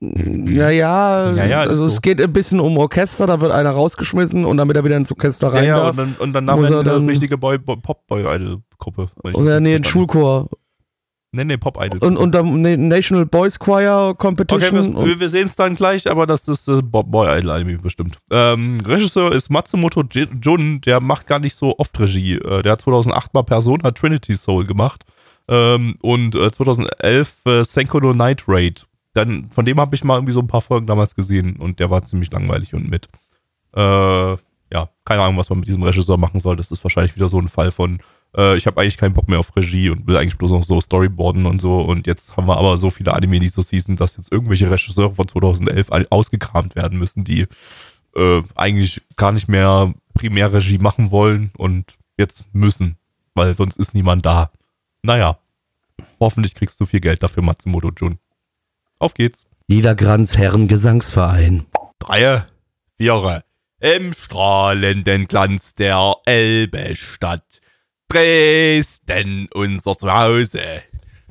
Ja, 0.00 0.68
ja, 0.70 1.30
Ja, 1.32 1.44
ja, 1.44 1.62
ist 1.62 1.68
also 1.70 1.86
so. 1.88 1.94
es 1.94 2.02
geht 2.02 2.20
ein 2.20 2.32
bisschen 2.32 2.58
um 2.58 2.76
Orchester, 2.76 3.26
da 3.28 3.40
wird 3.40 3.52
einer 3.52 3.70
rausgeschmissen 3.70 4.44
und 4.44 4.56
damit 4.56 4.76
er 4.76 4.84
wieder 4.84 4.96
ins 4.96 5.12
Orchester 5.12 5.48
Ja, 5.48 5.52
rein 5.54 5.64
ja, 5.64 5.76
darf. 5.76 5.90
und 5.90 5.96
dann, 5.98 6.14
und 6.18 6.32
danach 6.32 6.56
muss 6.56 6.66
er 6.70 6.70
wir 6.70 6.80
eine 6.80 6.90
dann- 6.90 7.08
richtige 7.08 7.38
Boy, 7.38 7.58
Boy, 7.58 7.76
Pop-Boy-Idol-Gruppe. 7.76 9.10
ja, 9.44 9.60
nee, 9.60 9.76
ein 9.76 9.84
Schulchor. 9.84 10.48
Nee, 11.34 11.44
nee, 11.44 11.56
Pop-Idol. 11.56 11.98
Und, 12.00 12.18
und 12.18 12.34
dann 12.34 12.60
nee, 12.60 12.76
National 12.76 13.24
Boys 13.24 13.58
Choir 13.58 14.10
Okay, 14.10 14.18
Competition. 14.18 14.94
wir, 14.94 15.00
und, 15.00 15.20
wir 15.20 15.28
sehen 15.30 15.46
es 15.46 15.56
dann 15.56 15.74
gleich, 15.74 16.10
aber 16.10 16.26
das 16.26 16.46
ist 16.46 16.68
äh, 16.68 16.82
Boy-Idol-Anime 16.82 17.78
bestimmt. 17.78 18.18
Ähm, 18.30 18.78
Regisseur 18.86 19.32
ist 19.32 19.50
Matsumoto 19.50 20.02
Jun, 20.42 20.82
der 20.82 21.00
macht 21.00 21.26
gar 21.26 21.38
nicht 21.38 21.56
so 21.56 21.78
oft 21.78 21.98
Regie. 21.98 22.34
Äh, 22.34 22.62
der 22.62 22.72
hat 22.72 22.82
2008 22.82 23.32
mal 23.32 23.44
Persona 23.44 23.92
Trinity 23.92 24.34
Soul 24.34 24.66
gemacht 24.66 25.06
ähm, 25.48 25.96
und 26.02 26.34
äh, 26.34 26.52
2011 26.52 27.32
äh, 27.46 27.64
Senko 27.64 28.00
no 28.00 28.12
Night 28.12 28.44
Raid. 28.46 28.86
Dann, 29.14 29.46
von 29.50 29.64
dem 29.64 29.80
habe 29.80 29.94
ich 29.94 30.04
mal 30.04 30.16
irgendwie 30.16 30.32
so 30.32 30.40
ein 30.40 30.46
paar 30.46 30.62
Folgen 30.62 30.86
damals 30.86 31.14
gesehen 31.14 31.56
und 31.56 31.80
der 31.80 31.90
war 31.90 32.02
ziemlich 32.02 32.30
langweilig 32.30 32.74
und 32.74 32.90
mit. 32.90 33.08
Äh, 33.74 33.80
ja, 33.80 34.88
keine 35.04 35.22
Ahnung, 35.22 35.36
was 35.36 35.50
man 35.50 35.60
mit 35.60 35.68
diesem 35.68 35.82
Regisseur 35.82 36.16
machen 36.18 36.40
soll. 36.40 36.56
Das 36.56 36.70
ist 36.70 36.82
wahrscheinlich 36.84 37.14
wieder 37.14 37.28
so 37.28 37.38
ein 37.38 37.48
Fall 37.48 37.70
von, 37.72 38.00
äh, 38.36 38.56
ich 38.56 38.66
habe 38.66 38.80
eigentlich 38.80 38.96
keinen 38.96 39.14
Bock 39.14 39.28
mehr 39.28 39.38
auf 39.38 39.54
Regie 39.56 39.90
und 39.90 40.06
will 40.06 40.16
eigentlich 40.16 40.38
bloß 40.38 40.50
noch 40.52 40.64
so 40.64 40.80
Storyboarden 40.80 41.46
und 41.46 41.60
so. 41.60 41.80
Und 41.80 42.06
jetzt 42.06 42.36
haben 42.36 42.46
wir 42.46 42.56
aber 42.56 42.76
so 42.78 42.90
viele 42.90 43.12
Anime 43.14 43.36
in 43.36 43.42
dieser 43.42 43.62
Season, 43.62 43.96
dass 43.96 44.16
jetzt 44.16 44.32
irgendwelche 44.32 44.70
Regisseure 44.70 45.14
von 45.14 45.28
2011 45.28 45.90
all- 45.92 46.06
ausgekramt 46.10 46.74
werden 46.76 46.98
müssen, 46.98 47.24
die 47.24 47.46
äh, 48.16 48.42
eigentlich 48.54 49.02
gar 49.16 49.32
nicht 49.32 49.48
mehr 49.48 49.92
Primärregie 50.14 50.78
machen 50.78 51.10
wollen 51.10 51.50
und 51.56 51.94
jetzt 52.18 52.44
müssen, 52.52 52.96
weil 53.34 53.54
sonst 53.54 53.76
ist 53.78 53.94
niemand 53.94 54.26
da. 54.26 54.50
Naja, 55.02 55.38
hoffentlich 56.20 56.54
kriegst 56.54 56.78
du 56.80 56.86
viel 56.86 57.00
Geld 57.00 57.22
dafür, 57.22 57.42
Matsumoto 57.42 57.90
Jun. 57.96 58.18
Auf 58.98 59.14
geht's. 59.14 59.46
Niedergranz 59.68 60.36
Herren 60.36 60.68
Gesangsverein. 60.68 61.64
Dreie, 61.98 62.46
Viere. 62.98 63.44
Im 63.80 64.12
strahlenden 64.12 65.26
Glanz 65.26 65.74
der 65.74 66.14
Elbestadt. 66.26 67.61
Dresden, 68.12 69.48
unser 69.54 69.96
Zuhause. 69.96 70.82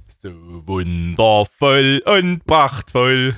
So 0.08 0.32
wundervoll 0.66 2.02
und 2.06 2.44
prachtvoll. 2.48 3.36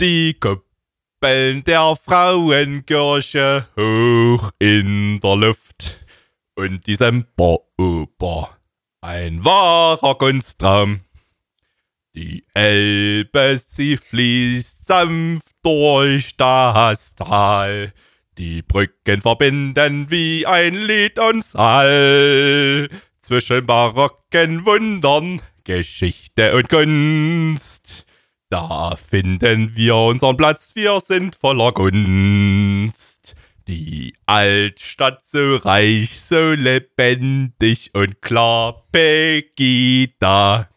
Die 0.00 0.34
Kuppeln 0.34 1.64
der 1.64 1.96
Frauenkirche 1.96 3.66
hoch 3.76 4.52
in 4.60 5.18
der 5.18 5.34
Luft. 5.34 6.06
Und 6.54 6.86
die 6.86 6.94
Semperoper. 6.94 8.56
Ein 9.00 9.44
wahrer 9.44 10.14
Kunstraum. 10.14 11.00
Die 12.14 12.44
Elbe, 12.54 13.60
sie 13.60 13.96
fließt 13.96 14.86
sanft 14.86 15.48
durch 15.64 16.36
das 16.36 17.16
Tal. 17.16 17.92
Die 18.36 18.62
Brücken 18.62 19.22
verbinden 19.22 20.10
wie 20.10 20.44
ein 20.44 20.74
Lied 20.74 21.20
uns 21.20 21.54
all. 21.54 22.88
Zwischen 23.20 23.64
barocken 23.64 24.66
Wundern, 24.66 25.40
Geschichte 25.62 26.56
und 26.56 26.68
Kunst. 26.68 28.06
Da 28.50 28.96
finden 28.96 29.76
wir 29.76 29.94
unseren 29.94 30.36
Platz, 30.36 30.72
wir 30.74 30.98
sind 31.00 31.36
voller 31.36 31.70
Gunst. 31.72 33.36
Die 33.68 34.14
Altstadt 34.26 35.22
so 35.26 35.56
reich, 35.56 36.20
so 36.20 36.54
lebendig 36.54 37.90
und 37.94 38.20
klar, 38.20 38.84
Pegida. 38.90 40.68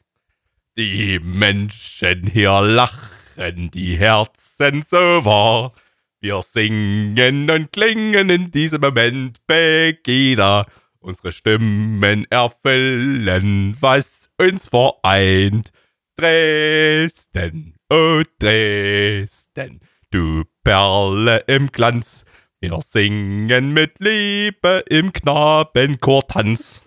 Die 0.77 1.19
Menschen 1.19 2.27
hier 2.27 2.61
lachen 2.61 3.71
die 3.71 3.97
Herzen 3.97 4.83
so 4.83 5.25
wahr. 5.25 5.73
Wir 6.19 6.41
singen 6.41 7.47
und 7.51 7.71
klingen 7.71 8.31
in 8.31 8.49
diesem 8.49 8.81
Moment 8.81 9.37
Begida. 9.45 10.65
Unsere 10.99 11.31
Stimmen 11.31 12.25
erfüllen, 12.31 13.77
was 13.81 14.31
uns 14.39 14.67
vereint. 14.67 15.71
Dresden, 16.15 17.75
oh 17.91 18.23
Dresden, 18.39 19.81
du 20.09 20.43
Perle 20.63 21.43
im 21.45 21.71
Glanz. 21.71 22.25
Wir 22.59 22.81
singen 22.81 23.73
mit 23.73 23.99
Liebe 23.99 24.83
im 24.89 25.13
Knabenchor-Tanz. 25.13 26.81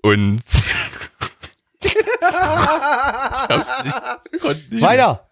Und. 0.00 0.42
ich 1.84 1.94
hab's 3.54 3.84
nicht, 4.32 4.72
nicht 4.72 4.80
Weiter. 4.82 5.28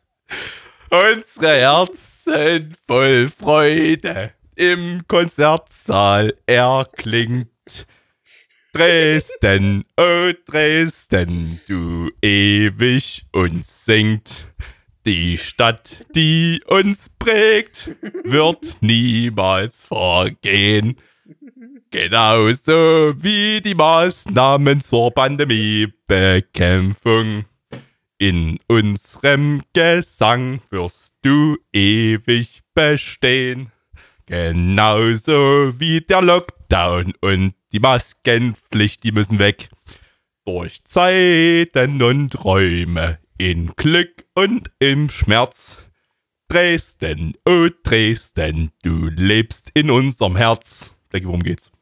Unsere 0.91 1.61
Herzen 1.61 2.76
voll 2.88 3.28
Freude 3.28 4.32
im 4.57 5.03
Konzertsaal 5.07 6.34
erklingt. 6.47 7.86
Dresden, 8.72 9.84
oh 9.97 10.32
Dresden, 10.47 11.61
du 11.68 12.11
ewig 12.20 13.24
uns 13.30 13.84
singt. 13.84 14.49
Die 15.07 15.38
Stadt, 15.38 16.05
die 16.16 16.61
uns 16.66 17.09
prägt, 17.09 17.91
wird 18.24 18.76
niemals 18.80 19.84
vergehen. 19.84 20.97
Genauso 21.93 23.12
wie 23.16 23.61
die 23.61 23.76
Maßnahmen 23.76 24.82
zur 24.82 25.12
Pandemiebekämpfung. 25.12 27.45
In 28.23 28.59
unserem 28.66 29.62
Gesang 29.73 30.61
wirst 30.68 31.14
du 31.23 31.57
ewig 31.73 32.61
bestehen. 32.75 33.73
Genauso 34.27 35.73
wie 35.81 36.03
der 36.03 36.21
Lockdown 36.21 37.14
und 37.23 37.55
die 37.73 37.81
Maskenpflicht, 37.81 39.05
die 39.05 39.12
müssen 39.12 39.39
weg. 39.39 39.71
Durch 40.45 40.85
Zeiten 40.85 42.03
und 42.03 42.45
Räume, 42.45 43.18
in 43.39 43.68
Glück 43.77 44.27
und 44.35 44.71
im 44.81 45.09
Schmerz. 45.09 45.79
Dresden, 46.49 47.33
oh 47.47 47.68
Dresden, 47.83 48.71
du 48.83 49.09
lebst 49.09 49.71
in 49.73 49.91
unserem 49.91 50.37
Herz. 50.37 50.95
Blackie, 51.09 51.25
worum 51.27 51.43
geht's? 51.43 51.73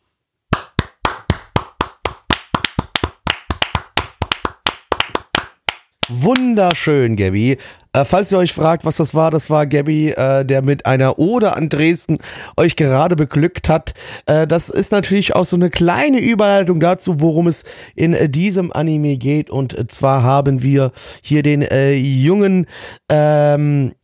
Wunderschön, 6.08 7.16
Gabby. 7.16 7.58
Äh, 7.92 8.04
falls 8.04 8.32
ihr 8.32 8.38
euch 8.38 8.52
fragt, 8.52 8.84
was 8.84 8.96
das 8.96 9.14
war, 9.14 9.30
das 9.30 9.50
war 9.50 9.66
Gabby, 9.66 10.10
äh, 10.10 10.44
der 10.44 10.62
mit 10.62 10.86
einer 10.86 11.18
Ode 11.18 11.54
an 11.54 11.68
Dresden 11.68 12.18
euch 12.56 12.76
gerade 12.76 13.14
beglückt 13.14 13.68
hat. 13.68 13.94
Äh, 14.26 14.46
das 14.46 14.70
ist 14.70 14.90
natürlich 14.90 15.36
auch 15.36 15.44
so 15.44 15.56
eine 15.56 15.68
kleine 15.68 16.20
Überleitung 16.20 16.80
dazu, 16.80 17.20
worum 17.20 17.46
es 17.46 17.64
in 17.94 18.16
diesem 18.32 18.72
Anime 18.72 19.18
geht. 19.18 19.50
Und 19.50 19.90
zwar 19.90 20.22
haben 20.22 20.62
wir 20.62 20.92
hier 21.22 21.42
den 21.42 21.62
äh, 21.62 21.94
jungen, 21.94 22.66
ähm, 23.10 23.94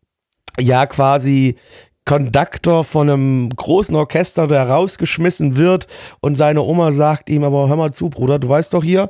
ja 0.61 0.87
quasi 0.87 1.57
Konduktor 2.05 2.85
von 2.85 3.09
einem 3.09 3.49
großen 3.49 3.97
Orchester, 3.97 4.47
der 4.47 4.69
rausgeschmissen 4.69 5.57
wird 5.57 5.87
und 6.21 6.37
seine 6.37 6.61
Oma 6.61 6.93
sagt 6.93 7.31
ihm, 7.31 7.45
aber 7.45 7.69
hör 7.69 7.77
mal 7.77 7.93
zu, 7.93 8.11
Bruder, 8.11 8.39
du 8.39 8.49
weißt 8.49 8.75
doch 8.75 8.85
hier, 8.85 9.09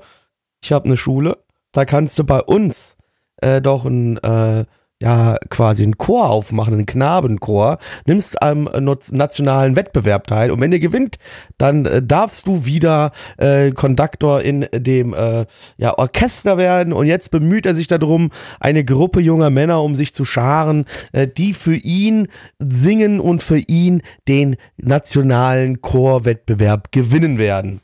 ich 0.62 0.70
habe 0.70 0.84
eine 0.84 0.96
Schule, 0.96 1.38
da 1.74 1.84
kannst 1.84 2.18
du 2.18 2.24
bei 2.24 2.40
uns 2.40 2.96
äh, 3.42 3.60
doch 3.60 3.84
ein, 3.84 4.16
äh, 4.18 4.64
ja, 5.02 5.36
quasi 5.50 5.82
einen 5.82 5.98
Chor 5.98 6.30
aufmachen, 6.30 6.72
einen 6.72 6.86
Knabenchor, 6.86 7.78
nimmst 8.06 8.40
am 8.40 8.70
nationalen 9.10 9.76
Wettbewerb 9.76 10.28
teil 10.28 10.50
und 10.50 10.60
wenn 10.60 10.72
ihr 10.72 10.78
gewinnt, 10.78 11.16
dann 11.58 11.84
äh, 11.84 12.00
darfst 12.00 12.46
du 12.46 12.64
wieder 12.64 13.10
äh, 13.36 13.72
Konduktor 13.72 14.40
in 14.40 14.66
dem 14.72 15.12
äh, 15.12 15.46
ja, 15.76 15.98
Orchester 15.98 16.56
werden 16.56 16.92
und 16.92 17.06
jetzt 17.06 17.32
bemüht 17.32 17.66
er 17.66 17.74
sich 17.74 17.88
darum, 17.88 18.30
eine 18.60 18.84
Gruppe 18.84 19.20
junger 19.20 19.50
Männer 19.50 19.82
um 19.82 19.96
sich 19.96 20.14
zu 20.14 20.24
scharen, 20.24 20.86
äh, 21.12 21.26
die 21.26 21.52
für 21.52 21.76
ihn 21.76 22.28
singen 22.60 23.18
und 23.18 23.42
für 23.42 23.58
ihn 23.58 24.00
den 24.28 24.56
nationalen 24.76 25.82
Chorwettbewerb 25.82 26.92
gewinnen 26.92 27.36
werden. 27.36 27.80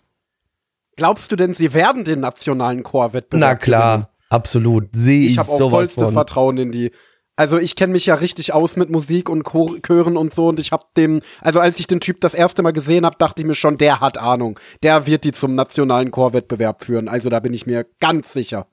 Glaubst 1.00 1.32
du 1.32 1.36
denn, 1.36 1.54
sie 1.54 1.72
werden 1.72 2.04
den 2.04 2.20
nationalen 2.20 2.82
Chorwettbewerb 2.82 3.40
Na 3.40 3.54
klar, 3.54 3.92
gewinnen? 3.96 4.06
absolut. 4.28 4.88
Sehe 4.92 5.20
ich, 5.22 5.32
Ich 5.32 5.38
habe 5.38 5.48
auch 5.48 5.70
vollstes 5.70 6.04
von. 6.04 6.12
Vertrauen 6.12 6.58
in 6.58 6.72
die. 6.72 6.90
Also 7.36 7.58
ich 7.58 7.74
kenne 7.74 7.94
mich 7.94 8.04
ja 8.04 8.16
richtig 8.16 8.52
aus 8.52 8.76
mit 8.76 8.90
Musik 8.90 9.30
und 9.30 9.42
Chor 9.42 9.80
Chören 9.80 10.18
und 10.18 10.34
so 10.34 10.48
und 10.48 10.60
ich 10.60 10.72
habe 10.72 10.84
dem, 10.98 11.22
also 11.40 11.58
als 11.58 11.80
ich 11.80 11.86
den 11.86 12.00
Typ 12.00 12.20
das 12.20 12.34
erste 12.34 12.62
Mal 12.62 12.74
gesehen 12.74 13.06
habe, 13.06 13.16
dachte 13.18 13.40
ich 13.40 13.48
mir 13.48 13.54
schon, 13.54 13.78
der 13.78 14.00
hat 14.00 14.18
Ahnung. 14.18 14.60
Der 14.82 15.06
wird 15.06 15.24
die 15.24 15.32
zum 15.32 15.54
nationalen 15.54 16.10
Chorwettbewerb 16.10 16.84
führen. 16.84 17.08
Also 17.08 17.30
da 17.30 17.40
bin 17.40 17.54
ich 17.54 17.64
mir 17.64 17.86
ganz 17.98 18.34
sicher. 18.34 18.66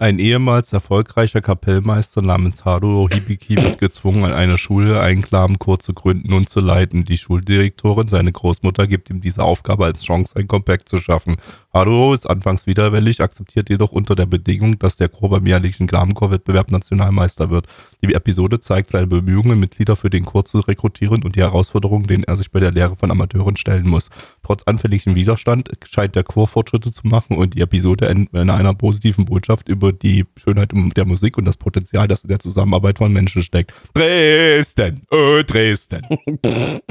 Ein 0.00 0.20
ehemals 0.20 0.72
erfolgreicher 0.72 1.40
Kapellmeister 1.40 2.22
namens 2.22 2.64
Haruo 2.64 3.08
Hibiki 3.12 3.56
wird 3.56 3.80
gezwungen, 3.80 4.22
an 4.22 4.32
einer 4.32 4.56
Schule 4.56 5.00
einen 5.00 5.22
Knabenchor 5.22 5.80
zu 5.80 5.92
gründen 5.92 6.32
und 6.34 6.48
zu 6.48 6.60
leiten. 6.60 7.02
Die 7.02 7.18
Schuldirektorin, 7.18 8.06
seine 8.06 8.30
Großmutter, 8.30 8.86
gibt 8.86 9.10
ihm 9.10 9.20
diese 9.20 9.42
Aufgabe 9.42 9.86
als 9.86 10.04
Chance, 10.04 10.36
ein 10.36 10.46
Comeback 10.46 10.88
zu 10.88 10.98
schaffen. 10.98 11.38
Haruo 11.74 12.14
ist 12.14 12.30
anfangs 12.30 12.68
widerwillig, 12.68 13.20
akzeptiert 13.20 13.70
jedoch 13.70 13.90
unter 13.90 14.14
der 14.14 14.26
Bedingung, 14.26 14.78
dass 14.78 14.94
der 14.94 15.08
Chor 15.08 15.30
beim 15.30 15.46
jährlichen 15.46 15.88
Knabenchorwettbewerb 15.88 16.70
Nationalmeister 16.70 17.50
wird. 17.50 17.66
Die 18.00 18.14
Episode 18.14 18.60
zeigt 18.60 18.90
seine 18.90 19.08
Bemühungen, 19.08 19.58
Mitglieder 19.58 19.96
für 19.96 20.10
den 20.10 20.24
Chor 20.24 20.44
zu 20.44 20.60
rekrutieren 20.60 21.24
und 21.24 21.34
die 21.34 21.40
Herausforderungen, 21.40 22.06
denen 22.06 22.22
er 22.22 22.36
sich 22.36 22.52
bei 22.52 22.60
der 22.60 22.70
Lehre 22.70 22.94
von 22.94 23.10
Amateuren 23.10 23.56
stellen 23.56 23.88
muss. 23.88 24.10
Trotz 24.44 24.62
anfälligem 24.62 25.16
Widerstand 25.16 25.70
scheint 25.84 26.14
der 26.14 26.22
Chor 26.22 26.46
Fortschritte 26.46 26.92
zu 26.92 27.04
machen 27.08 27.36
und 27.36 27.54
die 27.54 27.62
Episode 27.62 28.08
endet 28.08 28.32
mit 28.32 28.48
einer 28.48 28.74
positiven 28.74 29.24
Botschaft 29.24 29.68
über 29.68 29.87
die 29.92 30.24
Schönheit 30.36 30.72
der 30.96 31.04
Musik 31.04 31.38
und 31.38 31.44
das 31.44 31.56
Potenzial, 31.56 32.08
das 32.08 32.22
in 32.22 32.28
der 32.28 32.38
Zusammenarbeit 32.38 32.98
von 32.98 33.12
Menschen 33.12 33.42
steckt. 33.42 33.72
Dresden, 33.94 35.02
oh 35.10 35.42
Dresden. 35.46 36.02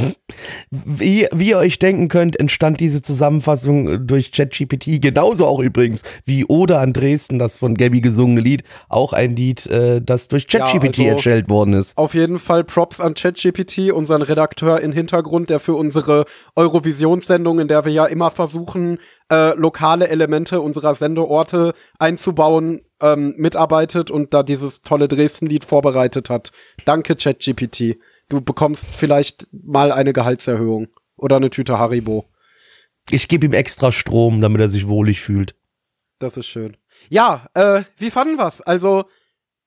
Wie, 0.69 1.27
wie 1.31 1.49
ihr 1.49 1.57
euch 1.57 1.79
denken 1.79 2.09
könnt, 2.09 2.39
entstand 2.39 2.79
diese 2.79 3.01
Zusammenfassung 3.01 4.05
durch 4.05 4.31
ChatGPT, 4.31 5.01
genauso 5.01 5.45
auch 5.45 5.59
übrigens 5.59 6.03
wie 6.25 6.45
Ode 6.45 6.77
an 6.77 6.93
Dresden, 6.93 7.39
das 7.39 7.57
von 7.57 7.75
Gabby 7.75 8.01
gesungene 8.01 8.41
Lied, 8.41 8.63
auch 8.89 9.13
ein 9.13 9.35
Lied, 9.35 9.65
äh, 9.67 10.01
das 10.01 10.27
durch 10.27 10.47
ChatGPT 10.47 10.99
also- 10.99 11.03
erstellt 11.03 11.49
worden 11.49 11.73
ist. 11.73 11.97
Auf 11.97 12.13
jeden 12.13 12.39
Fall 12.39 12.63
Props 12.63 12.99
an 12.99 13.13
ChatGPT, 13.13 13.91
unseren 13.91 14.21
Redakteur 14.21 14.81
im 14.81 14.91
Hintergrund, 14.91 15.49
der 15.49 15.59
für 15.59 15.73
unsere 15.75 16.25
Eurovisionssendung, 16.55 17.59
in 17.59 17.67
der 17.67 17.85
wir 17.85 17.91
ja 17.91 18.05
immer 18.05 18.31
versuchen, 18.31 18.97
äh, 19.31 19.53
lokale 19.55 20.07
Elemente 20.07 20.61
unserer 20.61 20.95
Sendeorte 20.95 21.73
einzubauen, 21.99 22.81
ähm, 23.01 23.35
mitarbeitet 23.37 24.11
und 24.11 24.33
da 24.33 24.43
dieses 24.43 24.81
tolle 24.81 25.07
Dresden-Lied 25.07 25.63
vorbereitet 25.63 26.29
hat. 26.29 26.51
Danke, 26.85 27.15
ChatGPT. 27.15 27.97
Du 28.29 28.41
bekommst 28.41 28.87
vielleicht 28.87 29.47
mal 29.51 29.91
eine 29.91 30.13
Gehaltserhöhung 30.13 30.87
oder 31.15 31.37
eine 31.37 31.49
Tüte 31.49 31.79
Haribo. 31.79 32.25
Ich 33.09 33.27
gebe 33.27 33.45
ihm 33.45 33.53
extra 33.53 33.91
Strom, 33.91 34.41
damit 34.41 34.61
er 34.61 34.69
sich 34.69 34.87
wohlig 34.87 35.21
fühlt. 35.21 35.55
Das 36.19 36.35
ist 36.35 36.47
schön. 36.47 36.75
Ja, 37.09 37.47
äh, 37.53 37.83
wie 37.97 38.09
fanden 38.09 38.37
wir's? 38.37 38.61
Also, 38.61 39.05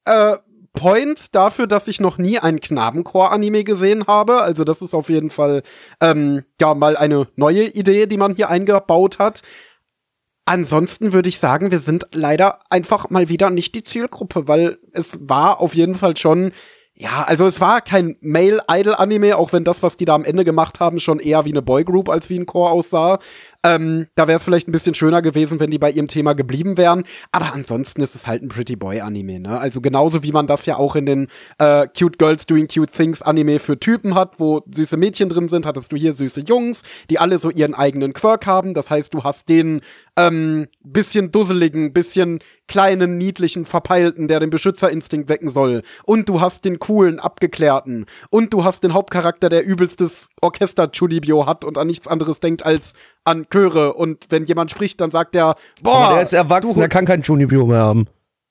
äh, 0.04 0.36
Points 0.72 1.30
dafür, 1.30 1.66
dass 1.66 1.88
ich 1.88 2.00
noch 2.00 2.18
nie 2.18 2.38
ein 2.38 2.60
Knabenchor-Anime 2.60 3.64
gesehen 3.64 4.06
habe. 4.06 4.42
Also, 4.42 4.64
das 4.64 4.82
ist 4.82 4.94
auf 4.94 5.08
jeden 5.08 5.30
Fall, 5.30 5.62
ähm, 6.00 6.44
ja, 6.60 6.74
mal 6.74 6.96
eine 6.96 7.28
neue 7.36 7.64
Idee, 7.64 8.06
die 8.06 8.16
man 8.16 8.36
hier 8.36 8.50
eingebaut 8.50 9.18
hat. 9.18 9.42
Ansonsten 10.50 11.12
würde 11.12 11.28
ich 11.28 11.38
sagen, 11.38 11.70
wir 11.70 11.78
sind 11.78 12.08
leider 12.10 12.58
einfach 12.70 13.08
mal 13.08 13.28
wieder 13.28 13.50
nicht 13.50 13.72
die 13.76 13.84
Zielgruppe, 13.84 14.48
weil 14.48 14.80
es 14.90 15.16
war 15.20 15.60
auf 15.60 15.76
jeden 15.76 15.94
Fall 15.94 16.16
schon 16.16 16.50
ja, 17.00 17.24
also 17.26 17.46
es 17.46 17.62
war 17.62 17.80
kein 17.80 18.16
Male-Idol-Anime, 18.20 19.38
auch 19.38 19.54
wenn 19.54 19.64
das, 19.64 19.82
was 19.82 19.96
die 19.96 20.04
da 20.04 20.14
am 20.14 20.22
Ende 20.22 20.44
gemacht 20.44 20.80
haben, 20.80 21.00
schon 21.00 21.18
eher 21.18 21.46
wie 21.46 21.50
eine 21.50 21.62
Boygroup 21.62 22.10
als 22.10 22.28
wie 22.28 22.38
ein 22.38 22.44
Chor 22.44 22.70
aussah. 22.70 23.18
Ähm, 23.64 24.08
da 24.16 24.28
wäre 24.28 24.36
es 24.36 24.42
vielleicht 24.42 24.68
ein 24.68 24.72
bisschen 24.72 24.94
schöner 24.94 25.22
gewesen, 25.22 25.60
wenn 25.60 25.70
die 25.70 25.78
bei 25.78 25.90
ihrem 25.90 26.08
Thema 26.08 26.34
geblieben 26.34 26.76
wären. 26.76 27.04
Aber 27.32 27.54
ansonsten 27.54 28.02
ist 28.02 28.14
es 28.14 28.26
halt 28.26 28.42
ein 28.42 28.50
Pretty 28.50 28.76
Boy-Anime, 28.76 29.40
ne? 29.40 29.58
Also 29.58 29.80
genauso 29.80 30.22
wie 30.22 30.32
man 30.32 30.46
das 30.46 30.66
ja 30.66 30.76
auch 30.76 30.94
in 30.94 31.06
den 31.06 31.28
äh, 31.56 31.86
Cute 31.98 32.18
Girls 32.18 32.44
Doing 32.44 32.68
Cute 32.68 32.92
Things 32.92 33.22
Anime 33.22 33.60
für 33.60 33.80
Typen 33.80 34.14
hat, 34.14 34.38
wo 34.38 34.60
süße 34.70 34.98
Mädchen 34.98 35.30
drin 35.30 35.48
sind, 35.48 35.64
hattest 35.64 35.92
du 35.92 35.96
hier 35.96 36.14
süße 36.14 36.40
Jungs, 36.40 36.82
die 37.08 37.18
alle 37.18 37.38
so 37.38 37.48
ihren 37.48 37.74
eigenen 37.74 38.12
Quirk 38.12 38.46
haben. 38.46 38.74
Das 38.74 38.90
heißt, 38.90 39.14
du 39.14 39.24
hast 39.24 39.48
den 39.48 39.80
ähm, 40.28 40.68
bisschen 40.82 41.30
dusseligen, 41.32 41.92
bisschen 41.92 42.40
kleinen, 42.66 43.18
niedlichen, 43.18 43.64
verpeilten, 43.64 44.28
der 44.28 44.40
den 44.40 44.50
Beschützerinstinkt 44.50 45.28
wecken 45.28 45.50
soll. 45.50 45.82
Und 46.04 46.28
du 46.28 46.40
hast 46.40 46.64
den 46.64 46.78
coolen, 46.78 47.18
abgeklärten. 47.20 48.06
Und 48.30 48.52
du 48.52 48.64
hast 48.64 48.84
den 48.84 48.94
Hauptcharakter, 48.94 49.48
der 49.48 49.66
übelstes 49.66 50.28
Orchester-Chulibio 50.40 51.46
hat 51.46 51.64
und 51.64 51.78
an 51.78 51.86
nichts 51.86 52.06
anderes 52.06 52.40
denkt 52.40 52.64
als 52.64 52.94
an 53.24 53.46
Chöre. 53.50 53.94
Und 53.94 54.26
wenn 54.30 54.44
jemand 54.46 54.70
spricht, 54.70 55.00
dann 55.00 55.10
sagt 55.10 55.34
er, 55.34 55.56
boah, 55.82 55.96
Aber 55.96 56.14
der 56.14 56.22
ist 56.22 56.32
erwachsen, 56.32 56.78
der 56.78 56.88
kann 56.88 57.06
kein 57.06 57.22
Junibio 57.22 57.66
mehr 57.66 57.80
haben. 57.80 58.06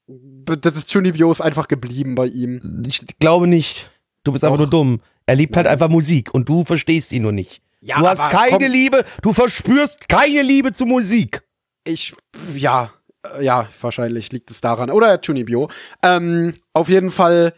das 0.07 0.75
ist 0.75 0.93
Junibyo 0.93 1.31
ist 1.31 1.41
einfach 1.41 1.67
geblieben 1.67 2.15
bei 2.15 2.27
ihm. 2.27 2.83
Ich 2.87 3.05
glaube 3.19 3.47
nicht. 3.47 3.89
Du 4.23 4.31
bist 4.33 4.43
einfach 4.43 4.57
Doch. 4.57 4.65
nur 4.65 4.69
dumm. 4.69 5.01
Er 5.25 5.35
liebt 5.35 5.55
halt 5.55 5.67
einfach 5.67 5.89
Musik 5.89 6.33
und 6.33 6.49
du 6.49 6.65
verstehst 6.65 7.11
ihn 7.11 7.21
nur 7.21 7.31
nicht. 7.31 7.61
Ja, 7.81 7.99
du 7.99 8.07
hast 8.07 8.29
keine 8.29 8.57
komm. 8.57 8.71
Liebe, 8.71 9.05
du 9.21 9.31
verspürst 9.31 10.09
keine 10.09 10.41
Liebe 10.41 10.73
zu 10.73 10.85
Musik. 10.85 11.43
Ich, 11.83 12.15
ja, 12.55 12.91
äh, 13.25 13.43
ja, 13.43 13.67
wahrscheinlich 13.81 14.31
liegt 14.31 14.51
es 14.51 14.61
daran. 14.61 14.89
Oder 14.89 15.19
Junibyo. 15.21 15.69
Ähm, 16.03 16.53
auf 16.73 16.89
jeden 16.89 17.11
Fall, 17.11 17.53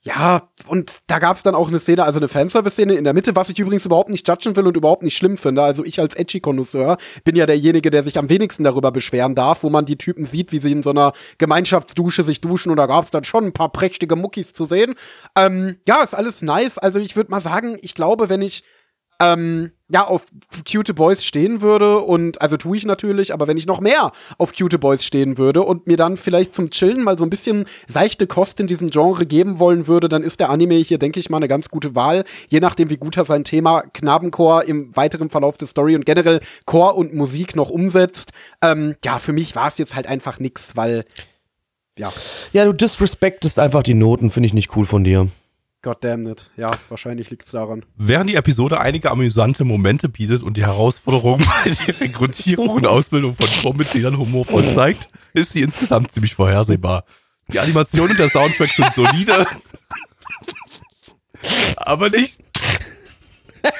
ja, 0.00 0.48
und 0.66 1.00
da 1.08 1.18
gab 1.18 1.36
es 1.36 1.42
dann 1.42 1.54
auch 1.54 1.68
eine 1.68 1.80
Szene, 1.80 2.04
also 2.04 2.18
eine 2.18 2.28
Fanservice-Szene 2.28 2.94
in 2.94 3.04
der 3.04 3.14
Mitte, 3.14 3.34
was 3.34 3.50
ich 3.50 3.58
übrigens 3.58 3.84
überhaupt 3.84 4.10
nicht 4.10 4.26
judgen 4.26 4.54
will 4.54 4.66
und 4.66 4.76
überhaupt 4.76 5.02
nicht 5.02 5.16
schlimm 5.16 5.36
finde. 5.36 5.62
Also 5.62 5.84
ich 5.84 5.98
als 6.00 6.14
Edgy-Konnoisseur 6.14 6.96
bin 7.24 7.36
ja 7.36 7.46
derjenige, 7.46 7.90
der 7.90 8.02
sich 8.02 8.16
am 8.16 8.28
wenigsten 8.28 8.64
darüber 8.64 8.92
beschweren 8.92 9.34
darf, 9.34 9.62
wo 9.64 9.70
man 9.70 9.86
die 9.86 9.98
Typen 9.98 10.24
sieht, 10.24 10.52
wie 10.52 10.60
sie 10.60 10.72
in 10.72 10.82
so 10.82 10.90
einer 10.90 11.12
Gemeinschaftsdusche 11.38 12.22
sich 12.22 12.40
duschen 12.40 12.70
und 12.70 12.76
da 12.76 12.86
gab 12.86 13.04
es 13.04 13.10
dann 13.10 13.24
schon 13.24 13.44
ein 13.44 13.52
paar 13.52 13.70
prächtige 13.70 14.16
Muckis 14.16 14.52
zu 14.52 14.66
sehen. 14.66 14.94
Ähm, 15.36 15.78
ja, 15.86 16.02
ist 16.02 16.14
alles 16.14 16.42
nice. 16.42 16.78
Also 16.78 17.00
ich 17.00 17.16
würde 17.16 17.30
mal 17.30 17.40
sagen, 17.40 17.76
ich 17.82 17.94
glaube, 17.94 18.28
wenn 18.28 18.42
ich 18.42 18.62
ähm, 19.20 19.72
ja, 19.90 20.06
auf 20.06 20.26
cute 20.70 20.94
Boys 20.94 21.24
stehen 21.24 21.60
würde 21.62 22.00
und, 22.00 22.42
also 22.42 22.56
tue 22.56 22.76
ich 22.76 22.84
natürlich, 22.84 23.32
aber 23.32 23.46
wenn 23.46 23.56
ich 23.56 23.66
noch 23.66 23.80
mehr 23.80 24.12
auf 24.36 24.52
cute 24.52 24.78
Boys 24.78 25.04
stehen 25.04 25.38
würde 25.38 25.62
und 25.62 25.86
mir 25.86 25.96
dann 25.96 26.16
vielleicht 26.16 26.54
zum 26.54 26.70
Chillen 26.70 27.02
mal 27.02 27.16
so 27.16 27.24
ein 27.24 27.30
bisschen 27.30 27.64
seichte 27.86 28.26
Kost 28.26 28.60
in 28.60 28.66
diesem 28.66 28.90
Genre 28.90 29.24
geben 29.24 29.58
wollen 29.58 29.86
würde, 29.86 30.08
dann 30.08 30.22
ist 30.22 30.40
der 30.40 30.50
Anime 30.50 30.74
hier, 30.74 30.98
denke 30.98 31.18
ich 31.20 31.30
mal, 31.30 31.38
eine 31.38 31.48
ganz 31.48 31.70
gute 31.70 31.94
Wahl, 31.94 32.24
je 32.48 32.60
nachdem, 32.60 32.90
wie 32.90 32.98
gut 32.98 33.16
er 33.16 33.24
sein 33.24 33.44
Thema 33.44 33.80
Knabenchor 33.80 34.64
im 34.64 34.94
weiteren 34.94 35.30
Verlauf 35.30 35.56
der 35.56 35.68
Story 35.68 35.94
und 35.94 36.04
generell 36.04 36.40
Chor 36.66 36.96
und 36.96 37.14
Musik 37.14 37.56
noch 37.56 37.70
umsetzt. 37.70 38.32
Ähm, 38.62 38.96
ja, 39.04 39.18
für 39.18 39.32
mich 39.32 39.56
war 39.56 39.68
es 39.68 39.78
jetzt 39.78 39.94
halt 39.94 40.06
einfach 40.06 40.38
nix, 40.38 40.76
weil, 40.76 41.06
ja, 41.98 42.12
Ja, 42.52 42.64
du 42.66 42.72
disrespektest 42.72 43.58
einfach 43.58 43.82
die 43.82 43.94
Noten, 43.94 44.30
finde 44.30 44.48
ich 44.48 44.54
nicht 44.54 44.76
cool 44.76 44.84
von 44.84 45.02
dir. 45.02 45.28
Goddammit. 45.82 46.50
Ja, 46.56 46.70
wahrscheinlich 46.88 47.30
liegt's 47.30 47.50
daran. 47.50 47.84
Während 47.96 48.30
die 48.30 48.34
Episode 48.34 48.80
einige 48.80 49.10
amüsante 49.10 49.64
Momente 49.64 50.08
bietet 50.08 50.42
und 50.42 50.56
die 50.56 50.64
Herausforderungen 50.64 51.46
bei 51.64 51.70
der 51.70 52.00
Rekrutierung 52.00 52.70
und 52.70 52.86
Ausbildung 52.86 53.36
von 53.36 53.48
Chormitgliedern 53.62 54.18
humorvoll 54.18 54.74
zeigt, 54.74 55.08
ist 55.34 55.52
sie 55.52 55.62
insgesamt 55.62 56.12
ziemlich 56.12 56.34
vorhersehbar. 56.34 57.04
Die 57.52 57.60
Animationen 57.60 58.10
und 58.10 58.18
der 58.18 58.28
Soundtrack 58.28 58.70
sind 58.70 58.92
solide, 58.94 59.46
aber 61.76 62.10
nicht. 62.10 62.40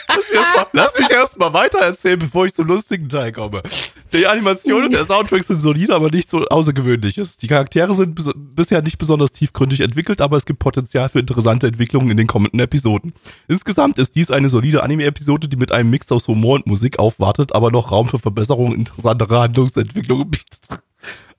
Lass 0.09 0.29
mich, 0.31 0.39
erst 0.39 0.57
mal, 0.57 0.67
lass 0.73 0.99
mich 0.99 1.11
erst 1.11 1.39
weiter 1.39 1.79
erzählen, 1.79 2.19
bevor 2.19 2.47
ich 2.47 2.55
zum 2.55 2.67
lustigen 2.67 3.09
Teil 3.09 3.33
komme. 3.33 3.63
Die 4.13 4.27
Animationen 4.27 4.87
und 4.87 4.93
der 4.93 5.05
Soundtrack 5.05 5.45
sind 5.45 5.61
solide, 5.61 5.95
aber 5.95 6.09
nicht 6.11 6.31
so 6.31 6.45
außergewöhnliches. 6.47 7.37
Die 7.37 7.47
Charaktere 7.47 7.95
sind 7.95 8.15
bis, 8.15 8.31
bisher 8.35 8.83
nicht 8.83 8.99
besonders 8.99 9.33
tiefgründig 9.33 9.81
entwickelt, 9.81 10.21
aber 10.21 10.37
es 10.37 10.47
gibt 10.47 10.59
Potenzial 10.59 11.09
für 11.09 11.21
interessante 11.21 11.67
Entwicklungen 11.67 12.11
in 12.11 12.17
den 12.17 12.27
kommenden 12.27 12.61
Episoden. 12.61 13.13
Insgesamt 13.49 13.99
ist 13.99 14.15
dies 14.15 14.31
eine 14.31 14.49
solide 14.49 14.83
Anime-Episode, 14.83 15.49
die 15.49 15.57
mit 15.57 15.73
einem 15.73 15.91
Mix 15.91 16.11
aus 16.11 16.27
Humor 16.27 16.57
und 16.57 16.67
Musik 16.67 16.99
aufwartet, 16.99 17.55
aber 17.55 17.71
noch 17.71 17.93
Raum 17.93 18.09
für 18.09 18.19
Verbesserungen 18.19 18.73
und 18.73 18.79
interessantere 18.79 19.41
Handlungsentwicklungen 19.41 20.31
bietet. 20.31 20.83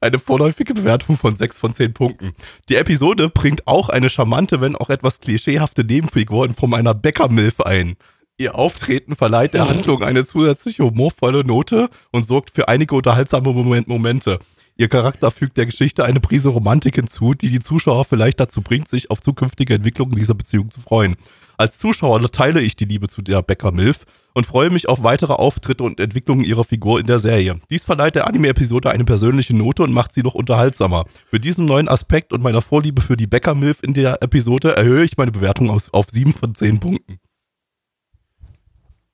Eine 0.01 0.19
vorläufige 0.19 0.73
Bewertung 0.73 1.17
von 1.17 1.35
6 1.35 1.59
von 1.59 1.73
10 1.73 1.93
Punkten. 1.93 2.33
Die 2.69 2.75
Episode 2.75 3.29
bringt 3.29 3.67
auch 3.67 3.89
eine 3.89 4.09
charmante, 4.09 4.61
wenn 4.61 4.77
auch 4.77 4.89
etwas 4.89 5.19
klischeehafte 5.19 5.83
Nebenfigur 5.83 6.45
in 6.45 6.53
Form 6.53 6.73
einer 6.73 6.93
Bäckermilf 6.93 7.59
ein. 7.59 7.97
Ihr 8.39 8.55
Auftreten 8.55 9.17
verleiht 9.17 9.53
der 9.53 9.67
Handlung 9.67 10.01
eine 10.01 10.25
zusätzliche 10.25 10.85
humorvolle 10.85 11.43
Note 11.43 11.89
und 12.11 12.25
sorgt 12.25 12.51
für 12.55 12.69
einige 12.69 12.95
unterhaltsame 12.95 13.51
Moment 13.51 13.89
Momente. 13.89 14.39
Ihr 14.77 14.87
Charakter 14.87 15.29
fügt 15.29 15.57
der 15.57 15.65
Geschichte 15.65 16.05
eine 16.05 16.21
Prise 16.21 16.47
Romantik 16.47 16.95
hinzu, 16.95 17.33
die 17.33 17.49
die 17.49 17.59
Zuschauer 17.59 18.05
vielleicht 18.05 18.39
dazu 18.39 18.61
bringt, 18.61 18.87
sich 18.87 19.11
auf 19.11 19.19
zukünftige 19.19 19.73
Entwicklungen 19.73 20.15
dieser 20.15 20.35
Beziehung 20.35 20.71
zu 20.71 20.79
freuen. 20.79 21.17
Als 21.57 21.79
Zuschauer 21.79 22.21
teile 22.31 22.61
ich 22.61 22.77
die 22.77 22.85
Liebe 22.85 23.09
zu 23.09 23.21
der 23.21 23.41
Bäcker 23.41 23.73
Milf 23.73 24.05
und 24.33 24.47
freue 24.47 24.69
mich 24.69 24.87
auf 24.87 25.03
weitere 25.03 25.33
Auftritte 25.33 25.83
und 25.83 25.99
Entwicklungen 25.99 26.45
ihrer 26.45 26.63
Figur 26.63 27.01
in 27.01 27.07
der 27.07 27.19
Serie. 27.19 27.59
Dies 27.69 27.83
verleiht 27.83 28.15
der 28.15 28.25
Anime-Episode 28.25 28.89
eine 28.89 29.03
persönliche 29.03 29.53
Note 29.53 29.83
und 29.83 29.91
macht 29.91 30.13
sie 30.13 30.23
noch 30.23 30.35
unterhaltsamer. 30.35 31.03
Für 31.25 31.41
diesen 31.41 31.65
neuen 31.65 31.89
Aspekt 31.89 32.31
und 32.31 32.41
meiner 32.41 32.61
Vorliebe 32.61 33.01
für 33.01 33.17
die 33.17 33.27
Bäcker 33.27 33.53
Milf 33.53 33.83
in 33.83 33.93
der 33.93 34.23
Episode 34.23 34.77
erhöhe 34.77 35.03
ich 35.03 35.17
meine 35.17 35.33
Bewertung 35.33 35.69
aus, 35.69 35.89
auf 35.91 36.05
7 36.09 36.33
von 36.33 36.55
10 36.55 36.79
Punkten. 36.79 37.19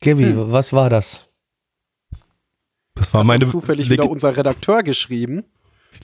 Kevi, 0.06 0.24
Hm. 0.26 0.52
was 0.52 0.72
war 0.72 0.90
das? 0.90 1.22
Das 2.96 3.14
war 3.14 3.22
Hat 3.22 3.28
meine 3.28 3.40
das 3.42 3.52
zufällig 3.52 3.88
Legi- 3.88 3.92
wieder 3.92 4.10
unser 4.10 4.38
Redakteur 4.38 4.84
geschrieben. 4.84 5.44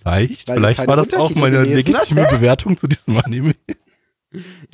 Vielleicht, 0.02 0.49
vielleicht 0.49 0.88
war 0.88 0.95
das 0.98 1.14
auch 1.14 1.30
meine 1.36 1.64
legitime 1.64 2.28
Bewertung 2.28 2.78
zu 2.78 2.88
diesem 2.88 3.18
Anime. 3.18 3.53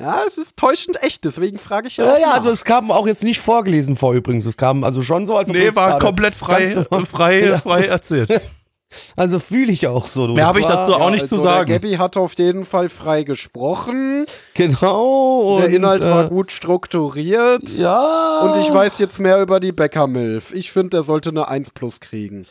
Ja, 0.00 0.20
es 0.26 0.38
ist 0.38 0.56
täuschend 0.56 1.02
echt, 1.02 1.24
deswegen 1.24 1.58
frage 1.58 1.88
ich 1.88 1.96
ja. 1.96 2.04
Ja, 2.06 2.14
auch 2.14 2.18
ja, 2.20 2.30
also 2.32 2.50
es 2.50 2.64
kam 2.64 2.90
auch 2.92 3.06
jetzt 3.08 3.24
nicht 3.24 3.40
vorgelesen 3.40 3.96
vor 3.96 4.14
übrigens. 4.14 4.46
Es 4.46 4.56
kam 4.56 4.84
also 4.84 5.02
schon 5.02 5.26
so, 5.26 5.36
als 5.36 5.50
ob 5.50 5.56
Nee, 5.56 5.74
war 5.74 5.98
komplett 5.98 6.34
frei, 6.36 6.66
so- 6.68 6.84
frei, 7.04 7.58
frei 7.62 7.82
erzählt. 7.86 8.30
Also 9.16 9.38
fühle 9.38 9.70
ich 9.72 9.86
auch 9.86 10.06
so. 10.06 10.26
Du. 10.26 10.34
Mehr 10.34 10.44
Das 10.46 10.54
hab 10.54 10.60
ich 10.60 10.64
war- 10.64 10.76
dazu 10.86 10.94
auch 10.94 11.10
nicht 11.10 11.22
also 11.22 11.36
zu 11.36 11.42
sagen. 11.42 11.66
Der 11.68 11.78
Gabby 11.80 11.96
hat 11.96 12.16
auf 12.16 12.34
jeden 12.38 12.64
Fall 12.64 12.88
frei 12.88 13.22
gesprochen. 13.22 14.24
Genau. 14.54 15.58
der 15.60 15.68
Inhalt 15.70 16.02
war 16.02 16.26
äh, 16.26 16.28
gut 16.28 16.52
strukturiert. 16.52 17.68
Ja. 17.76 18.40
Und 18.40 18.60
ich 18.60 18.72
weiß 18.72 18.98
jetzt 18.98 19.18
mehr 19.20 19.40
über 19.42 19.60
die 19.60 19.72
Bäcker-Milf. 19.72 20.52
Ich 20.54 20.72
finde, 20.72 20.90
der 20.90 21.02
sollte 21.02 21.30
eine 21.30 21.48
1 21.48 21.70
plus 21.72 22.00
kriegen. 22.00 22.46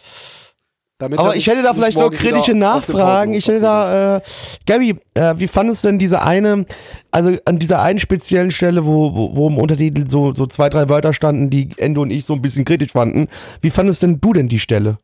Damit 1.00 1.20
Aber 1.20 1.30
er 1.30 1.36
ich 1.36 1.46
hätte 1.46 1.62
da 1.62 1.76
vielleicht 1.76 2.00
noch 2.00 2.10
kritische 2.12 2.56
Nachfragen. 2.56 3.34
Ich 3.34 3.48
hätte 3.48 3.60
da, 3.62 4.16
äh, 4.18 4.22
Gabi, 4.66 4.96
äh, 5.14 5.36
wie 5.38 5.48
fandest 5.48 5.84
du 5.84 5.90
denn 5.90 6.00
diese 6.00 6.24
eine, 6.24 6.66
also 7.12 7.38
an 7.46 7.60
dieser 7.60 7.82
einen 7.84 8.00
speziellen 8.00 8.50
Stelle, 8.50 8.84
wo, 8.84 9.14
wo, 9.16 9.36
wo 9.36 9.48
im 9.48 9.60
Untertitel 9.60 10.10
so, 10.10 10.34
so 10.34 10.48
zwei, 10.48 10.70
drei 10.70 10.90
Wörter 10.90 11.14
standen, 11.14 11.52
die 11.52 11.70
Endo 11.78 12.02
und 12.02 12.10
ich 12.10 12.26
so 12.26 12.34
ein 12.34 12.42
bisschen 12.42 12.66
kritisch 12.66 12.94
fanden. 12.94 13.28
Wie 13.62 13.70
fandest 13.70 14.02
denn 14.02 14.20
du 14.20 14.34
denn 14.34 14.50
die 14.50 14.60
Stelle? 14.60 14.98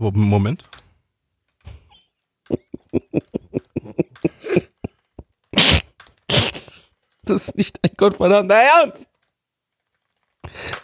Moment. 0.00 0.64
Das 7.24 7.48
ist 7.48 7.56
nicht 7.56 7.78
ein 7.84 7.90
gottverdammter 7.96 8.56
Ernst. 8.56 9.06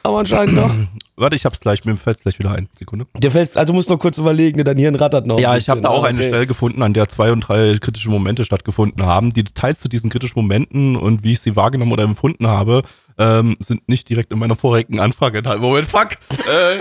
Aber 0.02 0.18
anscheinend 0.18 0.56
doch. 0.56 0.70
Warte, 1.16 1.34
ich 1.34 1.46
hab's 1.46 1.60
gleich, 1.60 1.84
mir 1.84 1.96
fällt's 1.96 2.22
gleich 2.22 2.38
wieder 2.38 2.52
ein. 2.52 2.68
Sekunde. 2.78 3.06
Dir 3.16 3.30
fällst, 3.30 3.56
also 3.56 3.72
musst 3.72 3.88
noch 3.88 3.98
kurz 3.98 4.18
überlegen, 4.18 4.62
dein 4.62 4.76
Hirn 4.76 4.94
rattert 4.94 5.26
noch. 5.26 5.40
Ja, 5.40 5.56
ich 5.56 5.68
habe 5.70 5.80
da 5.80 5.88
auch 5.88 6.04
eine 6.04 6.18
okay. 6.18 6.28
Stelle 6.28 6.46
gefunden, 6.46 6.82
an 6.82 6.92
der 6.92 7.08
zwei 7.08 7.32
und 7.32 7.40
drei 7.40 7.78
kritische 7.80 8.10
Momente 8.10 8.44
stattgefunden 8.44 9.04
haben. 9.04 9.32
Die 9.32 9.42
Details 9.42 9.78
zu 9.78 9.88
diesen 9.88 10.10
kritischen 10.10 10.38
Momenten 10.38 10.94
und 10.94 11.24
wie 11.24 11.32
ich 11.32 11.40
sie 11.40 11.56
wahrgenommen 11.56 11.92
oder 11.92 12.04
empfunden 12.04 12.46
habe, 12.46 12.82
ähm, 13.18 13.56
sind 13.60 13.88
nicht 13.88 14.08
direkt 14.08 14.32
in 14.32 14.38
meiner 14.38 14.56
vorigen 14.56 15.00
Anfrage 15.00 15.38
enthalten. 15.38 15.62
Moment, 15.62 15.88
fuck! 15.88 16.10
äh, 16.46 16.80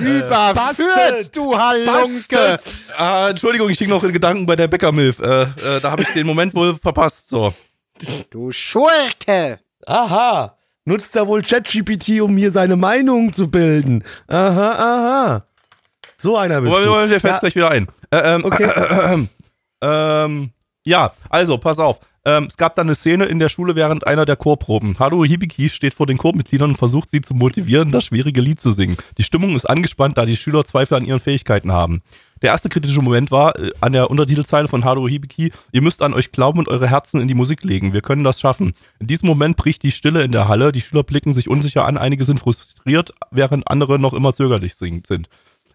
Überführt, 0.00 1.36
du 1.36 1.58
Halunke! 1.58 2.58
ah, 2.96 3.28
Entschuldigung, 3.30 3.68
ich 3.70 3.78
ging 3.78 3.90
noch 3.90 4.04
in 4.04 4.12
Gedanken 4.12 4.46
bei 4.46 4.56
der 4.56 4.68
Bäckermilf. 4.68 5.18
Äh, 5.18 5.42
äh, 5.42 5.80
da 5.80 5.90
habe 5.90 6.02
ich 6.02 6.08
den 6.08 6.26
Moment 6.26 6.54
wohl 6.54 6.74
verpasst. 6.76 7.28
So. 7.28 7.52
Du 8.30 8.50
Schurke! 8.50 9.60
Aha. 9.86 10.56
Nutzt 10.84 11.14
er 11.14 11.26
wohl 11.26 11.42
ChatGPT, 11.42 12.20
um 12.20 12.34
mir 12.34 12.50
seine 12.50 12.76
Meinung 12.76 13.32
zu 13.32 13.48
bilden. 13.50 14.04
Aha, 14.26 14.72
aha. 14.72 15.46
So 16.16 16.36
einer 16.36 16.60
bist 16.60 16.72
Moment, 16.72 16.86
du. 16.86 16.92
Moment, 16.92 17.12
der 17.12 17.20
fällt 17.20 17.34
Ja, 17.34 17.38
gleich 17.40 17.54
wieder 17.54 17.70
ein. 17.70 17.88
Äh, 18.10 18.34
ähm, 18.34 18.44
okay. 18.44 19.28
Ähm, 19.82 20.50
ja, 20.84 21.12
also, 21.28 21.58
pass 21.58 21.78
auf. 21.78 22.00
Ähm, 22.24 22.46
es 22.48 22.56
gab 22.56 22.76
dann 22.76 22.86
eine 22.86 22.94
Szene 22.94 23.24
in 23.24 23.40
der 23.40 23.48
Schule 23.48 23.74
während 23.74 24.06
einer 24.06 24.24
der 24.24 24.36
Chorproben. 24.36 24.96
Haruo 24.98 25.24
Hibiki 25.24 25.68
steht 25.68 25.94
vor 25.94 26.06
den 26.06 26.18
Chormitgliedern 26.18 26.70
und 26.70 26.76
versucht 26.76 27.10
sie 27.10 27.20
zu 27.20 27.34
motivieren, 27.34 27.90
das 27.90 28.04
schwierige 28.04 28.40
Lied 28.40 28.60
zu 28.60 28.70
singen. 28.70 28.96
Die 29.18 29.24
Stimmung 29.24 29.56
ist 29.56 29.68
angespannt, 29.68 30.16
da 30.16 30.24
die 30.24 30.36
Schüler 30.36 30.64
Zweifel 30.64 30.94
an 30.94 31.04
ihren 31.04 31.18
Fähigkeiten 31.18 31.72
haben. 31.72 32.02
Der 32.40 32.50
erste 32.50 32.68
kritische 32.68 33.02
Moment 33.02 33.32
war 33.32 33.58
äh, 33.58 33.72
an 33.80 33.92
der 33.92 34.08
Untertitelzeile 34.08 34.68
von 34.68 34.84
Haruo 34.84 35.08
Hibiki, 35.08 35.52
ihr 35.72 35.82
müsst 35.82 36.00
an 36.00 36.14
euch 36.14 36.30
glauben 36.30 36.60
und 36.60 36.68
eure 36.68 36.88
Herzen 36.88 37.20
in 37.20 37.26
die 37.26 37.34
Musik 37.34 37.64
legen. 37.64 37.92
Wir 37.92 38.02
können 38.02 38.24
das 38.24 38.40
schaffen. 38.40 38.74
In 39.00 39.08
diesem 39.08 39.26
Moment 39.26 39.56
bricht 39.56 39.82
die 39.82 39.92
Stille 39.92 40.22
in 40.22 40.30
der 40.30 40.46
Halle, 40.46 40.70
die 40.70 40.80
Schüler 40.80 41.02
blicken 41.02 41.34
sich 41.34 41.48
unsicher 41.48 41.86
an, 41.86 41.98
einige 41.98 42.24
sind 42.24 42.38
frustriert, 42.38 43.14
während 43.32 43.66
andere 43.68 43.98
noch 43.98 44.12
immer 44.12 44.32
zögerlich 44.32 44.76
sind. 44.76 45.08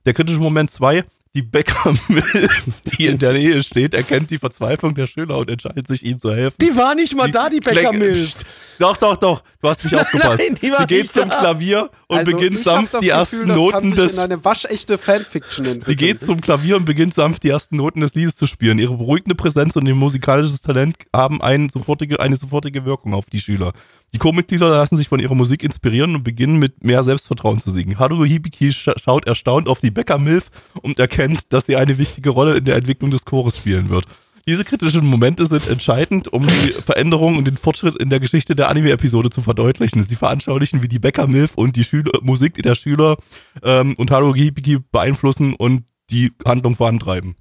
Der 0.05 0.13
kritische 0.13 0.39
Moment 0.39 0.71
2, 0.71 1.03
die 1.37 1.43
Bäckermilf, 1.43 2.63
die 2.97 3.05
in 3.05 3.19
der 3.19 3.33
Nähe 3.33 3.61
steht, 3.61 3.93
erkennt 3.93 4.31
die 4.31 4.39
Verzweiflung 4.39 4.95
der 4.95 5.05
Schüler 5.05 5.37
und 5.37 5.49
entscheidet 5.51 5.87
sich, 5.87 6.03
ihnen 6.03 6.19
zu 6.19 6.33
helfen. 6.33 6.55
Die 6.59 6.75
war 6.75 6.95
nicht 6.95 7.15
mal 7.15 7.27
Sie 7.27 7.31
da, 7.31 7.47
die 7.47 7.59
Bäckermilch. 7.59 8.35
Doch, 8.79 8.97
doch, 8.97 9.17
doch. 9.17 9.43
Du 9.61 9.69
hast 9.69 9.83
nicht 9.83 9.95
aufgepasst. 9.99 10.43
Nein, 10.43 10.55
die 10.61 10.71
war 10.71 10.81
sie 10.81 10.87
geht 10.87 11.11
zum 11.11 11.29
da. 11.29 11.39
Klavier 11.39 11.89
und 12.07 12.17
Also, 12.19 12.31
beginnt 12.31 12.59
sanft 12.59 12.93
die 12.93 12.97
Gefühl, 12.97 13.09
ersten 13.09 13.47
das 13.47 13.57
Noten 13.57 13.91
des 13.95 14.13
in 14.13 14.19
eine 14.19 14.43
waschechte 14.45 14.97
Fanfiction 14.97 15.65
entwickeln. 15.65 15.85
Sie 15.85 15.95
geht 15.95 16.21
zum 16.21 16.41
Klavier 16.41 16.77
und 16.77 16.85
beginnt 16.85 17.13
sanft 17.13 17.43
die 17.43 17.49
ersten 17.49 17.77
Noten 17.77 18.01
des 18.01 18.13
Liedes 18.15 18.35
zu 18.35 18.45
spielen. 18.47 18.77
Ihre 18.79 18.95
beruhigende 18.95 19.35
Präsenz 19.35 19.75
und 19.75 19.87
ihr 19.87 19.95
musikalisches 19.95 20.61
Talent 20.61 20.97
haben 21.13 21.41
ein 21.41 21.69
sofortige, 21.69 22.19
eine 22.19 22.35
sofortige 22.35 22.85
Wirkung 22.85 23.13
auf 23.13 23.25
die 23.25 23.39
Schüler. 23.39 23.73
Die 24.13 24.19
Co-Mitglieder 24.19 24.69
lassen 24.69 24.95
sich 24.95 25.09
von 25.09 25.19
ihrer 25.19 25.35
Musik 25.35 25.63
inspirieren 25.63 26.15
und 26.15 26.23
beginnen 26.23 26.57
mit 26.59 26.83
mehr 26.83 27.03
Selbstvertrauen 27.03 27.59
zu 27.59 27.71
singen. 27.71 27.99
Haruo 27.99 28.23
Hibiki 28.23 28.71
scha 28.71 28.93
schaut 28.97 29.27
erstaunt 29.27 29.67
auf 29.67 29.81
die 29.81 29.91
Becker 29.91 30.17
Milf 30.17 30.45
und 30.81 30.99
erkennt, 30.99 31.51
dass 31.51 31.65
sie 31.65 31.75
eine 31.75 31.97
wichtige 31.97 32.29
Rolle 32.29 32.57
in 32.57 32.65
der 32.65 32.75
Entwicklung 32.75 33.11
des 33.11 33.25
Chores 33.25 33.57
spielen 33.57 33.89
wird. 33.89 34.05
Diese 34.47 34.63
kritischen 34.63 35.05
Momente 35.05 35.45
sind 35.45 35.67
entscheidend, 35.67 36.31
um 36.31 36.47
die 36.47 36.71
Veränderung 36.71 37.35
und 37.35 37.45
den 37.45 37.57
Fortschritt 37.57 37.97
in 37.97 38.09
der 38.09 38.21
Geschichte 38.21 38.55
der 38.55 38.69
Anime-Episode 38.69 39.29
zu 39.29 39.41
verdeutlichen. 39.41 40.01
Sie 40.03 40.15
veranschaulichen, 40.15 40.81
wie 40.81 40.87
die 40.87 40.99
Becker 40.99 41.27
Milf 41.27 41.55
und 41.55 41.75
die 41.75 41.83
Schüler, 41.83 42.19
Musik 42.21 42.63
der 42.63 42.75
Schüler 42.75 43.17
ähm, 43.61 43.95
und 43.97 44.09
Haruo 44.09 44.33
Hibiki 44.33 44.79
beeinflussen 44.79 45.53
und 45.53 45.83
die 46.09 46.31
Handlung 46.45 46.75
vorantreiben. 46.77 47.35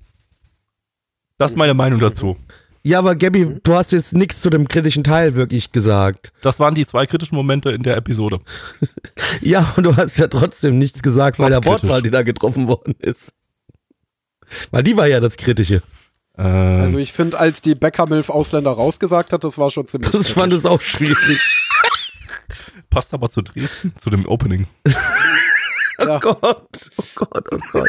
Das 1.38 1.52
ist 1.52 1.56
meine 1.56 1.74
Meinung 1.74 2.00
dazu. 2.00 2.36
Ja, 2.82 2.98
aber 2.98 3.14
Gabby, 3.14 3.60
du 3.62 3.74
hast 3.74 3.92
jetzt 3.92 4.12
nichts 4.12 4.40
zu 4.40 4.50
dem 4.50 4.66
kritischen 4.66 5.04
Teil 5.04 5.34
wirklich 5.34 5.70
gesagt. 5.70 6.32
Das 6.42 6.58
waren 6.58 6.74
die 6.74 6.86
zwei 6.86 7.06
kritischen 7.06 7.36
Momente 7.36 7.70
in 7.70 7.82
der 7.82 7.96
Episode. 7.96 8.40
Ja, 9.42 9.74
und 9.76 9.84
du 9.84 9.94
hast 9.96 10.18
ja 10.18 10.28
trotzdem 10.28 10.78
nichts 10.78 11.02
gesagt 11.02 11.38
bei 11.38 11.48
der. 11.50 11.64
Wortwahl, 11.64 12.00
die 12.00 12.10
da 12.10 12.22
getroffen 12.22 12.68
worden 12.68 12.94
ist. 13.00 13.32
Weil 14.70 14.82
die 14.82 14.96
war 14.96 15.06
ja 15.06 15.20
das 15.20 15.36
Kritische. 15.36 15.82
Ähm, 16.38 16.80
Also 16.80 16.98
ich 16.98 17.12
finde, 17.12 17.38
als 17.38 17.60
die 17.60 17.74
Beckermilf 17.74 18.30
Ausländer 18.30 18.70
rausgesagt 18.72 19.32
hat, 19.32 19.44
das 19.44 19.58
war 19.58 19.70
schon 19.70 19.86
ziemlich 19.88 20.10
Das 20.10 20.30
fand 20.30 20.52
es 20.52 20.66
auch 20.66 20.80
schwierig. 20.80 21.40
passt 22.90 23.14
aber 23.14 23.30
zu 23.30 23.42
Dresden, 23.42 23.92
zu 23.98 24.10
dem 24.10 24.26
Opening. 24.26 24.66
Ja. 25.98 26.16
Oh 26.16 26.20
Gott, 26.20 26.90
oh 26.96 27.02
Gott, 27.14 27.44
oh 27.52 27.58
Gott. 27.72 27.88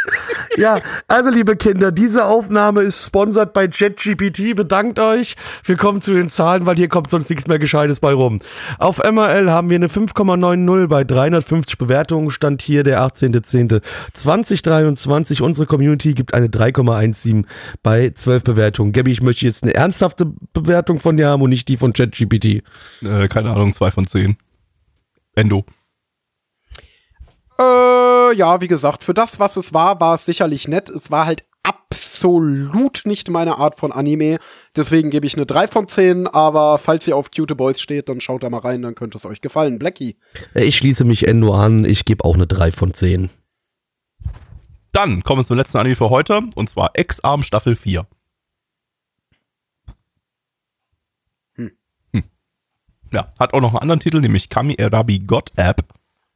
Ja, 0.58 0.80
also 1.08 1.30
liebe 1.30 1.56
Kinder, 1.58 1.92
diese 1.92 2.26
Aufnahme 2.26 2.82
ist 2.82 3.06
sponsert 3.06 3.54
bei 3.54 3.68
ChatGPT. 3.68 4.56
Bedankt 4.56 5.00
euch. 5.00 5.36
Wir 5.64 5.76
kommen 5.76 6.02
zu 6.02 6.14
den 6.14 6.30
Zahlen, 6.30 6.66
weil 6.66 6.78
hier 6.78 6.88
kommt 6.88 7.10
sonst 7.10 7.30
nichts 7.30 7.48
mehr 7.48 7.60
Gescheites 7.60 8.00
bei 8.00 8.14
rum. 8.14 8.40
Auf 8.80 9.00
MRL 9.00 9.52
haben 9.52 9.70
wir 9.70 9.76
eine 9.76 9.88
5,90 9.88 10.88
bei 10.88 11.04
350 11.04 11.78
Bewertungen. 11.78 12.32
Stand 12.32 12.62
hier 12.62 12.84
der 12.84 13.02
18.10.2023. 13.02 15.42
Unsere 15.42 15.68
Community 15.68 16.14
gibt 16.14 16.34
eine 16.34 16.48
3,17 16.48 17.44
bei 17.84 18.12
12 18.12 18.44
Bewertungen. 18.44 18.94
Gabby, 18.94 19.12
ich 19.12 19.22
möchte 19.22 19.46
jetzt 19.46 19.64
eine 19.64 19.74
ernsthafte 19.74 20.32
Bewertung 20.54 21.00
von 21.00 21.18
dir 21.18 21.28
haben 21.28 21.42
und 21.42 21.50
nicht 21.50 21.68
die 21.68 21.78
von 21.78 21.94
ChatGPT. 21.94 22.64
Äh, 23.04 23.28
keine 23.28 23.52
Ahnung, 23.52 23.74
zwei 23.74 23.92
von 23.92 24.08
zehn. 24.08 24.38
Endo. 25.36 25.66
Äh, 27.60 28.36
ja, 28.36 28.62
wie 28.62 28.68
gesagt, 28.68 29.04
für 29.04 29.14
das, 29.14 29.40
was 29.40 29.58
es 29.58 29.74
war, 29.74 30.00
war 30.00 30.16
es 30.16 30.26
sicherlich 30.26 30.68
nett. 30.68 30.90
Es 30.90 31.10
war 31.10 31.26
halt 31.26 31.44
absolut 31.64 33.06
nicht 33.06 33.30
meine 33.30 33.58
Art 33.58 33.78
von 33.78 33.92
Anime. 33.92 34.40
Deswegen 34.76 35.10
gebe 35.10 35.26
ich 35.26 35.36
eine 35.36 35.46
3 35.46 35.68
von 35.68 35.88
10, 35.88 36.28
aber 36.28 36.78
falls 36.78 37.08
ihr 37.08 37.18
auf 37.18 37.32
Cute 37.32 37.56
Boys 37.56 37.82
steht, 37.82 38.10
dann 38.10 38.22
schaut 38.22 38.44
da 38.44 38.50
mal 38.50 38.60
rein, 38.60 38.82
dann 38.82 38.96
könnte 38.96 39.18
es 39.18 39.26
euch 39.26 39.42
gefallen. 39.42 39.80
Blackie. 39.80 40.18
Ich 40.54 40.78
schließe 40.78 41.04
mich 41.04 41.28
Endo 41.28 41.54
an. 41.54 41.84
Ich 41.84 42.06
gebe 42.06 42.24
auch 42.24 42.36
eine 42.36 42.48
3 42.48 42.72
von 42.72 42.94
10. 42.94 43.30
Dann 44.92 45.24
kommen 45.24 45.42
wir 45.42 45.46
zum 45.46 45.58
letzten 45.58 45.78
Anime 45.78 45.96
für 45.96 46.10
heute 46.10 46.42
und 46.56 46.70
zwar 46.70 46.92
Ex-Arm 46.94 47.44
Staffel 47.44 47.76
4. 47.76 48.08
Hm. 51.56 51.72
Hm. 52.14 52.24
Ja, 53.12 53.30
hat 53.40 53.54
auch 53.54 53.62
noch 53.62 53.70
einen 53.70 53.82
anderen 53.82 54.00
Titel, 54.00 54.22
nämlich 54.22 54.50
Kami 54.50 54.76
Erabi 54.76 55.20
God 55.20 55.52
App 55.56 55.84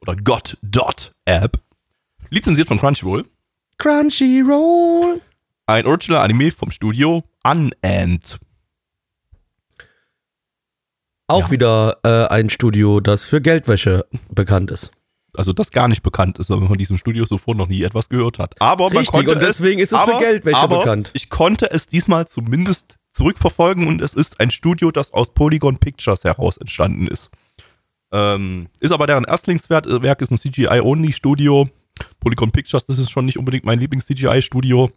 oder 0.02 0.16
God 0.16 0.58
Dot 0.62 1.12
App. 1.24 1.58
Lizenziert 2.28 2.68
von 2.68 2.78
Crunchyroll. 2.78 3.24
Crunchyroll. 3.78 5.20
Ein 5.66 5.86
Original 5.86 6.22
Anime 6.22 6.50
vom 6.50 6.70
Studio 6.70 7.24
Unend. 7.44 8.38
Auch 11.28 11.46
Ja. 11.46 11.50
wieder 11.50 11.98
äh, 12.04 12.26
ein 12.26 12.50
Studio, 12.50 13.00
das 13.00 13.24
für 13.24 13.40
Geldwäsche 13.40 14.06
bekannt 14.30 14.70
ist. 14.70 14.92
Also 15.34 15.54
das 15.54 15.70
gar 15.70 15.88
nicht 15.88 16.02
bekannt 16.02 16.38
ist, 16.38 16.50
weil 16.50 16.58
man 16.58 16.68
von 16.68 16.76
diesem 16.76 16.98
Studio 16.98 17.24
zuvor 17.24 17.54
noch 17.54 17.68
nie 17.68 17.82
etwas 17.82 18.10
gehört 18.10 18.38
hat. 18.38 18.54
Aber 18.60 18.88
man 18.88 18.98
Richtig, 18.98 19.12
konnte 19.12 19.32
und 19.32 19.40
deswegen 19.40 19.80
es, 19.80 19.90
ist 19.90 19.98
es 19.98 20.04
für 20.04 20.12
aber, 20.14 20.18
Geldwäsche 20.20 20.56
aber 20.58 20.80
bekannt. 20.80 21.10
Ich 21.14 21.30
konnte 21.30 21.70
es 21.70 21.86
diesmal 21.86 22.26
zumindest 22.28 22.98
zurückverfolgen 23.12 23.86
und 23.86 24.02
es 24.02 24.12
ist 24.14 24.40
ein 24.40 24.50
Studio, 24.50 24.90
das 24.90 25.12
aus 25.12 25.32
Polygon 25.32 25.78
Pictures 25.78 26.24
heraus 26.24 26.58
entstanden 26.58 27.06
ist. 27.06 27.30
Ähm, 28.12 28.68
ist 28.78 28.92
aber 28.92 29.06
deren 29.06 29.24
Erstlingswerk, 29.24 29.86
äh, 29.86 30.22
ist 30.22 30.30
ein 30.30 30.38
CGI-Only-Studio. 30.38 31.68
Polygon 32.20 32.50
Pictures, 32.50 32.86
das 32.86 32.98
ist 32.98 33.10
schon 33.10 33.24
nicht 33.24 33.38
unbedingt 33.38 33.64
mein 33.64 33.78
Lieblings-CGI-Studio. 33.78 34.90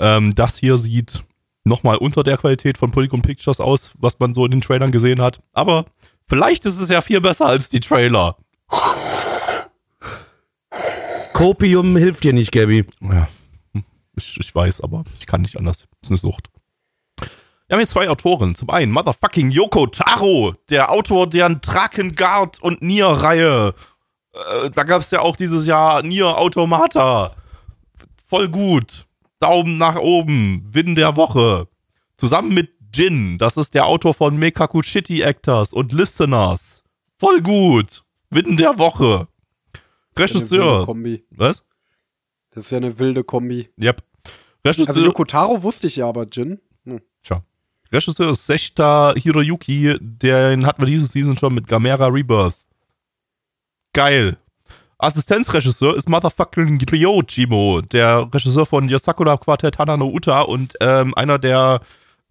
Ähm, 0.00 0.34
das 0.34 0.58
hier 0.58 0.78
sieht 0.78 1.24
nochmal 1.64 1.96
unter 1.96 2.22
der 2.22 2.36
Qualität 2.36 2.78
von 2.78 2.90
Polygon 2.90 3.22
Pictures 3.22 3.60
aus, 3.60 3.92
was 3.98 4.18
man 4.18 4.34
so 4.34 4.44
in 4.44 4.50
den 4.50 4.60
Trailern 4.60 4.92
gesehen 4.92 5.20
hat. 5.20 5.40
Aber 5.52 5.86
vielleicht 6.26 6.64
ist 6.66 6.80
es 6.80 6.88
ja 6.88 7.00
viel 7.00 7.20
besser 7.20 7.46
als 7.46 7.68
die 7.68 7.80
Trailer. 7.80 8.36
Copium 11.32 11.96
hilft 11.96 12.24
dir 12.24 12.32
nicht, 12.32 12.52
Gabby. 12.52 12.84
Ja, 13.00 13.28
ich, 14.16 14.38
ich 14.40 14.54
weiß, 14.54 14.80
aber 14.80 15.04
ich 15.20 15.26
kann 15.26 15.42
nicht 15.42 15.56
anders. 15.56 15.86
Das 16.00 16.10
ist 16.10 16.10
eine 16.10 16.18
Sucht. 16.18 16.50
Wir 17.68 17.74
haben 17.74 17.80
hier 17.80 17.88
zwei 17.88 18.08
Autoren. 18.08 18.54
Zum 18.54 18.70
einen 18.70 18.90
Motherfucking 18.92 19.50
Yoko 19.50 19.88
Taro, 19.88 20.54
der 20.70 20.90
Autor 20.90 21.28
der 21.28 21.50
Drakengard 21.50 22.62
und 22.62 22.80
Nier-Reihe. 22.80 23.74
Äh, 24.32 24.70
da 24.70 24.84
gab 24.84 25.02
es 25.02 25.10
ja 25.10 25.20
auch 25.20 25.36
dieses 25.36 25.66
Jahr 25.66 26.02
Nier 26.02 26.38
Automata. 26.38 27.36
Voll 28.26 28.48
gut. 28.48 29.06
Daumen 29.38 29.76
nach 29.76 29.96
oben. 29.96 30.62
Win 30.72 30.94
der 30.94 31.16
Woche. 31.16 31.68
Zusammen 32.16 32.54
mit 32.54 32.70
Jin, 32.94 33.36
das 33.36 33.58
ist 33.58 33.74
der 33.74 33.84
Autor 33.84 34.14
von 34.14 34.38
Mekaku 34.38 34.82
Shitty 34.82 35.20
Actors 35.20 35.74
und 35.74 35.92
Listeners. 35.92 36.82
Voll 37.18 37.42
gut. 37.42 38.02
Win 38.30 38.56
der 38.56 38.78
Woche. 38.78 39.28
Das 40.14 40.30
ist 40.30 40.50
ja 40.50 40.58
eine 40.58 40.62
wilde 40.62 40.64
Regisseur. 40.70 40.86
Kombi. 40.86 41.24
Was? 41.32 41.64
Das 42.50 42.64
ist 42.64 42.70
ja 42.70 42.78
eine 42.78 42.98
wilde 42.98 43.24
Kombi. 43.24 43.68
Yep. 43.78 44.02
Regisseur. 44.64 44.88
Also 44.88 45.04
Yokotaro 45.04 45.62
wusste 45.62 45.86
ich 45.86 45.96
ja, 45.96 46.08
aber 46.08 46.26
Jin. 46.32 46.60
Regisseur 47.92 48.30
ist 48.30 48.46
Sechta 48.46 49.14
Hiroyuki, 49.16 49.96
den 50.00 50.66
hatten 50.66 50.82
wir 50.82 50.86
diese 50.86 51.06
Season 51.06 51.36
schon 51.36 51.54
mit 51.54 51.66
Gamera 51.66 52.06
Rebirth. 52.06 52.56
Geil. 53.92 54.36
Assistenzregisseur 54.98 55.96
ist 55.96 56.08
Motherfucking 56.08 56.80
Ryojimo, 56.90 57.82
der 57.82 58.28
Regisseur 58.32 58.66
von 58.66 58.88
Yosakura 58.88 59.36
Quartet 59.36 59.78
Hana 59.78 59.96
no 59.96 60.08
Uta 60.08 60.42
und 60.42 60.74
ähm, 60.80 61.14
einer 61.14 61.38
der 61.38 61.80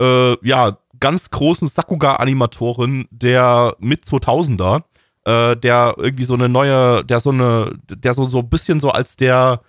äh, 0.01 0.35
ja, 0.45 0.77
ganz 0.99 1.29
großen 1.29 1.67
Sakuga-Animatoren 1.67 3.07
der 3.09 3.75
mit 3.79 4.03
2000er, 4.03 4.83
äh, 5.25 5.55
der 5.55 5.95
irgendwie 5.97 6.25
so 6.25 6.33
eine 6.33 6.49
neue, 6.49 7.05
der 7.05 7.19
so 7.21 7.29
eine, 7.29 7.71
der 7.89 8.13
so, 8.13 8.25
so 8.25 8.39
ein 8.39 8.49
bisschen 8.49 8.79
so 8.79 8.91
als 8.91 9.15
der 9.15 9.61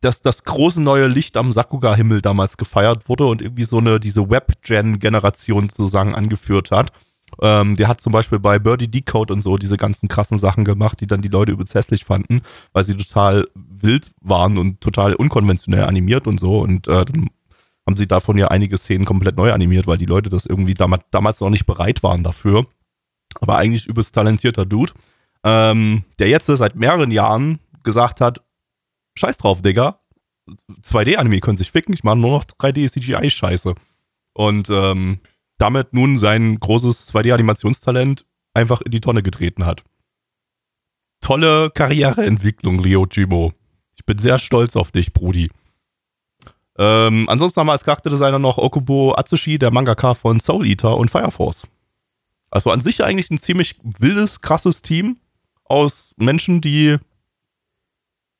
das, 0.00 0.20
das 0.20 0.44
große 0.44 0.80
neue 0.80 1.06
Licht 1.06 1.36
am 1.36 1.52
Sakuga-Himmel 1.52 2.22
damals 2.22 2.56
gefeiert 2.56 3.08
wurde 3.08 3.26
und 3.26 3.42
irgendwie 3.42 3.64
so 3.64 3.78
eine, 3.78 4.00
diese 4.00 4.28
Web-Gen-Generation 4.28 5.68
sozusagen 5.68 6.14
angeführt 6.14 6.70
hat. 6.70 6.92
Ähm, 7.40 7.76
der 7.76 7.88
hat 7.88 8.00
zum 8.00 8.12
Beispiel 8.12 8.38
bei 8.38 8.58
Birdie 8.58 8.88
Decode 8.88 9.32
und 9.32 9.42
so 9.42 9.56
diese 9.56 9.76
ganzen 9.76 10.08
krassen 10.08 10.36
Sachen 10.36 10.64
gemacht, 10.64 11.00
die 11.00 11.06
dann 11.06 11.22
die 11.22 11.28
Leute 11.28 11.52
übelst 11.52 11.74
hässlich 11.74 12.04
fanden, 12.04 12.42
weil 12.72 12.84
sie 12.84 12.96
total 12.96 13.46
wild 13.54 14.10
waren 14.20 14.58
und 14.58 14.80
total 14.80 15.14
unkonventionell 15.14 15.84
animiert 15.84 16.26
und 16.26 16.38
so. 16.38 16.60
Und 16.60 16.88
äh, 16.88 17.04
dann 17.04 17.30
haben 17.86 17.96
sie 17.96 18.06
davon 18.06 18.36
ja 18.38 18.48
einige 18.48 18.78
Szenen 18.78 19.04
komplett 19.04 19.36
neu 19.36 19.52
animiert, 19.52 19.86
weil 19.86 19.98
die 19.98 20.06
Leute 20.06 20.30
das 20.30 20.46
irgendwie 20.46 20.74
damals, 20.74 21.04
damals 21.10 21.40
noch 21.40 21.50
nicht 21.50 21.66
bereit 21.66 22.02
waren 22.02 22.22
dafür. 22.22 22.66
Aber 23.40 23.56
eigentlich 23.56 23.86
übelst 23.86 24.14
talentierter 24.14 24.66
Dude, 24.66 24.92
ähm, 25.42 26.04
der 26.18 26.28
jetzt 26.28 26.46
seit 26.46 26.76
mehreren 26.76 27.10
Jahren 27.10 27.58
gesagt 27.82 28.20
hat, 28.20 28.42
Scheiß 29.14 29.36
drauf, 29.36 29.62
Digga. 29.62 29.98
2D-Anime 30.82 31.40
können 31.40 31.56
sich 31.56 31.70
ficken, 31.70 31.94
ich 31.94 32.04
mache 32.04 32.16
nur 32.16 32.30
noch 32.30 32.44
3D-CGI-Scheiße. 32.44 33.74
Und 34.34 34.70
ähm, 34.70 35.20
damit 35.58 35.92
nun 35.92 36.16
sein 36.16 36.58
großes 36.58 37.12
2D-Animationstalent 37.12 38.24
einfach 38.54 38.80
in 38.80 38.90
die 38.90 39.00
Tonne 39.00 39.22
getreten 39.22 39.64
hat. 39.66 39.84
Tolle 41.20 41.70
Karriereentwicklung, 41.70 42.80
Ryojimo. 42.80 43.52
Ich 43.94 44.04
bin 44.04 44.18
sehr 44.18 44.38
stolz 44.38 44.74
auf 44.74 44.90
dich, 44.90 45.12
Brudi. 45.12 45.50
Ähm, 46.78 47.28
ansonsten 47.28 47.60
haben 47.60 47.68
wir 47.68 47.72
als 47.72 47.84
Charakterdesigner 47.84 48.38
noch 48.38 48.58
Okubo 48.58 49.14
Atsushi, 49.14 49.58
der 49.58 49.70
Mangaka 49.70 50.14
von 50.14 50.40
Soul 50.40 50.66
Eater 50.66 50.96
und 50.96 51.10
Fire 51.10 51.30
Force. 51.30 51.62
Also 52.50 52.70
an 52.70 52.80
sich 52.80 53.04
eigentlich 53.04 53.30
ein 53.30 53.38
ziemlich 53.38 53.76
wildes, 53.82 54.40
krasses 54.40 54.82
Team 54.82 55.18
aus 55.64 56.12
Menschen, 56.16 56.60
die 56.60 56.96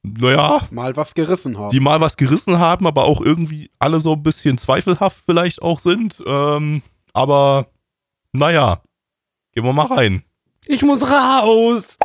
naja, 0.02 0.66
Mal 0.70 0.96
was 0.96 1.14
gerissen 1.14 1.56
haben. 1.58 1.70
die 1.70 1.80
mal 1.80 2.00
was 2.00 2.16
gerissen 2.16 2.58
haben, 2.58 2.86
aber 2.86 3.04
auch 3.04 3.20
irgendwie 3.20 3.70
alle 3.78 4.00
so 4.00 4.14
ein 4.14 4.22
bisschen 4.22 4.58
zweifelhaft 4.58 5.22
vielleicht 5.24 5.62
auch 5.62 5.80
sind. 5.80 6.22
Ähm, 6.26 6.82
aber 7.12 7.68
naja, 8.32 8.82
gehen 9.52 9.64
wir 9.64 9.72
mal 9.72 9.86
rein. 9.86 10.24
Ich 10.66 10.82
muss 10.82 11.02
raus. 11.08 11.98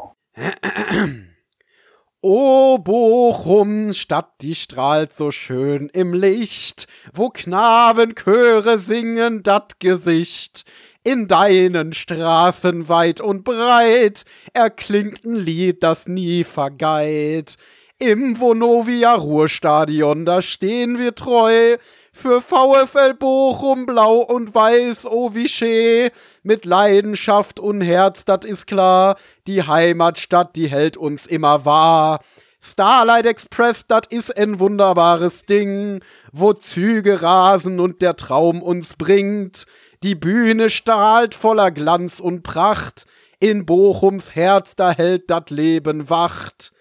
O 2.22 2.78
Bochum, 2.84 3.94
Stadt, 3.94 4.32
die 4.42 4.56
strahlt 4.56 5.14
so 5.14 5.32
schön 5.32 5.90
im 5.90 6.14
Licht, 6.14 6.88
wo 7.14 7.30
Knabenchöre 7.30 8.78
singen 8.80 9.42
dat 9.44 9.80
Gesicht. 9.80 10.66
In 11.04 11.28
deinen 11.28 11.94
Straßen 11.94 12.90
weit 12.90 13.22
und 13.22 13.46
breit 13.46 14.26
erklingt 14.54 15.24
ein 15.24 15.36
Lied, 15.36 15.82
das 15.82 16.08
nie 16.08 16.44
vergeit. 16.44 17.58
Im 18.00 18.40
Vonovia 18.40 19.16
Ruhrstadion, 19.16 20.24
da 20.24 20.44
stehen 20.44 21.00
wir 21.00 21.16
treu, 21.16 21.78
für 22.14 22.44
VfL 22.44 23.16
Bochum 23.16 23.88
blau 23.88 24.18
und 24.18 24.54
weiß, 24.54 25.08
oh 25.08 25.34
wie 25.34 26.12
mit 26.44 26.66
Leidenschaft 26.66 27.60
und 27.60 27.82
Herz, 27.82 28.24
dat 28.24 28.46
is 28.46 28.68
klar, 28.68 29.16
die 29.48 29.64
Heimatstadt, 29.64 30.56
die 30.56 30.68
hält 30.68 30.96
uns 30.96 31.26
immer 31.26 31.66
wahr. 31.66 32.20
Starlight 32.62 33.26
Express, 33.26 33.88
dat 33.88 34.12
is 34.12 34.30
ein 34.30 34.60
wunderbares 34.60 35.46
Ding, 35.46 36.04
wo 36.32 36.54
Züge 36.54 37.24
rasen 37.24 37.80
und 37.80 38.04
der 38.04 38.16
Traum 38.16 38.62
uns 38.62 38.96
bringt. 38.96 39.66
Die 40.04 40.14
Bühne 40.14 40.70
strahlt 40.70 41.34
voller 41.34 41.72
Glanz 41.72 42.20
und 42.20 42.44
Pracht, 42.44 43.08
in 43.40 43.66
Bochums 43.66 44.36
Herz, 44.36 44.76
da 44.76 44.92
hält 44.92 45.32
dat 45.32 45.50
Leben 45.50 46.12
Wacht. 46.12 46.74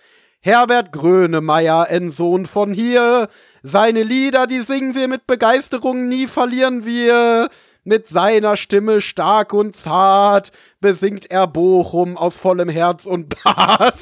Herbert 0.47 0.93
Grönemeyer, 0.93 1.89
ein 1.91 2.13
Sohn 2.13 2.47
von 2.47 2.73
hier. 2.73 3.29
Seine 3.65 4.05
Lieder, 4.05 4.47
die 4.47 4.61
singen 4.61 4.95
wir 4.95 5.09
mit 5.09 5.27
Begeisterung, 5.27 6.07
nie 6.07 6.29
verlieren 6.29 6.85
wir. 6.85 7.49
Mit 7.83 8.07
seiner 8.07 8.57
Stimme 8.57 9.01
stark 9.01 9.53
und 9.53 9.75
zart 9.75 10.53
besingt 10.81 11.29
er 11.33 11.49
Bochum 11.49 12.17
aus 12.17 12.37
vollem 12.37 12.69
Herz 12.69 13.07
und 13.07 13.35
Bart. 13.43 13.99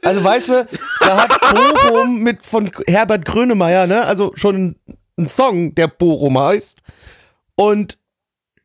Also 0.00 0.24
weißt 0.24 0.48
du, 0.50 0.66
da 1.00 1.22
hat 1.22 1.40
Bochum 1.40 2.18
mit 2.18 2.44
von 2.44 2.70
Herbert 2.86 3.24
Grönemeyer, 3.24 3.86
ne, 3.86 4.04
also 4.04 4.32
schon 4.34 4.76
ein 5.18 5.28
Song, 5.28 5.74
der 5.74 5.88
Bochum 5.88 6.38
heißt. 6.38 6.80
Und 7.56 7.98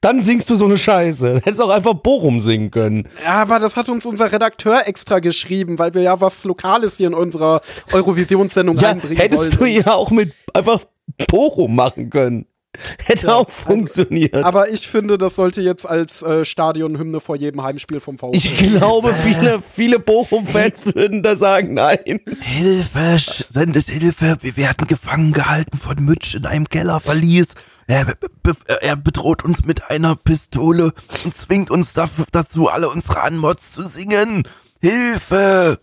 dann 0.02 0.24
singst 0.24 0.50
du 0.50 0.56
so 0.56 0.66
eine 0.66 0.78
Scheiße. 0.78 1.36
Hättest 1.44 1.62
auch 1.62 1.70
einfach 1.70 1.94
Bochum 1.94 2.40
singen 2.40 2.72
können. 2.72 3.08
Ja, 3.24 3.42
aber 3.42 3.60
das 3.60 3.76
hat 3.78 3.90
uns 3.90 4.06
unser 4.06 4.32
Redakteur 4.32 4.88
extra 4.88 5.20
geschrieben, 5.20 5.78
weil 5.80 5.94
wir 5.94 6.02
ja 6.02 6.22
was 6.22 6.44
Lokales 6.46 6.98
hier 6.98 7.08
in 7.08 7.14
unserer 7.14 7.62
Eurovisionssendung 7.92 8.78
Ja, 8.78 8.90
einbringen 8.92 9.18
hättest 9.18 9.60
wollen. 9.60 9.74
du 9.74 9.80
ja 9.82 9.94
auch 9.94 10.12
mit 10.12 10.34
einfach 10.54 10.84
Bochum 11.28 11.76
machen 11.76 12.10
können. 12.10 12.46
Hätte 13.04 13.28
Ja, 13.28 13.34
auch 13.36 13.50
funktioniert. 13.50 14.36
Aber 14.36 14.70
ich 14.70 14.88
finde, 14.88 15.18
das 15.18 15.36
sollte 15.36 15.60
jetzt 15.60 15.90
als 15.90 16.22
äh, 16.22 16.46
Stadionhymne 16.46 17.20
vor 17.20 17.36
jedem 17.36 17.64
Heimspiel 17.64 18.00
vom 18.00 18.20
VfL. 18.20 18.30
ich 18.34 18.58
glaube, 18.58 19.12
viele, 19.14 19.62
viele 19.76 20.00
Bochum-Fans 20.00 20.86
würden 20.96 21.24
da 21.24 21.36
sagen, 21.36 21.74
nein. 21.74 21.98
Hilfe, 22.42 23.18
sendet 23.52 23.88
Hilfe, 23.88 24.38
wir 24.42 24.56
werden 24.56 24.86
gefangen 24.88 25.34
gehalten 25.34 25.78
von 25.80 25.96
Mütsch 26.06 26.36
in 26.36 26.46
einem 26.46 26.70
Kellerverlies. 26.70 27.56
Er, 27.90 28.06
be- 28.06 28.30
be- 28.44 28.82
er 28.82 28.95
bedroht 28.95 29.44
uns 29.44 29.66
mit 29.66 29.90
einer 29.90 30.16
Pistole 30.16 30.94
und 31.26 31.36
zwingt 31.36 31.72
uns 31.72 31.94
dafür, 31.94 32.26
dazu, 32.32 32.68
alle 32.70 32.88
unsere 32.88 33.22
Anmods 33.24 33.72
zu 33.74 33.82
singen. 33.82 34.44
Hilfe! 34.80 35.80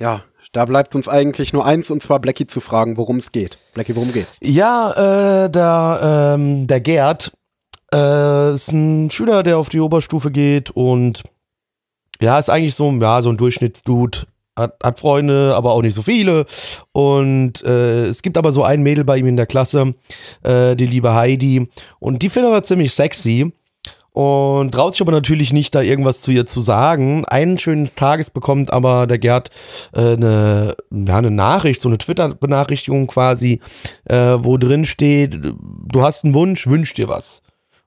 Ja, 0.00 0.24
da 0.52 0.64
bleibt 0.64 0.94
uns 0.94 1.08
eigentlich 1.08 1.52
nur 1.52 1.66
eins, 1.66 1.90
und 1.90 2.02
zwar 2.02 2.20
Blackie 2.20 2.46
zu 2.46 2.60
fragen, 2.60 2.96
worum 2.96 3.18
es 3.18 3.32
geht. 3.32 3.58
Blackie, 3.74 3.94
worum 3.94 4.12
geht's? 4.12 4.38
Ja, 4.40 5.44
äh, 5.44 5.50
der, 5.50 6.34
ähm, 6.38 6.66
der 6.66 6.80
Gerd 6.80 7.32
äh, 7.92 8.54
ist 8.54 8.68
ein 8.72 9.10
Schüler, 9.10 9.42
der 9.42 9.58
auf 9.58 9.68
die 9.68 9.80
Oberstufe 9.80 10.30
geht 10.30 10.70
und 10.70 11.22
ja, 12.18 12.38
ist 12.38 12.48
eigentlich 12.48 12.74
so, 12.74 12.90
ja, 12.92 13.20
so 13.20 13.28
ein 13.28 13.36
Durchschnittsdude. 13.36 14.26
Hat, 14.56 14.76
hat 14.82 14.98
Freunde, 14.98 15.54
aber 15.54 15.72
auch 15.72 15.82
nicht 15.82 15.94
so 15.94 16.02
viele. 16.02 16.46
Und 16.92 17.62
äh, 17.62 18.04
es 18.04 18.22
gibt 18.22 18.38
aber 18.38 18.52
so 18.52 18.62
ein 18.62 18.82
Mädel 18.82 19.04
bei 19.04 19.18
ihm 19.18 19.26
in 19.26 19.36
der 19.36 19.46
Klasse, 19.46 19.94
äh, 20.42 20.74
die 20.76 20.86
liebe 20.86 21.12
Heidi. 21.12 21.68
Und 21.98 22.22
die 22.22 22.30
findet 22.30 22.52
er 22.52 22.62
ziemlich 22.62 22.92
sexy. 22.92 23.52
Und 24.16 24.72
traut 24.72 24.94
sich 24.94 25.02
aber 25.02 25.12
natürlich 25.12 25.52
nicht, 25.52 25.74
da 25.74 25.82
irgendwas 25.82 26.22
zu 26.22 26.30
ihr 26.30 26.46
zu 26.46 26.62
sagen. 26.62 27.26
Einen 27.26 27.58
schönen 27.58 27.84
Tages 27.84 28.30
bekommt 28.30 28.72
aber 28.72 29.06
der 29.06 29.18
Gerd 29.18 29.50
äh, 29.92 30.14
eine, 30.14 30.74
ja, 30.90 31.18
eine 31.18 31.30
Nachricht, 31.30 31.82
so 31.82 31.90
eine 31.90 31.98
Twitter-Benachrichtigung 31.98 33.08
quasi, 33.08 33.60
äh, 34.06 34.38
wo 34.40 34.56
drin 34.56 34.86
steht, 34.86 35.34
du 35.34 36.00
hast 36.00 36.24
einen 36.24 36.32
Wunsch, 36.32 36.66
wünsch 36.66 36.94
dir 36.94 37.08
was. 37.08 37.42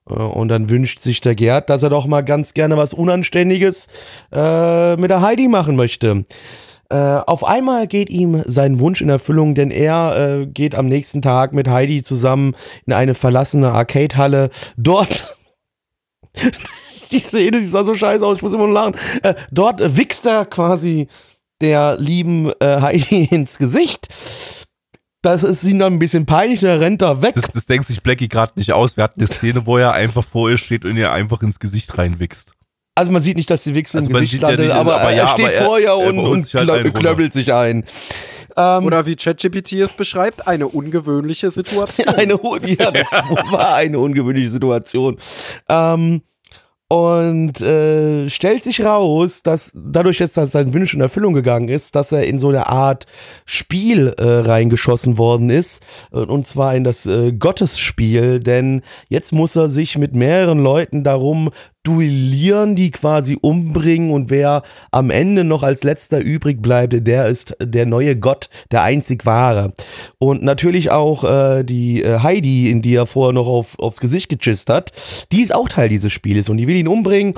Äh, 0.10 0.14
Und 0.14 0.50
dann 0.50 0.70
wünscht 0.70 1.00
sich 1.00 1.22
der 1.22 1.36
Gerd, 1.36 1.70
dass 1.70 1.84
er 1.84 1.90
doch 1.90 2.08
mal 2.08 2.22
ganz 2.22 2.54
gerne 2.54 2.78
was 2.78 2.94
Unanständiges 2.94 3.88
äh, 4.32 4.96
mit 4.98 5.10
der 5.10 5.22
Heidi 5.22 5.48
machen 5.48 5.76
möchte. 5.76 6.26
Äh, 6.92 6.96
auf 6.96 7.44
einmal 7.44 7.86
geht 7.88 8.10
ihm 8.10 8.42
sein 8.46 8.80
Wunsch 8.80 9.02
in 9.02 9.10
Erfüllung, 9.10 9.54
denn 9.54 9.70
er 9.70 10.42
äh, 10.42 10.46
geht 10.48 10.74
am 10.74 10.88
nächsten 10.88 11.22
Tag 11.22 11.54
mit 11.54 11.68
Heidi 11.68 12.02
zusammen 12.02 12.56
in 12.88 12.94
eine 12.94 13.14
verlassene 13.14 13.72
Arcade-Halle. 13.72 14.50
Dort. 14.76 15.36
die 17.12 17.20
Szene, 17.20 17.60
die 17.60 17.68
sah 17.68 17.84
so 17.84 17.94
scheiße 17.94 18.26
aus, 18.26 18.38
ich 18.38 18.44
muss 18.44 18.54
immer 18.54 18.66
nur 18.66 18.74
lachen. 18.74 18.96
Äh, 19.22 19.36
dort 19.52 19.98
wichst 19.98 20.26
er 20.26 20.46
quasi 20.46 21.08
der 21.62 21.98
lieben 22.00 22.52
äh, 22.60 22.82
Heidi 22.82 23.26
ins 23.32 23.60
Gesicht. 23.60 24.08
Das 25.22 25.44
ist 25.44 25.64
ihm 25.66 25.80
dann 25.80 25.94
ein 25.94 26.00
bisschen 26.00 26.26
peinlich, 26.26 26.62
der 26.62 26.80
rennt 26.80 27.02
da 27.02 27.22
weg. 27.22 27.36
Das, 27.36 27.44
das 27.54 27.66
denkt 27.66 27.88
sich 27.88 28.02
Blackie 28.02 28.30
gerade 28.30 28.54
nicht 28.56 28.72
aus. 28.72 28.96
Wir 28.96 29.04
hatten 29.04 29.20
eine 29.20 29.28
Szene, 29.28 29.66
wo 29.66 29.78
er 29.78 29.92
einfach 29.94 30.24
vor 30.24 30.50
ihr 30.50 30.58
steht 30.58 30.86
und 30.86 30.96
ihr 30.96 31.12
einfach 31.12 31.42
ins 31.42 31.60
Gesicht 31.60 31.98
reinwichst. 31.98 32.54
Also 32.96 33.12
man 33.12 33.22
sieht 33.22 33.38
nicht, 33.38 33.50
dass 33.50 33.64
die 33.64 33.76
Wichse 33.76 33.98
Also 33.98 34.08
im 34.08 34.14
man 34.14 34.22
Gesicht 34.22 34.34
sieht 34.34 34.42
ja 34.42 34.50
landet, 34.50 34.68
nicht, 34.68 34.76
aber, 34.76 35.00
aber 35.02 35.12
ja, 35.12 35.24
er 35.24 35.28
steht 35.30 35.46
aber 35.46 35.54
er- 35.54 35.66
vor 35.66 35.80
ihr 35.80 35.88
er 35.88 35.98
und, 35.98 36.20
und 36.20 36.44
sich 36.44 36.56
halt 36.56 36.94
klöppelt 36.94 37.34
sich 37.34 37.54
ein. 37.54 37.86
Ähm, 38.58 38.86
Oder 38.86 39.06
wie 39.06 39.16
ChatGPT 39.16 39.74
es 39.74 39.94
beschreibt, 39.94 40.48
eine 40.48 40.68
ungewöhnliche 40.68 41.52
Situation. 41.52 42.08
eine, 42.16 42.40
ja, 42.66 42.92
das 42.92 43.12
war 43.52 43.76
eine 43.76 44.00
ungewöhnliche 44.00 44.50
Situation. 44.50 45.18
Ähm, 45.70 46.22
und 46.90 47.62
äh, 47.62 48.28
stellt 48.30 48.64
sich 48.64 48.84
raus, 48.84 49.44
dass 49.44 49.72
dadurch 49.76 50.18
jetzt, 50.18 50.38
dass 50.38 50.54
sein 50.54 50.74
Wunsch 50.74 50.96
in 50.96 51.02
Erfüllung 51.02 51.36
gegangen 51.36 51.70
ist, 51.70 51.96
dass 51.96 52.12
er 52.12 52.26
in 52.26 52.40
so 52.40 52.50
eine 52.50 52.66
Art 52.66 53.06
Spiel 53.46 54.16
äh, 54.18 54.24
reingeschossen 54.24 55.20
worden 55.20 55.52
ist. 55.52 55.84
äh, 56.12 56.18
Und 56.18 56.48
zwar 56.48 56.76
in 56.76 56.84
das 56.84 57.06
äh, 57.06 57.32
Gottesspiel, 57.32 58.40
denn 58.40 58.82
jetzt 59.08 59.32
muss 59.32 59.56
er 59.56 59.70
sich 59.70 60.00
mit 60.00 60.16
mehreren 60.16 60.64
Leuten 60.64 61.04
darum 61.04 61.52
duellieren, 61.84 62.76
die 62.76 62.92
quasi 62.92 63.38
umbringen 63.40 64.12
und 64.12 64.30
wer 64.30 64.64
am 64.92 65.10
Ende 65.10 65.44
noch 65.44 65.64
als 65.64 65.84
letzter 65.84 66.20
übrig 66.20 66.62
bleibt, 66.62 67.08
der 67.08 67.28
ist 67.28 67.56
der 67.62 67.86
neue 67.86 68.18
Gott, 68.18 68.50
der 68.72 68.84
einzig 68.84 69.26
wahre. 69.26 69.74
Und 70.18 70.44
natürlich 70.44 70.92
auch 70.92 71.24
äh, 71.24 71.64
die 71.64 72.04
äh, 72.04 72.20
Heidi, 72.20 72.70
in 72.70 72.82
die 72.82 72.96
er 72.96 73.06
vorher 73.06 73.34
noch 73.34 73.48
auf, 73.48 73.80
aufs 73.80 74.02
Gesicht 74.02 74.30
gechist 74.30 74.70
hat, 74.70 74.92
die 75.32 75.42
ist 75.42 75.56
auch 75.56 75.70
Teil 75.70 75.90
dieses 75.90 76.12
Spieles 76.12 76.50
und 76.50 76.58
die 76.58 76.68
will 76.68 76.76
ihn 76.76 76.88
umbringen. 76.88 77.34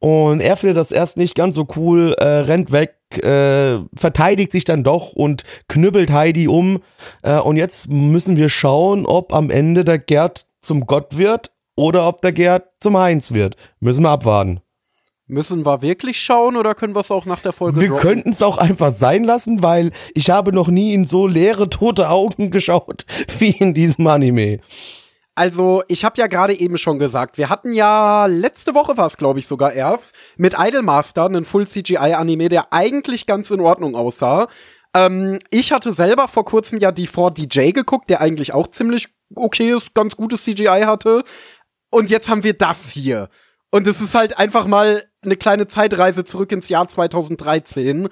Und 0.00 0.40
er 0.40 0.56
findet 0.56 0.76
das 0.76 0.90
erst 0.90 1.16
nicht 1.16 1.34
ganz 1.34 1.54
so 1.54 1.66
cool, 1.76 2.14
äh, 2.18 2.24
rennt 2.24 2.72
weg, 2.72 2.96
äh, 3.22 3.78
verteidigt 3.94 4.52
sich 4.52 4.64
dann 4.64 4.82
doch 4.82 5.12
und 5.12 5.44
knüppelt 5.68 6.10
Heidi 6.10 6.48
um. 6.48 6.80
Äh, 7.22 7.38
und 7.38 7.56
jetzt 7.56 7.88
müssen 7.88 8.36
wir 8.36 8.48
schauen, 8.48 9.06
ob 9.06 9.32
am 9.32 9.50
Ende 9.50 9.84
der 9.84 9.98
Gerd 9.98 10.46
zum 10.60 10.86
Gott 10.86 11.16
wird 11.16 11.53
oder 11.76 12.06
ob 12.08 12.20
der 12.20 12.32
Gerd 12.32 12.64
zum 12.80 12.96
Heinz 12.96 13.32
wird. 13.32 13.56
Müssen 13.80 14.02
wir 14.02 14.10
abwarten. 14.10 14.60
Müssen 15.26 15.64
wir 15.64 15.80
wirklich 15.80 16.20
schauen 16.20 16.54
oder 16.54 16.74
können 16.74 16.94
wir 16.94 17.00
es 17.00 17.10
auch 17.10 17.24
nach 17.24 17.40
der 17.40 17.54
Folge 17.54 17.80
Wir 17.80 17.88
könnten 17.96 18.30
es 18.30 18.42
auch 18.42 18.58
einfach 18.58 18.92
sein 18.92 19.24
lassen, 19.24 19.62
weil 19.62 19.90
ich 20.12 20.28
habe 20.28 20.52
noch 20.52 20.68
nie 20.68 20.92
in 20.92 21.04
so 21.04 21.26
leere, 21.26 21.70
tote 21.70 22.10
Augen 22.10 22.50
geschaut 22.50 23.06
wie 23.38 23.50
in 23.50 23.72
diesem 23.72 24.06
Anime. 24.06 24.60
Also, 25.36 25.82
ich 25.88 26.04
habe 26.04 26.20
ja 26.20 26.28
gerade 26.28 26.54
eben 26.54 26.78
schon 26.78 26.98
gesagt, 27.00 27.38
wir 27.38 27.48
hatten 27.48 27.72
ja 27.72 28.26
letzte 28.26 28.74
Woche 28.74 28.96
war 28.96 29.06
es, 29.06 29.16
glaube 29.16 29.40
ich, 29.40 29.48
sogar 29.48 29.72
erst 29.72 30.14
mit 30.36 30.54
Idolmaster 30.56 31.24
einen 31.24 31.44
Full 31.44 31.66
CGI 31.66 31.96
Anime, 31.96 32.48
der 32.48 32.72
eigentlich 32.72 33.26
ganz 33.26 33.50
in 33.50 33.60
Ordnung 33.60 33.96
aussah. 33.96 34.46
Ähm, 34.94 35.40
ich 35.50 35.72
hatte 35.72 35.92
selber 35.92 36.28
vor 36.28 36.44
kurzem 36.44 36.78
ja 36.78 36.92
die 36.92 37.08
4DJ 37.08 37.72
geguckt, 37.72 38.10
der 38.10 38.20
eigentlich 38.20 38.54
auch 38.54 38.68
ziemlich 38.68 39.08
okayes, 39.34 39.82
ganz 39.94 40.16
gutes 40.16 40.44
CGI 40.44 40.82
hatte. 40.86 41.24
Und 41.94 42.10
jetzt 42.10 42.28
haben 42.28 42.42
wir 42.42 42.54
das 42.54 42.90
hier. 42.90 43.28
Und 43.70 43.86
es 43.86 44.00
ist 44.00 44.16
halt 44.16 44.36
einfach 44.36 44.66
mal 44.66 45.04
eine 45.22 45.36
kleine 45.36 45.68
Zeitreise 45.68 46.24
zurück 46.24 46.50
ins 46.50 46.68
Jahr 46.68 46.88
2013, 46.88 48.08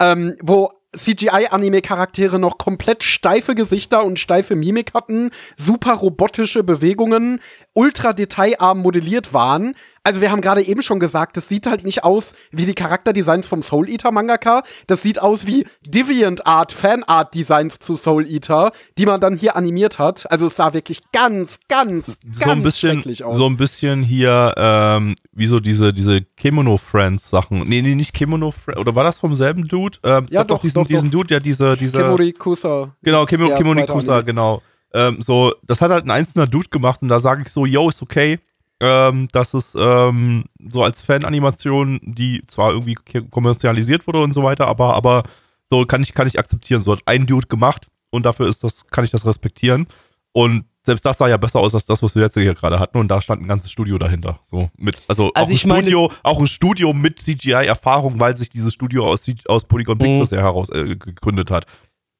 ähm, 0.00 0.36
wo 0.40 0.70
CGI-Anime-Charaktere 0.96 2.38
noch 2.38 2.58
komplett 2.58 3.04
steife 3.04 3.54
Gesichter 3.54 4.04
und 4.04 4.18
steife 4.18 4.56
Mimik 4.56 4.94
hatten, 4.94 5.30
super 5.56 5.94
robotische 5.94 6.64
Bewegungen, 6.64 7.40
ultra 7.74 8.12
detailarm 8.12 8.80
modelliert 8.80 9.32
waren. 9.32 9.74
Also 10.06 10.20
wir 10.20 10.30
haben 10.30 10.40
gerade 10.40 10.62
eben 10.62 10.82
schon 10.82 11.00
gesagt, 11.00 11.36
das 11.36 11.48
sieht 11.48 11.66
halt 11.66 11.82
nicht 11.82 12.04
aus 12.04 12.32
wie 12.52 12.64
die 12.64 12.74
Charakterdesigns 12.74 13.48
vom 13.48 13.62
Soul 13.62 13.90
Eater 13.90 14.12
Mangaka. 14.12 14.62
Das 14.86 15.02
sieht 15.02 15.20
aus 15.20 15.48
wie 15.48 15.66
Deviant 15.84 16.46
Art 16.46 16.70
Fanart 16.70 17.34
Designs 17.34 17.80
zu 17.80 17.96
Soul 17.96 18.24
Eater, 18.26 18.70
die 18.98 19.06
man 19.06 19.20
dann 19.20 19.36
hier 19.36 19.56
animiert 19.56 19.98
hat. 19.98 20.30
Also 20.30 20.46
es 20.46 20.54
sah 20.54 20.72
wirklich 20.74 21.00
ganz, 21.10 21.58
ganz, 21.68 22.06
ganz 22.06 22.38
so 22.38 22.50
ein 22.50 22.62
bisschen, 22.62 22.92
schrecklich 22.92 23.24
aus. 23.24 23.36
so 23.36 23.46
ein 23.46 23.56
bisschen 23.56 24.04
hier, 24.04 24.54
ähm, 24.56 25.16
wie 25.36 25.46
so 25.46 25.60
diese, 25.60 25.92
diese 25.92 26.22
Kemono 26.22 26.76
Friends 26.78 27.28
Sachen. 27.30 27.60
Nee, 27.64 27.82
nee, 27.82 27.94
nicht 27.94 28.12
Kemono 28.12 28.50
Friends, 28.50 28.80
oder 28.80 28.94
war 28.94 29.04
das 29.04 29.18
vom 29.18 29.34
selben 29.34 29.68
Dude? 29.68 29.98
Ähm, 30.02 30.26
Ja, 30.30 30.40
gab 30.40 30.48
doch, 30.48 30.60
diesen, 30.60 30.82
doch, 30.82 30.86
diesen 30.86 31.10
doch. 31.10 31.20
Dude, 31.20 31.34
ja, 31.34 31.40
diese, 31.40 31.76
diese. 31.76 31.98
Kemuri 31.98 32.32
Kusa. 32.32 32.94
Genau, 33.02 33.26
Kimo, 33.26 33.48
zweite 33.48 33.92
Kusa, 33.92 34.20
genau. 34.22 34.62
Ähm, 34.94 35.20
so, 35.20 35.54
das 35.62 35.80
hat 35.80 35.90
halt 35.90 36.04
ein 36.04 36.10
einzelner 36.10 36.46
Dude 36.46 36.68
gemacht 36.70 37.02
und 37.02 37.08
da 37.08 37.20
sage 37.20 37.42
ich 37.42 37.52
so, 37.52 37.66
yo, 37.66 37.88
ist 37.88 38.02
okay. 38.02 38.38
Ähm, 38.78 39.28
dass 39.32 39.54
es 39.54 39.74
ähm, 39.78 40.44
so 40.70 40.82
als 40.82 41.00
Fananimation, 41.00 41.98
die 42.02 42.42
zwar 42.46 42.72
irgendwie 42.72 42.94
kommerzialisiert 43.30 44.06
wurde 44.06 44.20
und 44.20 44.34
so 44.34 44.42
weiter, 44.42 44.68
aber, 44.68 44.94
aber 44.94 45.22
so 45.70 45.86
kann 45.86 46.02
ich, 46.02 46.12
kann 46.12 46.26
ich 46.26 46.38
akzeptieren. 46.38 46.82
So 46.82 46.92
hat 46.92 47.00
ein 47.06 47.26
Dude 47.26 47.46
gemacht 47.46 47.88
und 48.10 48.26
dafür 48.26 48.48
ist 48.48 48.64
das, 48.64 48.86
kann 48.88 49.04
ich 49.04 49.10
das 49.10 49.24
respektieren. 49.24 49.86
Und 50.32 50.66
selbst 50.86 51.04
das 51.04 51.18
sah 51.18 51.28
ja 51.28 51.36
besser 51.36 51.58
aus 51.60 51.74
als 51.74 51.84
das, 51.84 52.02
was 52.02 52.14
wir 52.14 52.22
jetzt 52.22 52.34
hier 52.34 52.54
gerade 52.54 52.80
hatten. 52.80 52.98
Und 52.98 53.08
da 53.08 53.20
stand 53.20 53.42
ein 53.42 53.48
ganzes 53.48 53.70
Studio 53.70 53.98
dahinter. 53.98 54.38
So 54.44 54.70
mit, 54.78 54.96
also, 55.08 55.30
Also 55.34 55.44
auch, 55.44 55.48
ein 55.48 55.52
ich 55.54 55.66
meine, 55.66 55.82
Studio, 55.82 56.12
auch 56.22 56.40
ein 56.40 56.46
Studio 56.46 56.92
mit 56.92 57.20
CGI-Erfahrung, 57.20 58.18
weil 58.20 58.36
sich 58.36 58.48
dieses 58.48 58.72
Studio 58.72 59.06
aus, 59.06 59.26
aus 59.46 59.64
Polygon 59.64 59.98
Pictures 59.98 60.30
ja 60.30 60.38
heraus 60.38 60.68
äh, 60.70 60.96
gegründet 60.96 61.50
hat. 61.50 61.66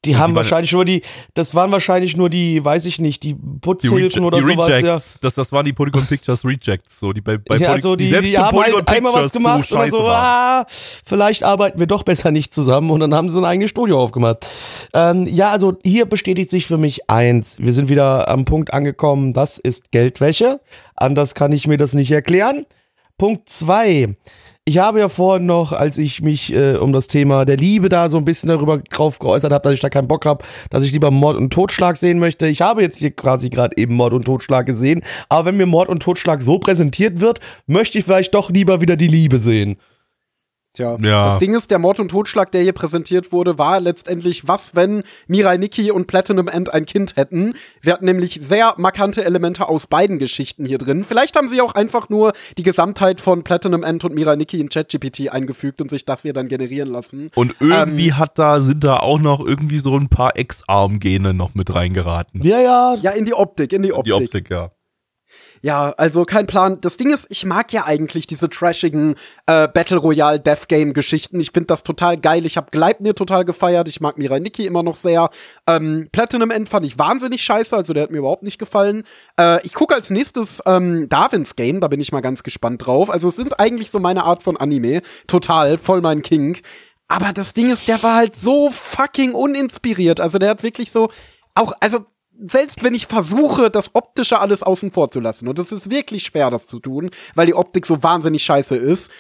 Die 0.07 0.12
Ja, 0.12 0.19
haben 0.19 0.33
die 0.33 0.37
wahrscheinlich 0.37 0.73
nur 0.73 0.85
die, 0.85 1.03
das 1.35 1.55
waren 1.55 1.70
wahrscheinlich 1.73 2.16
nur 2.16 2.31
die, 2.31 2.65
weiß 2.65 2.87
ich 2.87 3.01
nicht, 3.01 3.23
die 3.23 3.35
Die, 3.35 3.59
Putzhilfen 3.61 4.23
Reje- 4.23 4.27
oder 4.27 4.39
die 4.39 4.45
sowas. 4.45 4.69
Ja. 4.69 4.77
Rejects, 4.77 5.19
das, 5.20 5.35
das 5.35 5.53
waren 5.53 5.65
die 5.65 5.73
Polygon 5.73 6.07
Pictures 6.07 6.45
Rejects, 6.45 6.99
so 7.01 7.12
die 7.12 7.20
bei, 7.20 7.39
bei 7.39 7.57
ja, 7.57 7.73
Poly- 7.73 7.81
so 7.83 7.97
die, 7.97 8.07
die 8.07 8.11
für 8.33 8.39
haben 8.39 8.57
Polygon 8.57 8.85
halt 8.87 8.89
einmal 8.89 9.12
was 9.12 9.33
gemacht 9.33 9.70
dann 9.70 9.78
scheiße 9.81 9.97
so, 9.97 10.07
ah, 10.07 10.65
vielleicht 11.05 11.43
arbeiten 11.45 11.78
wir 11.78 11.87
doch 11.87 12.03
besser 12.05 12.31
nicht 12.31 12.55
zusammen 12.55 12.91
und 12.91 13.01
dann 13.01 13.15
haben 13.15 13.28
sie 13.28 13.39
ein 13.39 13.45
eigenes 13.45 13.70
Studio 13.70 14.01
aufgemacht. 14.01 14.47
Ähm, 14.95 15.27
ja, 15.27 15.51
also 15.51 15.77
hier 15.85 16.07
bestätigt 16.07 16.51
sich 16.51 16.66
für 16.66 16.78
mich 16.78 17.11
eins. 17.11 17.57
Wir 17.59 17.73
sind 17.73 17.89
wieder 17.89 18.28
am 18.28 18.45
Punkt 18.45 18.73
angekommen, 18.73 19.33
das 19.33 19.59
ist 19.59 19.91
Geldwäsche. 19.91 20.61
Anders 20.95 21.35
kann 21.35 21.53
ich 21.53 21.66
mir 21.66 21.77
das 21.77 21.93
nicht 21.93 22.11
erklären. 22.11 22.66
Punkt 23.19 23.49
zwei. 23.49 24.15
Ich 24.69 24.79
habe 24.79 24.99
ja 24.99 25.09
vorhin 25.09 25.47
noch, 25.47 25.71
als 25.71 25.97
ich 25.97 26.23
mich 26.23 26.53
äh, 26.53 26.75
um 26.75 26.93
das 26.93 27.07
Thema 27.07 27.45
der 27.45 27.57
Liebe 27.57 27.89
da 27.89 28.09
so 28.09 28.17
ein 28.17 28.25
bisschen 28.25 28.49
darüber 28.49 28.79
drauf 28.79 29.21
geäußert 29.21 29.53
habe, 29.53 29.63
dass 29.63 29.75
ich 29.75 29.81
da 29.81 29.91
keinen 29.91 30.09
Bock 30.09 30.27
habe, 30.27 30.45
dass 30.71 30.83
ich 30.83 30.91
lieber 30.91 31.13
Mord 31.13 31.37
und 31.37 31.53
Totschlag 31.53 31.97
sehen 31.97 32.19
möchte. 32.19 32.49
Ich 32.49 32.63
habe 32.63 32.83
jetzt 32.83 32.97
hier 32.97 33.13
quasi 33.13 33.49
gerade 33.49 33.77
eben 33.77 33.95
Mord 33.95 34.13
und 34.13 34.25
Totschlag 34.25 34.67
gesehen. 34.67 35.05
Aber 35.29 35.45
wenn 35.45 35.57
mir 35.57 35.67
Mord 35.67 35.89
und 35.89 36.03
Totschlag 36.03 36.43
so 36.43 36.59
präsentiert 36.59 37.21
wird, 37.21 37.39
möchte 37.69 37.99
ich 37.99 38.05
vielleicht 38.07 38.35
doch 38.35 38.51
lieber 38.51 38.81
wieder 38.81 38.97
die 38.97 39.07
Liebe 39.07 39.39
sehen. 39.39 39.77
Tja, 40.77 40.98
Ja. 41.01 41.24
das 41.24 41.39
Ding 41.39 41.55
ist, 41.55 41.70
der 41.70 41.78
Mord 41.78 41.98
und 42.01 42.11
Totschlag, 42.11 42.53
der 42.53 42.61
hier 42.62 42.74
präsentiert 42.74 43.32
wurde, 43.32 43.59
war 43.59 43.81
letztendlich, 43.81 44.47
was, 44.47 44.74
wenn 44.77 45.03
Mirai 45.27 45.57
Nikki 45.57 45.90
und 45.90 46.07
Platinum 46.07 46.48
End 46.48 46.73
ein 46.74 46.85
Kind 46.85 47.16
hätten. 47.16 47.55
Wir 47.81 47.94
hatten 47.94 48.05
nämlich 48.05 48.40
sehr 48.43 48.74
markante 48.77 49.24
Elemente 49.24 49.69
aus 49.69 49.86
beiden 49.86 50.19
Geschichten 50.19 50.66
hier 50.66 50.77
drin. 50.78 51.03
Vielleicht 51.03 51.35
haben 51.36 51.48
sie 51.48 51.62
auch 51.62 51.74
einfach 51.74 52.11
nur 52.11 52.32
die 52.59 52.62
Gesamtheit 52.62 53.23
von 53.23 53.43
Platinum 53.43 53.82
End 53.85 54.05
und 54.05 54.15
Mirai 54.15 54.36
Nikki 54.36 54.61
in 54.61 54.69
ChatGPT 54.69 55.31
eingefügt 55.31 55.81
und 55.81 55.89
sich 55.90 56.05
das 56.05 56.23
hier 56.23 56.35
dann 56.35 56.48
generieren 56.48 56.89
lassen. 56.90 57.31
Und 57.35 57.55
irgendwie 57.61 58.12
hat 58.12 58.39
da, 58.39 58.61
sind 58.61 58.85
da 58.85 58.98
auch 58.98 59.19
noch 59.19 59.40
irgendwie 59.40 59.78
so 59.78 59.97
ein 59.97 60.09
paar 60.09 60.36
Ex-Arm-Gene 60.36 61.32
noch 61.32 61.55
mit 61.55 61.74
reingeraten. 61.74 62.43
Ja, 62.43 62.61
ja. 62.61 62.94
Ja, 63.01 63.12
in 63.12 63.24
die 63.24 63.35
Optik, 63.35 63.73
in 63.73 63.82
die 63.82 63.93
Optik. 63.93 64.05
Die 64.05 64.12
Optik, 64.12 64.51
ja. 64.51 64.70
Ja, 65.62 65.95
also 65.97 66.24
kein 66.24 66.47
Plan. 66.47 66.81
Das 66.81 66.97
Ding 66.97 67.12
ist, 67.12 67.27
ich 67.31 67.45
mag 67.45 67.73
ja 67.73 67.85
eigentlich 67.85 68.27
diese 68.27 68.49
trashigen 68.49 69.15
äh, 69.47 69.69
Battle 69.69 69.99
Royale 69.99 70.41
Death 70.41 70.69
Game 70.69 70.93
Geschichten. 70.93 71.41
Ich 71.41 71.51
finde 71.53 71.69
das 71.69 71.83
total 71.83 72.16
geil. 72.16 72.47
Ich 72.47 72.57
habe 72.57 72.70
Gleipnir 72.70 73.15
total 73.15 73.45
gefeiert. 73.45 73.89
Ich 73.89 74.01
mag 74.01 74.19
Mirai 74.19 74.39
Nikki 74.39 74.66
immer 74.66 74.83
noch 74.83 74.97
sehr. 74.97 75.31
Ähm, 75.66 76.09
Platinum 76.12 76.51
End 76.51 76.69
fand 76.69 76.87
ich 76.87 76.99
wahnsinnig 76.99 77.43
scheiße, 77.43 77.77
also 77.77 77.93
der 77.93 78.05
hat 78.05 78.11
mir 78.11 78.19
überhaupt 78.19 78.43
nicht 78.43 78.59
gefallen. 78.59 79.05
Äh, 79.39 79.65
ich 79.66 79.74
gucke 79.74 79.95
als 79.95 80.11
nächstes 80.11 80.62
ähm, 80.66 81.09
Darwins 81.09 81.57
Game, 81.57 81.81
da 81.81 81.89
bin 81.89 82.01
ich 82.01 82.12
mal 82.12 82.20
ganz 82.20 82.43
gespannt 82.43 82.87
drauf. 82.87 83.11
Also 83.11 83.28
es 83.28 83.37
sind 83.37 83.59
eigentlich 83.61 83.91
so 83.91 83.99
meine 83.99 84.24
Art 84.24 84.43
von 84.43 84.57
Anime. 84.57 85.03
Total, 85.27 85.78
voll 85.78 86.01
mein 86.01 86.23
King. 86.23 86.59
Aber 87.09 87.33
das 87.33 87.55
Ding 87.55 87.70
ist, 87.70 87.89
der 87.89 88.03
war 88.03 88.16
halt 88.16 88.37
so 88.37 88.70
fucking 88.70 89.35
uninspiriert. 89.35 90.20
Also 90.20 90.39
der 90.39 90.51
hat 90.51 90.62
wirklich 90.62 90.91
so 90.91 91.09
auch, 91.55 91.73
also 91.81 92.01
selbst 92.39 92.85
wenn 92.85 92.95
ich 92.95 93.07
versuche, 93.07 93.71
das 93.71 93.95
Optische 93.95 94.41
alles 94.41 94.63
außen 94.63 94.91
vor 94.91 95.11
zu 95.11 95.21
lassen, 95.21 95.49
und 95.49 95.59
es 95.59 95.73
ist 95.73 95.91
wirklich 95.91 96.25
schwer, 96.25 96.51
das 96.51 96.67
zu 96.67 96.81
tun, 96.81 97.11
weil 97.35 97.47
die 97.47 97.55
Optik 97.55 97.87
so 97.87 98.03
wahnsinnig 98.03 98.45
scheiße 98.45 98.77
ist, 98.77 99.11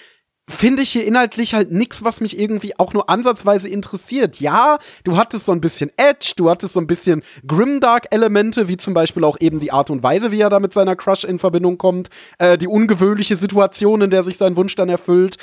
finde 0.48 0.82
ich 0.82 0.90
hier 0.90 1.04
inhaltlich 1.04 1.54
halt 1.54 1.72
nix, 1.72 2.04
was 2.04 2.20
mich 2.20 2.38
irgendwie 2.38 2.78
auch 2.78 2.92
nur 2.92 3.10
ansatzweise 3.10 3.68
interessiert. 3.68 4.38
Ja, 4.40 4.78
du 5.02 5.16
hattest 5.16 5.46
so 5.46 5.52
ein 5.52 5.60
bisschen 5.60 5.90
Edge, 5.96 6.34
du 6.36 6.48
hattest 6.50 6.74
so 6.74 6.80
ein 6.80 6.86
bisschen 6.86 7.22
Grimdark-Elemente, 7.46 8.68
wie 8.68 8.76
zum 8.76 8.94
Beispiel 8.94 9.24
auch 9.24 9.36
eben 9.40 9.58
die 9.58 9.72
Art 9.72 9.90
und 9.90 10.02
Weise, 10.02 10.30
wie 10.30 10.40
er 10.40 10.50
da 10.50 10.60
mit 10.60 10.72
seiner 10.72 10.94
Crush 10.94 11.24
in 11.24 11.38
Verbindung 11.38 11.78
kommt, 11.78 12.10
äh, 12.38 12.56
die 12.56 12.68
ungewöhnliche 12.68 13.36
Situation, 13.36 14.02
in 14.02 14.10
der 14.10 14.22
sich 14.22 14.36
sein 14.36 14.56
Wunsch 14.56 14.76
dann 14.76 14.88
erfüllt. 14.88 15.36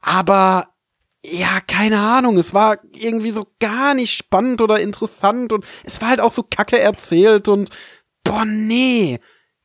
Aber 0.00 0.68
ja, 1.24 1.60
keine 1.66 1.98
Ahnung, 1.98 2.38
es 2.38 2.54
war 2.54 2.78
irgendwie 2.92 3.30
so 3.30 3.46
gar 3.60 3.94
nicht 3.94 4.14
spannend 4.14 4.60
oder 4.60 4.80
interessant 4.80 5.52
und 5.52 5.64
es 5.84 6.00
war 6.00 6.10
halt 6.10 6.20
auch 6.20 6.32
so 6.32 6.42
kacke 6.42 6.78
erzählt 6.78 7.48
und 7.48 7.70
boah, 8.24 8.44
nee, 8.44 9.18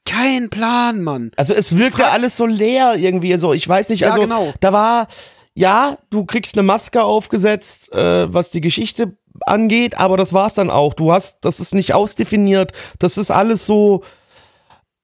kein 0.05 0.49
Plan, 0.49 1.01
Mann. 1.03 1.31
Also 1.37 1.53
es 1.53 1.77
wirkt 1.77 1.99
ja 1.99 2.09
alles 2.09 2.35
so 2.37 2.45
leer 2.45 2.95
irgendwie. 2.95 3.35
So, 3.37 3.53
ich 3.53 3.67
weiß 3.67 3.89
nicht, 3.89 4.01
Ja, 4.01 4.09
also 4.09 4.21
genau. 4.21 4.53
da 4.59 4.73
war, 4.73 5.07
ja, 5.53 5.97
du 6.09 6.25
kriegst 6.25 6.55
eine 6.55 6.63
Maske 6.63 7.03
aufgesetzt, 7.03 7.91
äh, 7.93 8.33
was 8.33 8.51
die 8.51 8.61
Geschichte 8.61 9.17
angeht, 9.45 9.97
aber 9.97 10.17
das 10.17 10.33
war's 10.33 10.55
dann 10.55 10.69
auch. 10.69 10.93
Du 10.93 11.11
hast, 11.11 11.39
das 11.41 11.59
ist 11.59 11.73
nicht 11.73 11.93
ausdefiniert, 11.93 12.73
das 12.99 13.17
ist 13.17 13.31
alles 13.31 13.65
so, 13.65 14.03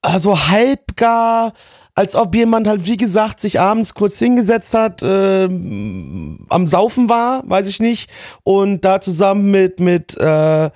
also 0.02 0.48
halbgar, 0.48 1.54
als 2.00 2.16
ob 2.16 2.34
jemand 2.34 2.66
halt, 2.66 2.88
wie 2.88 2.96
gesagt, 2.96 3.42
sich 3.42 3.60
abends 3.60 3.94
kurz 3.94 4.18
hingesetzt 4.20 4.74
hat, 4.74 5.02
ähm, 5.04 6.46
am 6.48 6.66
Saufen 6.66 7.10
war, 7.10 7.44
weiß 7.46 7.68
ich 7.68 7.82
nicht, 7.82 8.10
und 8.44 8.86
da 8.86 9.02
zusammen 9.02 9.52
mit, 9.52 9.82
mit, 9.82 10.16
äh, 10.18 10.70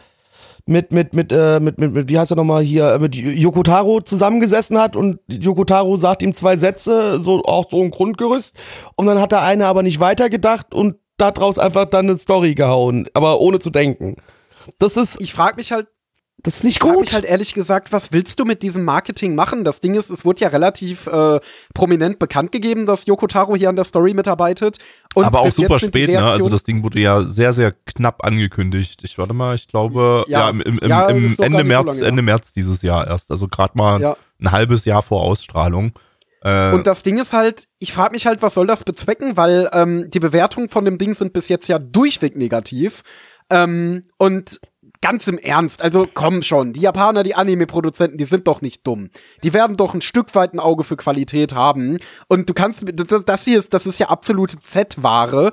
mit, 0.65 0.91
mit, 0.91 1.13
mit, 1.13 1.31
äh, 1.31 1.61
mit, 1.61 1.77
mit, 1.77 1.93
mit, 1.93 2.09
wie 2.09 2.19
heißt 2.19 2.33
er 2.33 2.35
nochmal 2.35 2.61
hier, 2.61 2.95
äh, 2.95 2.99
mit 2.99 3.15
Yokotaro 3.15 4.01
zusammengesessen 4.01 4.77
hat 4.77 4.97
und 4.97 5.21
Yokotaro 5.29 5.95
sagt 5.95 6.23
ihm 6.23 6.33
zwei 6.33 6.57
Sätze, 6.57 7.21
so 7.21 7.41
auch 7.45 7.71
so 7.71 7.81
ein 7.81 7.91
Grundgerüst. 7.91 8.57
Und 8.97 9.05
dann 9.05 9.21
hat 9.21 9.31
der 9.31 9.43
eine 9.43 9.67
aber 9.67 9.81
nicht 9.81 10.01
weitergedacht 10.01 10.73
und 10.73 10.97
daraus 11.15 11.57
einfach 11.57 11.85
dann 11.85 12.07
eine 12.07 12.17
Story 12.17 12.53
gehauen, 12.53 13.07
aber 13.13 13.39
ohne 13.39 13.59
zu 13.59 13.69
denken. 13.69 14.17
Das 14.77 14.97
ist, 14.97 15.21
Ich 15.21 15.31
frag 15.31 15.55
mich 15.55 15.71
halt, 15.71 15.87
das 16.37 16.55
ist 16.57 16.63
nicht 16.63 16.75
Ich 16.77 16.79
frage 16.81 16.95
gut. 16.95 17.01
mich 17.05 17.13
halt 17.13 17.23
ehrlich 17.25 17.53
gesagt, 17.53 17.91
was 17.93 18.11
willst 18.11 18.39
du 18.39 18.43
mit 18.45 18.63
diesem 18.63 18.83
Marketing 18.83 19.33
machen? 19.35 19.63
Das 19.63 19.79
Ding 19.79 19.95
ist, 19.95 20.09
es 20.09 20.25
wurde 20.25 20.41
ja 20.41 20.49
relativ 20.49 21.07
äh, 21.07 21.39
prominent 21.73 22.19
bekannt 22.19 22.51
gegeben, 22.51 22.85
dass 22.85 23.05
Yoko 23.05 23.27
Taro 23.27 23.55
hier 23.55 23.69
an 23.69 23.75
der 23.77 23.85
Story 23.85 24.13
mitarbeitet. 24.13 24.77
Und 25.15 25.23
Aber 25.23 25.39
auch 25.41 25.51
super 25.51 25.79
spät, 25.79 26.09
ne? 26.09 26.23
Also 26.23 26.49
das 26.49 26.63
Ding 26.63 26.83
wurde 26.83 26.99
ja 26.99 27.23
sehr, 27.23 27.53
sehr 27.53 27.71
knapp 27.71 28.25
angekündigt. 28.25 29.01
Ich 29.03 29.17
warte 29.17 29.33
mal, 29.33 29.55
ich 29.55 29.67
glaube, 29.67 30.25
ja, 30.27 30.39
Ja, 30.41 30.49
im, 30.49 30.59
im, 30.61 30.79
im, 30.79 30.89
ja, 30.89 31.07
im 31.07 31.35
Ende 31.39 31.59
so 31.59 31.63
März, 31.63 31.85
lange, 31.87 31.99
ja. 32.01 32.07
Ende 32.07 32.21
März 32.23 32.51
dieses 32.53 32.81
Jahr 32.81 33.07
erst. 33.07 33.31
Also 33.31 33.47
gerade 33.47 33.77
mal 33.77 34.01
Ja. 34.01 34.17
ein 34.41 34.51
halbes 34.51 34.83
Jahr 34.83 35.01
vor 35.01 35.21
Ausstrahlung. 35.21 35.93
Äh, 36.41 36.73
Und 36.73 36.87
das 36.87 37.03
Ding 37.03 37.19
ist 37.19 37.31
halt, 37.31 37.69
ich 37.79 37.93
frage 37.93 38.11
mich 38.11 38.25
halt, 38.25 38.41
was 38.41 38.55
soll 38.55 38.67
das 38.67 38.83
bezwecken, 38.83 39.37
weil 39.37 39.69
ähm, 39.71 40.09
die 40.09 40.19
Bewertungen 40.19 40.67
von 40.67 40.83
dem 40.83 40.97
Ding 40.97 41.15
sind 41.15 41.31
bis 41.31 41.47
jetzt 41.47 41.69
ja 41.69 41.79
durchweg 41.79 42.35
negativ. 42.35 43.03
Ähm, 43.49 44.01
und 44.17 44.59
ganz 45.03 45.27
im 45.27 45.37
Ernst, 45.37 45.81
also 45.81 46.07
komm 46.11 46.43
schon, 46.43 46.71
die 46.71 46.79
Japaner, 46.79 47.23
die 47.23 47.35
Anime-Produzenten, 47.35 48.17
die 48.17 48.23
sind 48.23 48.47
doch 48.47 48.61
nicht 48.61 48.87
dumm. 48.87 49.09
Die 49.43 49.51
werden 49.51 49.75
doch 49.75 49.93
ein 49.93 49.99
Stück 49.99 50.33
weit 50.33 50.53
ein 50.53 50.61
Auge 50.61 50.85
für 50.85 50.95
Qualität 50.95 51.53
haben. 51.53 51.97
Und 52.29 52.49
du 52.49 52.53
kannst, 52.53 52.85
das 53.25 53.43
hier 53.43 53.59
ist, 53.59 53.73
das 53.73 53.85
ist 53.85 53.99
ja 53.99 54.07
absolute 54.07 54.57
Z-Ware. 54.59 55.51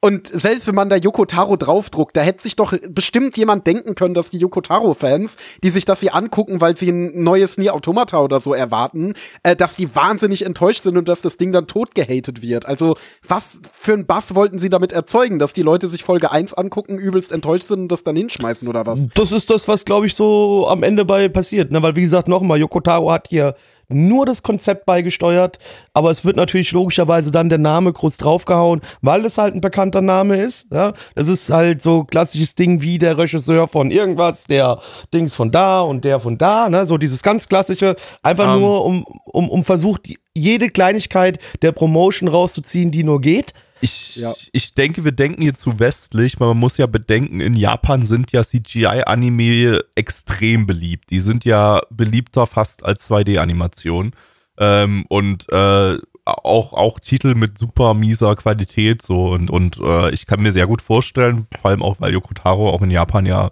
Und 0.00 0.28
selbst 0.28 0.68
wenn 0.68 0.76
man 0.76 0.88
da 0.88 0.96
Yoko 0.96 1.24
Taro 1.24 1.56
draufdruckt, 1.56 2.16
da 2.16 2.20
hätte 2.20 2.42
sich 2.42 2.54
doch 2.54 2.72
bestimmt 2.88 3.36
jemand 3.36 3.66
denken 3.66 3.96
können, 3.96 4.14
dass 4.14 4.30
die 4.30 4.38
Yoko 4.38 4.60
Taro-Fans, 4.60 5.36
die 5.64 5.70
sich 5.70 5.84
das 5.84 5.98
hier 5.98 6.14
angucken, 6.14 6.60
weil 6.60 6.76
sie 6.76 6.90
ein 6.90 7.24
neues 7.24 7.58
Nier 7.58 7.74
Automata 7.74 8.20
oder 8.20 8.38
so 8.40 8.54
erwarten, 8.54 9.14
äh, 9.42 9.56
dass 9.56 9.74
die 9.74 9.96
wahnsinnig 9.96 10.44
enttäuscht 10.44 10.84
sind 10.84 10.96
und 10.96 11.08
dass 11.08 11.20
das 11.20 11.36
Ding 11.36 11.50
dann 11.50 11.66
tot 11.66 11.96
gehatet 11.96 12.42
wird. 12.42 12.66
Also, 12.66 12.96
was 13.26 13.60
für 13.72 13.94
ein 13.94 14.06
Bass 14.06 14.36
wollten 14.36 14.60
sie 14.60 14.68
damit 14.68 14.92
erzeugen, 14.92 15.40
dass 15.40 15.52
die 15.52 15.62
Leute 15.62 15.88
sich 15.88 16.04
Folge 16.04 16.30
1 16.30 16.54
angucken, 16.54 16.96
übelst 16.96 17.32
enttäuscht 17.32 17.66
sind 17.66 17.80
und 17.80 17.88
das 17.88 18.04
dann 18.04 18.14
hinschmeißen 18.14 18.68
oder 18.68 18.86
was? 18.86 19.08
Das 19.14 19.32
ist 19.32 19.50
das, 19.50 19.66
was, 19.66 19.84
glaube 19.84 20.06
ich, 20.06 20.14
so 20.14 20.68
am 20.68 20.84
Ende 20.84 21.04
bei 21.04 21.28
passiert. 21.28 21.72
Ne? 21.72 21.82
Weil, 21.82 21.96
wie 21.96 22.02
gesagt, 22.02 22.28
nochmal, 22.28 22.60
Yokotaro 22.60 23.10
hat 23.10 23.26
hier 23.28 23.56
nur 23.88 24.26
das 24.26 24.42
Konzept 24.42 24.84
beigesteuert, 24.86 25.58
aber 25.94 26.10
es 26.10 26.24
wird 26.24 26.36
natürlich 26.36 26.72
logischerweise 26.72 27.30
dann 27.30 27.48
der 27.48 27.58
Name 27.58 27.92
groß 27.92 28.18
draufgehauen, 28.18 28.82
weil 29.00 29.24
es 29.24 29.38
halt 29.38 29.54
ein 29.54 29.60
bekannter 29.60 30.02
Name 30.02 30.36
ist. 30.36 30.72
Ja? 30.72 30.92
Das 31.14 31.28
ist 31.28 31.50
halt 31.50 31.82
so 31.82 32.04
klassisches 32.04 32.54
Ding 32.54 32.82
wie 32.82 32.98
der 32.98 33.16
Regisseur 33.16 33.66
von 33.66 33.90
irgendwas, 33.90 34.44
der 34.44 34.78
Dings 35.12 35.34
von 35.34 35.50
da 35.50 35.80
und 35.80 36.04
der 36.04 36.20
von 36.20 36.36
da, 36.36 36.68
ne? 36.68 36.84
so 36.84 36.98
dieses 36.98 37.22
ganz 37.22 37.48
klassische, 37.48 37.96
einfach 38.22 38.54
Ähm. 38.54 38.60
nur 38.60 38.84
um, 38.84 39.04
um, 39.24 39.48
um 39.48 39.64
versucht, 39.64 40.08
jede 40.34 40.68
Kleinigkeit 40.68 41.38
der 41.62 41.72
Promotion 41.72 42.28
rauszuziehen, 42.28 42.90
die 42.90 43.04
nur 43.04 43.20
geht. 43.20 43.54
Ich, 43.80 44.16
Ja. 44.16 44.34
ich 44.52 44.72
denke, 44.72 45.04
wir 45.04 45.12
denken 45.12 45.42
hier 45.42 45.54
zu 45.54 45.78
westlich, 45.78 46.38
weil 46.40 46.48
man 46.48 46.58
muss 46.58 46.76
ja 46.76 46.86
bedenken, 46.86 47.40
in 47.40 47.54
Japan 47.54 48.04
sind 48.04 48.32
ja 48.32 48.42
CGI-Anime 48.44 49.80
extrem 49.94 50.66
beliebt. 50.66 51.10
Die 51.10 51.20
sind 51.20 51.44
ja 51.44 51.82
beliebter 51.90 52.46
fast 52.46 52.84
als 52.84 53.08
2D-Animation. 53.08 54.12
Ähm, 54.58 55.04
und 55.08 55.50
äh, 55.52 55.98
auch, 56.24 56.72
auch 56.72 57.00
Titel 57.00 57.34
mit 57.34 57.58
super 57.58 57.94
mieser 57.94 58.36
Qualität 58.36 59.02
so 59.02 59.30
und, 59.30 59.50
und 59.50 59.78
äh, 59.78 60.10
ich 60.10 60.26
kann 60.26 60.42
mir 60.42 60.52
sehr 60.52 60.66
gut 60.66 60.82
vorstellen, 60.82 61.46
vor 61.60 61.70
allem 61.70 61.82
auch, 61.82 61.96
weil 62.00 62.12
Yoko 62.12 62.34
Taro 62.34 62.68
auch 62.70 62.82
in 62.82 62.90
Japan 62.90 63.24
ja 63.24 63.50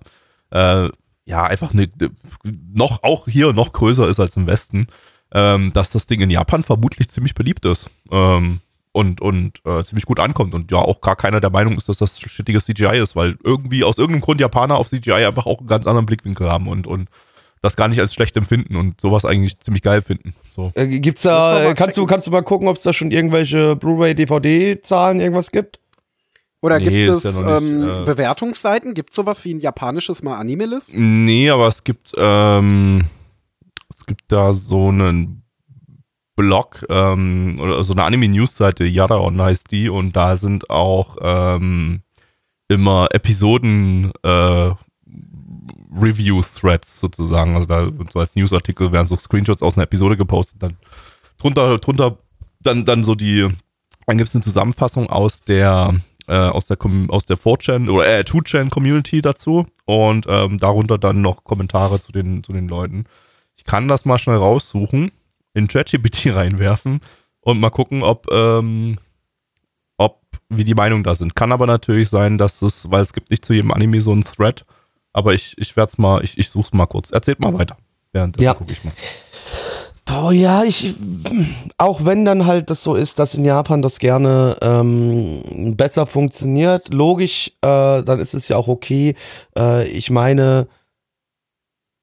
äh, 0.50 0.88
ja 1.24 1.44
einfach 1.44 1.72
eine, 1.72 1.88
noch 2.44 3.02
auch 3.02 3.28
hier 3.28 3.52
noch 3.52 3.72
größer 3.72 4.08
ist 4.08 4.20
als 4.20 4.36
im 4.36 4.46
Westen, 4.46 4.88
ähm, 5.32 5.72
dass 5.72 5.90
das 5.90 6.06
Ding 6.06 6.20
in 6.20 6.30
Japan 6.30 6.62
vermutlich 6.62 7.08
ziemlich 7.08 7.34
beliebt 7.34 7.64
ist. 7.64 7.88
Ähm, 8.10 8.60
und, 8.96 9.20
und 9.20 9.60
äh, 9.66 9.84
ziemlich 9.84 10.06
gut 10.06 10.18
ankommt 10.18 10.54
und 10.54 10.72
ja 10.72 10.78
auch 10.78 11.02
gar 11.02 11.16
keiner 11.16 11.38
der 11.38 11.50
Meinung 11.50 11.76
ist, 11.76 11.86
dass 11.90 11.98
das 11.98 12.18
shittiges 12.18 12.64
CGI 12.64 12.96
ist, 12.96 13.14
weil 13.14 13.36
irgendwie 13.44 13.84
aus 13.84 13.98
irgendeinem 13.98 14.22
Grund 14.22 14.40
Japaner 14.40 14.76
auf 14.76 14.88
CGI 14.88 15.26
einfach 15.26 15.44
auch 15.44 15.58
einen 15.58 15.68
ganz 15.68 15.86
anderen 15.86 16.06
Blickwinkel 16.06 16.50
haben 16.50 16.66
und, 16.66 16.86
und 16.86 17.10
das 17.60 17.76
gar 17.76 17.88
nicht 17.88 18.00
als 18.00 18.14
schlecht 18.14 18.38
empfinden 18.38 18.74
und 18.74 18.98
sowas 18.98 19.26
eigentlich 19.26 19.60
ziemlich 19.60 19.82
geil 19.82 20.00
finden. 20.00 20.34
So. 20.50 20.72
Äh, 20.74 20.86
gibt's 20.86 21.22
da, 21.22 21.60
mal 21.64 21.74
kannst 21.74 21.98
du, 21.98 22.06
kannst 22.06 22.26
du 22.26 22.30
mal 22.30 22.40
gucken, 22.40 22.68
ob 22.68 22.78
es 22.78 22.84
da 22.84 22.94
schon 22.94 23.10
irgendwelche 23.10 23.76
Blu-ray, 23.76 24.14
DVD-Zahlen 24.14 25.20
irgendwas 25.20 25.50
gibt? 25.50 25.78
Oder 26.62 26.78
Nee, 26.78 27.04
gibt 27.04 27.18
es 27.18 27.24
ja 27.24 27.30
nicht, 27.32 27.62
ähm, 27.62 27.82
äh, 27.82 28.04
Bewertungsseiten? 28.06 28.94
Gibt 28.94 29.10
es 29.10 29.16
sowas 29.16 29.44
wie 29.44 29.52
ein 29.52 29.60
japanisches 29.60 30.22
mal 30.22 30.38
Anime-List? 30.38 30.94
Nee, 30.96 31.50
aber 31.50 31.68
es 31.68 31.84
gibt, 31.84 32.14
ähm, 32.16 33.04
es 33.94 34.06
gibt 34.06 34.22
da 34.28 34.54
so 34.54 34.88
einen 34.88 35.42
Blog 36.36 36.84
ähm, 36.88 37.56
oder 37.60 37.82
so 37.82 37.92
eine 37.92 38.04
Anime-News-Seite, 38.04 38.84
Yara 38.84 39.18
On 39.18 39.40
heißt 39.40 39.70
die, 39.70 39.88
und 39.88 40.14
da 40.14 40.36
sind 40.36 40.70
auch 40.70 41.16
ähm, 41.20 42.02
immer 42.68 43.08
Episoden 43.10 44.12
äh, 44.22 44.70
Review-Threads 45.98 47.00
sozusagen. 47.00 47.54
Also 47.54 47.66
da 47.66 47.90
so 48.12 48.20
als 48.20 48.34
Newsartikel 48.34 48.92
werden 48.92 49.08
so 49.08 49.16
Screenshots 49.16 49.62
aus 49.62 49.76
einer 49.76 49.84
Episode 49.84 50.16
gepostet, 50.16 50.62
dann 50.62 50.76
drunter, 51.38 51.78
drunter 51.78 52.18
dann, 52.60 52.84
dann 52.84 53.04
so 53.04 53.14
die, 53.14 53.48
dann 54.06 54.18
gibt 54.18 54.28
es 54.28 54.34
eine 54.34 54.44
Zusammenfassung 54.44 55.08
aus 55.08 55.42
der 55.42 55.94
äh, 56.28 56.34
aus 56.34 56.66
der 56.66 56.78
aus 57.08 57.26
der 57.26 57.38
4chan 57.38 57.88
oder 57.88 58.18
äh, 58.18 58.22
2chan 58.22 58.68
Community 58.68 59.22
dazu 59.22 59.66
und 59.84 60.26
ähm, 60.28 60.58
darunter 60.58 60.98
dann 60.98 61.20
noch 61.22 61.44
Kommentare 61.44 62.00
zu 62.00 62.12
den 62.12 62.42
zu 62.42 62.52
den 62.52 62.68
Leuten. 62.68 63.04
Ich 63.56 63.64
kann 63.64 63.88
das 63.88 64.04
mal 64.04 64.18
schnell 64.18 64.36
raussuchen, 64.36 65.12
in 65.56 65.68
ChatGPT 65.68 66.26
reinwerfen 66.34 67.00
und 67.40 67.58
mal 67.58 67.70
gucken, 67.70 68.02
ob 68.02 68.26
ähm, 68.32 68.98
ob 69.96 70.20
wie 70.48 70.64
die 70.64 70.74
Meinungen 70.74 71.02
da 71.04 71.14
sind. 71.14 71.34
Kann 71.34 71.52
aber 71.52 71.66
natürlich 71.66 72.08
sein, 72.08 72.38
dass 72.38 72.62
es, 72.62 72.90
weil 72.90 73.02
es 73.02 73.12
gibt 73.12 73.30
nicht 73.30 73.44
zu 73.44 73.52
jedem 73.52 73.72
Anime 73.72 74.00
so 74.00 74.12
einen 74.12 74.24
Thread, 74.24 74.64
aber 75.12 75.34
ich 75.34 75.56
ich 75.58 75.76
werde 75.76 75.90
es 75.92 75.98
mal, 75.98 76.22
ich 76.22 76.38
ich 76.38 76.50
suche 76.50 76.66
es 76.66 76.72
mal 76.72 76.86
kurz. 76.86 77.10
Erzählt 77.10 77.40
mal 77.40 77.54
weiter. 77.58 77.76
Während 78.12 78.40
Ja. 78.40 78.54
gucke 78.54 78.72
ich 78.72 78.84
mal. 78.84 78.92
Boah, 80.08 80.32
ja, 80.32 80.62
ich, 80.62 80.94
auch 81.78 82.04
wenn 82.04 82.24
dann 82.24 82.46
halt 82.46 82.70
das 82.70 82.84
so 82.84 82.94
ist, 82.94 83.18
dass 83.18 83.34
in 83.34 83.44
Japan 83.44 83.82
das 83.82 83.98
gerne 83.98 84.56
ähm, 84.62 85.74
besser 85.76 86.06
funktioniert, 86.06 86.94
logisch, 86.94 87.48
äh, 87.62 88.02
dann 88.04 88.20
ist 88.20 88.32
es 88.32 88.46
ja 88.46 88.56
auch 88.56 88.68
okay. 88.68 89.16
Äh, 89.58 89.88
ich 89.88 90.10
meine, 90.10 90.68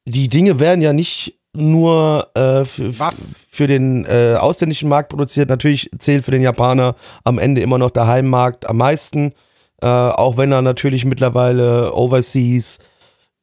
die 0.05 0.27
Dinge 0.27 0.59
werden 0.59 0.81
ja 0.81 0.91
nicht 0.91 1.39
nur 1.55 2.29
äh, 2.35 2.65
für, 2.65 2.99
Was? 2.99 3.35
für 3.49 3.67
den 3.67 4.05
äh, 4.05 4.35
ausländischen 4.39 4.89
Markt 4.89 5.09
produziert. 5.09 5.49
Natürlich 5.49 5.89
zählt 5.97 6.25
für 6.25 6.31
den 6.31 6.41
Japaner 6.41 6.95
am 7.23 7.37
Ende 7.37 7.61
immer 7.61 7.77
noch 7.77 7.91
der 7.91 8.07
Heimmarkt 8.07 8.65
am 8.65 8.77
meisten, 8.77 9.33
äh, 9.81 9.85
auch 9.85 10.37
wenn 10.37 10.51
er 10.51 10.61
natürlich 10.61 11.05
mittlerweile 11.05 11.93
overseas 11.93 12.79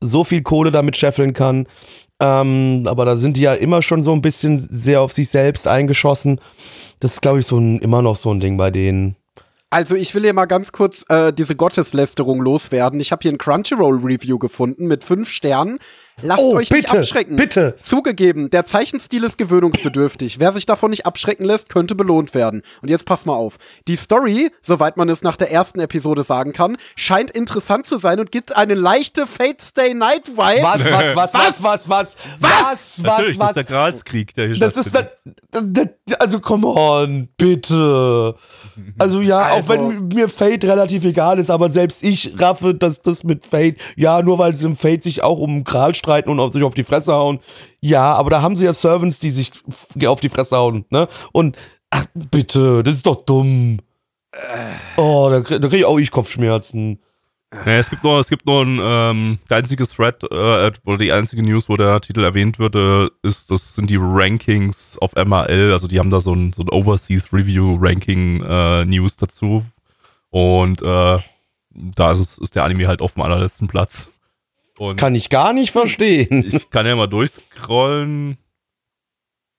so 0.01 0.25
viel 0.25 0.43
Kohle 0.43 0.71
damit 0.71 0.97
scheffeln 0.97 1.35
kann. 1.35 1.67
Ähm, 2.21 2.85
aber 2.87 3.05
da 3.05 3.17
sind 3.17 3.37
die 3.37 3.43
ja 3.43 3.55
immer 3.55 3.83
schon 3.83 4.03
so 4.03 4.13
ein 4.13 4.23
bisschen 4.23 4.69
sehr 4.71 5.01
auf 5.01 5.13
sich 5.13 5.29
selbst 5.29 5.67
eingeschossen. 5.67 6.41
Das 7.01 7.15
ist, 7.15 7.23
glaube 7.23 7.41
ich, 7.41 7.47
so 7.47 7.59
ein, 7.59 7.79
immer 7.79 8.03
noch 8.03 8.17
so 8.17 8.33
ein 8.33 8.41
Ding 8.41 8.57
bei 8.57 8.71
denen. 8.71 9.17
Also 9.73 9.95
ich 9.95 10.15
will 10.17 10.23
hier 10.23 10.35
mal 10.35 10.47
ganz 10.47 10.73
kurz 10.73 11.05
äh, 11.09 11.33
diese 11.33 11.55
Gotteslästerung 11.55 12.43
loswerden. 12.43 12.99
Ich 12.99 13.13
habe 13.13 13.23
hier 13.23 13.31
ein 13.31 13.39
Crunchyroll-Review 13.39 14.39
gefunden 14.39 14.89
mit 14.89 15.05
fünf 15.05 15.31
Sternen. 15.31 15.79
Lasst 16.23 16.43
Oh, 16.43 16.55
euch 16.57 16.71
nicht 16.71 16.87
bitte, 16.87 16.99
abschrecken. 16.99 17.37
bitte. 17.37 17.77
Zugegeben, 17.83 18.51
der 18.51 18.67
Zeichenstil 18.67 19.25
ist 19.25 19.39
gewöhnungsbedürftig. 19.39 20.39
Wer 20.41 20.53
sich 20.53 20.67
davon 20.67 20.91
nicht 20.91 21.07
abschrecken 21.07 21.45
lässt, 21.45 21.69
könnte 21.69 21.95
belohnt 21.95 22.35
werden. 22.35 22.63
Und 22.83 22.89
jetzt 22.91 23.05
passt 23.07 23.27
mal 23.27 23.35
auf. 23.35 23.57
Die 23.89 23.97
Story, 23.97 24.51
soweit 24.63 24.97
man 24.97 25.09
es 25.09 25.23
nach 25.23 25.37
der 25.37 25.51
ersten 25.51 25.81
Episode 25.81 26.23
sagen 26.23 26.53
kann, 26.53 26.77
scheint 26.97 27.31
interessant 27.31 27.87
zu 27.87 27.99
sein 27.99 28.21
und 28.21 28.31
gibt 28.33 28.57
eine 28.57 28.75
leichte 28.75 29.27
Fate 29.27 29.61
Stay 29.63 29.95
Night 29.95 30.29
Vibe. 30.29 30.63
Was, 30.63 30.85
was, 30.91 31.15
was, 31.17 31.35
was, 31.35 31.63
was, 31.65 31.89
was, 31.89 32.17
was, 32.41 32.99
Natürlich, 33.03 33.39
was, 33.39 33.49
das 33.49 33.49
ist 33.49 33.57
der 33.57 33.63
was? 33.65 33.67
Gralskrieg, 33.67 34.35
der 34.35 34.47
hier 34.49 34.59
Das 34.59 34.77
ist 34.77 34.95
das, 34.95 35.05
stattfindet. 35.53 35.95
das, 36.07 36.19
also 36.21 36.41
come 36.41 36.67
on, 36.67 37.29
bitte. 37.37 38.35
Also 38.99 39.21
ja, 39.21 39.51
auch 39.51 39.57
Also- 39.57 39.69
wenn 39.69 40.09
mir 40.09 40.29
Fate 40.29 40.65
relativ 40.65 41.05
egal 41.05 41.39
ist, 41.39 41.51
aber 41.51 41.69
selbst 41.69 42.03
ich 42.03 42.35
raffe, 42.39 42.75
dass 42.75 43.01
das 43.03 43.25
mit 43.25 43.47
Fate, 43.47 43.77
ja, 43.97 44.23
nur 44.23 44.39
weil 44.39 44.55
sie 44.55 44.67
im 44.67 44.77
Fate 44.77 45.03
sich 45.03 45.23
auch 45.23 45.39
um 45.39 45.65
Kral 45.65 45.95
streiten 46.11 46.31
und 46.31 46.41
auf 46.41 46.53
sich 46.53 46.63
auf 46.65 46.75
die 46.75 46.83
Fresse 46.85 47.13
hauen. 47.13 47.39
Ja, 47.81 48.15
aber 48.15 48.31
da 48.31 48.43
haben 48.43 48.57
sie 48.57 48.65
ja 48.65 48.73
Servants, 48.73 49.21
die 49.21 49.31
sich 49.31 49.53
auf 50.07 50.21
die 50.21 50.29
Fresse 50.29 50.57
hauen, 50.57 50.85
ne? 50.91 51.09
Und 51.33 51.57
ach, 51.91 52.07
bitte, 52.15 52.83
das 52.83 52.97
ist 52.97 53.07
doch 53.07 53.25
dumm. 53.25 53.79
Oh, 54.97 55.29
da, 55.31 55.41
krieg- 55.41 55.61
da 55.63 55.69
kriege 55.69 55.79
ich 55.79 55.85
auch 55.85 55.99
ich 55.99 56.11
Kopfschmerzen. 56.11 56.99
Ja, 57.67 57.73
es 57.79 57.91
gibt 57.91 58.05
nur, 58.05 58.21
es 58.21 58.29
gibt 58.29 58.47
nur 58.47 58.63
ein, 58.65 58.79
ähm, 58.81 59.39
der 59.49 59.57
einzige 59.57 59.85
Thread, 59.85 60.23
äh, 60.23 60.71
oder 60.85 60.99
die 60.99 61.11
einzige 61.11 61.43
News, 61.43 61.69
wo 61.69 61.77
der 61.77 62.01
Titel 62.01 62.23
erwähnt 62.23 62.61
wird, 62.61 62.77
äh, 62.77 63.09
ist, 63.27 63.51
das 63.51 63.75
sind 63.75 63.91
die 63.91 63.99
Rankings 64.01 64.97
auf 65.01 65.15
MRL, 65.17 65.73
also 65.73 65.89
die 65.89 65.99
haben 65.99 66.11
da 66.11 66.21
so 66.21 66.33
ein, 66.33 66.53
so 66.53 66.63
ein 66.63 66.69
Overseas 66.69 67.33
Review 67.33 67.77
Ranking 67.81 68.45
äh, 68.45 68.85
News 68.85 69.17
dazu. 69.17 69.65
Und 70.31 70.81
äh, 70.83 71.19
da 71.73 72.13
ist, 72.13 72.21
es, 72.21 72.39
ist 72.39 72.55
der 72.55 72.63
Anime 72.65 72.87
halt 72.87 73.03
auf 73.03 73.15
dem 73.15 73.23
allerletzten 73.23 73.67
Platz. 73.67 74.09
Und 74.81 74.97
Kann 74.97 75.15
ich 75.15 75.29
gar 75.29 75.53
nicht 75.53 75.73
verstehen. 75.73 76.43
ich 76.51 76.71
kann 76.71 76.87
ja 76.87 76.97
mal 76.97 77.07
durchscrollen. 77.07 78.39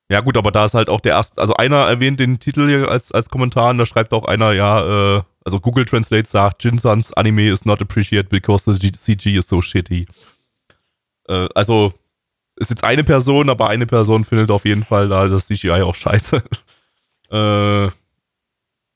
Ja, 0.09 0.21
gut, 0.21 0.35
aber 0.35 0.51
da 0.51 0.65
ist 0.65 0.73
halt 0.73 0.89
auch 0.89 0.99
der 0.99 1.11
erste, 1.13 1.39
also 1.39 1.53
einer 1.53 1.77
erwähnt 1.77 2.19
den 2.19 2.39
Titel 2.39 2.67
hier 2.67 2.89
als, 2.89 3.11
als 3.11 3.29
Kommentar 3.29 3.69
und 3.69 3.77
da 3.77 3.85
schreibt 3.85 4.13
auch 4.13 4.25
einer, 4.25 4.53
ja, 4.53 5.17
äh, 5.17 5.21
also 5.45 5.59
Google 5.59 5.85
Translate 5.85 6.27
sagt, 6.27 6.63
Jinsans 6.63 7.13
Anime 7.13 7.49
is 7.49 7.65
not 7.65 7.83
appreciated 7.83 8.29
because 8.29 8.63
the 8.65 8.91
CG 8.91 9.35
is 9.35 9.47
so 9.47 9.61
shitty. 9.61 10.07
Äh, 11.27 11.47
also, 11.53 11.93
ist 12.55 12.71
jetzt 12.71 12.83
eine 12.83 13.03
Person, 13.03 13.51
aber 13.51 13.69
eine 13.69 13.85
Person 13.85 14.25
findet 14.25 14.49
auf 14.49 14.65
jeden 14.65 14.83
Fall 14.83 15.07
da 15.07 15.27
das 15.27 15.45
CGI 15.45 15.83
auch 15.83 15.93
scheiße. 15.93 16.43
äh, 17.31 17.85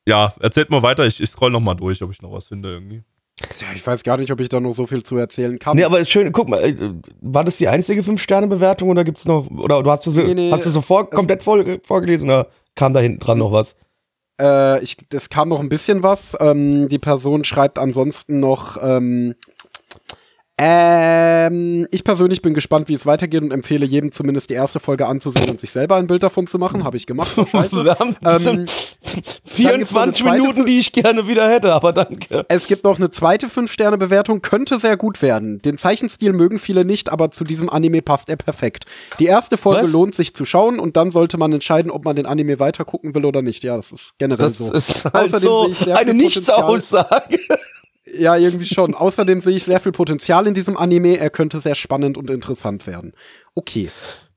ja, 0.07 0.33
erzählt 0.39 0.71
mal 0.71 0.81
weiter, 0.81 1.05
ich, 1.05 1.21
ich 1.21 1.29
scroll 1.29 1.51
noch 1.51 1.59
mal 1.59 1.75
durch, 1.75 2.01
ob 2.01 2.09
ich 2.09 2.23
noch 2.23 2.31
was 2.31 2.47
finde 2.47 2.69
irgendwie. 2.69 3.03
Tja, 3.37 3.67
ich 3.75 3.85
weiß 3.85 4.03
gar 4.03 4.17
nicht, 4.17 4.31
ob 4.31 4.39
ich 4.39 4.47
da 4.47 4.61
noch 4.61 4.73
so 4.73 4.87
viel 4.87 5.03
zu 5.03 5.17
erzählen 5.17 5.59
kann. 5.59 5.75
Nee, 5.75 5.83
aber 5.83 5.99
ist 5.99 6.09
schön, 6.09 6.31
guck 6.31 6.47
mal, 6.47 6.63
äh, 6.63 6.93
war 7.19 7.43
das 7.43 7.57
die 7.57 7.67
einzige 7.67 8.01
5-Sterne-Bewertung 8.01 8.89
oder 8.89 9.03
gibt's 9.03 9.25
noch, 9.25 9.49
oder 9.49 9.83
du 9.83 9.91
hast 9.91 10.05
du 10.05 10.11
so, 10.11 10.21
Nee, 10.21 10.33
nee, 10.33 10.51
hast 10.51 10.65
du 10.65 10.69
so 10.69 10.81
vor, 10.81 11.09
komplett 11.09 11.43
voll, 11.43 11.81
vorgelesen 11.83 12.29
oder 12.29 12.47
kam 12.75 12.93
da 12.93 13.01
hinten 13.01 13.19
dran 13.19 13.37
noch 13.37 13.51
was? 13.51 13.75
Äh, 14.39 14.81
ich, 14.83 14.97
es 15.13 15.29
kam 15.29 15.49
noch 15.49 15.59
ein 15.59 15.69
bisschen 15.69 16.01
was. 16.01 16.35
Ähm, 16.39 16.87
die 16.87 16.99
Person 16.99 17.43
schreibt 17.43 17.77
ansonsten 17.77 18.39
noch, 18.39 18.77
ähm, 18.81 19.35
ähm, 20.57 21.85
ich 21.91 22.03
persönlich 22.05 22.41
bin 22.41 22.53
gespannt, 22.53 22.87
wie 22.87 22.93
es 22.93 23.05
weitergeht 23.05 23.41
und 23.41 23.51
empfehle 23.51 23.85
jedem 23.85 24.11
zumindest 24.13 24.49
die 24.49 24.53
erste 24.53 24.79
Folge 24.79 25.05
anzusehen 25.05 25.49
und 25.49 25.59
sich 25.59 25.71
selber 25.71 25.97
ein 25.97 26.07
Bild 26.07 26.23
davon 26.23 26.47
zu 26.47 26.57
machen. 26.57 26.83
Habe 26.85 26.95
ich 26.95 27.05
gemacht. 27.05 27.35
Wir 27.37 27.95
haben 27.99 28.15
Ähm, 28.25 28.65
24 29.45 30.23
zweite 30.23 30.41
Minuten, 30.41 30.65
die 30.65 30.79
ich 30.79 30.93
gerne 30.93 31.27
wieder 31.27 31.49
hätte, 31.49 31.73
aber 31.73 31.91
danke. 31.91 32.45
Es 32.47 32.67
gibt 32.67 32.83
noch 32.85 32.97
eine 32.97 33.11
zweite 33.11 33.47
5-Sterne-Bewertung, 33.47 34.41
könnte 34.41 34.79
sehr 34.79 34.95
gut 34.97 35.21
werden. 35.21 35.61
Den 35.61 35.77
Zeichenstil 35.77 36.31
mögen 36.33 36.57
viele 36.57 36.85
nicht, 36.85 37.09
aber 37.11 37.31
zu 37.31 37.43
diesem 37.43 37.69
Anime 37.69 38.01
passt 38.01 38.29
er 38.29 38.37
perfekt. 38.37 38.85
Die 39.19 39.25
erste 39.25 39.57
Folge 39.57 39.83
Was? 39.83 39.91
lohnt 39.91 40.15
sich 40.15 40.33
zu 40.33 40.45
schauen 40.45 40.79
und 40.79 40.95
dann 40.95 41.11
sollte 41.11 41.37
man 41.37 41.51
entscheiden, 41.51 41.91
ob 41.91 42.05
man 42.05 42.15
den 42.15 42.25
Anime 42.25 42.59
weiter 42.59 42.85
gucken 42.85 43.13
will 43.13 43.25
oder 43.25 43.41
nicht. 43.41 43.63
Ja, 43.63 43.75
das 43.75 43.91
ist 43.91 44.13
generell 44.17 44.47
Das 44.47 44.57
so. 44.57 44.71
ist 44.71 45.05
halt 45.05 45.33
Außerdem 45.33 45.73
so 45.73 45.91
eine 45.93 46.13
Nichtsaussage. 46.13 47.39
Ja, 48.17 48.35
irgendwie 48.35 48.65
schon. 48.65 48.93
Außerdem 48.95 49.39
sehe 49.39 49.55
ich 49.55 49.63
sehr 49.63 49.79
viel 49.79 49.91
Potenzial 49.91 50.47
in 50.47 50.53
diesem 50.53 50.77
Anime. 50.77 51.17
Er 51.17 51.29
könnte 51.29 51.59
sehr 51.59 51.75
spannend 51.75 52.17
und 52.17 52.29
interessant 52.29 52.87
werden. 52.87 53.13
Okay. 53.55 53.89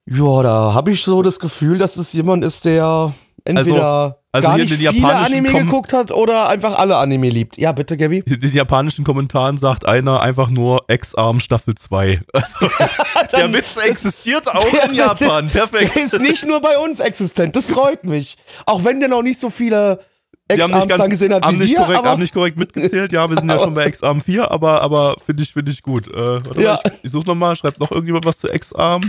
Ja, 0.06 0.42
da 0.42 0.72
habe 0.74 0.90
ich 0.92 1.02
so 1.02 1.22
das 1.22 1.38
Gefühl, 1.38 1.78
dass 1.78 1.96
es 1.96 2.12
jemand 2.12 2.42
ist, 2.44 2.64
der 2.64 3.12
entweder 3.44 4.18
also 4.32 4.48
gar 4.48 4.56
hier 4.56 4.64
nicht 4.64 4.76
viele 4.76 5.14
Anime 5.14 5.48
Kom- 5.50 5.64
geguckt 5.64 5.92
hat 5.92 6.12
oder 6.12 6.48
einfach 6.48 6.78
alle 6.78 6.96
Anime 6.96 7.28
liebt. 7.30 7.56
Ja, 7.58 7.72
bitte, 7.72 7.96
Gabby. 7.96 8.22
In 8.26 8.40
den 8.40 8.52
japanischen 8.52 9.04
Kommentaren 9.04 9.58
sagt 9.58 9.86
einer 9.86 10.20
einfach 10.20 10.48
nur 10.50 10.84
Ex-Arm 10.88 11.40
Staffel 11.40 11.74
2. 11.74 12.20
Also, 12.32 12.68
der 13.36 13.52
Witz 13.52 13.76
existiert 13.84 14.48
auch 14.48 14.86
in 14.88 14.94
Japan. 14.94 15.48
Perfekt. 15.48 15.94
Der 15.94 16.04
ist 16.04 16.20
nicht 16.20 16.46
nur 16.46 16.60
bei 16.60 16.78
uns 16.78 17.00
existent. 17.00 17.56
Das 17.56 17.66
freut 17.66 18.04
mich. 18.04 18.36
Auch 18.66 18.84
wenn 18.84 19.00
der 19.00 19.08
noch 19.08 19.22
nicht 19.22 19.40
so 19.40 19.50
viele 19.50 20.00
Ganz, 20.48 21.08
gesehen 21.10 21.34
hat 21.34 21.44
haben, 21.44 21.56
wie 21.56 21.62
nicht 21.62 21.72
wir, 21.72 21.84
korrekt, 21.84 22.04
haben 22.04 22.20
nicht 22.22 22.32
korrekt 22.34 22.56
mitgezählt. 22.56 23.12
Ja, 23.12 23.28
wir 23.28 23.36
sind 23.38 23.50
ja 23.50 23.58
schon 23.58 23.74
bei 23.74 23.84
Ex-Arm 23.84 24.20
4, 24.22 24.50
aber, 24.50 24.80
aber 24.82 25.16
finde 25.26 25.42
ich, 25.42 25.52
find 25.52 25.68
ich 25.68 25.82
gut. 25.82 26.08
Äh, 26.08 26.44
warte 26.44 26.62
Ja. 26.62 26.74
mal, 26.74 26.80
ich, 26.86 27.04
ich 27.04 27.10
suche 27.12 27.26
nochmal, 27.26 27.54
schreibt 27.56 27.78
noch 27.80 27.90
irgendjemand 27.90 28.24
was 28.24 28.38
zu 28.38 28.48
Ex-Arm? 28.48 29.02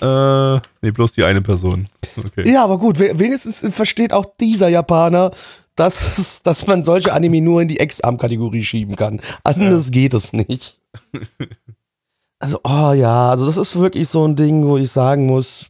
Äh, 0.00 0.54
nee, 0.82 0.90
bloß 0.92 1.12
die 1.12 1.24
eine 1.24 1.42
Person. 1.42 1.88
Okay. 2.16 2.50
Ja, 2.52 2.62
aber 2.64 2.78
gut, 2.78 2.98
we- 2.98 3.18
wenigstens 3.18 3.66
versteht 3.74 4.12
auch 4.12 4.26
dieser 4.40 4.68
Japaner, 4.68 5.32
dass, 5.74 6.18
es- 6.18 6.42
dass 6.42 6.66
man 6.66 6.84
solche 6.84 7.12
Anime 7.12 7.40
nur 7.40 7.60
in 7.62 7.68
die 7.68 7.80
Ex-Arm-Kategorie 7.80 8.62
schieben 8.62 8.94
kann. 8.94 9.20
Anders 9.42 9.90
geht 9.90 10.14
es 10.14 10.32
nicht. 10.32 10.78
Also, 12.38 12.60
oh 12.62 12.92
ja, 12.92 13.30
also 13.30 13.46
das 13.46 13.56
ist 13.56 13.76
wirklich 13.78 14.08
so 14.08 14.26
ein 14.26 14.36
Ding, 14.36 14.64
wo 14.66 14.76
ich 14.76 14.90
sagen 14.90 15.26
muss, 15.26 15.66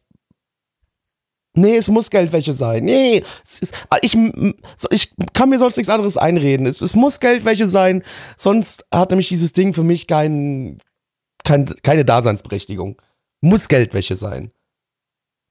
nee, 1.55 1.77
es 1.77 1.89
muss 1.89 2.11
Geldwäsche 2.11 2.53
sein. 2.53 2.85
Nee, 2.85 3.23
es 3.47 3.61
ist, 3.61 3.75
ah, 3.91 3.99
ich, 4.03 4.17
ich 4.91 5.13
kann 5.33 5.49
mir 5.49 5.59
sonst 5.59 5.77
nichts 5.77 5.91
anderes 5.91 6.17
einreden. 6.17 6.67
Es, 6.67 6.81
es 6.81 6.95
muss 6.95 7.21
Geldwäsche 7.21 7.67
sein, 7.67 8.03
sonst 8.37 8.85
hat 8.93 9.11
nämlich 9.11 9.29
dieses 9.29 9.53
Ding 9.53 9.73
für 9.75 9.85
mich 9.85 10.07
kein, 10.07 10.79
kein, 11.45 11.67
keine 11.83 12.05
Daseinsberechtigung. 12.05 13.01
Muss 13.41 13.69
Geldwäsche 13.69 14.17
sein. 14.17 14.51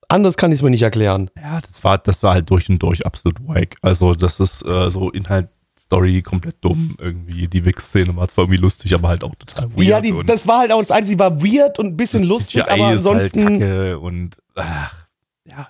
Anders 0.09 0.37
kann 0.37 0.51
ich 0.51 0.59
es 0.59 0.61
mir 0.61 0.69
nicht 0.69 0.81
erklären. 0.81 1.31
Ja, 1.37 1.61
das 1.61 1.83
war, 1.83 1.97
das 1.97 2.21
war 2.23 2.33
halt 2.33 2.49
durch 2.49 2.69
und 2.69 2.79
durch 2.79 3.05
absolut 3.05 3.39
wack. 3.47 3.77
Also, 3.81 4.13
das 4.13 4.39
ist 4.39 4.65
äh, 4.65 4.91
so 4.91 5.09
Inhalt, 5.09 5.49
Story 5.79 6.21
komplett 6.21 6.55
dumm 6.61 6.95
irgendwie. 6.99 7.47
Die 7.47 7.65
Wix-Szene 7.65 8.15
war 8.15 8.27
zwar 8.27 8.45
irgendwie 8.45 8.61
lustig, 8.61 8.93
aber 8.93 9.09
halt 9.09 9.23
auch 9.23 9.35
total 9.35 9.65
weird. 9.71 9.87
ja, 9.87 10.01
die, 10.01 10.13
das 10.25 10.47
war 10.47 10.59
halt 10.59 10.71
auch 10.71 10.79
das 10.79 10.91
Einzige, 10.91 11.17
die 11.17 11.19
war 11.19 11.41
weird 11.41 11.79
und 11.79 11.87
ein 11.87 11.97
bisschen 11.97 12.23
lustig, 12.23 12.63
CGI 12.63 12.71
aber 12.71 12.93
ist 12.93 13.05
halt 13.05 13.15
ansonsten. 13.15 13.59
Kacke 13.59 13.99
und 13.99 14.41
ach, 14.55 15.07
ja. 15.45 15.69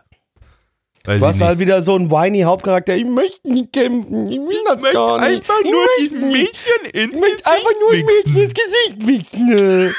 Weiß 1.06 1.20
Du 1.20 1.26
ich 1.26 1.32
hast 1.34 1.42
halt 1.42 1.60
wieder 1.60 1.84
so 1.84 1.96
einen 1.96 2.10
whiny 2.10 2.42
Hauptcharakter. 2.42 2.96
Ich 2.96 3.04
möchte 3.06 3.52
nicht 3.52 3.74
kämpfen. 3.74 4.30
Ich 4.30 4.40
will 4.40 4.58
das 4.66 4.82
gar 4.94 5.20
nicht. 5.20 5.30
einfach 5.30 5.60
ich 5.64 5.72
nur 5.72 5.82
möchte 5.84 6.02
diesem 6.02 6.30
nicht. 6.30 6.38
Mädchen 6.38 6.86
ins 6.94 7.14
Ich 7.14 7.20
möchte 7.20 7.46
einfach 7.46 7.72
nur 7.82 7.92
ein 7.92 8.06
Mädchen 8.06 8.38
ins 8.42 8.54
Gesicht 8.54 9.06
wichsen. 9.08 9.94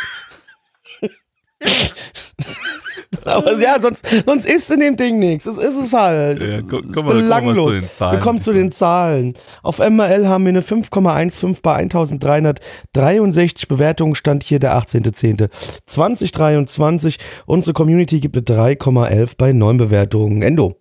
Aber 3.24 3.58
ja, 3.58 3.80
sonst, 3.80 4.06
sonst 4.26 4.44
ist 4.46 4.70
in 4.70 4.80
dem 4.80 4.96
Ding 4.96 5.18
nichts. 5.18 5.44
Das 5.44 5.56
ist 5.58 5.76
es 5.76 5.92
halt. 5.92 6.40
Ja, 6.40 6.58
ist 6.58 6.68
komm 6.68 7.06
mal 7.06 7.14
belanglos. 7.14 7.80
Wir 7.98 8.18
kommen 8.18 8.42
zu 8.42 8.52
den 8.52 8.72
Zahlen. 8.72 9.34
Auf 9.62 9.78
MRL 9.78 10.26
haben 10.28 10.44
wir 10.44 10.50
eine 10.50 10.60
5,15 10.62 11.60
bei 11.62 11.74
1363 11.74 13.68
Bewertungen. 13.68 14.14
Stand 14.14 14.42
hier 14.42 14.58
der 14.58 14.76
18.10.2023. 14.76 17.18
Unsere 17.46 17.72
Community 17.74 18.20
gibt 18.20 18.36
eine 18.36 18.44
3,11 18.44 19.32
bei 19.36 19.52
9 19.52 19.76
Bewertungen. 19.78 20.42
Endo. 20.42 20.76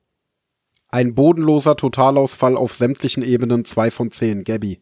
Ein 0.93 1.15
bodenloser 1.15 1.75
Totalausfall 1.75 2.55
auf 2.55 2.71
sämtlichen 2.71 3.23
Ebenen, 3.23 3.65
2 3.65 3.89
von 3.89 4.11
10. 4.11 4.43
Gabby. 4.43 4.79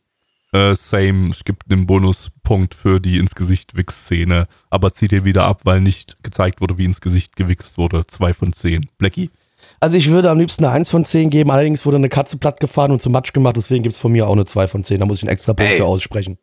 Äh, 0.52 0.76
same, 0.76 1.30
es 1.30 1.46
gibt 1.46 1.72
einen 1.72 1.88
Bonuspunkt 1.88 2.76
für 2.76 3.00
die 3.00 3.18
ins 3.18 3.34
Gesicht 3.34 3.78
Wix-Szene, 3.78 4.50
aber 4.70 4.94
zieht 4.94 5.14
ihr 5.14 5.24
wieder 5.24 5.46
ab, 5.46 5.62
weil 5.64 5.80
nicht 5.80 6.22
gezeigt 6.22 6.60
wurde, 6.60 6.78
wie 6.78 6.84
ins 6.84 7.00
Gesicht 7.00 7.38
gewichst 7.38 7.78
wurde. 7.78 8.06
Zwei 8.08 8.34
von 8.34 8.52
zehn. 8.52 8.90
Blackie. 8.98 9.30
Also 9.80 9.96
ich 9.96 10.10
würde 10.10 10.30
am 10.30 10.38
liebsten 10.38 10.66
eine 10.66 10.74
1 10.74 10.90
von 10.90 11.06
10 11.06 11.30
geben, 11.30 11.50
allerdings 11.50 11.86
wurde 11.86 11.96
eine 11.96 12.10
Katze 12.10 12.36
platt 12.36 12.60
gefahren 12.60 12.92
und 12.92 13.02
zum 13.02 13.14
Matsch 13.14 13.32
gemacht, 13.32 13.56
deswegen 13.56 13.84
gibt 13.84 13.94
es 13.94 14.00
von 14.00 14.12
mir 14.12 14.28
auch 14.28 14.34
eine 14.34 14.44
2 14.44 14.68
von 14.68 14.84
10. 14.84 15.00
Da 15.00 15.06
muss 15.06 15.20
ich 15.20 15.24
einen 15.24 15.32
extra 15.32 15.54
Punkt 15.54 15.72
für 15.72 15.86
aussprechen. 15.86 16.38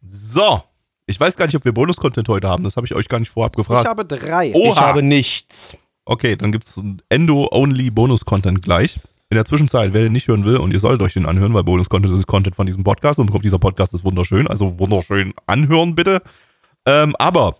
So. 0.00 0.62
Ich 1.04 1.20
weiß 1.20 1.36
gar 1.36 1.44
nicht, 1.44 1.56
ob 1.56 1.66
wir 1.66 1.72
Bonus-Content 1.72 2.26
heute 2.30 2.48
haben. 2.48 2.64
Das 2.64 2.76
habe 2.76 2.86
ich 2.86 2.94
euch 2.94 3.08
gar 3.08 3.20
nicht 3.20 3.32
vorab 3.32 3.52
Ich 3.52 3.56
gefragt. 3.58 3.86
habe 3.86 4.06
drei. 4.06 4.54
Oha. 4.54 4.72
Ich 4.72 4.80
habe 4.80 5.02
nichts. 5.02 5.76
Okay, 6.10 6.34
dann 6.34 6.50
gibt 6.50 6.64
es 6.64 6.82
Endo-Only-Bonus-Content 7.08 8.62
gleich. 8.62 8.98
In 9.28 9.36
der 9.36 9.44
Zwischenzeit, 9.44 9.92
wer 9.92 10.02
den 10.02 10.12
nicht 10.12 10.26
hören 10.26 10.44
will, 10.44 10.56
und 10.56 10.72
ihr 10.72 10.80
sollt 10.80 11.00
euch 11.02 11.12
den 11.12 11.24
anhören, 11.24 11.54
weil 11.54 11.62
Bonus-Content 11.62 12.12
ist 12.12 12.26
Content 12.26 12.56
von 12.56 12.66
diesem 12.66 12.82
Podcast 12.82 13.20
und 13.20 13.32
dieser 13.44 13.60
Podcast 13.60 13.94
ist 13.94 14.02
wunderschön, 14.02 14.48
also 14.48 14.80
wunderschön 14.80 15.32
anhören 15.46 15.94
bitte. 15.94 16.20
Ähm, 16.84 17.14
aber 17.20 17.58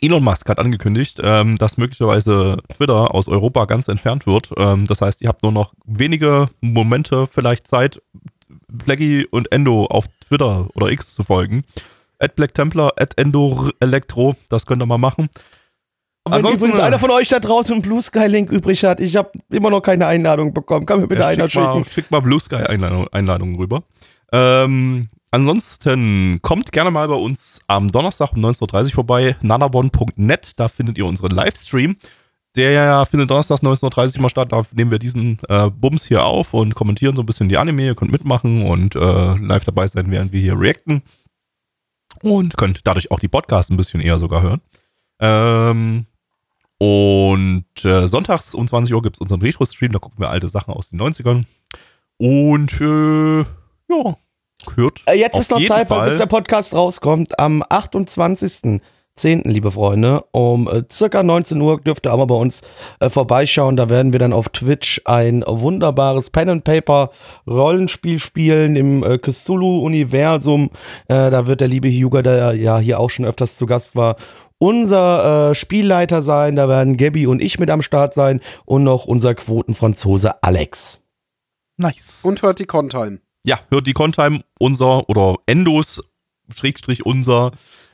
Elon 0.00 0.22
Musk 0.22 0.48
hat 0.48 0.60
angekündigt, 0.60 1.18
ähm, 1.20 1.58
dass 1.58 1.76
möglicherweise 1.76 2.58
Twitter 2.76 3.12
aus 3.12 3.26
Europa 3.26 3.64
ganz 3.64 3.88
entfernt 3.88 4.24
wird. 4.24 4.52
Ähm, 4.56 4.86
das 4.86 5.00
heißt, 5.00 5.20
ihr 5.22 5.28
habt 5.28 5.42
nur 5.42 5.50
noch 5.50 5.74
wenige 5.84 6.46
Momente 6.60 7.26
vielleicht 7.26 7.66
Zeit, 7.66 8.00
Blackie 8.68 9.26
und 9.26 9.50
Endo 9.50 9.86
auf 9.86 10.06
Twitter 10.28 10.68
oder 10.74 10.92
X 10.92 11.12
zu 11.12 11.24
folgen. 11.24 11.64
At 12.20 12.36
Black 12.36 12.54
Templar, 12.54 12.92
at 12.98 13.18
Endo 13.18 13.72
Elektro, 13.80 14.36
das 14.48 14.64
könnt 14.64 14.80
ihr 14.80 14.86
mal 14.86 14.96
machen. 14.96 15.28
Wenn 16.26 16.34
Ansonsten, 16.34 16.64
übrigens 16.64 16.78
äh, 16.78 16.82
einer 16.86 16.98
von 16.98 17.10
euch 17.10 17.28
da 17.28 17.38
draußen 17.38 17.74
einen 17.74 17.82
Blue 17.82 18.00
Sky 18.00 18.26
Link 18.26 18.50
übrig 18.50 18.82
hat, 18.84 18.98
ich 18.98 19.14
habe 19.16 19.30
immer 19.50 19.68
noch 19.68 19.82
keine 19.82 20.06
Einladung 20.06 20.54
bekommen. 20.54 20.86
Kann 20.86 21.00
mir 21.00 21.06
bitte 21.06 21.20
Ja, 21.20 21.28
einer 21.28 21.48
schick, 21.50 21.62
mal, 21.62 21.76
schicken? 21.78 21.90
schick 21.90 22.10
mal 22.10 22.20
Blue 22.20 22.40
Sky 22.40 22.56
Einladung, 22.56 23.06
Einladungen 23.08 23.56
rüber. 23.56 23.82
Ähm, 24.32 25.10
ansonsten 25.30 26.38
kommt 26.40 26.72
gerne 26.72 26.90
mal 26.90 27.06
bei 27.08 27.14
uns 27.14 27.60
am 27.66 27.92
Donnerstag 27.92 28.32
um 28.32 28.42
19.30 28.42 28.86
Uhr 28.86 28.90
vorbei, 28.92 29.36
nanabon.net, 29.42 30.52
da 30.56 30.68
findet 30.68 30.96
ihr 30.96 31.04
unseren 31.04 31.30
Livestream. 31.30 31.96
Der 32.56 32.70
ja 32.70 33.04
findet 33.04 33.28
donnerstags 33.30 33.62
19.30 33.62 34.16
Uhr 34.16 34.22
mal 34.22 34.28
statt, 34.30 34.52
da 34.52 34.62
nehmen 34.72 34.92
wir 34.92 34.98
diesen 35.00 35.38
äh, 35.48 35.68
Bums 35.70 36.06
hier 36.06 36.24
auf 36.24 36.54
und 36.54 36.74
kommentieren 36.74 37.16
so 37.16 37.22
ein 37.22 37.26
bisschen 37.26 37.48
die 37.50 37.58
Anime, 37.58 37.84
ihr 37.84 37.94
könnt 37.96 38.12
mitmachen 38.12 38.64
und 38.64 38.94
äh, 38.94 39.34
live 39.36 39.64
dabei 39.64 39.86
sein, 39.88 40.10
während 40.10 40.32
wir 40.32 40.40
hier 40.40 40.58
reacten. 40.58 41.02
Und 42.22 42.56
könnt 42.56 42.86
dadurch 42.86 43.10
auch 43.10 43.18
die 43.18 43.28
Podcasts 43.28 43.70
ein 43.70 43.76
bisschen 43.76 44.00
eher 44.00 44.18
sogar 44.18 44.42
hören. 44.42 44.60
Ähm, 45.20 46.06
und 46.78 47.64
äh, 47.84 48.06
sonntags 48.06 48.54
um 48.54 48.66
20 48.66 48.94
Uhr 48.94 49.02
gibt 49.02 49.16
es 49.16 49.20
unseren 49.20 49.40
Retro-Stream, 49.40 49.92
da 49.92 49.98
gucken 49.98 50.18
wir 50.20 50.30
alte 50.30 50.48
Sachen 50.48 50.74
aus 50.74 50.90
den 50.90 51.00
90ern. 51.00 51.44
Und 52.18 52.80
äh, 52.80 53.40
ja, 53.88 54.16
hört. 54.74 55.02
Äh, 55.06 55.14
jetzt 55.18 55.38
ist 55.38 55.50
noch 55.50 55.62
Zeit, 55.62 55.88
Fall- 55.88 56.08
bis 56.08 56.18
der 56.18 56.26
Podcast 56.26 56.74
rauskommt. 56.74 57.38
Am 57.38 57.62
28.10., 57.62 58.80
liebe 59.48 59.70
Freunde, 59.70 60.24
um 60.32 60.68
äh, 60.68 60.82
circa 60.90 61.22
19 61.22 61.60
Uhr 61.60 61.80
dürft 61.80 62.06
ihr 62.06 62.16
mal 62.16 62.24
bei 62.26 62.34
uns 62.34 62.62
äh, 63.00 63.08
vorbeischauen. 63.10 63.76
Da 63.76 63.88
werden 63.88 64.12
wir 64.12 64.20
dann 64.20 64.32
auf 64.32 64.48
Twitch 64.48 65.00
ein 65.04 65.44
wunderbares 65.46 66.30
Pen 66.30 66.48
and 66.48 66.64
Paper 66.64 67.10
Rollenspiel 67.48 68.18
spielen 68.18 68.76
im 68.76 69.02
äh, 69.02 69.18
Cthulhu-Universum. 69.18 70.70
Äh, 71.08 71.30
da 71.30 71.46
wird 71.46 71.60
der 71.60 71.68
liebe 71.68 71.88
Hyuga, 71.88 72.22
der 72.22 72.54
ja 72.54 72.78
hier 72.78 72.98
auch 73.00 73.10
schon 73.10 73.24
öfters 73.24 73.56
zu 73.56 73.66
Gast 73.66 73.94
war, 73.96 74.16
unser 74.58 75.50
äh, 75.50 75.54
Spielleiter 75.54 76.22
sein. 76.22 76.56
Da 76.56 76.68
werden 76.68 76.96
Gabby 76.96 77.26
und 77.26 77.42
ich 77.42 77.58
mit 77.58 77.70
am 77.70 77.82
Start 77.82 78.14
sein 78.14 78.40
und 78.64 78.84
noch 78.84 79.04
unser 79.06 79.34
Quotenfranzose 79.34 80.42
Alex. 80.42 81.00
Nice. 81.76 82.20
Und 82.24 82.42
hört 82.42 82.58
die 82.58 82.66
Contime. 82.66 83.18
ja, 83.46 83.60
hört 83.70 83.86
die 83.86 83.92
Contime, 83.92 84.40
unser 84.58 85.08
oder 85.08 85.36
Endos, 85.46 86.00
Schrägstrich 86.54 87.04
unser 87.04 87.52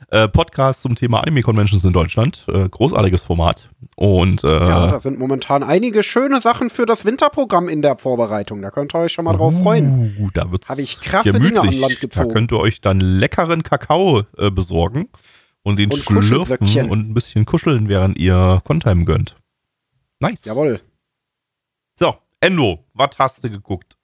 äh, 0.09 0.27
Podcast 0.27 0.81
zum 0.81 0.95
Thema 0.95 1.21
Anime 1.21 1.41
Conventions 1.41 1.83
in 1.83 1.93
Deutschland. 1.93 2.45
Äh, 2.47 2.67
großartiges 2.69 3.23
Format. 3.23 3.69
Und 3.95 4.43
äh, 4.43 4.47
Ja, 4.47 4.87
da 4.87 4.99
sind 4.99 5.17
momentan 5.17 5.63
einige 5.63 6.03
schöne 6.03 6.41
Sachen 6.41 6.69
für 6.69 6.85
das 6.85 7.05
Winterprogramm 7.05 7.69
in 7.69 7.81
der 7.81 7.97
Vorbereitung. 7.97 8.61
Da 8.61 8.69
könnt 8.69 8.93
ihr 8.93 8.99
euch 8.99 9.13
schon 9.13 9.25
mal 9.25 9.35
drauf 9.37 9.53
freuen. 9.63 10.17
Uh, 10.19 10.29
da 10.33 10.51
wird's 10.51 10.67
Hab 10.67 10.79
ich 10.79 10.99
krasse 10.99 11.31
gemütlich. 11.31 11.53
Dinge 11.53 11.61
an 11.61 11.79
Land 11.79 12.01
gezogen. 12.01 12.27
Da 12.27 12.33
könnt 12.33 12.51
ihr 12.51 12.59
euch 12.59 12.81
dann 12.81 12.99
leckeren 12.99 13.63
Kakao 13.63 14.23
äh, 14.37 14.51
besorgen 14.51 15.07
und 15.63 15.77
den 15.77 15.91
Und 15.91 15.99
schlürfen 15.99 16.89
und 16.89 17.09
ein 17.09 17.13
bisschen 17.13 17.45
kuscheln, 17.45 17.87
während 17.89 18.17
ihr 18.17 18.61
Contime 18.63 19.05
gönnt. 19.05 19.35
Nice. 20.19 20.45
Jawohl. 20.45 20.81
So, 21.99 22.15
Endo, 22.39 22.85
was 22.93 23.11
hast 23.17 23.43
du 23.43 23.49
geguckt? 23.49 23.97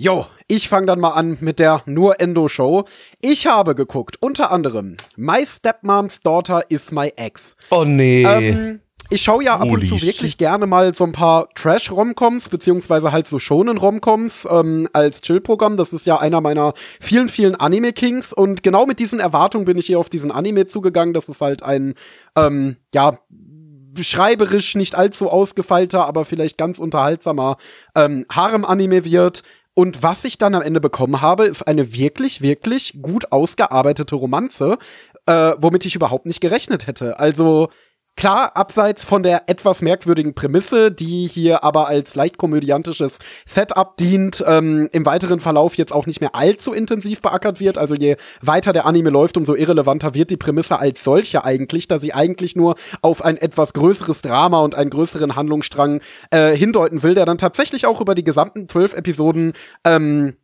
Jo, 0.00 0.26
ich 0.46 0.68
fange 0.68 0.86
dann 0.86 1.00
mal 1.00 1.10
an 1.10 1.38
mit 1.40 1.58
der 1.58 1.82
Nur 1.86 2.20
Endo 2.20 2.48
Show. 2.48 2.84
Ich 3.20 3.48
habe 3.48 3.74
geguckt, 3.74 4.16
unter 4.20 4.52
anderem 4.52 4.96
My 5.16 5.44
Stepmom's 5.44 6.20
Daughter 6.20 6.70
is 6.70 6.92
My 6.92 7.12
Ex. 7.16 7.56
Oh 7.70 7.84
nee. 7.84 8.22
Ähm, 8.22 8.80
ich 9.10 9.22
schaue 9.22 9.44
ja 9.44 9.54
ab 9.54 9.62
und 9.62 9.70
Holy 9.70 9.86
zu 9.86 9.98
shit. 9.98 10.08
wirklich 10.08 10.36
gerne 10.36 10.66
mal 10.66 10.94
so 10.94 11.04
ein 11.04 11.12
paar 11.12 11.48
Trash-Romcoms, 11.54 12.50
beziehungsweise 12.50 13.10
halt 13.10 13.26
so 13.26 13.38
Shonen-Romcoms 13.38 14.46
ähm, 14.50 14.88
als 14.92 15.22
Chill-Programm. 15.22 15.76
Das 15.76 15.92
ist 15.92 16.06
ja 16.06 16.18
einer 16.18 16.40
meiner 16.40 16.74
vielen, 17.00 17.28
vielen 17.28 17.54
Anime-Kings. 17.54 18.32
Und 18.32 18.62
genau 18.62 18.84
mit 18.84 18.98
diesen 18.98 19.18
Erwartungen 19.18 19.64
bin 19.64 19.78
ich 19.78 19.86
hier 19.86 19.98
auf 19.98 20.10
diesen 20.10 20.30
Anime 20.30 20.66
zugegangen. 20.66 21.14
Das 21.14 21.28
ist 21.28 21.40
halt 21.40 21.62
ein, 21.62 21.94
ähm, 22.36 22.76
ja, 22.94 23.18
schreiberisch 23.98 24.74
nicht 24.74 24.94
allzu 24.94 25.30
ausgefeilter, 25.30 26.06
aber 26.06 26.24
vielleicht 26.24 26.58
ganz 26.58 26.78
unterhaltsamer 26.78 27.56
ähm, 27.94 28.26
Harem-Anime 28.30 29.04
wird. 29.04 29.42
Und 29.72 30.02
was 30.02 30.24
ich 30.24 30.38
dann 30.38 30.54
am 30.54 30.62
Ende 30.62 30.80
bekommen 30.80 31.22
habe, 31.22 31.46
ist 31.46 31.62
eine 31.62 31.94
wirklich, 31.94 32.42
wirklich 32.42 32.98
gut 33.00 33.32
ausgearbeitete 33.32 34.16
Romanze, 34.16 34.76
äh, 35.26 35.52
womit 35.58 35.86
ich 35.86 35.94
überhaupt 35.94 36.26
nicht 36.26 36.40
gerechnet 36.40 36.86
hätte. 36.86 37.18
Also 37.18 37.70
Klar, 38.18 38.56
abseits 38.56 39.04
von 39.04 39.22
der 39.22 39.44
etwas 39.46 39.80
merkwürdigen 39.80 40.34
Prämisse, 40.34 40.90
die 40.90 41.28
hier 41.28 41.62
aber 41.62 41.86
als 41.86 42.16
leicht 42.16 42.36
komödiantisches 42.36 43.18
Setup 43.46 43.96
dient, 43.96 44.44
ähm, 44.44 44.88
im 44.90 45.06
weiteren 45.06 45.38
Verlauf 45.38 45.76
jetzt 45.76 45.92
auch 45.92 46.04
nicht 46.04 46.20
mehr 46.20 46.34
allzu 46.34 46.72
intensiv 46.72 47.22
beackert 47.22 47.60
wird. 47.60 47.78
Also 47.78 47.94
je 47.94 48.16
weiter 48.42 48.72
der 48.72 48.86
Anime 48.86 49.10
läuft, 49.10 49.36
umso 49.36 49.54
irrelevanter 49.54 50.14
wird 50.14 50.30
die 50.30 50.36
Prämisse 50.36 50.80
als 50.80 51.04
solche 51.04 51.44
eigentlich, 51.44 51.86
da 51.86 52.00
sie 52.00 52.12
eigentlich 52.12 52.56
nur 52.56 52.74
auf 53.02 53.24
ein 53.24 53.36
etwas 53.36 53.72
größeres 53.72 54.20
Drama 54.20 54.62
und 54.62 54.74
einen 54.74 54.90
größeren 54.90 55.36
Handlungsstrang 55.36 56.00
äh, 56.32 56.56
hindeuten 56.56 57.04
will, 57.04 57.14
der 57.14 57.24
dann 57.24 57.38
tatsächlich 57.38 57.86
auch 57.86 58.00
über 58.00 58.16
die 58.16 58.24
gesamten 58.24 58.68
zwölf 58.68 58.94
Episoden 58.94 59.52
ähm, 59.84 60.34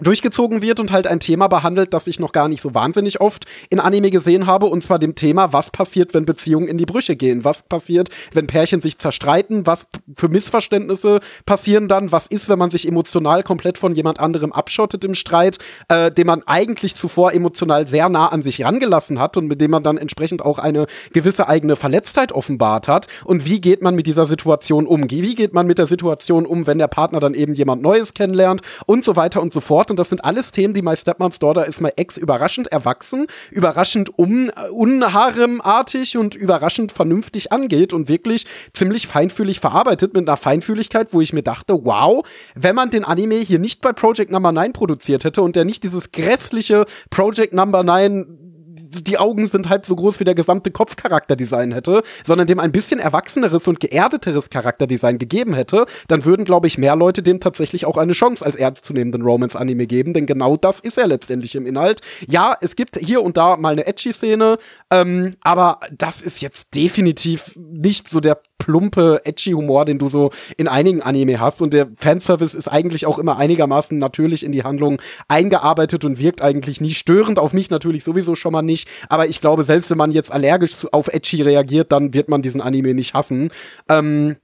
durchgezogen 0.00 0.62
wird 0.62 0.80
und 0.80 0.92
halt 0.92 1.06
ein 1.06 1.20
Thema 1.20 1.48
behandelt, 1.48 1.92
das 1.94 2.06
ich 2.06 2.20
noch 2.20 2.32
gar 2.32 2.48
nicht 2.48 2.62
so 2.62 2.74
wahnsinnig 2.74 3.20
oft 3.20 3.44
in 3.70 3.80
Anime 3.80 4.10
gesehen 4.10 4.46
habe, 4.46 4.66
und 4.66 4.82
zwar 4.82 4.98
dem 4.98 5.14
Thema, 5.14 5.52
was 5.52 5.70
passiert, 5.70 6.14
wenn 6.14 6.24
Beziehungen 6.24 6.68
in 6.68 6.78
die 6.78 6.86
Brüche 6.86 7.16
gehen, 7.16 7.44
was 7.44 7.62
passiert, 7.62 8.08
wenn 8.32 8.46
Pärchen 8.46 8.80
sich 8.80 8.98
zerstreiten, 8.98 9.66
was 9.66 9.86
für 10.16 10.28
Missverständnisse 10.28 11.20
passieren 11.46 11.88
dann, 11.88 12.12
was 12.12 12.26
ist, 12.26 12.48
wenn 12.48 12.58
man 12.58 12.70
sich 12.70 12.86
emotional 12.86 13.42
komplett 13.42 13.78
von 13.78 13.94
jemand 13.94 14.20
anderem 14.20 14.52
abschottet 14.52 15.04
im 15.04 15.14
Streit, 15.14 15.58
äh, 15.88 16.10
den 16.10 16.26
man 16.26 16.42
eigentlich 16.46 16.94
zuvor 16.94 17.32
emotional 17.32 17.86
sehr 17.86 18.08
nah 18.08 18.28
an 18.28 18.42
sich 18.42 18.64
rangelassen 18.64 19.18
hat 19.18 19.36
und 19.36 19.46
mit 19.46 19.60
dem 19.60 19.70
man 19.70 19.82
dann 19.82 19.98
entsprechend 19.98 20.44
auch 20.44 20.58
eine 20.58 20.86
gewisse 21.12 21.48
eigene 21.48 21.76
Verletztheit 21.76 22.32
offenbart 22.32 22.88
hat? 22.88 23.06
Und 23.24 23.46
wie 23.46 23.60
geht 23.60 23.82
man 23.82 23.94
mit 23.94 24.06
dieser 24.06 24.26
Situation 24.26 24.86
um, 24.86 25.08
wie 25.10 25.34
geht 25.34 25.54
man 25.54 25.66
mit 25.66 25.78
der 25.78 25.86
Situation 25.86 26.46
um, 26.46 26.66
wenn 26.66 26.78
der 26.78 26.88
Partner 26.88 27.20
dann 27.20 27.34
eben 27.34 27.54
jemand 27.54 27.82
Neues 27.82 28.14
kennenlernt? 28.14 28.62
Und 28.86 29.04
so 29.04 29.16
weiter 29.16 29.42
und 29.42 29.52
so 29.52 29.60
fort 29.60 29.87
Ort. 29.88 29.90
Und 29.90 29.98
das 29.98 30.08
sind 30.10 30.24
alles 30.24 30.52
Themen, 30.52 30.74
die 30.74 30.82
My 30.82 30.96
Stepmom's 30.96 31.38
Daughter 31.38 31.66
ist 31.66 31.80
My 31.80 31.90
Ex 31.96 32.16
überraschend 32.16 32.68
erwachsen, 32.68 33.26
überraschend 33.50 34.18
un 34.18 34.50
unharemartig 34.70 36.16
und 36.16 36.34
überraschend 36.34 36.92
vernünftig 36.92 37.52
angeht 37.52 37.92
und 37.92 38.08
wirklich 38.08 38.46
ziemlich 38.72 39.06
feinfühlig 39.06 39.60
verarbeitet 39.60 40.14
mit 40.14 40.28
einer 40.28 40.36
Feinfühligkeit, 40.36 41.08
wo 41.12 41.20
ich 41.20 41.32
mir 41.32 41.42
dachte, 41.42 41.84
wow, 41.84 42.26
wenn 42.54 42.74
man 42.74 42.90
den 42.90 43.04
Anime 43.04 43.36
hier 43.36 43.58
nicht 43.58 43.80
bei 43.80 43.92
Project 43.92 44.30
Number 44.30 44.52
9 44.52 44.72
produziert 44.72 45.24
hätte 45.24 45.42
und 45.42 45.56
der 45.56 45.64
nicht 45.64 45.82
dieses 45.82 46.12
grässliche 46.12 46.84
Project 47.10 47.54
Number 47.54 47.82
9 47.82 48.47
die 48.78 49.18
Augen 49.18 49.46
sind 49.46 49.68
halb 49.68 49.86
so 49.86 49.96
groß 49.96 50.20
wie 50.20 50.24
der 50.24 50.34
gesamte 50.34 50.70
Kopfcharakterdesign 50.70 51.72
hätte, 51.72 52.02
sondern 52.24 52.46
dem 52.46 52.60
ein 52.60 52.72
bisschen 52.72 53.00
erwachseneres 53.00 53.68
und 53.68 53.80
geerdeteres 53.80 54.50
Charakterdesign 54.50 55.18
gegeben 55.18 55.54
hätte, 55.54 55.86
dann 56.08 56.24
würden, 56.24 56.44
glaube 56.44 56.66
ich, 56.66 56.78
mehr 56.78 56.96
Leute 56.96 57.22
dem 57.22 57.40
tatsächlich 57.40 57.86
auch 57.86 57.96
eine 57.96 58.12
Chance 58.12 58.44
als 58.44 58.56
ernstzunehmenden 58.56 59.22
Romance-Anime 59.22 59.86
geben, 59.86 60.14
denn 60.14 60.26
genau 60.26 60.56
das 60.56 60.80
ist 60.80 60.98
er 60.98 61.06
letztendlich 61.06 61.54
im 61.54 61.66
Inhalt. 61.66 62.00
Ja, 62.28 62.56
es 62.60 62.76
gibt 62.76 62.96
hier 62.96 63.22
und 63.22 63.36
da 63.36 63.56
mal 63.56 63.72
eine 63.72 63.86
Edgy-Szene, 63.86 64.58
ähm, 64.90 65.36
aber 65.42 65.80
das 65.96 66.22
ist 66.22 66.42
jetzt 66.42 66.74
definitiv 66.74 67.54
nicht 67.56 68.08
so 68.08 68.20
der 68.20 68.40
plumpe, 68.58 69.22
edgy 69.24 69.52
Humor, 69.52 69.84
den 69.84 69.98
du 69.98 70.08
so 70.08 70.30
in 70.56 70.68
einigen 70.68 71.02
Anime 71.02 71.40
hast. 71.40 71.62
Und 71.62 71.72
der 71.72 71.88
Fanservice 71.96 72.54
ist 72.56 72.68
eigentlich 72.68 73.06
auch 73.06 73.18
immer 73.18 73.38
einigermaßen 73.38 73.96
natürlich 73.98 74.44
in 74.44 74.52
die 74.52 74.64
Handlung 74.64 75.00
eingearbeitet 75.28 76.04
und 76.04 76.18
wirkt 76.18 76.42
eigentlich 76.42 76.80
nie 76.80 76.90
störend. 76.90 77.38
Auf 77.38 77.52
mich 77.52 77.70
natürlich 77.70 78.04
sowieso 78.04 78.34
schon 78.34 78.52
mal 78.52 78.62
nicht. 78.62 78.88
Aber 79.08 79.26
ich 79.26 79.40
glaube, 79.40 79.64
selbst 79.64 79.90
wenn 79.90 79.98
man 79.98 80.12
jetzt 80.12 80.32
allergisch 80.32 80.72
auf 80.92 81.08
edgy 81.08 81.42
reagiert, 81.42 81.92
dann 81.92 82.14
wird 82.14 82.28
man 82.28 82.42
diesen 82.42 82.60
Anime 82.60 82.94
nicht 82.94 83.14
hassen. 83.14 83.50
Ähm, 83.88 84.36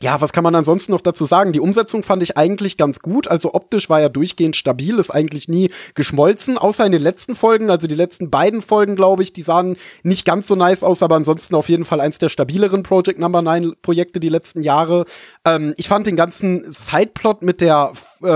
ja, 0.00 0.20
was 0.20 0.32
kann 0.32 0.44
man 0.44 0.54
ansonsten 0.54 0.92
noch 0.92 1.00
dazu 1.00 1.24
sagen? 1.24 1.52
Die 1.52 1.60
Umsetzung 1.60 2.02
fand 2.02 2.22
ich 2.22 2.36
eigentlich 2.36 2.76
ganz 2.76 3.00
gut. 3.00 3.28
Also 3.28 3.54
optisch 3.54 3.88
war 3.88 4.00
er 4.00 4.10
durchgehend 4.10 4.54
stabil, 4.54 4.98
ist 4.98 5.10
eigentlich 5.10 5.48
nie 5.48 5.70
geschmolzen, 5.94 6.58
außer 6.58 6.84
in 6.84 6.92
den 6.92 7.00
letzten 7.00 7.34
Folgen. 7.34 7.70
Also 7.70 7.86
die 7.86 7.94
letzten 7.94 8.28
beiden 8.28 8.60
Folgen, 8.60 8.94
glaube 8.94 9.22
ich, 9.22 9.32
die 9.32 9.42
sahen 9.42 9.76
nicht 10.02 10.26
ganz 10.26 10.48
so 10.48 10.54
nice 10.54 10.82
aus, 10.82 11.02
aber 11.02 11.16
ansonsten 11.16 11.54
auf 11.54 11.70
jeden 11.70 11.86
Fall 11.86 12.00
eins 12.02 12.18
der 12.18 12.28
stabileren 12.28 12.82
Project 12.82 13.18
Number 13.18 13.40
9 13.40 13.72
Projekte 13.80 14.20
die 14.20 14.28
letzten 14.28 14.60
Jahre. 14.62 15.06
Ähm, 15.46 15.72
ich 15.78 15.88
fand 15.88 16.06
den 16.06 16.16
ganzen 16.16 16.70
Sideplot 16.70 17.40
mit 17.40 17.62
der, 17.62 17.92
äh, 18.22 18.28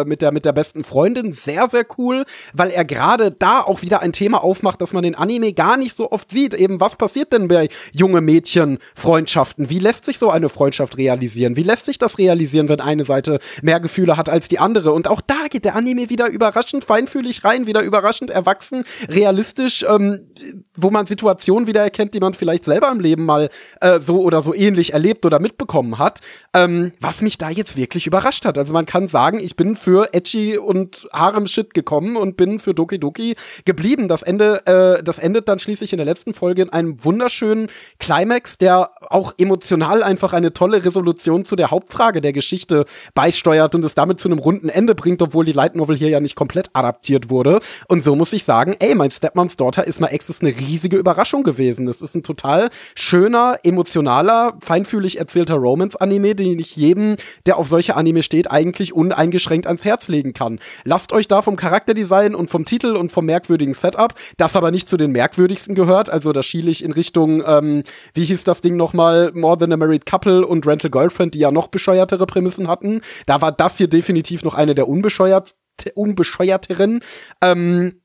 äh, 0.00 0.04
mit 0.04 0.22
der, 0.22 0.32
mit 0.32 0.44
der 0.44 0.52
besten 0.52 0.84
Freundin 0.84 1.32
sehr, 1.32 1.68
sehr 1.68 1.84
cool, 1.96 2.24
weil 2.52 2.70
er 2.70 2.84
gerade 2.84 3.30
da 3.30 3.60
auch 3.60 3.82
wieder 3.82 4.00
ein 4.00 4.12
Thema 4.12 4.42
aufmacht, 4.42 4.80
dass 4.80 4.92
man 4.92 5.02
den 5.02 5.14
Anime 5.14 5.52
gar 5.52 5.76
nicht 5.76 5.96
so 5.96 6.10
oft 6.10 6.30
sieht. 6.30 6.54
Eben, 6.54 6.80
was 6.80 6.96
passiert 6.96 7.32
denn 7.32 7.48
bei 7.48 7.68
junge 7.92 8.20
Mädchen 8.20 8.78
Freundschaften? 8.94 9.70
Wie 9.70 9.78
lässt 9.78 10.04
sich 10.04 10.18
so 10.18 10.30
eine 10.30 10.48
Freundschaft 10.48 10.98
realisieren? 10.98 11.56
Wie 11.56 11.62
lässt 11.62 11.84
sich 11.84 11.98
das 11.98 12.18
realisieren, 12.18 12.68
wenn 12.68 12.80
eine 12.80 13.04
Seite 13.04 13.38
mehr 13.62 13.80
Gefühle 13.80 14.16
hat 14.16 14.28
als 14.28 14.48
die 14.48 14.58
andere? 14.58 14.92
Und 14.92 15.08
auch 15.08 15.20
da 15.20 15.46
geht 15.50 15.64
der 15.64 15.76
Anime 15.76 16.10
wieder 16.10 16.28
überraschend 16.28 16.84
feinfühlig 16.84 17.44
rein, 17.44 17.66
wieder 17.66 17.82
überraschend 17.82 18.30
erwachsen, 18.30 18.84
realistisch, 19.08 19.84
ähm, 19.88 20.32
wo 20.76 20.90
man 20.90 21.06
Situationen 21.06 21.66
wieder 21.66 21.82
erkennt, 21.82 22.14
die 22.14 22.20
man 22.20 22.34
vielleicht 22.34 22.64
selber 22.64 22.90
im 22.90 23.00
Leben 23.00 23.24
mal 23.24 23.48
äh, 23.80 24.00
so 24.00 24.20
oder 24.20 24.42
so 24.42 24.54
ähnlich 24.54 24.92
erlebt 24.92 25.24
oder 25.24 25.38
mitbekommen 25.38 25.98
hat, 25.98 26.20
ähm, 26.54 26.92
was 27.00 27.20
mich 27.20 27.38
da 27.38 27.50
jetzt 27.50 27.76
wirklich 27.76 28.06
überrascht 28.06 28.44
hat. 28.44 28.58
Also 28.58 28.72
man 28.72 28.86
kann 28.86 29.08
sagen, 29.08 29.27
ich 29.36 29.56
bin 29.56 29.76
für 29.76 30.14
Edgy 30.14 30.56
und 30.56 31.08
Harem-Shit 31.12 31.74
gekommen 31.74 32.16
und 32.16 32.36
bin 32.36 32.58
für 32.58 32.74
Doki 32.74 32.98
Doki 32.98 33.36
geblieben. 33.64 34.08
Das 34.08 34.22
Ende, 34.22 34.66
äh, 34.66 35.02
das 35.02 35.18
endet 35.18 35.48
dann 35.48 35.58
schließlich 35.58 35.92
in 35.92 35.98
der 35.98 36.06
letzten 36.06 36.34
Folge 36.34 36.62
in 36.62 36.70
einem 36.70 37.04
wunderschönen 37.04 37.68
Climax, 37.98 38.58
der 38.58 38.90
auch 39.10 39.34
emotional 39.38 40.02
einfach 40.02 40.32
eine 40.32 40.52
tolle 40.52 40.84
Resolution 40.84 41.44
zu 41.44 41.56
der 41.56 41.70
Hauptfrage 41.70 42.20
der 42.20 42.32
Geschichte 42.32 42.84
beisteuert 43.14 43.74
und 43.74 43.84
es 43.84 43.94
damit 43.94 44.20
zu 44.20 44.28
einem 44.28 44.38
runden 44.38 44.68
Ende 44.68 44.94
bringt, 44.94 45.20
obwohl 45.22 45.44
die 45.44 45.52
Light 45.52 45.76
Novel 45.76 45.96
hier 45.96 46.08
ja 46.08 46.20
nicht 46.20 46.36
komplett 46.36 46.70
adaptiert 46.72 47.30
wurde. 47.30 47.60
Und 47.88 48.04
so 48.04 48.16
muss 48.16 48.32
ich 48.32 48.44
sagen, 48.44 48.76
ey, 48.78 48.94
mein 48.94 49.10
Stepmom's 49.10 49.56
Daughter 49.56 49.86
ist 49.86 50.00
mal 50.00 50.08
Ex 50.08 50.28
ist 50.28 50.42
eine 50.42 50.58
riesige 50.58 50.96
Überraschung 50.96 51.42
gewesen. 51.42 51.86
Das 51.86 52.00
ist 52.02 52.14
ein 52.14 52.22
total 52.22 52.70
schöner, 52.94 53.58
emotionaler, 53.62 54.56
feinfühlig 54.60 55.18
erzählter 55.18 55.56
Romance-Anime, 55.56 56.34
den 56.34 56.58
ich 56.58 56.76
jedem, 56.76 57.16
der 57.46 57.58
auf 57.58 57.68
solche 57.68 57.96
Anime 57.96 58.22
steht, 58.22 58.50
eigentlich 58.50 58.94
uneingeschränkt 59.18 59.66
ans 59.66 59.84
Herz 59.84 60.08
legen 60.08 60.32
kann. 60.32 60.60
Lasst 60.84 61.12
euch 61.12 61.28
da 61.28 61.42
vom 61.42 61.56
Charakterdesign 61.56 62.34
und 62.34 62.50
vom 62.50 62.64
Titel 62.64 62.96
und 62.96 63.10
vom 63.10 63.26
merkwürdigen 63.26 63.74
Setup, 63.74 64.14
das 64.36 64.56
aber 64.56 64.70
nicht 64.70 64.88
zu 64.88 64.96
den 64.96 65.10
merkwürdigsten 65.10 65.74
gehört, 65.74 66.08
also 66.08 66.32
da 66.32 66.42
schiele 66.42 66.70
ich 66.70 66.84
in 66.84 66.92
Richtung, 66.92 67.42
ähm, 67.44 67.82
wie 68.14 68.24
hieß 68.24 68.44
das 68.44 68.60
Ding 68.60 68.76
nochmal, 68.76 69.32
More 69.34 69.58
Than 69.58 69.72
a 69.72 69.76
Married 69.76 70.06
Couple 70.06 70.46
und 70.46 70.66
Rental 70.66 70.90
Girlfriend, 70.90 71.34
die 71.34 71.40
ja 71.40 71.50
noch 71.50 71.66
bescheuertere 71.66 72.26
Prämissen 72.26 72.68
hatten. 72.68 73.00
Da 73.26 73.40
war 73.40 73.52
das 73.52 73.78
hier 73.78 73.88
definitiv 73.88 74.44
noch 74.44 74.54
eine 74.54 74.74
der 74.74 74.88
unbescheuert, 74.88 75.54
unbescheuerteren. 75.94 77.00
Ähm, 77.42 78.00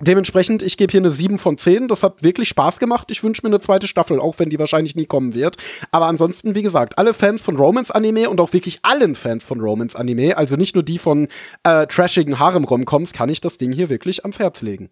Dementsprechend, 0.00 0.62
ich 0.62 0.76
gebe 0.76 0.90
hier 0.90 1.00
eine 1.00 1.12
7 1.12 1.38
von 1.38 1.56
10. 1.56 1.86
Das 1.86 2.02
hat 2.02 2.24
wirklich 2.24 2.48
Spaß 2.48 2.80
gemacht. 2.80 3.12
Ich 3.12 3.22
wünsche 3.22 3.42
mir 3.44 3.50
eine 3.50 3.60
zweite 3.60 3.86
Staffel, 3.86 4.18
auch 4.18 4.40
wenn 4.40 4.50
die 4.50 4.58
wahrscheinlich 4.58 4.96
nie 4.96 5.06
kommen 5.06 5.34
wird. 5.34 5.56
Aber 5.92 6.06
ansonsten, 6.06 6.56
wie 6.56 6.62
gesagt, 6.62 6.98
alle 6.98 7.14
Fans 7.14 7.40
von 7.40 7.56
Romance-Anime 7.56 8.28
und 8.28 8.40
auch 8.40 8.52
wirklich 8.52 8.80
allen 8.82 9.14
Fans 9.14 9.44
von 9.44 9.60
Romance-Anime, 9.60 10.36
also 10.36 10.56
nicht 10.56 10.74
nur 10.74 10.82
die 10.82 10.98
von 10.98 11.28
äh, 11.62 11.86
trashigen 11.86 12.40
Harem-Romcoms, 12.40 13.12
kann 13.12 13.28
ich 13.28 13.40
das 13.40 13.56
Ding 13.56 13.70
hier 13.70 13.88
wirklich 13.88 14.24
ans 14.24 14.40
Herz 14.40 14.62
legen. 14.62 14.90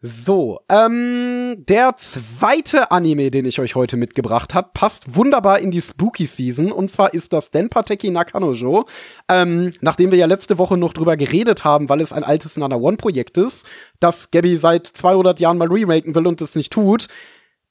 So, 0.00 0.60
ähm, 0.68 1.56
der 1.58 1.96
zweite 1.96 2.92
Anime, 2.92 3.32
den 3.32 3.44
ich 3.44 3.58
euch 3.58 3.74
heute 3.74 3.96
mitgebracht 3.96 4.54
habe, 4.54 4.70
passt 4.72 5.16
wunderbar 5.16 5.58
in 5.58 5.72
die 5.72 5.80
Spooky 5.80 6.26
Season. 6.26 6.70
Und 6.70 6.88
zwar 6.88 7.14
ist 7.14 7.32
das 7.32 7.50
Denpateki 7.50 8.10
Nakanojo. 8.10 8.86
Ähm, 9.28 9.72
nachdem 9.80 10.12
wir 10.12 10.18
ja 10.18 10.26
letzte 10.26 10.56
Woche 10.56 10.76
noch 10.76 10.92
drüber 10.92 11.16
geredet 11.16 11.64
haben, 11.64 11.88
weil 11.88 12.00
es 12.00 12.12
ein 12.12 12.22
altes 12.22 12.56
Nana 12.56 12.76
One-Projekt 12.76 13.38
ist, 13.38 13.66
das 13.98 14.30
Gabby 14.30 14.56
seit 14.56 14.86
200 14.86 15.40
Jahren 15.40 15.58
mal 15.58 15.66
remaken 15.66 16.14
will 16.14 16.28
und 16.28 16.40
es 16.42 16.54
nicht 16.54 16.72
tut. 16.72 17.08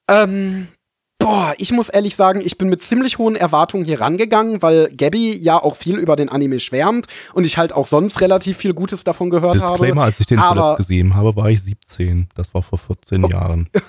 Ähm, 0.10 0.68
Boah, 1.20 1.56
ich 1.58 1.72
muss 1.72 1.90
ehrlich 1.90 2.16
sagen, 2.16 2.42
ich 2.44 2.58
bin 2.58 2.70
mit 2.70 2.84
ziemlich 2.84 3.18
hohen 3.18 3.36
Erwartungen 3.36 3.86
hier 3.86 4.02
rangegangen, 4.02 4.62
weil 4.62 4.92
Gabby 4.96 5.36
ja 5.36 5.62
auch 5.62 5.76
viel 5.76 5.98
über 5.98 6.16
den 6.16 6.30
Anime 6.30 6.60
schwärmt 6.60 7.08
und 7.34 7.46
ich 7.46 7.58
halt 7.58 7.74
auch 7.74 7.88
sonst 7.88 8.22
relativ 8.22 8.58
viel 8.58 8.74
Gutes 8.74 9.04
davon 9.04 9.30
gehört 9.30 9.56
Disclaimer, 9.56 9.72
habe. 9.72 9.82
Disclaimer, 9.82 10.04
als 10.04 10.20
ich 10.20 10.28
den 10.28 10.40
aber, 10.40 10.62
zuletzt 10.62 10.78
gesehen 10.78 11.16
habe, 11.16 11.36
war 11.36 11.50
ich 11.50 11.64
17. 11.64 12.30
Das 12.36 12.54
war 12.54 12.62
vor 12.62 12.78
14 12.78 13.26
oh. 13.26 13.30
Jahren. 13.30 13.70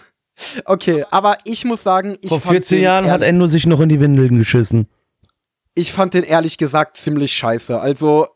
Okay, 0.65 1.05
aber 1.11 1.37
ich 1.45 1.65
muss 1.65 1.83
sagen, 1.83 2.17
ich 2.21 2.29
Vor 2.29 2.41
14 2.41 2.81
Jahren 2.81 3.11
hat 3.11 3.23
Endo 3.23 3.47
sich 3.47 3.67
noch 3.67 3.81
in 3.81 3.89
die 3.89 3.99
Windeln 3.99 4.39
geschissen. 4.39 4.87
Ich 5.75 5.93
fand 5.93 6.15
den 6.15 6.25
ehrlich 6.25 6.59
gesagt 6.59 6.97
ziemlich 6.97 7.33
scheiße. 7.33 7.81
Also, 7.81 8.29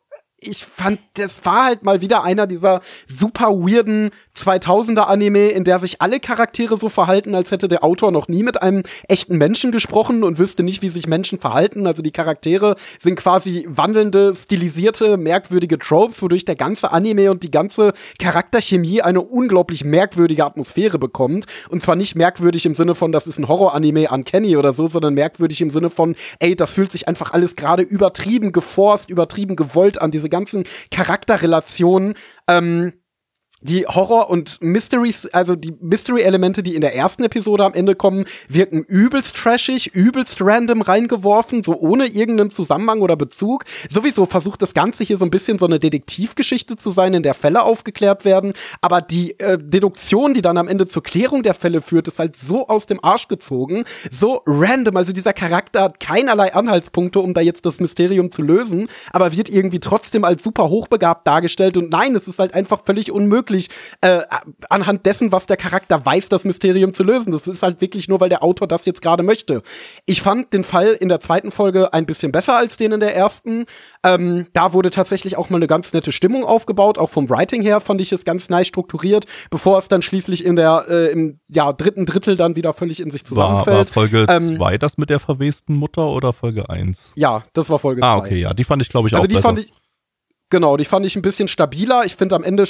ich 0.42 0.64
fand, 0.64 0.98
das 1.14 1.44
war 1.44 1.66
halt 1.66 1.84
mal 1.84 2.00
wieder 2.00 2.24
einer 2.24 2.46
dieser 2.46 2.80
super 3.06 3.50
weirden 3.50 4.10
2000er 4.36 5.02
Anime, 5.02 5.48
in 5.48 5.62
der 5.62 5.78
sich 5.78 6.00
alle 6.00 6.18
Charaktere 6.18 6.76
so 6.78 6.88
verhalten, 6.88 7.34
als 7.34 7.50
hätte 7.50 7.68
der 7.68 7.84
Autor 7.84 8.10
noch 8.10 8.28
nie 8.28 8.42
mit 8.42 8.60
einem 8.60 8.82
echten 9.06 9.36
Menschen 9.36 9.72
gesprochen 9.72 10.24
und 10.24 10.38
wüsste 10.38 10.62
nicht, 10.62 10.82
wie 10.82 10.88
sich 10.88 11.06
Menschen 11.06 11.38
verhalten. 11.38 11.86
Also 11.86 12.02
die 12.02 12.10
Charaktere 12.10 12.76
sind 12.98 13.16
quasi 13.16 13.66
wandelnde, 13.68 14.34
stilisierte, 14.34 15.16
merkwürdige 15.16 15.78
Tropes, 15.78 16.22
wodurch 16.22 16.44
der 16.44 16.56
ganze 16.56 16.92
Anime 16.92 17.30
und 17.30 17.42
die 17.42 17.50
ganze 17.50 17.92
Charakterchemie 18.18 19.02
eine 19.02 19.20
unglaublich 19.20 19.84
merkwürdige 19.84 20.44
Atmosphäre 20.44 20.98
bekommt. 20.98 21.44
Und 21.68 21.82
zwar 21.82 21.94
nicht 21.94 22.16
merkwürdig 22.16 22.66
im 22.66 22.74
Sinne 22.74 22.94
von, 22.94 23.12
das 23.12 23.26
ist 23.26 23.38
ein 23.38 23.48
Horror-Anime 23.48 24.08
Uncanny 24.10 24.56
oder 24.56 24.72
so, 24.72 24.86
sondern 24.86 25.14
merkwürdig 25.14 25.60
im 25.60 25.70
Sinne 25.70 25.90
von, 25.90 26.16
ey, 26.40 26.56
das 26.56 26.72
fühlt 26.72 26.90
sich 26.90 27.06
einfach 27.06 27.32
alles 27.32 27.54
gerade 27.54 27.82
übertrieben 27.82 28.50
geforst, 28.50 29.10
übertrieben 29.10 29.56
gewollt 29.56 30.00
an, 30.00 30.10
diese 30.10 30.31
ganzen 30.32 30.64
Charakterrelationen. 30.90 32.14
Ähm, 32.48 32.94
die 33.62 33.86
Horror- 33.86 34.28
und 34.28 34.60
Mysteries, 34.60 35.26
also 35.26 35.56
die 35.56 35.74
Mystery-Elemente, 35.80 36.62
die 36.62 36.74
in 36.74 36.80
der 36.80 36.94
ersten 36.94 37.22
Episode 37.24 37.64
am 37.64 37.74
Ende 37.74 37.94
kommen, 37.94 38.24
wirken 38.48 38.82
übelst 38.82 39.36
trashig, 39.36 39.94
übelst 39.94 40.38
random 40.40 40.82
reingeworfen, 40.82 41.62
so 41.62 41.78
ohne 41.78 42.06
irgendeinen 42.06 42.50
Zusammenhang 42.50 43.00
oder 43.00 43.16
Bezug. 43.16 43.64
Sowieso 43.88 44.26
versucht 44.26 44.62
das 44.62 44.74
Ganze 44.74 45.04
hier 45.04 45.18
so 45.18 45.24
ein 45.24 45.30
bisschen 45.30 45.58
so 45.58 45.66
eine 45.66 45.78
Detektivgeschichte 45.78 46.76
zu 46.76 46.90
sein, 46.90 47.14
in 47.14 47.22
der 47.22 47.34
Fälle 47.34 47.62
aufgeklärt 47.62 48.24
werden. 48.24 48.52
Aber 48.80 49.00
die 49.00 49.38
äh, 49.38 49.58
Deduktion, 49.58 50.34
die 50.34 50.42
dann 50.42 50.58
am 50.58 50.68
Ende 50.68 50.88
zur 50.88 51.02
Klärung 51.02 51.42
der 51.42 51.54
Fälle 51.54 51.80
führt, 51.80 52.08
ist 52.08 52.18
halt 52.18 52.36
so 52.36 52.66
aus 52.66 52.86
dem 52.86 53.02
Arsch 53.02 53.28
gezogen, 53.28 53.84
so 54.10 54.42
random. 54.46 54.96
Also 54.96 55.12
dieser 55.12 55.32
Charakter 55.32 55.82
hat 55.82 56.00
keinerlei 56.00 56.52
Anhaltspunkte, 56.54 57.20
um 57.20 57.34
da 57.34 57.40
jetzt 57.40 57.64
das 57.64 57.80
Mysterium 57.80 58.32
zu 58.32 58.42
lösen, 58.42 58.88
aber 59.12 59.36
wird 59.36 59.48
irgendwie 59.48 59.80
trotzdem 59.80 60.24
als 60.24 60.42
super 60.42 60.68
hochbegabt 60.68 61.26
dargestellt. 61.26 61.76
Und 61.76 61.92
nein, 61.92 62.14
es 62.16 62.26
ist 62.26 62.38
halt 62.38 62.54
einfach 62.54 62.82
völlig 62.84 63.12
unmöglich 63.12 63.51
wirklich 63.52 63.68
äh, 64.00 64.22
anhand 64.68 65.06
dessen, 65.06 65.32
was 65.32 65.46
der 65.46 65.56
Charakter 65.56 66.04
weiß, 66.04 66.28
das 66.28 66.44
Mysterium 66.44 66.94
zu 66.94 67.04
lösen. 67.04 67.32
Das 67.32 67.46
ist 67.46 67.62
halt 67.62 67.80
wirklich 67.80 68.08
nur, 68.08 68.20
weil 68.20 68.28
der 68.28 68.42
Autor 68.42 68.66
das 68.66 68.84
jetzt 68.86 69.02
gerade 69.02 69.22
möchte. 69.22 69.62
Ich 70.06 70.22
fand 70.22 70.52
den 70.52 70.64
Fall 70.64 70.92
in 70.92 71.08
der 71.08 71.20
zweiten 71.20 71.50
Folge 71.50 71.92
ein 71.92 72.06
bisschen 72.06 72.32
besser 72.32 72.56
als 72.56 72.76
den 72.76 72.92
in 72.92 73.00
der 73.00 73.14
ersten. 73.14 73.66
Ähm, 74.04 74.46
da 74.52 74.72
wurde 74.72 74.90
tatsächlich 74.90 75.36
auch 75.36 75.50
mal 75.50 75.56
eine 75.56 75.66
ganz 75.66 75.92
nette 75.92 76.12
Stimmung 76.12 76.44
aufgebaut, 76.44 76.98
auch 76.98 77.10
vom 77.10 77.28
Writing 77.28 77.62
her 77.62 77.80
fand 77.80 78.00
ich 78.00 78.12
es 78.12 78.24
ganz 78.24 78.48
nice 78.48 78.68
strukturiert, 78.68 79.26
bevor 79.50 79.78
es 79.78 79.88
dann 79.88 80.02
schließlich 80.02 80.44
in 80.44 80.56
der 80.56 80.86
äh, 80.88 81.12
im 81.12 81.40
ja, 81.48 81.72
dritten 81.72 82.06
Drittel 82.06 82.36
dann 82.36 82.56
wieder 82.56 82.72
völlig 82.72 83.00
in 83.00 83.10
sich 83.10 83.24
zusammenfällt. 83.24 83.94
War, 83.94 84.02
war 84.02 84.10
Folge 84.10 84.26
2 84.26 84.72
ähm, 84.72 84.78
das 84.78 84.98
mit 84.98 85.10
der 85.10 85.20
verwesten 85.20 85.74
Mutter 85.74 86.08
oder 86.08 86.32
Folge 86.32 86.68
1? 86.68 87.12
Ja, 87.16 87.44
das 87.52 87.70
war 87.70 87.78
Folge 87.78 88.00
2. 88.00 88.06
Ah, 88.06 88.16
okay, 88.16 88.40
ja, 88.40 88.54
die 88.54 88.64
fand 88.64 88.82
ich 88.82 88.88
glaube 88.88 89.08
ich 89.08 89.14
also 89.14 89.24
auch 89.24 89.28
die 89.28 89.34
besser. 89.34 89.48
Fand 89.48 89.58
ich, 89.60 89.72
Genau, 90.52 90.76
die 90.76 90.84
fand 90.84 91.06
ich 91.06 91.16
ein 91.16 91.22
bisschen 91.22 91.48
stabiler. 91.48 92.04
Ich 92.04 92.16
finde, 92.16 92.36
am 92.36 92.44
Ende 92.44 92.64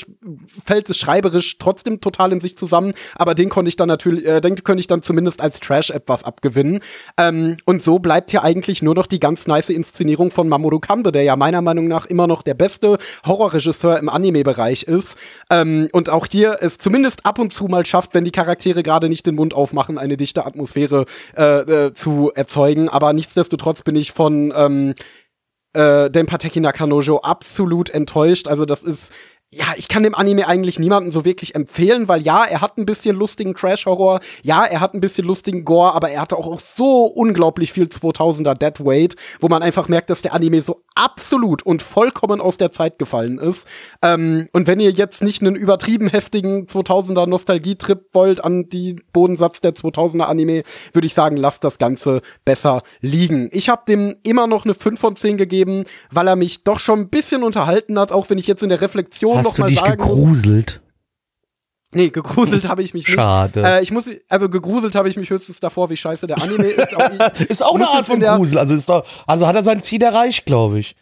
fällt 0.64 0.88
es 0.88 0.98
schreiberisch 0.98 1.59
trotzdem 1.59 2.00
total 2.00 2.30
in 2.30 2.40
sich 2.40 2.56
zusammen, 2.56 2.92
aber 3.16 3.34
den 3.34 3.48
konnte 3.48 3.70
ich 3.70 3.74
dann 3.74 3.88
natürlich, 3.88 4.24
äh, 4.24 4.40
den 4.40 4.54
könnte 4.54 4.78
ich 4.78 4.86
dann 4.86 5.02
zumindest 5.02 5.40
als 5.40 5.59
Trash 5.59 5.90
etwas 5.90 6.22
abgewinnen. 6.22 6.78
Ähm, 7.18 7.56
und 7.64 7.82
so 7.82 7.98
bleibt 7.98 8.30
hier 8.30 8.44
eigentlich 8.44 8.82
nur 8.82 8.94
noch 8.94 9.09
die 9.09 9.18
ganz 9.18 9.48
nice 9.48 9.68
Inszenierung 9.68 10.30
von 10.30 10.48
Mamoru 10.48 10.78
Kande, 10.78 11.10
der 11.10 11.24
ja 11.24 11.34
meiner 11.34 11.60
Meinung 11.60 11.88
nach 11.88 12.06
immer 12.06 12.28
noch 12.28 12.42
der 12.42 12.54
beste 12.54 12.98
Horrorregisseur 13.26 13.98
im 13.98 14.09
Anime-Bereich 14.09 14.84
ist. 14.84 15.18
Ähm, 15.50 15.88
und 15.90 16.09
auch 16.09 16.26
hier 16.30 16.59
es 16.60 16.78
zumindest 16.78 17.26
ab 17.26 17.40
und 17.40 17.52
zu 17.52 17.64
mal 17.64 17.84
schafft, 17.84 18.14
wenn 18.14 18.24
die 18.24 18.30
Charaktere 18.30 18.84
gerade 18.84 19.09
nicht 19.09 19.26
den 19.26 19.34
Mund 19.34 19.54
aufmachen, 19.54 19.98
eine 19.98 20.16
dichte 20.16 20.46
Atmosphäre 20.46 21.04
äh, 21.36 21.86
äh, 21.86 21.94
zu 21.94 22.30
erzeugen. 22.32 22.88
Aber 22.88 23.12
nichtsdestotrotz 23.12 23.82
bin 23.82 23.96
ich 23.96 24.12
von 24.12 24.52
ähm, 24.56 24.94
äh, 25.73 26.11
Denpateki 26.11 26.61
Nakanojo 26.61 27.19
absolut 27.19 27.90
enttäuscht. 27.90 28.49
Also 28.49 28.65
das 28.65 28.82
ist 28.82 29.12
ja, 29.55 29.66
ich 29.77 29.89
kann 29.89 30.03
dem 30.03 30.15
Anime 30.15 30.49
eigentlich 30.49 30.78
niemanden 30.78 31.12
so 31.12 31.27
wirklich 31.27 31.55
empfehlen, 31.55 32.09
weil 32.09 32.23
ja, 32.23 32.44
er 32.44 32.62
hat 32.62 32.78
ein 32.78 32.86
bisschen 32.86 33.15
lustigen 33.15 33.55
Trash-Horror, 33.55 34.20
ja, 34.43 34.65
er 34.65 34.81
hat 34.81 34.94
ein 34.94 35.01
bisschen 35.03 35.27
lustigen 35.27 35.66
Gore, 35.66 35.94
aber 35.94 36.09
er 36.09 36.23
hatte 36.23 36.39
auch 36.39 36.59
so 36.59 37.05
unglaublich 37.05 37.70
viel 37.70 37.85
2000er 37.85 38.55
Deadweight, 38.55 39.15
wo 39.40 39.49
man 39.49 39.62
einfach 39.62 39.89
merkt, 39.89 40.09
dass 40.09 40.23
der 40.23 40.32
Anime 40.32 40.62
so 40.62 40.81
absolut 40.94 41.62
und 41.62 41.82
vollkommen 41.82 42.40
aus 42.40 42.56
der 42.56 42.73
Zeit 42.73 42.98
gefallen 42.98 43.39
ist. 43.39 43.66
Ähm, 44.02 44.48
und 44.52 44.66
wenn 44.66 44.81
ihr 44.81 44.90
jetzt 44.90 45.23
nicht 45.23 45.43
einen 45.43 45.56
übertrieben 45.56 46.09
heftigen 46.09 46.66
2000er 46.66 47.27
Nostalgie-Trip 47.27 48.06
wollt 48.12 48.43
an 48.44 48.69
die 48.69 48.97
Bodensatz 49.12 49.60
der 49.60 49.74
2000er 49.74 50.24
Anime, 50.24 50.62
würde 50.93 51.06
ich 51.06 51.14
sagen, 51.14 51.36
lasst 51.36 51.64
das 51.64 51.78
Ganze 51.78 52.23
besser 52.44 52.82
liegen. 53.01 53.48
Ich 53.52 53.69
habe 53.69 53.82
dem 53.89 54.16
immer 54.23 54.47
noch 54.47 54.64
eine 54.64 54.74
5 54.74 54.98
von 54.98 55.16
10 55.16 55.36
gegeben, 55.36 55.85
weil 56.10 56.28
er 56.28 56.36
mich 56.36 56.64
doch 56.64 56.78
schon 56.78 57.01
ein 57.01 57.09
bisschen 57.09 57.43
unterhalten 57.43 57.98
hat, 57.98 58.12
auch 58.12 58.31
wenn 58.31 58.39
ich 58.39 58.47
jetzt 58.47 58.62
in 58.62 58.69
der 58.69 58.81
Reflexion 58.81 59.39
Hast 59.39 59.59
du 59.59 59.64
dich 59.64 59.82
gegruselt? 59.82 60.81
Nee, 61.94 62.10
gegruselt 62.10 62.66
habe 62.69 62.82
ich 62.82 62.94
mich 62.94 63.06
nicht. 63.06 63.14
Schade. 63.14 63.62
Äh, 63.62 63.82
ich 63.82 63.90
muss, 63.90 64.09
also 64.28 64.48
gegruselt 64.48 64.94
habe 64.94 65.09
ich 65.09 65.16
mich 65.16 65.28
höchstens 65.28 65.60
davor, 65.60 65.90
wie 65.90 65.97
scheiße 65.97 66.27
der 66.27 66.43
Anime 66.43 66.64
ist. 66.64 66.93
Ist 67.51 67.62
auch 67.62 67.74
eine 67.74 67.89
Art 67.89 68.06
von 68.06 68.19
Grusel. 68.19 68.59
Also, 68.59 68.74
ist 68.74 68.89
doch, 68.89 69.05
also 69.27 69.47
hat 69.47 69.55
er 69.55 69.62
sein 69.62 69.81
Ziel 69.81 70.02
erreicht, 70.02 70.47
glaube 70.47 70.78
ich 70.78 70.97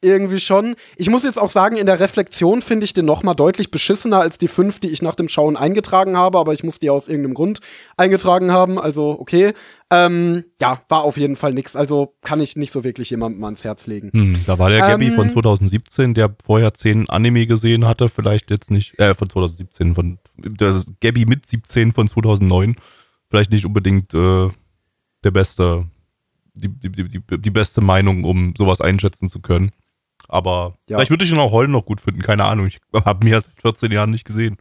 irgendwie 0.00 0.38
schon. 0.38 0.76
Ich 0.96 1.10
muss 1.10 1.24
jetzt 1.24 1.38
auch 1.38 1.50
sagen, 1.50 1.76
in 1.76 1.86
der 1.86 1.98
Reflexion 1.98 2.62
finde 2.62 2.84
ich 2.84 2.92
den 2.92 3.04
noch 3.04 3.22
mal 3.22 3.34
deutlich 3.34 3.70
beschissener 3.70 4.20
als 4.20 4.38
die 4.38 4.46
fünf, 4.46 4.78
die 4.78 4.88
ich 4.88 5.02
nach 5.02 5.16
dem 5.16 5.28
Schauen 5.28 5.56
eingetragen 5.56 6.16
habe, 6.16 6.38
aber 6.38 6.52
ich 6.52 6.62
muss 6.62 6.78
die 6.78 6.90
aus 6.90 7.08
irgendeinem 7.08 7.34
Grund 7.34 7.60
eingetragen 7.96 8.52
haben, 8.52 8.78
also 8.78 9.18
okay. 9.18 9.54
Ähm, 9.90 10.44
ja, 10.60 10.82
war 10.88 11.02
auf 11.02 11.16
jeden 11.16 11.34
Fall 11.34 11.54
nix, 11.54 11.74
also 11.74 12.14
kann 12.22 12.40
ich 12.40 12.56
nicht 12.56 12.72
so 12.72 12.84
wirklich 12.84 13.10
jemandem 13.10 13.42
ans 13.42 13.64
Herz 13.64 13.86
legen. 13.86 14.10
Hm, 14.12 14.44
da 14.46 14.58
war 14.58 14.68
der 14.68 14.80
ähm, 14.80 14.90
Gabby 14.90 15.10
von 15.10 15.28
2017, 15.30 16.14
der 16.14 16.34
vorher 16.44 16.74
zehn 16.74 17.08
Anime 17.08 17.46
gesehen 17.46 17.86
hatte, 17.86 18.08
vielleicht 18.08 18.50
jetzt 18.50 18.70
nicht, 18.70 18.98
äh, 19.00 19.14
von 19.14 19.30
2017, 19.30 19.94
von 19.94 20.18
der 20.36 20.80
Gabby 21.00 21.24
mit 21.24 21.48
17 21.48 21.92
von 21.92 22.06
2009, 22.06 22.76
vielleicht 23.30 23.50
nicht 23.50 23.64
unbedingt 23.64 24.12
äh, 24.14 24.48
der 25.24 25.30
beste, 25.30 25.86
die, 26.54 26.68
die, 26.68 26.90
die, 26.90 27.38
die 27.38 27.50
beste 27.50 27.80
Meinung, 27.80 28.24
um 28.24 28.54
sowas 28.56 28.80
einschätzen 28.80 29.28
zu 29.28 29.40
können. 29.40 29.72
Aber 30.28 30.76
ja. 30.86 30.96
vielleicht 30.96 31.10
würde 31.10 31.24
ich 31.24 31.32
ihn 31.32 31.38
auch 31.38 31.52
heute 31.52 31.72
noch 31.72 31.86
gut 31.86 32.00
finden, 32.00 32.22
keine 32.22 32.44
Ahnung. 32.44 32.66
Ich 32.66 32.80
habe 32.92 33.24
mir 33.24 33.40
seit 33.40 33.60
14 33.60 33.90
Jahren 33.90 34.10
nicht 34.10 34.26
gesehen. 34.26 34.58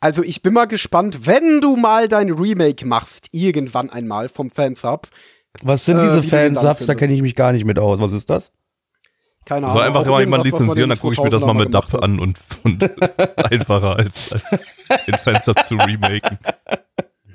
Also 0.00 0.22
ich 0.22 0.42
bin 0.42 0.52
mal 0.52 0.66
gespannt, 0.66 1.26
wenn 1.26 1.60
du 1.62 1.76
mal 1.76 2.06
dein 2.06 2.30
Remake 2.30 2.86
machst, 2.86 3.28
irgendwann 3.32 3.88
einmal 3.88 4.28
vom 4.28 4.50
Fansub. 4.50 5.08
Was 5.62 5.86
sind 5.86 6.02
diese 6.02 6.18
äh, 6.18 6.22
Fansubs? 6.22 6.84
Da 6.84 6.94
kenne 6.94 7.14
ich 7.14 7.22
mich 7.22 7.34
gar 7.34 7.52
nicht 7.52 7.64
mit 7.64 7.78
aus. 7.78 7.98
Was 7.98 8.12
ist 8.12 8.28
das? 8.28 8.52
Keine 9.46 9.66
Ahnung. 9.68 9.78
So 9.78 9.82
einfach 9.82 10.04
mal 10.04 10.20
jemand 10.20 10.44
lizenzieren, 10.44 10.90
dann 10.90 10.98
gucke 10.98 11.14
ich 11.14 11.20
mir 11.20 11.30
das 11.30 11.42
mal 11.42 11.54
mit 11.54 11.72
Dach 11.72 11.94
an 11.94 12.18
und, 12.18 12.38
und 12.62 12.82
einfacher 13.36 13.96
als, 13.96 14.32
als 14.32 14.66
den 15.06 15.14
Fansub 15.14 15.58
zu 15.64 15.76
remaken. 15.76 16.38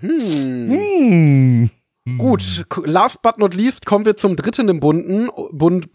Hm. 0.01 0.69
hm. 0.69 1.69
Gut, 2.17 2.65
last 2.85 3.21
but 3.21 3.37
not 3.37 3.53
least 3.53 3.85
kommen 3.85 4.07
wir 4.07 4.15
zum 4.15 4.35
dritten 4.35 4.67
im 4.69 4.79
Bunden, 4.79 5.29
Bund, 5.51 5.87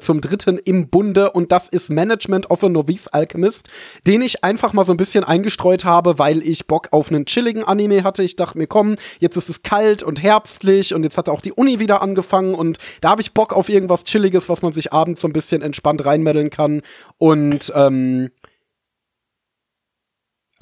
zum 0.00 0.20
dritten 0.20 0.58
im 0.58 0.90
Bunde 0.90 1.30
und 1.30 1.50
das 1.50 1.70
ist 1.70 1.88
Management 1.88 2.50
of 2.50 2.62
a 2.62 2.68
Novice 2.68 3.08
Alchemist, 3.08 3.70
den 4.06 4.20
ich 4.20 4.44
einfach 4.44 4.74
mal 4.74 4.84
so 4.84 4.92
ein 4.92 4.98
bisschen 4.98 5.24
eingestreut 5.24 5.86
habe, 5.86 6.18
weil 6.18 6.46
ich 6.46 6.66
Bock 6.66 6.88
auf 6.90 7.08
einen 7.08 7.24
chilligen 7.24 7.64
Anime 7.64 8.04
hatte. 8.04 8.22
Ich 8.22 8.36
dachte 8.36 8.58
mir, 8.58 8.66
komm, 8.66 8.96
jetzt 9.18 9.38
ist 9.38 9.48
es 9.48 9.62
kalt 9.62 10.02
und 10.02 10.22
herbstlich 10.22 10.92
und 10.92 11.04
jetzt 11.04 11.16
hat 11.16 11.30
auch 11.30 11.40
die 11.40 11.54
Uni 11.54 11.80
wieder 11.80 12.02
angefangen 12.02 12.54
und 12.54 12.76
da 13.00 13.08
habe 13.08 13.22
ich 13.22 13.32
Bock 13.32 13.54
auf 13.54 13.70
irgendwas 13.70 14.04
Chilliges, 14.04 14.50
was 14.50 14.60
man 14.60 14.74
sich 14.74 14.92
abends 14.92 15.22
so 15.22 15.28
ein 15.28 15.32
bisschen 15.32 15.62
entspannt 15.62 16.04
reinmeddeln 16.04 16.50
kann 16.50 16.82
und 17.16 17.72
ähm, 17.74 18.28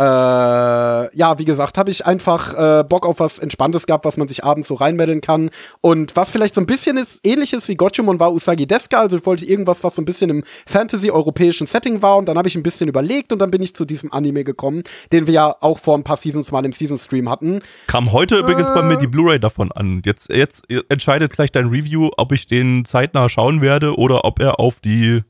äh, 0.03 1.17
ja, 1.17 1.39
wie 1.39 1.45
gesagt, 1.45 1.79
habe 1.79 1.91
ich 1.91 2.05
einfach 2.05 2.55
äh, 2.55 2.85
Bock 2.85 3.07
auf 3.07 3.21
was 3.21 3.39
Entspanntes 3.39 3.87
gehabt, 3.87 4.05
was 4.05 4.17
man 4.17 4.27
sich 4.27 4.43
abends 4.43 4.69
so 4.69 4.75
reinmeddeln 4.75 5.21
kann. 5.21 5.51
Und 5.81 6.17
was 6.17 6.31
vielleicht 6.31 6.55
so 6.55 6.61
ein 6.61 6.67
bisschen 6.67 6.97
ist, 6.97 7.25
ähnliches 7.25 7.69
wie 7.69 7.77
Gochumon 7.77 8.19
war 8.19 8.33
Usagi 8.33 8.67
Deska. 8.67 9.01
Also 9.01 9.19
ich 9.19 9.27
wollte 9.27 9.45
irgendwas, 9.45 9.85
was 9.85 9.95
so 9.95 10.03
ein 10.03 10.05
bisschen 10.05 10.31
im 10.31 10.45
Fantasy-europäischen 10.67 11.67
Setting 11.67 12.03
war. 12.03 12.17
Und 12.17 12.29
dann 12.29 12.37
habe 12.37 12.49
ich 12.49 12.57
ein 12.57 12.63
bisschen 12.63 12.89
überlegt 12.89 13.33
und 13.33 13.39
dann 13.39 13.51
bin 13.51 13.63
ich 13.63 13.75
zu 13.75 13.85
diesem 13.85 14.13
Anime 14.13 14.45
gekommen, 14.45 14.83
den 15.13 15.27
wir 15.27 15.35
ja 15.35 15.57
auch 15.61 15.79
vor 15.79 15.97
ein 15.97 16.05
paar 16.05 16.17
Seasons 16.17 16.51
mal 16.51 16.65
im 16.65 16.73
Season-Stream 16.73 17.29
hatten. 17.29 17.61
Kam 17.87 18.13
heute 18.13 18.37
äh, 18.37 18.41
übrigens 18.41 18.69
bei 18.75 18.83
mir 18.83 18.97
die 18.97 19.07
Blu-ray 19.07 19.39
davon 19.39 19.71
an. 19.73 20.03
Jetzt, 20.05 20.31
jetzt 20.31 20.65
entscheidet 20.89 21.33
gleich 21.33 21.53
dein 21.53 21.67
Review, 21.67 22.11
ob 22.17 22.33
ich 22.33 22.47
den 22.47 22.85
zeitnah 22.85 23.29
schauen 23.29 23.61
werde 23.61 23.97
oder 23.97 24.25
ob 24.25 24.41
er 24.41 24.59
auf 24.59 24.81
die 24.81 25.23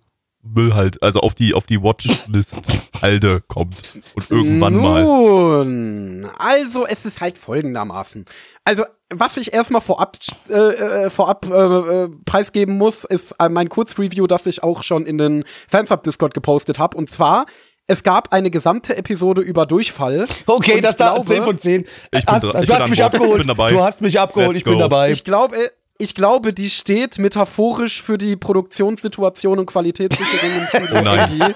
Müll 0.43 0.75
halt, 0.75 1.03
also 1.03 1.21
auf 1.21 1.35
die, 1.35 1.55
auf 1.55 1.67
die 1.67 1.83
Watchlist 1.83 2.61
Halde 3.01 3.43
kommt 3.47 3.77
und 4.15 4.31
irgendwann 4.31 4.73
Nun, 4.73 4.83
mal. 4.83 5.03
Nun, 5.05 6.31
also 6.37 6.85
es 6.87 7.05
ist 7.05 7.21
halt 7.21 7.39
folgendermaßen. 7.39 8.25
Also, 8.65 8.85
was 9.09 9.37
ich 9.37 9.53
erstmal 9.53 9.81
vorab, 9.81 10.17
äh, 10.49 10.55
äh, 10.55 11.11
vorab 11.11 11.47
äh, 11.49 11.55
äh, 12.05 12.09
preisgeben 12.27 12.77
muss, 12.77 13.05
ist 13.05 13.37
äh, 13.39 13.49
mein 13.49 13.69
Kurzreview, 13.69 14.27
das 14.27 14.47
ich 14.47 14.63
auch 14.65 14.83
schon 14.83 15.07
in 15.07 15.19
den 15.19 15.45
Fansub-Discord 15.69 16.35
gepostet 16.35 16.79
habe. 16.81 16.97
Und 16.97 17.09
zwar, 17.09 17.47
es 17.87 18.03
gab 18.03 18.33
eine 18.33 18.51
gesamte 18.51 18.97
Episode 18.97 19.43
über 19.43 19.67
Durchfall. 19.67 20.27
Okay, 20.47 20.81
das 20.81 20.97
da 20.97 21.23
10 21.23 21.45
von 21.45 21.59
10. 21.59 21.83
Ich 21.83 21.87
bin, 22.11 22.23
hast, 22.27 22.45
ich 22.45 22.51
du 22.53 22.59
bin 22.59 22.77
hast 22.77 22.89
mich 22.89 23.05
abgeholt. 23.05 23.49
Du 23.49 23.81
hast 23.81 24.01
mich 24.01 24.19
abgeholt, 24.19 24.49
Let's 24.49 24.59
ich 24.59 24.65
bin 24.65 24.75
go. 24.75 24.81
dabei. 24.81 25.11
Ich 25.11 25.25
glaube, 25.25 25.57
ich 25.99 26.15
glaube, 26.15 26.53
die 26.53 26.71
steht 26.71 27.19
metaphorisch 27.19 28.03
für 28.03 28.19
die 28.19 28.37
Produktionssituation 28.37 29.59
und 29.59 29.67
Qualitätssicherung 29.67 30.51
im 30.59 30.67
Studio. 30.67 30.99
Oh 30.99 31.03
nein. 31.03 31.55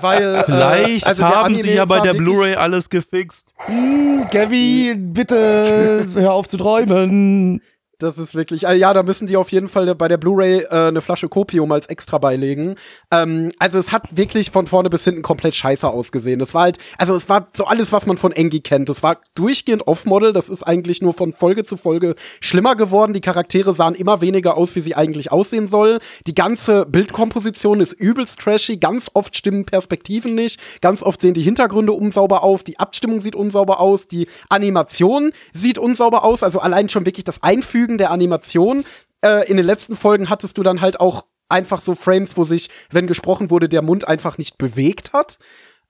Weil, 0.00 0.34
äh, 0.34 0.44
Vielleicht 0.44 1.06
äh, 1.06 1.08
also 1.08 1.24
haben 1.24 1.56
sie 1.56 1.72
ja 1.72 1.84
bei 1.84 2.00
der 2.00 2.14
Blu-ray 2.14 2.54
alles 2.54 2.90
gefixt. 2.90 3.54
Hm, 3.56 4.26
Gavi, 4.30 4.94
bitte 4.96 6.06
hör 6.14 6.32
auf 6.32 6.48
zu 6.48 6.56
träumen. 6.56 7.62
Das 8.00 8.16
ist 8.16 8.34
wirklich, 8.34 8.66
äh, 8.66 8.76
ja, 8.76 8.94
da 8.94 9.02
müssen 9.02 9.26
die 9.26 9.36
auf 9.36 9.52
jeden 9.52 9.68
Fall 9.68 9.94
bei 9.94 10.08
der 10.08 10.16
Blu-ray 10.16 10.62
äh, 10.62 10.88
eine 10.88 11.02
Flasche 11.02 11.28
Copium 11.28 11.70
als 11.70 11.86
extra 11.86 12.16
beilegen. 12.16 12.76
Ähm, 13.10 13.52
also 13.58 13.78
es 13.78 13.92
hat 13.92 14.04
wirklich 14.16 14.50
von 14.50 14.66
vorne 14.66 14.88
bis 14.88 15.04
hinten 15.04 15.20
komplett 15.20 15.54
scheiße 15.54 15.86
ausgesehen. 15.86 16.40
Es 16.40 16.54
war 16.54 16.62
halt, 16.62 16.78
also 16.96 17.14
es 17.14 17.28
war 17.28 17.48
so 17.52 17.66
alles, 17.66 17.92
was 17.92 18.06
man 18.06 18.16
von 18.16 18.32
Engi 18.32 18.60
kennt. 18.60 18.88
Es 18.88 19.02
war 19.02 19.18
durchgehend 19.34 19.86
Off-Model. 19.86 20.32
Das 20.32 20.48
ist 20.48 20.62
eigentlich 20.62 21.02
nur 21.02 21.12
von 21.12 21.34
Folge 21.34 21.62
zu 21.62 21.76
Folge 21.76 22.14
schlimmer 22.40 22.74
geworden. 22.74 23.12
Die 23.12 23.20
Charaktere 23.20 23.74
sahen 23.74 23.94
immer 23.94 24.22
weniger 24.22 24.56
aus, 24.56 24.74
wie 24.76 24.80
sie 24.80 24.94
eigentlich 24.94 25.30
aussehen 25.30 25.68
sollen. 25.68 25.98
Die 26.26 26.34
ganze 26.34 26.86
Bildkomposition 26.86 27.80
ist 27.80 27.92
übelst 27.92 28.40
trashy. 28.40 28.78
Ganz 28.78 29.10
oft 29.12 29.36
stimmen 29.36 29.66
Perspektiven 29.66 30.34
nicht. 30.34 30.58
Ganz 30.80 31.02
oft 31.02 31.20
sehen 31.20 31.34
die 31.34 31.42
Hintergründe 31.42 31.92
unsauber 31.92 32.44
auf. 32.44 32.62
Die 32.62 32.78
Abstimmung 32.78 33.20
sieht 33.20 33.36
unsauber 33.36 33.78
aus. 33.78 34.08
Die 34.08 34.26
Animation 34.48 35.32
sieht 35.52 35.76
unsauber 35.76 36.24
aus. 36.24 36.42
Also 36.42 36.60
allein 36.60 36.88
schon 36.88 37.04
wirklich 37.04 37.24
das 37.24 37.42
Einfügen 37.42 37.89
der 37.98 38.10
Animation. 38.10 38.84
Äh, 39.22 39.48
in 39.48 39.56
den 39.56 39.66
letzten 39.66 39.96
Folgen 39.96 40.30
hattest 40.30 40.58
du 40.58 40.62
dann 40.62 40.80
halt 40.80 41.00
auch 41.00 41.26
einfach 41.48 41.80
so 41.80 41.94
Frames, 41.94 42.36
wo 42.36 42.44
sich, 42.44 42.70
wenn 42.90 43.06
gesprochen 43.06 43.50
wurde, 43.50 43.68
der 43.68 43.82
Mund 43.82 44.06
einfach 44.06 44.38
nicht 44.38 44.58
bewegt 44.58 45.12
hat. 45.12 45.38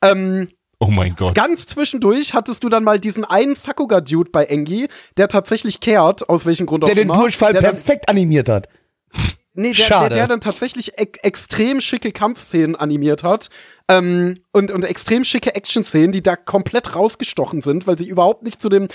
Ähm, 0.02 0.48
Oh 0.82 0.86
mein 0.86 1.14
Gott. 1.14 1.34
Ganz 1.34 1.66
zwischendurch 1.66 2.32
hattest 2.32 2.64
du 2.64 2.70
dann 2.70 2.84
mal 2.84 2.98
diesen 2.98 3.26
einen 3.26 3.54
Sakuga-Dude 3.54 4.30
bei 4.30 4.46
Engi, 4.46 4.88
der 5.18 5.28
tatsächlich 5.28 5.80
kehrt, 5.80 6.26
aus 6.30 6.46
welchem 6.46 6.64
Grund 6.64 6.84
auch 6.84 6.86
Der 6.86 6.94
den 6.94 7.04
immer. 7.04 7.18
Durchfall 7.18 7.52
der 7.52 7.60
dann, 7.60 7.74
perfekt 7.74 8.08
animiert 8.08 8.48
hat. 8.48 8.66
Nee, 9.52 9.72
der, 9.72 9.74
der, 9.74 9.84
Schade. 9.84 10.14
der 10.14 10.26
dann 10.26 10.40
tatsächlich 10.40 10.98
e 10.98 11.08
extrem 11.22 11.82
schicke 11.82 12.12
Kampfszenen 12.12 12.76
animiert 12.76 13.24
hat. 13.24 13.50
Ähm, 13.88 14.36
und, 14.52 14.70
und 14.70 14.84
extrem 14.84 15.24
schicke 15.24 15.54
Action-Szenen, 15.54 16.12
die 16.12 16.22
da 16.22 16.34
komplett 16.34 16.96
rausgestochen 16.96 17.60
sind, 17.60 17.86
weil 17.86 17.98
sie 17.98 18.08
überhaupt 18.08 18.42
nicht 18.42 18.62
zu 18.62 18.70
dem 18.70 18.88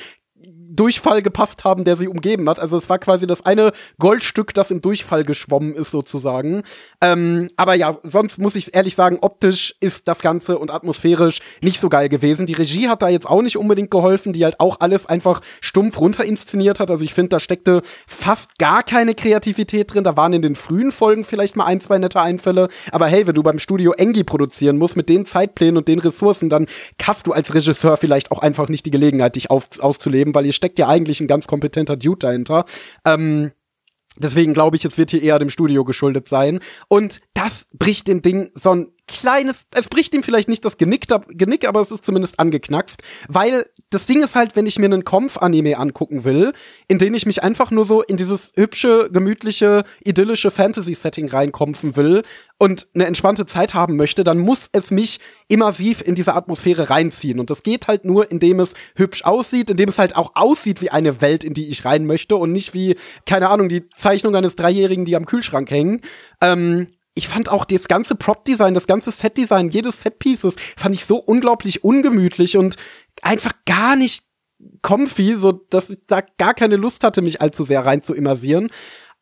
Durchfall 0.76 1.22
gepasst 1.22 1.64
haben, 1.64 1.84
der 1.84 1.96
sie 1.96 2.08
umgeben 2.08 2.50
hat. 2.50 2.60
Also 2.60 2.78
es 2.78 2.90
war 2.90 3.00
quasi 3.00 3.28
das 3.28 3.46
eine 3.46 3.72
Goldstück, 4.00 4.54
das 4.54 4.72
im 4.72 4.82
Durchfall 4.82 5.24
geschwommen 5.24 5.74
ist, 5.74 5.92
sozusagen. 5.92 6.64
Ähm, 7.02 7.50
aber 7.58 7.76
ja, 7.76 7.96
sonst 8.04 8.40
muss 8.40 8.56
ich 8.56 8.74
ehrlich 8.74 8.96
sagen, 8.96 9.20
optisch 9.22 9.76
ist 9.80 10.08
das 10.08 10.20
Ganze 10.20 10.58
und 10.58 10.72
atmosphärisch 10.72 11.40
nicht 11.62 11.80
so 11.80 11.90
geil 11.90 12.10
gewesen. 12.10 12.46
Die 12.46 12.54
Regie 12.54 12.88
hat 12.88 13.02
da 13.02 13.10
jetzt 13.10 13.28
auch 13.28 13.42
nicht 13.42 13.58
unbedingt 13.58 13.92
geholfen, 13.92 14.34
die 14.34 14.44
halt 14.44 14.60
auch 14.60 14.80
alles 14.80 15.06
einfach 15.06 15.42
stumpf 15.62 16.00
runter 16.00 16.26
inszeniert 16.26 16.80
hat. 16.80 16.92
Also 16.92 17.04
ich 17.04 17.14
finde, 17.14 17.30
da 17.30 17.40
steckte 17.40 17.82
fast 18.08 18.58
gar 18.58 18.84
keine 18.84 19.16
Kreativität 19.16 19.94
drin. 19.94 20.04
Da 20.04 20.18
waren 20.18 20.34
in 20.34 20.42
den 20.42 20.56
frühen 20.56 20.92
Folgen 20.92 21.24
vielleicht 21.24 21.56
mal 21.56 21.66
ein, 21.66 21.82
zwei 21.82 21.98
nette 21.98 22.22
Einfälle. 22.22 22.68
Aber 22.92 23.08
hey, 23.08 23.28
wenn 23.28 23.36
du 23.36 23.44
beim 23.44 23.60
Studio 23.60 23.94
Engi 23.94 24.24
produzieren 24.24 24.78
musst, 24.78 24.96
mit 24.96 25.10
den 25.10 25.26
Zeitplänen 25.26 25.78
und 25.78 25.88
den 25.88 26.00
Ressourcen, 26.00 26.50
dann 26.50 26.68
hast 27.02 27.28
du 27.28 27.34
als 27.34 27.54
Regisseur 27.54 27.98
vielleicht 27.98 28.32
auch 28.32 28.40
einfach 28.40 28.70
nicht 28.70 28.86
die 28.86 28.92
Gelegenheit, 28.92 29.36
dich 29.36 29.50
auf, 29.50 29.68
auszuleben, 29.80 30.34
weil 30.36 30.44
hier 30.44 30.54
steckt 30.66 30.80
ja 30.80 30.88
eigentlich 30.88 31.22
ein 31.22 31.28
ganz 31.28 31.46
kompetenter 31.46 31.96
Dude 31.96 32.20
dahinter. 32.20 32.66
Ähm, 33.06 33.52
Deswegen 34.18 34.54
glaube 34.54 34.78
ich, 34.78 34.86
es 34.86 34.98
wird 34.98 35.12
hier 35.12 35.22
eher 35.22 35.40
dem 35.40 35.50
Studio 35.50 35.84
geschuldet 35.84 36.30
sein. 36.30 36.62
Und 36.88 37.20
das 37.34 37.66
bricht 37.78 38.08
dem 38.08 38.22
Ding 38.22 38.50
so 38.54 38.72
ein 38.72 38.88
kleines, 39.08 39.66
es 39.72 39.88
bricht 39.88 40.14
ihm 40.14 40.24
vielleicht 40.24 40.50
nicht 40.50 40.66
das 40.66 40.78
Genick, 40.78 41.08
Genick, 41.30 41.68
aber 41.68 41.82
es 41.82 41.92
ist 41.92 42.06
zumindest 42.06 42.40
angeknackst. 42.40 43.02
Weil 43.28 43.66
das 43.90 44.06
Ding 44.06 44.24
ist 44.24 44.36
halt, 44.36 44.56
wenn 44.56 44.66
ich 44.66 44.80
mir 44.80 44.86
einen 44.86 45.06
Kampf-Anime 45.06 45.78
angucken 45.78 46.24
will, 46.24 46.54
in 46.88 47.00
den 47.00 47.14
ich 47.14 47.26
mich 47.26 47.44
einfach 47.44 47.72
nur 47.72 47.86
so 47.86 48.02
in 48.02 48.18
dieses 48.18 48.52
hübsche, 48.56 49.10
gemütliche, 49.12 49.84
idyllische 50.04 50.52
Fantasy-Setting 50.52 51.30
reinkompfen 51.30 51.96
will 51.96 52.24
und 52.58 52.88
eine 52.96 53.06
entspannte 53.06 53.46
Zeit 53.46 53.74
haben 53.74 53.96
möchte, 53.96 54.24
dann 54.24 54.40
muss 54.40 54.70
es 54.72 54.90
mich 54.90 55.20
immersiv 55.48 56.02
in 56.02 56.16
diese 56.16 56.34
Atmosphäre 56.34 56.90
reinziehen. 56.90 57.40
Und 57.40 57.50
das 57.50 57.64
geht 57.64 57.88
halt 57.88 58.06
nur, 58.06 58.32
indem 58.32 58.60
es 58.60 58.74
hübsch 58.96 59.24
aussieht, 59.24 59.70
indem 59.70 59.90
es 59.90 60.00
halt 60.00 60.16
auch 60.16 60.32
aussieht 60.36 60.82
wie 60.82 60.90
eine 60.90 61.22
Welt, 61.22 61.44
in 61.44 61.54
die 61.54 61.68
ich 61.68 61.86
rein 61.86 62.06
möchte 62.06 62.38
und 62.38 62.52
nicht 62.52 62.74
wie, 62.74 62.96
keine 63.26 63.50
Ahnung, 63.50 63.70
die 63.70 63.88
Zeichnung 63.90 64.36
eines 64.36 64.56
Dreijährigen, 64.56 65.06
die 65.06 65.16
am 65.16 65.26
Kühlschrank 65.26 65.70
hängen. 65.70 66.02
Ähm, 66.42 66.88
ich 67.16 67.28
fand 67.28 67.50
auch 67.50 67.66
das 67.66 67.88
ganze 67.88 68.16
Prop-Design, 68.16 68.74
das 68.74 68.88
ganze 68.88 69.10
Set-Design, 69.10 69.70
jedes 69.70 70.02
Set-Pieces 70.02 70.56
fand 70.76 70.94
ich 70.94 71.06
so 71.06 71.18
unglaublich 71.18 71.84
ungemütlich 71.84 72.58
und 72.58 72.76
einfach 73.22 73.54
gar 73.66 73.96
nicht 73.96 74.24
comfy, 74.82 75.36
so 75.36 75.54
dass 75.54 75.90
ich 75.90 76.06
da 76.08 76.22
gar 76.38 76.54
keine 76.54 76.76
Lust 76.76 77.04
hatte, 77.04 77.22
mich 77.22 77.42
allzu 77.42 77.64
sehr 77.64 77.86
rein 77.86 78.04
zu 78.04 78.14
immersieren. 78.14 78.70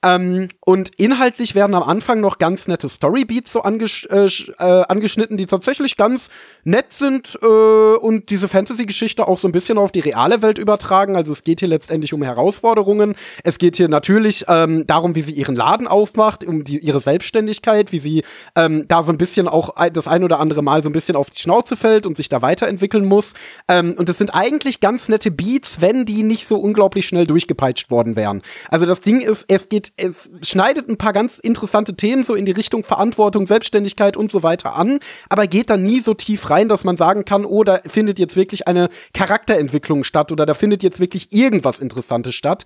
Ähm, 0.03 0.47
und 0.59 0.91
inhaltlich 0.97 1.55
werden 1.55 1.75
am 1.75 1.83
Anfang 1.83 2.19
noch 2.21 2.37
ganz 2.37 2.67
nette 2.67 2.89
Storybeats 2.89 3.53
so 3.53 3.61
angesch 3.61 4.05
äh, 4.09 4.25
äh, 4.25 4.83
angeschnitten, 4.87 5.37
die 5.37 5.45
tatsächlich 5.45 5.97
ganz 5.97 6.29
nett 6.63 6.93
sind 6.93 7.37
äh, 7.41 7.45
und 7.45 8.29
diese 8.29 8.47
Fantasy-Geschichte 8.47 9.27
auch 9.27 9.39
so 9.39 9.47
ein 9.47 9.51
bisschen 9.51 9.77
auf 9.77 9.91
die 9.91 10.01
reale 10.01 10.41
Welt 10.41 10.57
übertragen. 10.57 11.15
Also 11.15 11.31
es 11.31 11.43
geht 11.43 11.59
hier 11.59 11.69
letztendlich 11.69 12.13
um 12.13 12.21
Herausforderungen. 12.21 13.15
Es 13.43 13.57
geht 13.57 13.77
hier 13.77 13.87
natürlich 13.87 14.45
ähm, 14.47 14.85
darum, 14.87 15.15
wie 15.15 15.21
sie 15.21 15.33
ihren 15.33 15.55
Laden 15.55 15.87
aufmacht, 15.87 16.43
um 16.43 16.63
die, 16.63 16.79
ihre 16.79 16.99
Selbstständigkeit, 16.99 17.91
wie 17.91 17.99
sie 17.99 18.23
ähm, 18.55 18.85
da 18.87 19.03
so 19.03 19.11
ein 19.11 19.17
bisschen 19.17 19.47
auch 19.47 19.73
das 19.91 20.07
ein 20.07 20.23
oder 20.23 20.39
andere 20.39 20.61
Mal 20.61 20.83
so 20.83 20.89
ein 20.89 20.93
bisschen 20.93 21.15
auf 21.15 21.29
die 21.29 21.39
Schnauze 21.39 21.77
fällt 21.77 22.05
und 22.05 22.17
sich 22.17 22.29
da 22.29 22.41
weiterentwickeln 22.41 23.05
muss. 23.05 23.33
Ähm, 23.67 23.95
und 23.97 24.09
es 24.09 24.17
sind 24.17 24.31
eigentlich 24.31 24.79
ganz 24.79 25.07
nette 25.07 25.31
Beats, 25.31 25.81
wenn 25.81 26.05
die 26.05 26.23
nicht 26.23 26.47
so 26.47 26.57
unglaublich 26.57 27.07
schnell 27.07 27.27
durchgepeitscht 27.27 27.89
worden 27.89 28.15
wären. 28.15 28.41
Also 28.69 28.85
das 28.85 28.99
Ding 28.99 29.21
ist, 29.21 29.45
es 29.47 29.69
geht, 29.69 29.92
es 29.95 30.29
schneidet 30.41 30.89
ein 30.89 30.97
paar 30.97 31.13
ganz 31.13 31.37
interessante 31.37 31.95
Themen 31.95 32.23
so 32.23 32.33
in 32.35 32.45
die 32.45 32.51
Richtung 32.51 32.83
Verantwortung, 32.83 33.45
Selbstständigkeit 33.45 34.17
und 34.17 34.31
so 34.31 34.41
weiter 34.41 34.75
an, 34.75 34.99
aber 35.29 35.47
geht 35.47 35.69
dann 35.69 35.83
nie 35.83 35.99
so 35.99 36.13
tief 36.13 36.49
rein, 36.49 36.67
dass 36.67 36.83
man 36.83 36.97
sagen 36.97 37.25
kann, 37.25 37.45
oh, 37.45 37.63
da 37.63 37.79
findet 37.85 38.17
jetzt 38.17 38.35
wirklich 38.35 38.67
eine 38.67 38.89
Charakterentwicklung 39.13 40.03
statt 40.03 40.31
oder 40.31 40.45
da 40.45 40.53
findet 40.53 40.81
jetzt 40.83 40.99
wirklich 40.99 41.31
irgendwas 41.31 41.79
Interessantes 41.79 42.33
statt. 42.35 42.65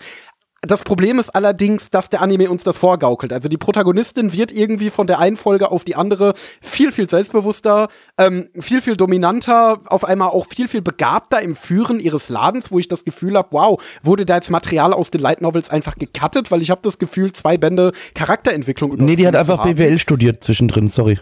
Das 0.61 0.83
Problem 0.83 1.19
ist 1.19 1.29
allerdings, 1.29 1.91
dass 1.91 2.09
der 2.09 2.21
Anime 2.21 2.49
uns 2.49 2.63
das 2.63 2.77
vorgaukelt. 2.77 3.31
Also 3.31 3.47
die 3.47 3.57
Protagonistin 3.57 4.33
wird 4.33 4.51
irgendwie 4.51 4.89
von 4.89 5.05
der 5.05 5.19
einen 5.19 5.37
Folge 5.37 5.71
auf 5.71 5.83
die 5.83 5.95
andere 5.95 6.33
viel, 6.61 6.91
viel 6.91 7.07
selbstbewusster, 7.07 7.89
ähm, 8.17 8.49
viel, 8.59 8.81
viel 8.81 8.95
dominanter, 8.95 9.81
auf 9.85 10.03
einmal 10.03 10.29
auch 10.29 10.47
viel, 10.47 10.67
viel 10.67 10.81
begabter 10.81 11.41
im 11.43 11.55
Führen 11.55 11.99
ihres 11.99 12.29
Ladens, 12.29 12.71
wo 12.71 12.79
ich 12.79 12.87
das 12.87 13.05
Gefühl 13.05 13.37
habe, 13.37 13.49
wow, 13.51 13.81
wurde 14.01 14.25
da 14.25 14.35
jetzt 14.35 14.49
Material 14.49 14.93
aus 14.93 15.11
den 15.11 15.21
Light 15.21 15.41
Novels 15.41 15.69
einfach 15.69 15.95
gecuttet, 15.95 16.49
weil 16.49 16.63
ich 16.63 16.71
habe 16.71 16.81
das 16.83 16.97
Gefühl, 16.97 17.31
zwei 17.33 17.57
Bände 17.57 17.91
Charakterentwicklung 18.15 18.95
Nee, 18.97 19.15
die 19.15 19.27
hat 19.27 19.35
einfach. 19.35 19.63
BWL 19.63 19.99
studiert 19.99 20.43
zwischendrin, 20.43 20.87
sorry. 20.87 21.19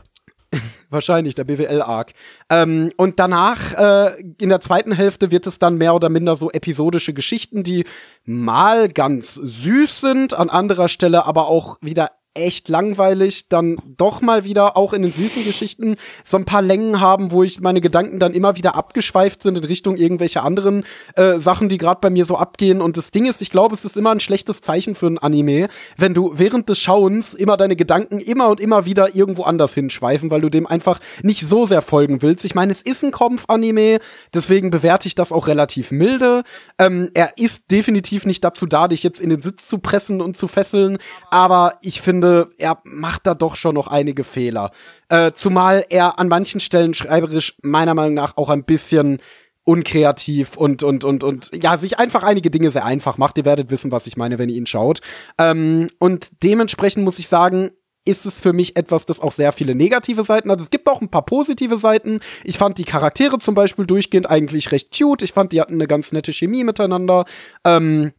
Wahrscheinlich, 0.90 1.36
der 1.36 1.44
BWL-Arc. 1.44 2.14
Ähm, 2.50 2.92
und 2.98 3.20
danach, 3.20 3.74
äh, 3.74 4.22
in 4.40 4.50
der 4.50 4.62
zweiten 4.62 4.92
Hälfte, 4.92 5.32
wird 5.32 5.48
es 5.48 5.60
dann 5.60 5.78
mehr 5.78 5.96
oder 5.96 6.10
minder 6.10 6.36
so 6.36 6.52
episodische 6.52 7.14
Geschichten, 7.14 7.64
die 7.64 7.86
mal 8.24 8.90
ganz 8.90 9.36
süß 9.36 10.02
sind, 10.02 10.34
an 10.34 10.50
anderer 10.50 10.88
Stelle 10.88 11.26
aber 11.26 11.48
auch 11.48 11.78
wieder 11.82 12.12
echt 12.36 12.70
langweilig, 12.70 13.50
dann 13.50 13.78
doch 13.98 14.22
mal 14.22 14.44
wieder 14.44 14.78
auch 14.78 14.94
in 14.94 15.02
den 15.02 15.12
süßen 15.12 15.44
Geschichten 15.46 15.96
so 16.24 16.38
ein 16.38 16.46
paar 16.46 16.62
Längen 16.62 17.00
haben, 17.00 17.32
wo 17.32 17.44
ich 17.44 17.62
meine 17.62 17.82
Gedanken 17.82 18.20
dann 18.20 18.34
immer 18.34 18.58
wieder 18.58 18.76
abgeschweift 18.76 19.42
sind 19.42 19.58
in 19.58 19.64
Richtung 19.64 19.96
irgendwelcher 19.96 20.44
anderen 20.44 20.84
äh, 21.16 21.40
Sachen, 21.40 21.70
die 21.70 21.78
gerade 21.78 22.02
bei 22.02 22.10
mir 22.10 22.26
so 22.26 22.38
abgehen. 22.38 22.82
Und 22.82 22.98
das 22.98 23.12
Ding 23.12 23.26
ist, 23.26 23.42
ich 23.42 23.50
glaube, 23.50 23.74
es 23.74 23.86
ist 23.86 23.96
immer 23.96 24.12
ein 24.12 24.20
schlechtes 24.20 24.62
Zeichen 24.62 24.96
für 24.96 25.08
ein 25.08 25.18
Anime, 25.18 25.70
wenn 25.98 26.14
du 26.14 26.34
während 26.36 26.68
des 26.68 26.80
Schauens 26.80 27.34
immer 27.34 27.56
deine 27.58 27.76
Gedanken 27.76 28.20
immer 28.20 28.50
und 28.50 28.60
immer 28.60 28.86
wieder 28.86 29.16
irgendwo 29.16 29.44
anders 29.44 29.74
hinschweifen, 29.74 30.30
weil 30.30 30.42
du 30.42 30.50
dem 30.50 30.68
einfach 30.68 31.00
nicht 31.24 31.48
so 31.48 31.66
sehr 31.66 31.82
folgen 31.82 32.22
willst. 32.22 32.44
Ich 32.44 32.54
meine, 32.54 32.74
es 32.74 32.82
ist 32.82 33.04
ein 33.04 33.12
Kampf-Anime, 33.12 34.00
deswegen 34.34 34.72
bewerte 34.72 35.08
ich 35.08 35.16
das 35.16 35.32
auch 35.32 35.48
relativ 35.48 35.92
milde. 35.92 36.44
Ähm, 36.78 37.10
er 37.14 37.38
ist 37.38 37.72
definitiv 37.72 38.26
nicht 38.26 38.44
dazu 38.44 38.66
da, 38.66 38.90
dich 38.90 39.04
jetzt 39.04 39.22
in 39.22 39.30
den 39.30 39.42
Sitz 39.42 39.68
zu 39.68 39.78
pressen 39.78 40.20
und 40.22 40.36
zu 40.36 40.48
fesseln, 40.50 40.98
aber 41.32 41.78
ich 41.82 42.02
finde, 42.02 42.25
er 42.58 42.80
macht 42.84 43.28
da 43.28 43.34
doch 43.34 43.56
schon 43.56 43.76
noch 43.76 43.88
einige 43.88 44.24
Fehler. 44.24 44.72
Äh, 45.10 45.32
zumal 45.34 45.86
er 45.90 46.20
an 46.20 46.28
manchen 46.28 46.60
Stellen 46.60 46.94
schreiberisch 46.94 47.58
meiner 47.62 47.94
Meinung 47.94 48.14
nach 48.14 48.38
auch 48.38 48.50
ein 48.50 48.64
bisschen 48.64 49.20
unkreativ 49.66 50.58
und, 50.58 50.84
und, 50.84 51.04
und, 51.04 51.24
und, 51.24 51.52
ja, 51.62 51.78
sich 51.78 51.98
einfach 51.98 52.24
einige 52.24 52.52
Dinge 52.52 52.70
sehr 52.70 52.86
einfach 52.86 53.18
macht. 53.18 53.38
Ihr 53.38 53.46
werdet 53.46 53.72
wissen, 53.72 53.92
was 53.92 54.08
ich 54.08 54.16
meine, 54.16 54.38
wenn 54.38 54.50
ihr 54.50 54.58
ihn 54.58 54.68
schaut. 54.68 55.02
Ähm, 55.40 55.88
und 56.00 56.30
dementsprechend 56.44 57.04
muss 57.04 57.20
ich 57.20 57.28
sagen, 57.28 57.72
ist 58.06 58.26
es 58.28 58.40
für 58.40 58.54
mich 58.54 58.78
etwas, 58.78 59.06
das 59.08 59.20
auch 59.20 59.32
sehr 59.32 59.52
viele 59.52 59.74
negative 59.74 60.24
Seiten 60.24 60.52
hat. 60.52 60.62
Es 60.62 60.70
gibt 60.70 60.88
auch 60.88 61.02
ein 61.02 61.10
paar 61.10 61.26
positive 61.26 61.78
Seiten. 61.78 62.20
Ich 62.44 62.60
fand 62.60 62.78
die 62.78 62.84
Charaktere 62.84 63.40
zum 63.40 63.56
Beispiel 63.56 63.88
durchgehend 63.88 64.30
eigentlich 64.30 64.72
recht 64.72 64.96
cute. 64.96 65.24
Ich 65.24 65.34
fand, 65.34 65.52
die 65.52 65.60
hatten 65.60 65.74
eine 65.74 65.88
ganz 65.88 66.12
nette 66.12 66.32
Chemie 66.32 66.64
miteinander. 66.64 67.26
Ähm, 67.66 68.14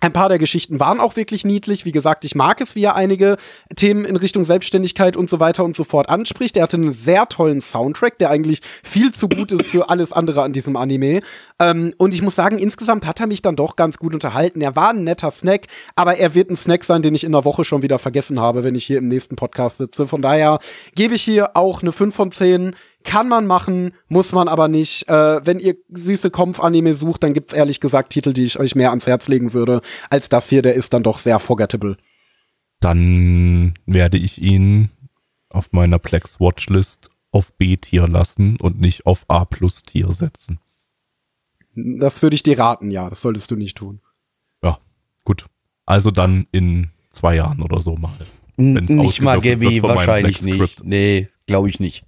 ein 0.00 0.12
paar 0.12 0.28
der 0.28 0.38
Geschichten 0.38 0.78
waren 0.78 1.00
auch 1.00 1.16
wirklich 1.16 1.44
niedlich. 1.44 1.84
Wie 1.84 1.92
gesagt, 1.92 2.24
ich 2.24 2.34
mag 2.34 2.60
es, 2.60 2.74
wie 2.74 2.84
er 2.84 2.96
einige 2.96 3.36
Themen 3.74 4.04
in 4.04 4.16
Richtung 4.16 4.44
Selbstständigkeit 4.44 5.16
und 5.16 5.30
so 5.30 5.40
weiter 5.40 5.64
und 5.64 5.74
so 5.74 5.84
fort 5.84 6.08
anspricht. 6.08 6.56
Er 6.56 6.64
hatte 6.64 6.76
einen 6.76 6.92
sehr 6.92 7.26
tollen 7.28 7.60
Soundtrack, 7.60 8.18
der 8.18 8.30
eigentlich 8.30 8.60
viel 8.82 9.12
zu 9.12 9.28
gut 9.28 9.52
ist 9.52 9.66
für 9.66 9.88
alles 9.88 10.12
andere 10.12 10.42
an 10.42 10.52
diesem 10.52 10.76
Anime. 10.76 11.20
Ähm, 11.58 11.94
und 11.96 12.12
ich 12.12 12.22
muss 12.22 12.34
sagen, 12.34 12.58
insgesamt 12.58 13.06
hat 13.06 13.20
er 13.20 13.26
mich 13.26 13.42
dann 13.42 13.56
doch 13.56 13.76
ganz 13.76 13.96
gut 13.96 14.12
unterhalten. 14.12 14.60
Er 14.60 14.76
war 14.76 14.90
ein 14.90 15.04
netter 15.04 15.30
Snack, 15.30 15.66
aber 15.94 16.16
er 16.16 16.34
wird 16.34 16.50
ein 16.50 16.56
Snack 16.56 16.84
sein, 16.84 17.02
den 17.02 17.14
ich 17.14 17.24
in 17.24 17.32
der 17.32 17.44
Woche 17.44 17.64
schon 17.64 17.82
wieder 17.82 17.98
vergessen 17.98 18.38
habe, 18.38 18.64
wenn 18.64 18.74
ich 18.74 18.84
hier 18.84 18.98
im 18.98 19.08
nächsten 19.08 19.36
Podcast 19.36 19.78
sitze. 19.78 20.06
Von 20.06 20.20
daher 20.22 20.58
gebe 20.94 21.14
ich 21.14 21.22
hier 21.22 21.56
auch 21.56 21.82
eine 21.82 21.92
5 21.92 22.14
von 22.14 22.32
10 22.32 22.74
Kann 23.06 23.28
man 23.28 23.46
machen, 23.46 23.92
muss 24.08 24.32
man 24.32 24.48
aber 24.48 24.66
nicht. 24.66 25.08
Äh, 25.08 25.46
wenn 25.46 25.60
ihr 25.60 25.76
süße 25.88 26.30
Kampf-Anime 26.30 26.92
sucht, 26.92 27.22
dann 27.22 27.34
gibt's 27.34 27.54
ehrlich 27.54 27.80
gesagt 27.80 28.12
Titel, 28.12 28.32
die 28.32 28.42
ich 28.42 28.58
euch 28.58 28.74
mehr 28.74 28.90
ans 28.90 29.06
Herz 29.06 29.28
legen 29.28 29.52
würde, 29.52 29.80
als 30.10 30.28
das 30.28 30.48
hier, 30.48 30.60
der 30.60 30.74
ist 30.74 30.92
dann 30.92 31.04
doch 31.04 31.18
sehr 31.18 31.38
forgettable. 31.38 31.96
Dann 32.80 33.74
werde 33.86 34.18
ich 34.18 34.42
ihn 34.42 34.90
auf 35.48 35.72
meiner 35.72 36.00
Plex 36.00 36.40
Watchlist 36.40 37.08
auf 37.30 37.52
B-Tier 37.54 38.08
lassen 38.08 38.56
und 38.60 38.80
nicht 38.80 39.06
auf 39.06 39.24
A-Plus-Tier 39.28 40.12
setzen. 40.12 40.58
Das 41.74 42.22
würde 42.22 42.34
ich 42.34 42.42
dir 42.42 42.58
raten, 42.58 42.90
ja, 42.90 43.08
das 43.08 43.22
solltest 43.22 43.50
du 43.50 43.56
nicht 43.56 43.76
tun. 43.76 44.00
Ja, 44.62 44.78
gut. 45.24 45.46
Also 45.84 46.10
dann 46.10 46.48
in 46.50 46.90
zwei 47.12 47.36
Jahren 47.36 47.62
oder 47.62 47.78
so 47.78 47.94
mal. 47.96 48.10
Nicht 48.56 49.20
mal, 49.20 49.40
Gabi, 49.40 49.80
meinem 49.80 49.82
wahrscheinlich 49.82 50.42
nicht. 50.42 50.82
Nee, 50.82 51.28
glaube 51.46 51.68
ich 51.68 51.78
nicht. 51.78 52.04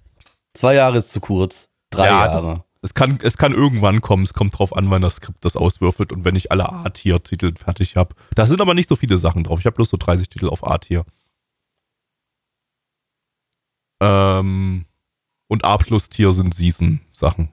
Zwei 0.53 0.75
Jahre 0.75 0.97
ist 0.97 1.11
zu 1.11 1.19
kurz. 1.19 1.69
Drei 1.89 2.07
Ja, 2.07 2.27
das- 2.27 2.43
Jahre. 2.43 2.65
Es 2.81 2.93
kann, 2.93 3.19
es 3.21 3.37
kann 3.37 3.51
irgendwann 3.53 3.99
kommen, 3.99 4.23
es 4.23 4.33
kommt 4.33 4.57
drauf 4.57 4.73
an, 4.73 4.89
wann 4.89 5.01
das 5.01 5.17
Skript 5.17 5.43
das 5.43 5.57
auswürfelt 5.57 6.13
und 6.13 6.23
wenn 6.23 6.37
ich 6.37 6.49
alle 6.49 6.69
A-Tier-Titel 6.71 7.53
fertig 7.57 7.97
habe. 7.97 8.15
Da 8.35 8.45
sind 8.45 8.61
aber 8.61 8.73
nicht 8.73 8.87
so 8.87 8.95
viele 8.95 9.17
Sachen 9.17 9.43
drauf. 9.43 9.59
Ich 9.59 9.65
habe 9.65 9.75
bloß 9.75 9.89
so 9.89 9.97
30 9.97 10.29
Titel 10.29 10.47
auf 10.47 10.65
A-Tier. 10.65 11.05
Ähm, 14.01 14.85
und 15.49 15.65
A-Plus-Tier 15.65 16.31
sind 16.31 16.53
Season-Sachen. 16.53 17.49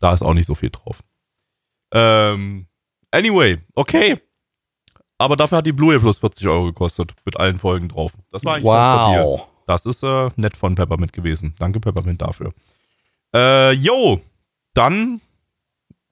Da 0.00 0.12
ist 0.12 0.22
auch 0.22 0.34
nicht 0.34 0.46
so 0.46 0.54
viel 0.56 0.70
drauf. 0.70 1.04
Ähm, 1.94 2.66
anyway, 3.12 3.58
okay. 3.74 4.20
Aber 5.18 5.36
dafür 5.36 5.58
hat 5.58 5.66
die 5.66 5.72
Blu-ray 5.72 5.98
Plus 6.00 6.18
40 6.18 6.46
Euro 6.48 6.64
gekostet, 6.66 7.14
mit 7.24 7.36
allen 7.38 7.58
Folgen 7.58 7.88
drauf. 7.88 8.14
Das 8.30 8.44
war 8.44 8.54
eigentlich. 8.56 8.64
Wow. 8.64 9.48
Das 9.66 9.84
ist 9.84 10.02
äh, 10.02 10.30
nett 10.36 10.56
von 10.56 10.74
Peppermint 10.74 11.12
gewesen. 11.12 11.54
Danke, 11.58 11.80
Peppermint, 11.80 12.22
dafür. 12.22 12.52
Äh, 13.34 13.72
jo, 13.72 14.20
dann 14.74 15.20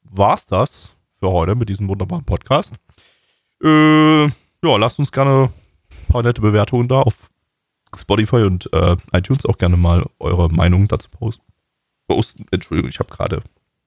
war's 0.03 0.47
das 0.47 0.93
für 1.19 1.31
heute 1.31 1.55
mit 1.55 1.69
diesem 1.69 1.89
wunderbaren 1.89 2.25
Podcast. 2.25 2.75
Äh, 3.63 4.25
ja, 4.25 4.77
lasst 4.77 4.99
uns 4.99 5.13
gerne 5.13 5.51
ein 5.91 6.07
paar 6.09 6.23
nette 6.23 6.41
Bewertungen 6.41 6.89
da 6.89 7.03
auf 7.03 7.31
Spotify 7.97 8.43
und 8.43 8.69
äh, 8.73 8.97
iTunes 9.13 9.47
auch 9.47 9.59
gerne 9.59 9.77
mal 9.77 10.05
eure 10.19 10.49
Meinung 10.49 10.89
dazu 10.89 11.09
posten. 11.11 11.45
Posten, 12.09 12.47
Entschuldigung, 12.51 12.91
ich 12.91 12.99
habe 12.99 13.15
gerade. 13.15 13.43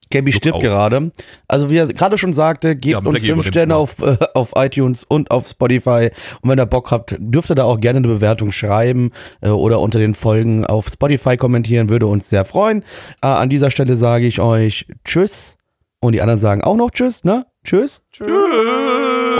Gabby 0.10 0.32
Druck 0.32 0.38
stirbt 0.42 0.56
auf. 0.58 0.64
gerade. 0.64 1.12
Also 1.48 1.70
wie 1.70 1.78
er 1.78 1.88
gerade 1.88 2.18
schon 2.18 2.34
sagte, 2.34 2.76
gebt 2.76 3.02
Ja, 3.04 3.10
uns 3.10 3.22
fünf 3.22 3.46
Sterne 3.48 3.76
auf, 3.76 4.00
äh, 4.00 4.18
auf 4.34 4.52
iTunes 4.56 5.04
und 5.04 5.32
auf 5.32 5.48
Spotify. 5.48 6.10
Und 6.42 6.50
wenn 6.50 6.60
ihr 6.60 6.66
Bock 6.66 6.92
habt, 6.92 7.16
dürft 7.20 7.50
ihr 7.52 7.56
da 7.56 7.64
auch 7.66 7.80
gerne 7.80 7.98
eine 7.98 8.08
Bewertung 8.08 8.52
schreiben 8.52 9.12
äh, 9.42 9.50
oder 9.50 9.80
unter 9.80 10.00
den 10.00 10.14
Folgen 10.14 10.66
auf 10.66 10.88
Spotify 10.88 11.38
kommentieren. 11.38 11.90
Würde 11.90 12.08
uns 12.08 12.30
sehr 12.30 12.46
freuen. 12.46 12.84
Äh, 13.22 13.28
an 13.28 13.50
dieser 13.50 13.72
Stelle 13.72 13.98
sage 13.98 14.28
ich 14.28 14.40
euch 14.40 14.86
Tschüss. 15.04 15.56
Und 16.00 16.14
die 16.14 16.22
anderen 16.22 16.40
sagen 16.40 16.62
auch 16.64 16.76
noch 16.76 16.92
Tschüss, 16.92 17.24
ne? 17.24 17.46
Tschüss. 17.64 18.04
Tschüss. 18.12 18.28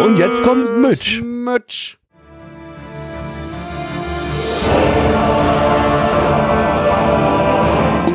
Und 0.06 0.18
jetzt 0.18 0.44
kommt 0.44 0.82
Mitch. 0.82 1.22
Mitch. 1.22 1.98